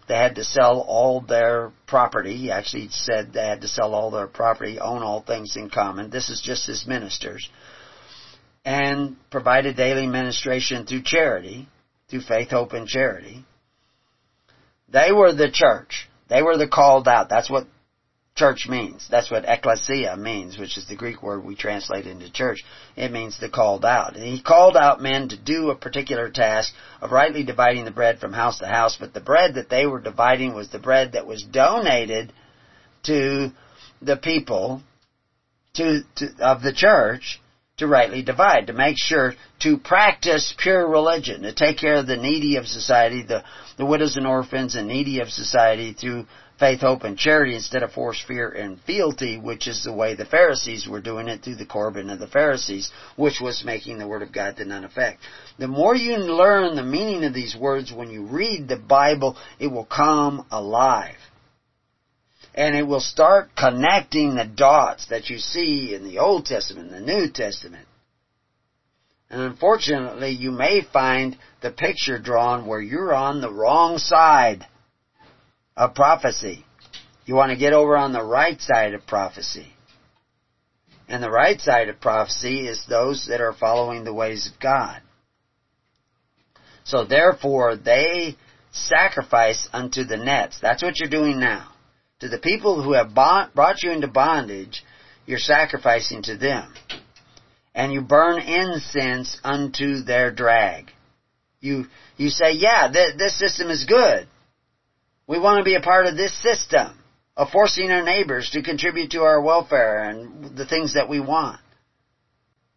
they 0.10 0.16
had 0.16 0.36
to 0.36 0.44
sell 0.44 0.80
all 0.80 1.22
their 1.22 1.72
property. 1.86 2.36
He 2.36 2.50
actually 2.50 2.90
said 2.90 3.32
they 3.32 3.46
had 3.46 3.62
to 3.62 3.68
sell 3.68 3.94
all 3.94 4.10
their 4.10 4.26
property, 4.26 4.80
own 4.80 5.04
all 5.04 5.22
things 5.22 5.56
in 5.56 5.70
common. 5.70 6.10
This 6.10 6.32
is 6.32 6.42
just 6.42 6.66
his 6.66 6.88
ministers. 6.88 7.48
And 8.66 9.18
provided 9.30 9.78
daily 9.78 10.08
ministration 10.08 10.88
through 10.88 11.04
charity, 11.04 11.70
through 12.10 12.22
faith, 12.22 12.50
hope, 12.50 12.74
and 12.74 12.88
charity. 12.88 13.46
They 14.92 15.12
were 15.12 15.34
the 15.34 15.52
church. 15.52 16.10
They 16.30 16.42
were 16.42 16.58
the 16.58 16.68
called 16.68 17.08
out. 17.08 17.30
That's 17.30 17.50
what 17.50 17.68
church 18.36 18.68
means. 18.70 19.08
That's 19.10 19.30
what 19.30 19.44
ecclesia 19.46 20.16
means, 20.16 20.58
which 20.58 20.78
is 20.78 20.88
the 20.88 20.96
Greek 20.96 21.22
word 21.22 21.44
we 21.44 21.56
translate 21.56 22.08
into 22.08 22.32
church. 22.32 22.64
It 22.96 23.12
means 23.12 23.38
the 23.38 23.50
called 23.50 23.84
out. 23.84 24.16
And 24.16 24.24
he 24.24 24.42
called 24.42 24.78
out 24.78 25.02
men 25.02 25.30
to 25.30 25.38
do 25.38 25.70
a 25.70 25.76
particular 25.76 26.30
task 26.30 26.74
of 27.02 27.12
rightly 27.12 27.44
dividing 27.44 27.86
the 27.86 27.92
bread 27.92 28.20
from 28.20 28.34
house 28.34 28.60
to 28.60 28.68
house, 28.68 28.98
but 29.00 29.14
the 29.14 29.20
bread 29.20 29.56
that 29.56 29.70
they 29.70 29.86
were 29.86 30.00
dividing 30.00 30.54
was 30.54 30.70
the 30.70 30.80
bread 30.80 31.12
that 31.14 31.28
was 31.28 31.44
donated 31.44 32.32
to 33.04 33.52
the 34.02 34.18
people 34.18 34.82
to, 35.74 36.02
to 36.16 36.28
of 36.40 36.62
the 36.62 36.74
church 36.74 37.42
to 37.80 37.88
rightly 37.88 38.22
divide, 38.22 38.68
to 38.68 38.74
make 38.74 38.98
sure 38.98 39.34
to 39.60 39.78
practice 39.78 40.54
pure 40.58 40.88
religion, 40.88 41.42
to 41.42 41.54
take 41.54 41.78
care 41.78 41.96
of 41.96 42.08
the 42.08 42.18
needy 42.18 42.58
of 42.58 42.68
society, 42.68 43.24
the, 43.24 43.44
the 43.78 43.86
widows 43.86 44.16
and 44.16 44.28
orphans 44.28 44.76
and 44.76 44.88
needy 44.88 45.20
of 45.20 45.30
society 45.30 45.94
through 45.94 46.26
faith, 46.60 46.82
hope, 46.82 47.04
and 47.04 47.18
charity 47.18 47.56
instead 47.56 47.84
of 47.84 47.92
force, 47.94 48.22
fear, 48.28 48.50
and 48.50 48.82
fealty, 48.82 49.38
which 49.38 49.68
is 49.68 49.84
the 49.84 49.94
way 49.94 50.14
the 50.14 50.26
Pharisees 50.26 50.88
were 50.88 51.00
doing 51.00 51.30
it 51.30 51.42
through 51.42 51.56
the 51.56 51.66
Corban 51.66 52.10
of 52.10 52.20
the 52.20 52.28
Pharisees, 52.28 52.92
which 53.16 53.40
was 53.42 53.64
making 53.64 53.98
the 53.98 54.08
Word 54.08 54.22
of 54.22 54.34
God 54.34 54.58
to 54.58 54.66
none 54.66 54.84
effect. 54.84 55.22
The 55.58 55.68
more 55.68 55.96
you 55.96 56.18
learn 56.18 56.76
the 56.76 56.84
meaning 56.84 57.24
of 57.24 57.34
these 57.34 57.56
words 57.56 57.94
when 57.94 58.10
you 58.10 58.26
read 58.26 58.68
the 58.68 58.78
Bible, 58.78 59.38
it 59.58 59.68
will 59.68 59.86
come 59.86 60.46
alive 60.52 61.16
and 62.54 62.76
it 62.76 62.84
will 62.84 63.00
start 63.00 63.50
connecting 63.56 64.36
the 64.36 64.46
dots 64.46 65.08
that 65.08 65.30
you 65.30 65.38
see 65.38 65.94
in 65.94 66.04
the 66.04 66.20
Old 66.20 66.46
Testament 66.46 66.92
and 66.92 67.08
the 67.08 67.14
New 67.14 67.30
Testament. 67.32 67.88
And 69.30 69.42
unfortunately, 69.42 70.32
you 70.32 70.52
may 70.52 70.82
find 70.82 71.38
the 71.62 71.72
picture 71.72 72.18
drawn 72.18 72.66
where 72.66 72.82
you're 72.82 73.14
on 73.14 73.42
the 73.42 73.54
wrong 73.54 74.00
side 74.00 74.66
of 75.78 75.94
prophecy. 75.94 76.66
You 77.26 77.36
want 77.36 77.52
to 77.52 77.58
get 77.58 77.74
over 77.74 77.96
on 77.96 78.12
the 78.12 78.24
right 78.24 78.60
side 78.60 78.96
of 78.96 79.06
prophecy. 79.06 79.68
And 81.08 81.22
the 81.22 81.30
right 81.30 81.60
side 81.60 81.90
of 81.90 82.02
prophecy 82.02 82.68
is 82.68 82.84
those 82.88 83.28
that 83.30 83.42
are 83.42 83.54
following 83.54 84.04
the 84.04 84.14
ways 84.14 84.50
of 84.52 84.60
God. 84.60 85.02
So 86.84 87.06
therefore, 87.06 87.76
they 87.76 88.36
sacrifice 88.72 89.68
unto 89.72 90.04
the 90.04 90.18
nets. 90.18 90.60
That's 90.60 90.82
what 90.82 91.00
you're 91.00 91.10
doing 91.10 91.40
now. 91.40 91.72
To 92.20 92.28
the 92.28 92.38
people 92.38 92.84
who 92.84 92.94
have 92.94 93.14
brought 93.14 93.82
you 93.82 93.92
into 93.92 94.08
bondage, 94.08 94.84
you're 95.26 95.40
sacrificing 95.40 96.22
to 96.24 96.38
them. 96.38 96.74
And 97.74 97.94
you 97.94 98.02
burn 98.02 98.40
incense 98.42 99.40
unto 99.44 100.02
their 100.02 100.32
drag. 100.32 100.92
You, 101.62 101.86
you 102.18 102.30
say, 102.30 102.54
yeah, 102.54 102.90
th- 102.92 103.18
this 103.18 103.38
system 103.38 103.70
is 103.70 103.86
good. 103.86 104.28
We 105.28 105.40
want 105.40 105.60
to 105.60 105.64
be 105.64 105.76
a 105.76 105.82
part 105.82 106.08
of 106.08 106.18
this 106.18 106.34
system 106.42 107.00
of 107.38 107.52
forcing 107.52 107.92
our 107.92 108.04
neighbors 108.04 108.50
to 108.52 108.64
contribute 108.64 109.12
to 109.12 109.22
our 109.22 109.42
welfare 109.42 110.10
and 110.10 110.58
the 110.58 110.66
things 110.66 110.96
that 110.96 111.08
we 111.08 111.20
want. 111.20 111.62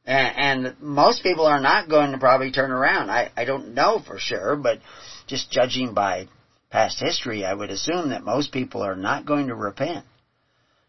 And, 0.05 0.66
and 0.66 0.81
most 0.81 1.23
people 1.23 1.47
are 1.47 1.60
not 1.60 1.89
going 1.89 2.12
to 2.12 2.19
probably 2.19 2.52
turn 2.52 2.70
around. 2.70 3.10
I, 3.10 3.31
I 3.36 3.44
don't 3.44 3.74
know 3.74 4.01
for 4.06 4.19
sure, 4.19 4.56
but 4.56 4.78
just 5.27 5.51
judging 5.51 5.94
by 5.94 6.28
past 6.73 6.99
history, 6.99 7.44
I 7.44 7.53
would 7.53 7.70
assume 7.70 8.11
that 8.11 8.24
most 8.24 8.51
people 8.51 8.82
are 8.82 8.97
not 8.97 9.27
going 9.27 9.49
to 9.49 9.55
repent. 9.55 10.05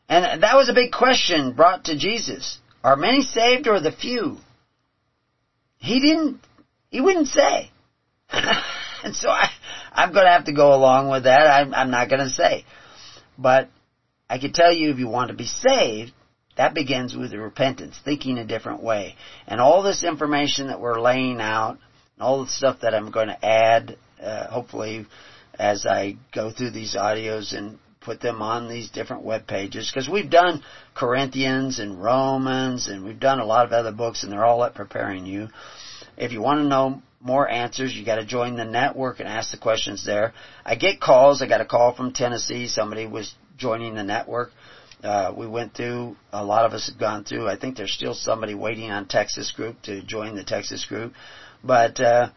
And 0.09 0.41
that 0.41 0.55
was 0.55 0.69
a 0.69 0.73
big 0.73 0.91
question 0.91 1.53
brought 1.53 1.85
to 1.85 1.97
Jesus. 1.97 2.57
Are 2.83 2.95
many 2.95 3.21
saved 3.21 3.67
or 3.67 3.79
the 3.79 3.91
few? 3.91 4.37
He 5.77 5.99
didn't, 5.99 6.39
he 6.89 7.01
wouldn't 7.01 7.27
say. 7.27 7.69
and 8.31 9.13
so 9.13 9.29
I, 9.29 9.49
I'm 9.91 10.13
going 10.13 10.25
to 10.25 10.31
have 10.31 10.45
to 10.45 10.53
go 10.53 10.73
along 10.73 11.09
with 11.09 11.23
that. 11.23 11.47
I'm, 11.47 11.73
I'm 11.73 11.91
not 11.91 12.09
going 12.09 12.21
to 12.21 12.29
say. 12.29 12.65
But 13.37 13.69
I 14.29 14.39
can 14.39 14.53
tell 14.53 14.71
you 14.71 14.91
if 14.91 14.99
you 14.99 15.07
want 15.07 15.29
to 15.29 15.35
be 15.35 15.45
saved, 15.45 16.13
that 16.55 16.73
begins 16.73 17.15
with 17.15 17.33
repentance, 17.33 17.95
thinking 18.03 18.37
a 18.37 18.45
different 18.45 18.83
way. 18.83 19.15
And 19.47 19.59
all 19.59 19.83
this 19.83 20.03
information 20.03 20.67
that 20.67 20.79
we're 20.79 21.01
laying 21.01 21.41
out, 21.41 21.79
and 22.15 22.23
all 22.23 22.45
the 22.45 22.51
stuff 22.51 22.79
that 22.81 22.93
I'm 22.93 23.11
going 23.11 23.27
to 23.27 23.45
add, 23.45 23.97
uh, 24.21 24.47
hopefully 24.47 25.07
as 25.59 25.85
I 25.85 26.17
go 26.33 26.51
through 26.51 26.71
these 26.71 26.95
audios 26.95 27.55
and 27.55 27.77
put 28.01 28.19
them 28.19 28.41
on 28.41 28.67
these 28.67 28.89
different 28.89 29.23
web 29.23 29.47
pages 29.47 29.89
because 29.91 30.09
we've 30.09 30.29
done 30.29 30.61
Corinthians 30.93 31.79
and 31.79 32.01
Romans 32.01 32.87
and 32.87 33.03
we've 33.03 33.19
done 33.19 33.39
a 33.39 33.45
lot 33.45 33.65
of 33.65 33.71
other 33.71 33.91
books 33.91 34.23
and 34.23 34.31
they're 34.31 34.45
all 34.45 34.63
at 34.63 34.75
preparing 34.75 35.25
you. 35.25 35.47
If 36.17 36.31
you 36.31 36.41
want 36.41 36.59
to 36.59 36.67
know 36.67 37.01
more 37.21 37.49
answers, 37.49 37.93
you 37.93 38.05
got 38.05 38.15
to 38.15 38.25
join 38.25 38.55
the 38.57 38.65
network 38.65 39.19
and 39.19 39.29
ask 39.29 39.51
the 39.51 39.57
questions 39.57 40.05
there. 40.05 40.33
I 40.65 40.75
get 40.75 40.99
calls. 40.99 41.41
I 41.41 41.47
got 41.47 41.61
a 41.61 41.65
call 41.65 41.95
from 41.95 42.13
Tennessee. 42.13 42.67
Somebody 42.67 43.07
was 43.07 43.33
joining 43.57 43.95
the 43.95 44.03
network. 44.03 44.51
Uh, 45.03 45.33
we 45.35 45.47
went 45.47 45.73
through, 45.73 46.15
a 46.31 46.43
lot 46.43 46.65
of 46.65 46.71
us 46.73 46.89
have 46.89 46.99
gone 46.99 47.23
through. 47.25 47.47
I 47.47 47.57
think 47.57 47.75
there's 47.75 47.91
still 47.91 48.13
somebody 48.13 48.53
waiting 48.53 48.89
on 48.89 49.07
Texas 49.07 49.51
group 49.51 49.81
to 49.83 50.01
join 50.03 50.35
the 50.35 50.43
Texas 50.43 50.85
group. 50.85 51.13
But, 51.63 51.99
uh, 51.99 52.29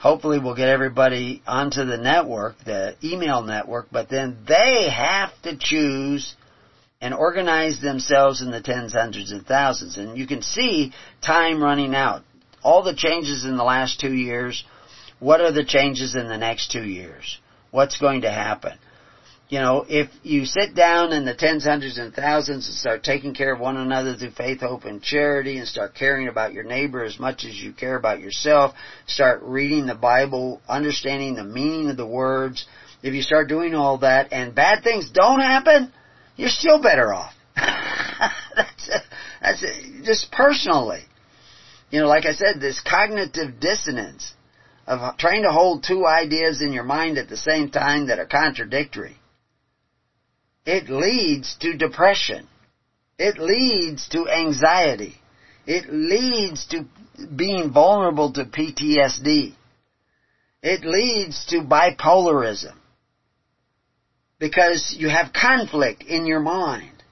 hopefully 0.00 0.38
we'll 0.38 0.56
get 0.56 0.68
everybody 0.68 1.42
onto 1.46 1.84
the 1.84 1.98
network, 1.98 2.56
the 2.64 2.96
email 3.04 3.42
network, 3.42 3.86
but 3.92 4.08
then 4.08 4.38
they 4.48 4.88
have 4.90 5.30
to 5.42 5.56
choose 5.58 6.34
and 7.02 7.14
organize 7.14 7.80
themselves 7.80 8.42
in 8.42 8.50
the 8.50 8.60
tens, 8.60 8.92
hundreds, 8.92 9.30
and 9.30 9.46
thousands. 9.46 9.96
And 9.96 10.18
you 10.18 10.26
can 10.26 10.42
see 10.42 10.92
time 11.24 11.62
running 11.62 11.94
out. 11.94 12.22
All 12.62 12.82
the 12.82 12.94
changes 12.94 13.44
in 13.44 13.56
the 13.56 13.64
last 13.64 14.00
two 14.00 14.12
years, 14.12 14.64
what 15.18 15.40
are 15.40 15.52
the 15.52 15.64
changes 15.64 16.14
in 16.14 16.28
the 16.28 16.36
next 16.36 16.70
two 16.70 16.84
years? 16.84 17.38
What's 17.70 17.98
going 17.98 18.22
to 18.22 18.30
happen? 18.30 18.78
You 19.50 19.58
know, 19.58 19.84
if 19.88 20.08
you 20.22 20.44
sit 20.44 20.76
down 20.76 21.12
in 21.12 21.24
the 21.24 21.34
tens, 21.34 21.64
hundreds, 21.64 21.98
and 21.98 22.14
thousands 22.14 22.68
and 22.68 22.76
start 22.76 23.02
taking 23.02 23.34
care 23.34 23.52
of 23.52 23.58
one 23.58 23.76
another 23.76 24.16
through 24.16 24.30
faith, 24.30 24.60
hope, 24.60 24.84
and 24.84 25.02
charity 25.02 25.58
and 25.58 25.66
start 25.66 25.96
caring 25.96 26.28
about 26.28 26.52
your 26.52 26.62
neighbor 26.62 27.02
as 27.02 27.18
much 27.18 27.44
as 27.44 27.56
you 27.56 27.72
care 27.72 27.96
about 27.96 28.20
yourself, 28.20 28.76
start 29.08 29.42
reading 29.42 29.86
the 29.86 29.94
Bible, 29.96 30.62
understanding 30.68 31.34
the 31.34 31.42
meaning 31.42 31.90
of 31.90 31.96
the 31.96 32.06
words, 32.06 32.64
if 33.02 33.12
you 33.12 33.22
start 33.22 33.48
doing 33.48 33.74
all 33.74 33.98
that 33.98 34.32
and 34.32 34.54
bad 34.54 34.84
things 34.84 35.10
don't 35.10 35.40
happen, 35.40 35.92
you're 36.36 36.48
still 36.48 36.80
better 36.80 37.12
off. 37.12 37.32
that's, 37.56 38.88
a, 38.88 38.98
that's 39.42 39.62
a, 39.64 40.02
just 40.04 40.30
personally. 40.30 41.02
You 41.90 41.98
know, 41.98 42.06
like 42.06 42.24
I 42.24 42.34
said, 42.34 42.60
this 42.60 42.80
cognitive 42.88 43.58
dissonance 43.58 44.32
of 44.86 45.18
trying 45.18 45.42
to 45.42 45.50
hold 45.50 45.82
two 45.82 46.06
ideas 46.06 46.62
in 46.62 46.72
your 46.72 46.84
mind 46.84 47.18
at 47.18 47.28
the 47.28 47.36
same 47.36 47.68
time 47.68 48.06
that 48.06 48.20
are 48.20 48.26
contradictory 48.26 49.16
it 50.70 50.88
leads 50.88 51.56
to 51.62 51.76
depression. 51.76 52.46
It 53.18 53.38
leads 53.38 54.08
to 54.10 54.28
anxiety. 54.28 55.16
It 55.66 55.92
leads 55.92 56.64
to 56.68 56.84
being 57.34 57.72
vulnerable 57.72 58.32
to 58.34 58.44
PTSD. 58.44 59.54
It 60.62 60.84
leads 60.84 61.44
to 61.46 61.62
bipolarism. 61.62 62.76
Because 64.38 64.94
you 64.96 65.08
have 65.08 65.32
conflict 65.32 66.04
in 66.04 66.24
your 66.24 66.38
mind. 66.38 67.02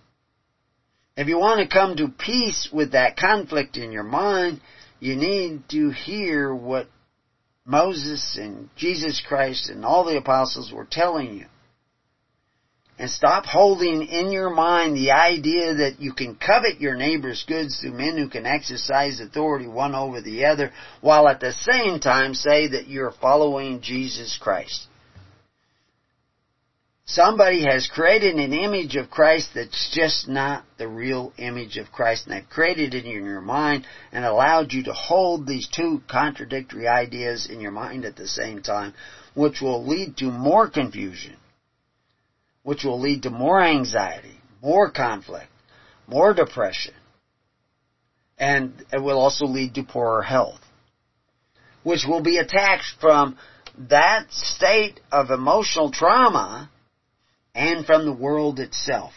If 1.17 1.27
you 1.27 1.39
want 1.39 1.61
to 1.61 1.75
come 1.75 1.97
to 1.97 2.15
peace 2.17 2.69
with 2.73 2.93
that 2.93 3.17
conflict 3.17 3.77
in 3.77 3.91
your 3.91 4.05
mind, 4.05 4.61
you 5.01 5.17
need 5.17 5.69
to 5.71 5.91
hear 5.91 6.55
what 6.55 6.87
Moses 7.65 8.39
and 8.41 8.71
Jesus 8.77 9.21
Christ 9.27 9.69
and 9.69 9.85
all 9.85 10.05
the 10.05 10.17
apostles 10.17 10.73
were 10.73 10.87
telling 10.89 11.35
you. 11.35 11.47
And 12.99 13.09
stop 13.09 13.47
holding 13.47 14.03
in 14.03 14.33
your 14.33 14.51
mind 14.51 14.97
the 14.97 15.12
idea 15.12 15.73
that 15.75 16.01
you 16.01 16.12
can 16.12 16.35
covet 16.35 16.81
your 16.81 16.97
neighbor's 16.97 17.45
goods 17.47 17.79
through 17.79 17.93
men 17.93 18.16
who 18.16 18.29
can 18.29 18.45
exercise 18.45 19.20
authority 19.20 19.69
one 19.69 19.95
over 19.95 20.20
the 20.20 20.47
other, 20.47 20.73
while 21.01 21.29
at 21.29 21.39
the 21.39 21.53
same 21.53 22.01
time 22.01 22.35
say 22.35 22.66
that 22.66 22.89
you're 22.89 23.12
following 23.12 23.83
Jesus 23.83 24.37
Christ. 24.41 24.89
Somebody 27.07 27.65
has 27.65 27.87
created 27.87 28.35
an 28.35 28.53
image 28.53 28.97
of 28.97 29.11
Christ 29.11 29.51
that's 29.55 29.91
just 29.95 30.29
not 30.29 30.65
the 30.77 30.89
real 30.89 31.33
image 31.39 31.79
of 31.79 31.93
Christ, 31.93 32.27
and 32.27 32.35
they've 32.35 32.51
created 32.51 32.95
it 32.95 33.07
in 33.07 33.25
your 33.25 33.41
mind 33.41 33.87
and 34.11 34.25
allowed 34.25 34.73
you 34.73 34.83
to 34.83 34.93
hold 34.93 35.47
these 35.47 35.69
two 35.69 36.03
contradictory 36.09 36.89
ideas 36.89 37.47
in 37.49 37.61
your 37.61 37.70
mind 37.70 38.05
at 38.05 38.16
the 38.16 38.29
same 38.29 38.61
time, 38.61 38.93
which 39.35 39.62
will 39.62 39.87
lead 39.87 40.16
to 40.16 40.33
more 40.33 40.69
confusion 40.69 41.37
which 42.69 42.85
will 42.85 43.01
lead 43.01 43.23
to 43.23 43.31
more 43.31 43.62
anxiety, 43.62 44.39
more 44.61 44.90
conflict, 44.90 45.49
more 46.07 46.35
depression, 46.35 46.93
and 48.36 48.85
it 48.93 49.03
will 49.03 49.19
also 49.19 49.47
lead 49.47 49.74
to 49.74 49.82
poorer 49.82 50.20
health, 50.20 50.61
which 51.82 52.05
will 52.07 52.20
be 52.23 52.36
attached 52.36 52.95
from 53.01 53.39
that 53.89 54.31
state 54.31 55.01
of 55.11 55.31
emotional 55.31 55.90
trauma 55.90 56.69
and 57.55 57.86
from 57.86 58.05
the 58.05 58.12
world 58.12 58.61
itself. 58.61 59.15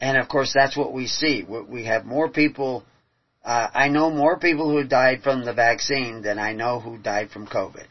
And 0.00 0.18
of 0.18 0.28
course, 0.28 0.52
that's 0.52 0.76
what 0.76 0.92
we 0.92 1.06
see. 1.06 1.44
We 1.44 1.84
have 1.84 2.04
more 2.04 2.28
people, 2.28 2.82
uh, 3.44 3.68
I 3.72 3.86
know 3.90 4.10
more 4.10 4.40
people 4.40 4.72
who 4.72 4.82
died 4.82 5.22
from 5.22 5.44
the 5.44 5.52
vaccine 5.52 6.20
than 6.22 6.40
I 6.40 6.52
know 6.52 6.80
who 6.80 6.98
died 6.98 7.30
from 7.30 7.46
COVID. 7.46 7.86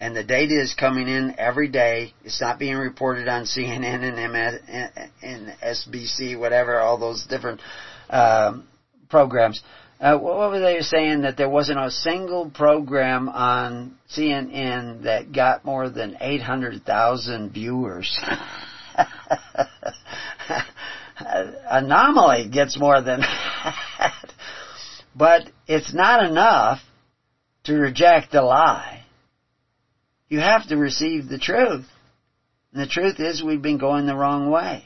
And 0.00 0.14
the 0.14 0.24
data 0.24 0.60
is 0.60 0.74
coming 0.74 1.08
in 1.08 1.34
every 1.38 1.68
day. 1.68 2.12
It's 2.24 2.40
not 2.40 2.58
being 2.58 2.76
reported 2.76 3.28
on 3.28 3.44
CNN 3.44 4.02
and 4.02 4.32
MS, 4.32 4.60
and 5.22 5.54
SBC, 5.62 6.38
whatever, 6.38 6.78
all 6.78 6.98
those 6.98 7.24
different 7.26 7.60
um, 8.10 8.66
programs. 9.08 9.62
Uh, 10.00 10.18
what 10.18 10.50
were 10.50 10.60
they 10.60 10.80
saying 10.80 11.22
that 11.22 11.36
there 11.36 11.48
wasn't 11.48 11.78
a 11.78 11.90
single 11.90 12.50
program 12.50 13.28
on 13.28 13.96
CNN 14.10 15.04
that 15.04 15.32
got 15.32 15.64
more 15.64 15.88
than 15.88 16.16
800,000 16.20 17.52
viewers? 17.52 18.20
Anomaly 21.70 22.48
gets 22.48 22.78
more 22.78 23.00
than 23.00 23.20
that. 23.20 24.32
But 25.14 25.48
it's 25.68 25.94
not 25.94 26.24
enough 26.24 26.80
to 27.64 27.74
reject 27.74 28.32
the 28.32 28.42
lie. 28.42 29.03
You 30.34 30.40
have 30.40 30.66
to 30.66 30.76
receive 30.76 31.28
the 31.28 31.38
truth. 31.38 31.86
And 32.72 32.82
the 32.82 32.88
truth 32.88 33.20
is 33.20 33.40
we've 33.40 33.62
been 33.62 33.78
going 33.78 34.06
the 34.06 34.16
wrong 34.16 34.50
way. 34.50 34.84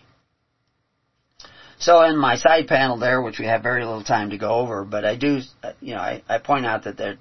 So 1.78 2.02
in 2.02 2.18
my 2.18 2.36
side 2.36 2.66
panel 2.66 2.98
there, 2.98 3.22
which 3.22 3.38
we 3.38 3.46
have 3.46 3.62
very 3.62 3.82
little 3.82 4.04
time 4.04 4.28
to 4.28 4.36
go 4.36 4.56
over, 4.56 4.84
but 4.84 5.06
I 5.06 5.16
do, 5.16 5.40
you 5.80 5.94
know, 5.94 6.02
I, 6.02 6.22
I 6.28 6.36
point 6.36 6.66
out 6.66 6.84
that 6.84 7.16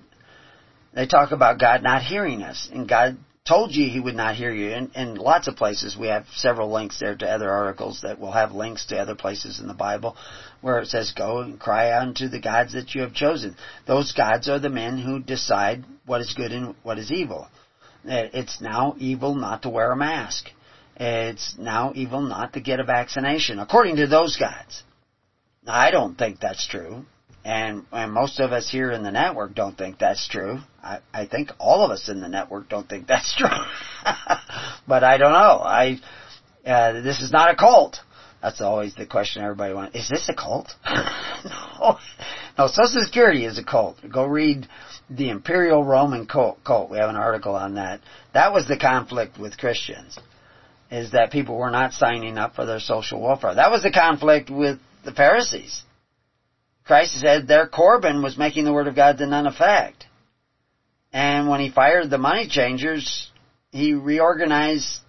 they 0.94 1.06
talk 1.06 1.32
about 1.32 1.58
God 1.58 1.84
not 1.84 2.02
hearing 2.02 2.44
us, 2.44 2.68
and 2.70 2.86
God 2.86 3.18
told 3.48 3.74
you 3.74 3.90
He 3.90 4.02
would 4.02 4.16
not 4.16 4.36
hear 4.36 4.52
you. 4.52 4.72
In, 4.72 4.92
in 4.94 5.16
lots 5.16 5.48
of 5.48 5.56
places, 5.56 5.96
we 5.96 6.08
have 6.08 6.26
several 6.34 6.70
links 6.70 7.00
there 7.00 7.16
to 7.16 7.26
other 7.26 7.50
articles 7.50 8.02
that 8.02 8.20
will 8.20 8.34
have 8.34 8.52
links 8.52 8.88
to 8.88 8.98
other 8.98 9.16
places 9.16 9.62
in 9.62 9.70
the 9.70 9.74
Bible 9.74 10.18
where 10.60 10.80
it 10.80 10.88
says, 10.88 11.14
"Go 11.16 11.40
and 11.40 11.58
cry 11.58 11.98
unto 11.98 12.28
the 12.28 12.42
gods 12.42 12.74
that 12.74 12.94
you 12.94 13.04
have 13.04 13.14
chosen." 13.14 13.56
Those 13.86 14.12
gods 14.12 14.50
are 14.50 14.60
the 14.60 14.68
men 14.70 14.98
who 14.98 15.20
decide 15.20 15.86
what 16.06 16.20
is 16.20 16.34
good 16.34 16.52
and 16.52 16.76
what 16.84 17.00
is 17.00 17.10
evil. 17.10 17.48
It's 18.08 18.62
now 18.62 18.96
evil 18.98 19.36
not 19.36 19.64
to 19.64 19.70
wear 19.70 19.92
a 19.92 19.96
mask. 19.96 20.50
It's 20.96 21.56
now 21.58 21.92
evil 21.96 22.22
not 22.22 22.54
to 22.54 22.60
get 22.60 22.80
a 22.80 22.84
vaccination, 22.84 23.60
according 23.60 23.98
to 23.98 24.08
those 24.08 24.36
guys. 24.38 24.84
I 25.68 25.92
don't 25.92 26.18
think 26.18 26.40
that's 26.40 26.66
true. 26.68 27.06
And, 27.46 27.86
and 27.92 28.12
most 28.12 28.40
of 28.40 28.52
us 28.52 28.70
here 28.70 28.92
in 28.92 29.04
the 29.04 29.12
network 29.12 29.54
don't 29.54 29.78
think 29.78 30.00
that's 30.00 30.28
true. 30.28 30.60
I, 30.84 31.00
I 31.14 31.28
think 31.28 31.52
all 31.60 31.86
of 31.86 31.92
us 31.92 32.10
in 32.10 32.20
the 32.20 32.28
network 32.28 32.68
don't 32.68 32.90
think 32.90 33.08
that's 33.08 33.36
true. 33.36 33.48
but 34.88 35.04
I 35.04 35.18
don't 35.18 35.32
know. 35.32 35.62
I, 35.64 36.00
uh, 36.66 37.02
this 37.02 37.22
is 37.22 37.32
not 37.32 37.52
a 37.52 37.56
cult. 37.56 38.00
That's 38.42 38.62
always 38.62 38.96
the 38.96 39.06
question 39.06 39.44
everybody 39.44 39.74
wants. 39.74 39.96
Is 39.96 40.10
this 40.10 40.30
a 40.30 40.34
cult? 40.34 40.74
no. 40.86 41.98
No, 42.58 42.68
Social 42.68 43.04
Security 43.04 43.46
is 43.46 43.60
a 43.60 43.64
cult. 43.64 43.98
Go 44.12 44.26
read 44.26 44.68
the 45.10 45.30
Imperial 45.30 45.84
Roman 45.84 46.26
cult, 46.26 46.64
cult. 46.64 46.90
We 46.90 46.98
have 46.98 47.10
an 47.10 47.16
article 47.16 47.56
on 47.56 47.76
that. 47.76 48.02
That 48.34 48.52
was 48.52 48.68
the 48.68 48.78
conflict 48.78 49.38
with 49.38 49.58
Christians 49.58 50.18
is 50.90 51.12
that 51.12 51.32
people 51.32 51.58
were 51.58 51.70
not 51.70 51.94
signing 51.94 52.38
up 52.38 52.56
for 52.56 52.66
their 52.66 52.80
social 52.80 53.22
welfare. 53.22 53.56
That 53.56 53.72
was 53.72 53.84
the 53.84 53.92
conflict 53.92 54.50
with 54.50 54.80
the 55.04 55.12
Pharisees. 55.12 55.84
Christ 56.86 57.20
said 57.20 57.48
their 57.48 57.68
Corban 57.68 58.24
was 58.24 58.38
making 58.38 58.64
the 58.64 58.74
Word 58.74 58.88
of 58.88 58.96
God 58.96 59.18
to 59.18 59.28
none 59.28 59.48
effect. 59.48 60.06
And 61.12 61.50
when 61.50 61.60
he 61.60 61.70
fired 61.70 62.10
the 62.10 62.18
money 62.18 62.48
changers, 62.48 63.30
he 63.72 63.94
reorganized 63.94 65.00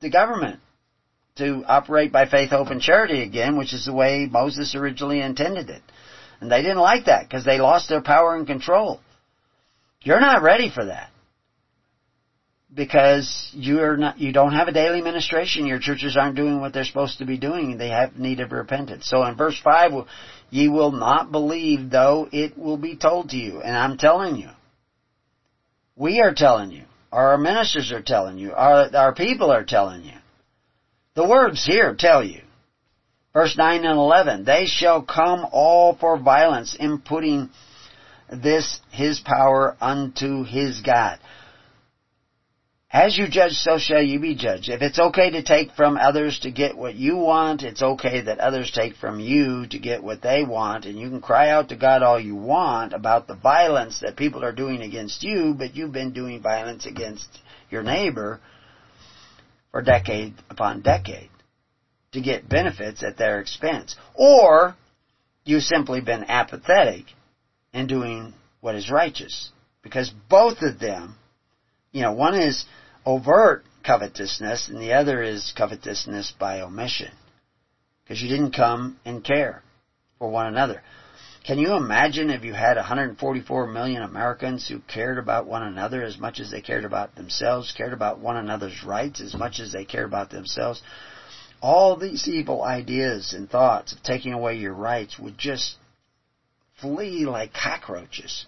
the 0.00 0.10
government 0.10 0.60
to 1.36 1.62
operate 1.66 2.10
by 2.10 2.26
faith, 2.26 2.50
hope, 2.50 2.68
and 2.68 2.80
charity 2.80 3.22
again, 3.22 3.56
which 3.56 3.72
is 3.72 3.84
the 3.84 3.92
way 3.92 4.26
Moses 4.28 4.74
originally 4.74 5.20
intended 5.20 5.70
it. 5.70 5.82
And 6.40 6.50
they 6.50 6.62
didn't 6.62 6.78
like 6.78 7.06
that 7.06 7.28
because 7.28 7.44
they 7.44 7.58
lost 7.58 7.88
their 7.88 8.02
power 8.02 8.36
and 8.36 8.46
control. 8.46 9.00
You're 10.02 10.20
not 10.20 10.42
ready 10.42 10.70
for 10.70 10.86
that 10.86 11.10
because 12.72 13.50
you're 13.54 13.96
not, 13.96 14.18
you 14.20 14.32
don't 14.32 14.52
have 14.52 14.68
a 14.68 14.72
daily 14.72 15.00
ministration. 15.00 15.66
Your 15.66 15.80
churches 15.80 16.16
aren't 16.16 16.36
doing 16.36 16.60
what 16.60 16.72
they're 16.72 16.84
supposed 16.84 17.18
to 17.18 17.24
be 17.24 17.38
doing. 17.38 17.76
They 17.76 17.88
have 17.88 18.16
need 18.16 18.40
of 18.40 18.52
repentance. 18.52 19.08
So 19.08 19.24
in 19.24 19.36
verse 19.36 19.58
5, 19.62 20.06
ye 20.50 20.68
will 20.68 20.92
not 20.92 21.32
believe 21.32 21.90
though 21.90 22.28
it 22.30 22.56
will 22.56 22.76
be 22.76 22.96
told 22.96 23.30
to 23.30 23.36
you. 23.36 23.60
And 23.60 23.76
I'm 23.76 23.96
telling 23.96 24.36
you. 24.36 24.50
We 25.96 26.20
are 26.20 26.34
telling 26.34 26.70
you. 26.70 26.84
Our 27.10 27.38
ministers 27.38 27.90
are 27.90 28.02
telling 28.02 28.38
you. 28.38 28.52
Our, 28.52 28.94
our 28.94 29.14
people 29.14 29.50
are 29.50 29.64
telling 29.64 30.04
you. 30.04 30.12
The 31.14 31.26
words 31.26 31.64
here 31.66 31.96
tell 31.98 32.22
you. 32.22 32.42
Verse 33.32 33.56
9 33.56 33.84
and 33.84 33.98
11. 33.98 34.44
They 34.44 34.66
shall 34.66 35.02
come 35.02 35.46
all 35.52 35.94
for 35.94 36.18
violence 36.18 36.74
in 36.78 36.98
putting 36.98 37.50
this 38.30 38.80
his 38.90 39.20
power 39.20 39.76
unto 39.80 40.44
his 40.44 40.80
God. 40.80 41.18
As 42.90 43.18
you 43.18 43.28
judge, 43.28 43.52
so 43.52 43.76
shall 43.78 44.00
you 44.00 44.18
be 44.18 44.34
judged. 44.34 44.70
If 44.70 44.80
it's 44.80 44.98
okay 44.98 45.28
to 45.30 45.42
take 45.42 45.72
from 45.72 45.98
others 45.98 46.38
to 46.40 46.50
get 46.50 46.74
what 46.74 46.94
you 46.94 47.16
want, 47.16 47.62
it's 47.62 47.82
okay 47.82 48.22
that 48.22 48.38
others 48.38 48.70
take 48.70 48.96
from 48.96 49.20
you 49.20 49.66
to 49.66 49.78
get 49.78 50.02
what 50.02 50.22
they 50.22 50.42
want. 50.42 50.86
And 50.86 50.98
you 50.98 51.10
can 51.10 51.20
cry 51.20 51.50
out 51.50 51.68
to 51.68 51.76
God 51.76 52.02
all 52.02 52.18
you 52.18 52.34
want 52.34 52.94
about 52.94 53.26
the 53.26 53.34
violence 53.34 54.00
that 54.00 54.16
people 54.16 54.42
are 54.42 54.52
doing 54.52 54.80
against 54.80 55.22
you, 55.22 55.54
but 55.56 55.76
you've 55.76 55.92
been 55.92 56.14
doing 56.14 56.40
violence 56.40 56.86
against 56.86 57.28
your 57.70 57.82
neighbor 57.82 58.40
for 59.70 59.82
decade 59.82 60.32
upon 60.48 60.80
decade 60.80 61.28
to 62.12 62.20
get 62.20 62.48
benefits 62.48 63.02
at 63.02 63.16
their 63.16 63.40
expense. 63.40 63.96
Or 64.14 64.76
you've 65.44 65.62
simply 65.62 66.00
been 66.00 66.24
apathetic 66.24 67.04
in 67.72 67.86
doing 67.86 68.34
what 68.60 68.74
is 68.74 68.90
righteous. 68.90 69.50
Because 69.82 70.10
both 70.28 70.62
of 70.62 70.78
them 70.78 71.16
you 71.92 72.02
know, 72.02 72.12
one 72.12 72.34
is 72.34 72.64
overt 73.06 73.64
covetousness 73.84 74.68
and 74.68 74.80
the 74.80 74.92
other 74.92 75.22
is 75.22 75.52
covetousness 75.56 76.34
by 76.38 76.60
omission. 76.60 77.10
Because 78.04 78.22
you 78.22 78.28
didn't 78.28 78.52
come 78.52 78.98
and 79.04 79.24
care 79.24 79.62
for 80.18 80.28
one 80.28 80.46
another. 80.46 80.82
Can 81.44 81.58
you 81.58 81.74
imagine 81.74 82.28
if 82.28 82.44
you 82.44 82.52
had 82.52 82.76
144 82.76 83.66
million 83.68 84.02
Americans 84.02 84.68
who 84.68 84.80
cared 84.80 85.18
about 85.18 85.46
one 85.46 85.62
another 85.62 86.02
as 86.02 86.18
much 86.18 86.40
as 86.40 86.50
they 86.50 86.60
cared 86.60 86.84
about 86.84 87.14
themselves, 87.14 87.72
cared 87.74 87.94
about 87.94 88.18
one 88.18 88.36
another's 88.36 88.84
rights 88.84 89.20
as 89.20 89.34
much 89.34 89.58
as 89.58 89.72
they 89.72 89.84
cared 89.84 90.06
about 90.06 90.30
themselves? 90.30 90.82
All 91.60 91.96
these 91.96 92.28
evil 92.28 92.62
ideas 92.62 93.32
and 93.32 93.50
thoughts 93.50 93.92
of 93.92 94.02
taking 94.02 94.32
away 94.32 94.56
your 94.56 94.74
rights 94.74 95.18
would 95.18 95.36
just 95.36 95.76
flee 96.80 97.26
like 97.26 97.52
cockroaches. 97.52 98.46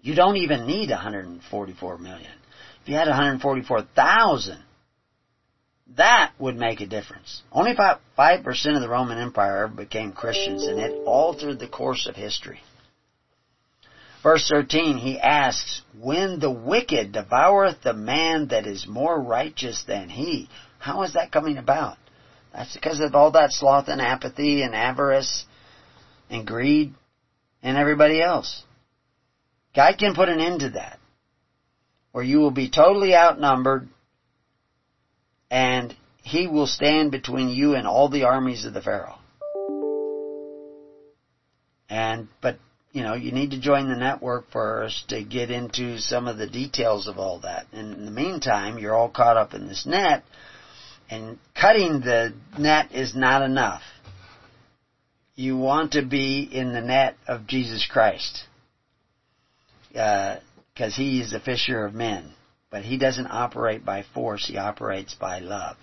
You 0.00 0.14
don't 0.14 0.36
even 0.36 0.66
need 0.66 0.90
144 0.90 1.98
million. 1.98 2.30
If 2.82 2.88
you 2.88 2.94
had 2.94 3.08
144,000, 3.08 4.62
that 5.96 6.32
would 6.38 6.56
make 6.56 6.80
a 6.80 6.86
difference. 6.86 7.42
Only 7.50 7.72
about 7.72 8.00
5% 8.16 8.74
of 8.74 8.80
the 8.80 8.88
Roman 8.88 9.18
Empire 9.18 9.64
ever 9.64 9.74
became 9.74 10.12
Christians, 10.12 10.64
and 10.64 10.78
it 10.78 10.92
altered 11.06 11.58
the 11.58 11.66
course 11.66 12.06
of 12.06 12.14
history. 12.14 12.60
Verse 14.22 14.48
13, 14.48 14.98
he 14.98 15.18
asks, 15.18 15.82
When 15.98 16.40
the 16.40 16.50
wicked 16.50 17.12
devoureth 17.12 17.82
the 17.82 17.94
man 17.94 18.48
that 18.48 18.66
is 18.66 18.86
more 18.86 19.20
righteous 19.20 19.84
than 19.86 20.08
he, 20.08 20.48
how 20.78 21.02
is 21.02 21.14
that 21.14 21.32
coming 21.32 21.58
about? 21.58 21.96
That's 22.52 22.72
because 22.72 23.00
of 23.00 23.14
all 23.14 23.32
that 23.32 23.52
sloth 23.52 23.88
and 23.88 24.00
apathy 24.00 24.62
and 24.62 24.74
avarice 24.74 25.44
and 26.30 26.46
greed 26.46 26.94
and 27.62 27.76
everybody 27.76 28.20
else. 28.20 28.62
God 29.74 29.98
can 29.98 30.14
put 30.14 30.28
an 30.28 30.40
end 30.40 30.60
to 30.60 30.70
that. 30.70 30.98
Where 32.12 32.24
you 32.24 32.38
will 32.38 32.50
be 32.50 32.70
totally 32.70 33.14
outnumbered 33.14 33.88
and 35.50 35.94
he 36.22 36.46
will 36.46 36.66
stand 36.66 37.10
between 37.10 37.48
you 37.48 37.74
and 37.74 37.86
all 37.86 38.08
the 38.08 38.24
armies 38.24 38.64
of 38.64 38.74
the 38.74 38.82
Pharaoh. 38.82 39.18
And, 41.88 42.28
but, 42.42 42.58
you 42.92 43.02
know, 43.02 43.14
you 43.14 43.32
need 43.32 43.52
to 43.52 43.60
join 43.60 43.88
the 43.88 43.96
network 43.96 44.50
first 44.50 45.08
to 45.08 45.22
get 45.22 45.50
into 45.50 45.98
some 45.98 46.28
of 46.28 46.36
the 46.36 46.46
details 46.46 47.06
of 47.06 47.18
all 47.18 47.40
that. 47.40 47.66
And 47.72 47.94
in 47.94 48.04
the 48.04 48.10
meantime, 48.10 48.78
you're 48.78 48.94
all 48.94 49.08
caught 49.08 49.38
up 49.38 49.54
in 49.54 49.68
this 49.68 49.86
net, 49.86 50.22
and 51.10 51.38
cutting 51.58 52.00
the 52.00 52.34
net 52.58 52.92
is 52.92 53.14
not 53.14 53.42
enough. 53.42 53.82
You 55.34 55.56
want 55.56 55.92
to 55.92 56.02
be 56.02 56.42
in 56.42 56.72
the 56.72 56.80
net 56.80 57.16
of 57.26 57.46
Jesus 57.46 57.86
Christ 57.90 58.44
because 59.88 60.40
uh, 60.80 60.96
he 60.96 61.20
is 61.20 61.32
a 61.32 61.40
fisher 61.40 61.84
of 61.84 61.94
men. 61.94 62.32
But 62.70 62.82
he 62.82 62.98
doesn't 62.98 63.28
operate 63.28 63.84
by 63.84 64.04
force, 64.14 64.46
he 64.46 64.58
operates 64.58 65.14
by 65.14 65.38
love. 65.38 65.76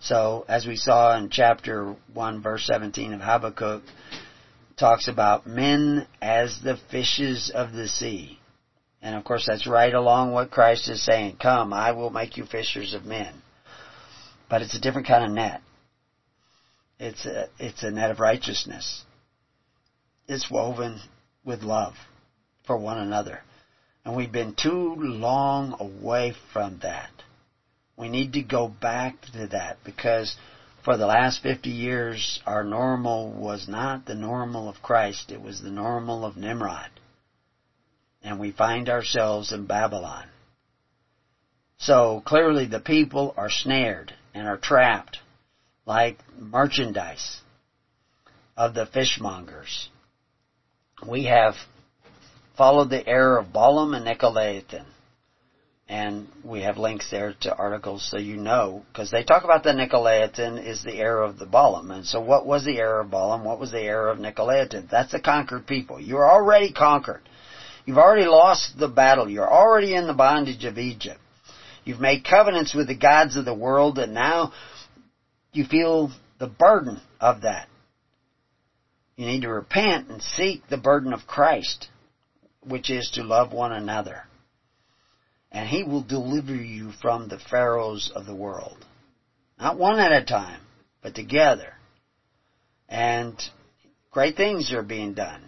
So, 0.00 0.44
as 0.48 0.66
we 0.66 0.76
saw 0.76 1.16
in 1.16 1.30
chapter 1.30 1.94
1, 2.12 2.42
verse 2.42 2.66
17 2.66 3.14
of 3.14 3.20
Habakkuk, 3.20 3.82
talks 4.76 5.08
about 5.08 5.46
men 5.46 6.06
as 6.20 6.58
the 6.62 6.76
fishes 6.90 7.50
of 7.54 7.72
the 7.72 7.88
sea. 7.88 8.38
And 9.00 9.14
of 9.14 9.24
course, 9.24 9.46
that's 9.46 9.66
right 9.66 9.94
along 9.94 10.32
what 10.32 10.50
Christ 10.50 10.88
is 10.88 11.04
saying. 11.04 11.36
Come, 11.40 11.72
I 11.72 11.92
will 11.92 12.10
make 12.10 12.36
you 12.36 12.44
fishers 12.44 12.94
of 12.94 13.04
men. 13.04 13.41
But 14.52 14.60
it's 14.60 14.74
a 14.74 14.80
different 14.80 15.06
kind 15.06 15.24
of 15.24 15.30
net. 15.30 15.62
It's 16.98 17.24
a, 17.24 17.48
it's 17.58 17.82
a 17.84 17.90
net 17.90 18.10
of 18.10 18.20
righteousness. 18.20 19.02
It's 20.28 20.50
woven 20.50 21.00
with 21.42 21.62
love 21.62 21.94
for 22.66 22.76
one 22.76 22.98
another. 22.98 23.40
And 24.04 24.14
we've 24.14 24.30
been 24.30 24.54
too 24.54 24.94
long 24.94 25.76
away 25.80 26.34
from 26.52 26.80
that. 26.82 27.08
We 27.96 28.10
need 28.10 28.34
to 28.34 28.42
go 28.42 28.68
back 28.68 29.22
to 29.32 29.46
that 29.46 29.78
because 29.84 30.36
for 30.84 30.98
the 30.98 31.06
last 31.06 31.42
50 31.42 31.70
years, 31.70 32.42
our 32.44 32.62
normal 32.62 33.32
was 33.32 33.66
not 33.66 34.04
the 34.04 34.14
normal 34.14 34.68
of 34.68 34.82
Christ. 34.82 35.30
It 35.32 35.40
was 35.40 35.62
the 35.62 35.70
normal 35.70 36.26
of 36.26 36.36
Nimrod. 36.36 36.90
And 38.22 38.38
we 38.38 38.52
find 38.52 38.90
ourselves 38.90 39.50
in 39.50 39.64
Babylon. 39.64 40.26
So 41.78 42.22
clearly 42.26 42.66
the 42.66 42.80
people 42.80 43.32
are 43.38 43.48
snared 43.48 44.12
and 44.34 44.46
are 44.46 44.58
trapped 44.58 45.18
like 45.86 46.18
merchandise 46.38 47.40
of 48.56 48.74
the 48.74 48.86
fishmongers. 48.86 49.88
We 51.06 51.24
have 51.24 51.54
followed 52.56 52.90
the 52.90 53.06
error 53.06 53.38
of 53.38 53.52
Balaam 53.52 53.94
and 53.94 54.06
Nicolaitan. 54.06 54.84
And 55.88 56.28
we 56.42 56.62
have 56.62 56.78
links 56.78 57.10
there 57.10 57.34
to 57.40 57.54
articles 57.54 58.08
so 58.08 58.16
you 58.16 58.36
know, 58.36 58.82
because 58.88 59.10
they 59.10 59.24
talk 59.24 59.44
about 59.44 59.62
the 59.62 59.72
Nicolaitan 59.72 60.64
is 60.64 60.82
the 60.82 60.94
error 60.94 61.22
of 61.22 61.38
the 61.38 61.44
Balaam. 61.44 61.90
And 61.90 62.06
so 62.06 62.20
what 62.20 62.46
was 62.46 62.64
the 62.64 62.78
error 62.78 63.00
of 63.00 63.10
Balaam? 63.10 63.44
What 63.44 63.60
was 63.60 63.72
the 63.72 63.80
error 63.80 64.08
of 64.08 64.18
Nicolaitan? 64.18 64.88
That's 64.88 65.12
the 65.12 65.20
conquered 65.20 65.66
people. 65.66 66.00
You're 66.00 66.28
already 66.28 66.72
conquered. 66.72 67.22
You've 67.84 67.98
already 67.98 68.26
lost 68.26 68.78
the 68.78 68.88
battle. 68.88 69.28
You're 69.28 69.52
already 69.52 69.94
in 69.94 70.06
the 70.06 70.14
bondage 70.14 70.64
of 70.64 70.78
Egypt. 70.78 71.20
You've 71.84 72.00
made 72.00 72.24
covenants 72.24 72.74
with 72.74 72.86
the 72.86 72.94
gods 72.94 73.36
of 73.36 73.44
the 73.44 73.54
world 73.54 73.98
and 73.98 74.14
now 74.14 74.52
you 75.52 75.64
feel 75.64 76.10
the 76.38 76.46
burden 76.46 77.00
of 77.20 77.42
that. 77.42 77.68
You 79.16 79.26
need 79.26 79.42
to 79.42 79.48
repent 79.48 80.08
and 80.08 80.22
seek 80.22 80.66
the 80.68 80.78
burden 80.78 81.12
of 81.12 81.26
Christ, 81.26 81.88
which 82.64 82.90
is 82.90 83.10
to 83.14 83.22
love 83.22 83.52
one 83.52 83.72
another. 83.72 84.22
And 85.50 85.68
He 85.68 85.82
will 85.82 86.02
deliver 86.02 86.54
you 86.54 86.92
from 87.02 87.28
the 87.28 87.38
pharaohs 87.38 88.10
of 88.14 88.26
the 88.26 88.34
world. 88.34 88.84
Not 89.58 89.78
one 89.78 89.98
at 89.98 90.12
a 90.12 90.24
time, 90.24 90.60
but 91.02 91.14
together. 91.14 91.74
And 92.88 93.40
great 94.10 94.36
things 94.36 94.72
are 94.72 94.82
being 94.82 95.14
done. 95.14 95.42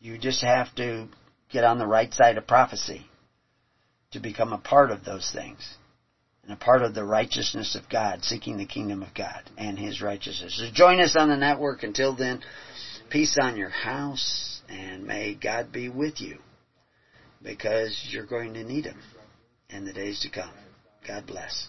You 0.00 0.16
just 0.16 0.42
have 0.42 0.74
to 0.76 1.08
get 1.50 1.64
on 1.64 1.78
the 1.78 1.86
right 1.86 2.12
side 2.12 2.38
of 2.38 2.46
prophecy 2.46 3.06
to 4.12 4.20
become 4.20 4.52
a 4.52 4.58
part 4.58 4.90
of 4.90 5.04
those 5.04 5.30
things 5.32 5.76
and 6.42 6.52
a 6.52 6.56
part 6.56 6.82
of 6.82 6.94
the 6.94 7.04
righteousness 7.04 7.74
of 7.74 7.88
God, 7.88 8.24
seeking 8.24 8.56
the 8.56 8.64
kingdom 8.64 9.02
of 9.02 9.14
God 9.14 9.42
and 9.56 9.78
His 9.78 10.00
righteousness. 10.00 10.56
So 10.58 10.70
join 10.72 11.00
us 11.00 11.16
on 11.16 11.28
the 11.28 11.36
network. 11.36 11.82
Until 11.82 12.14
then, 12.14 12.40
peace 13.10 13.36
on 13.40 13.56
your 13.56 13.68
house, 13.68 14.60
and 14.68 15.06
may 15.06 15.34
God 15.34 15.72
be 15.72 15.88
with 15.88 16.20
you 16.20 16.38
because 17.42 18.08
you're 18.10 18.24
going 18.24 18.54
to 18.54 18.62
need 18.62 18.86
Him 18.86 19.00
in 19.70 19.84
the 19.84 19.92
days 19.92 20.20
to 20.20 20.28
come. 20.28 20.52
God 21.06 21.26
bless. 21.26 21.68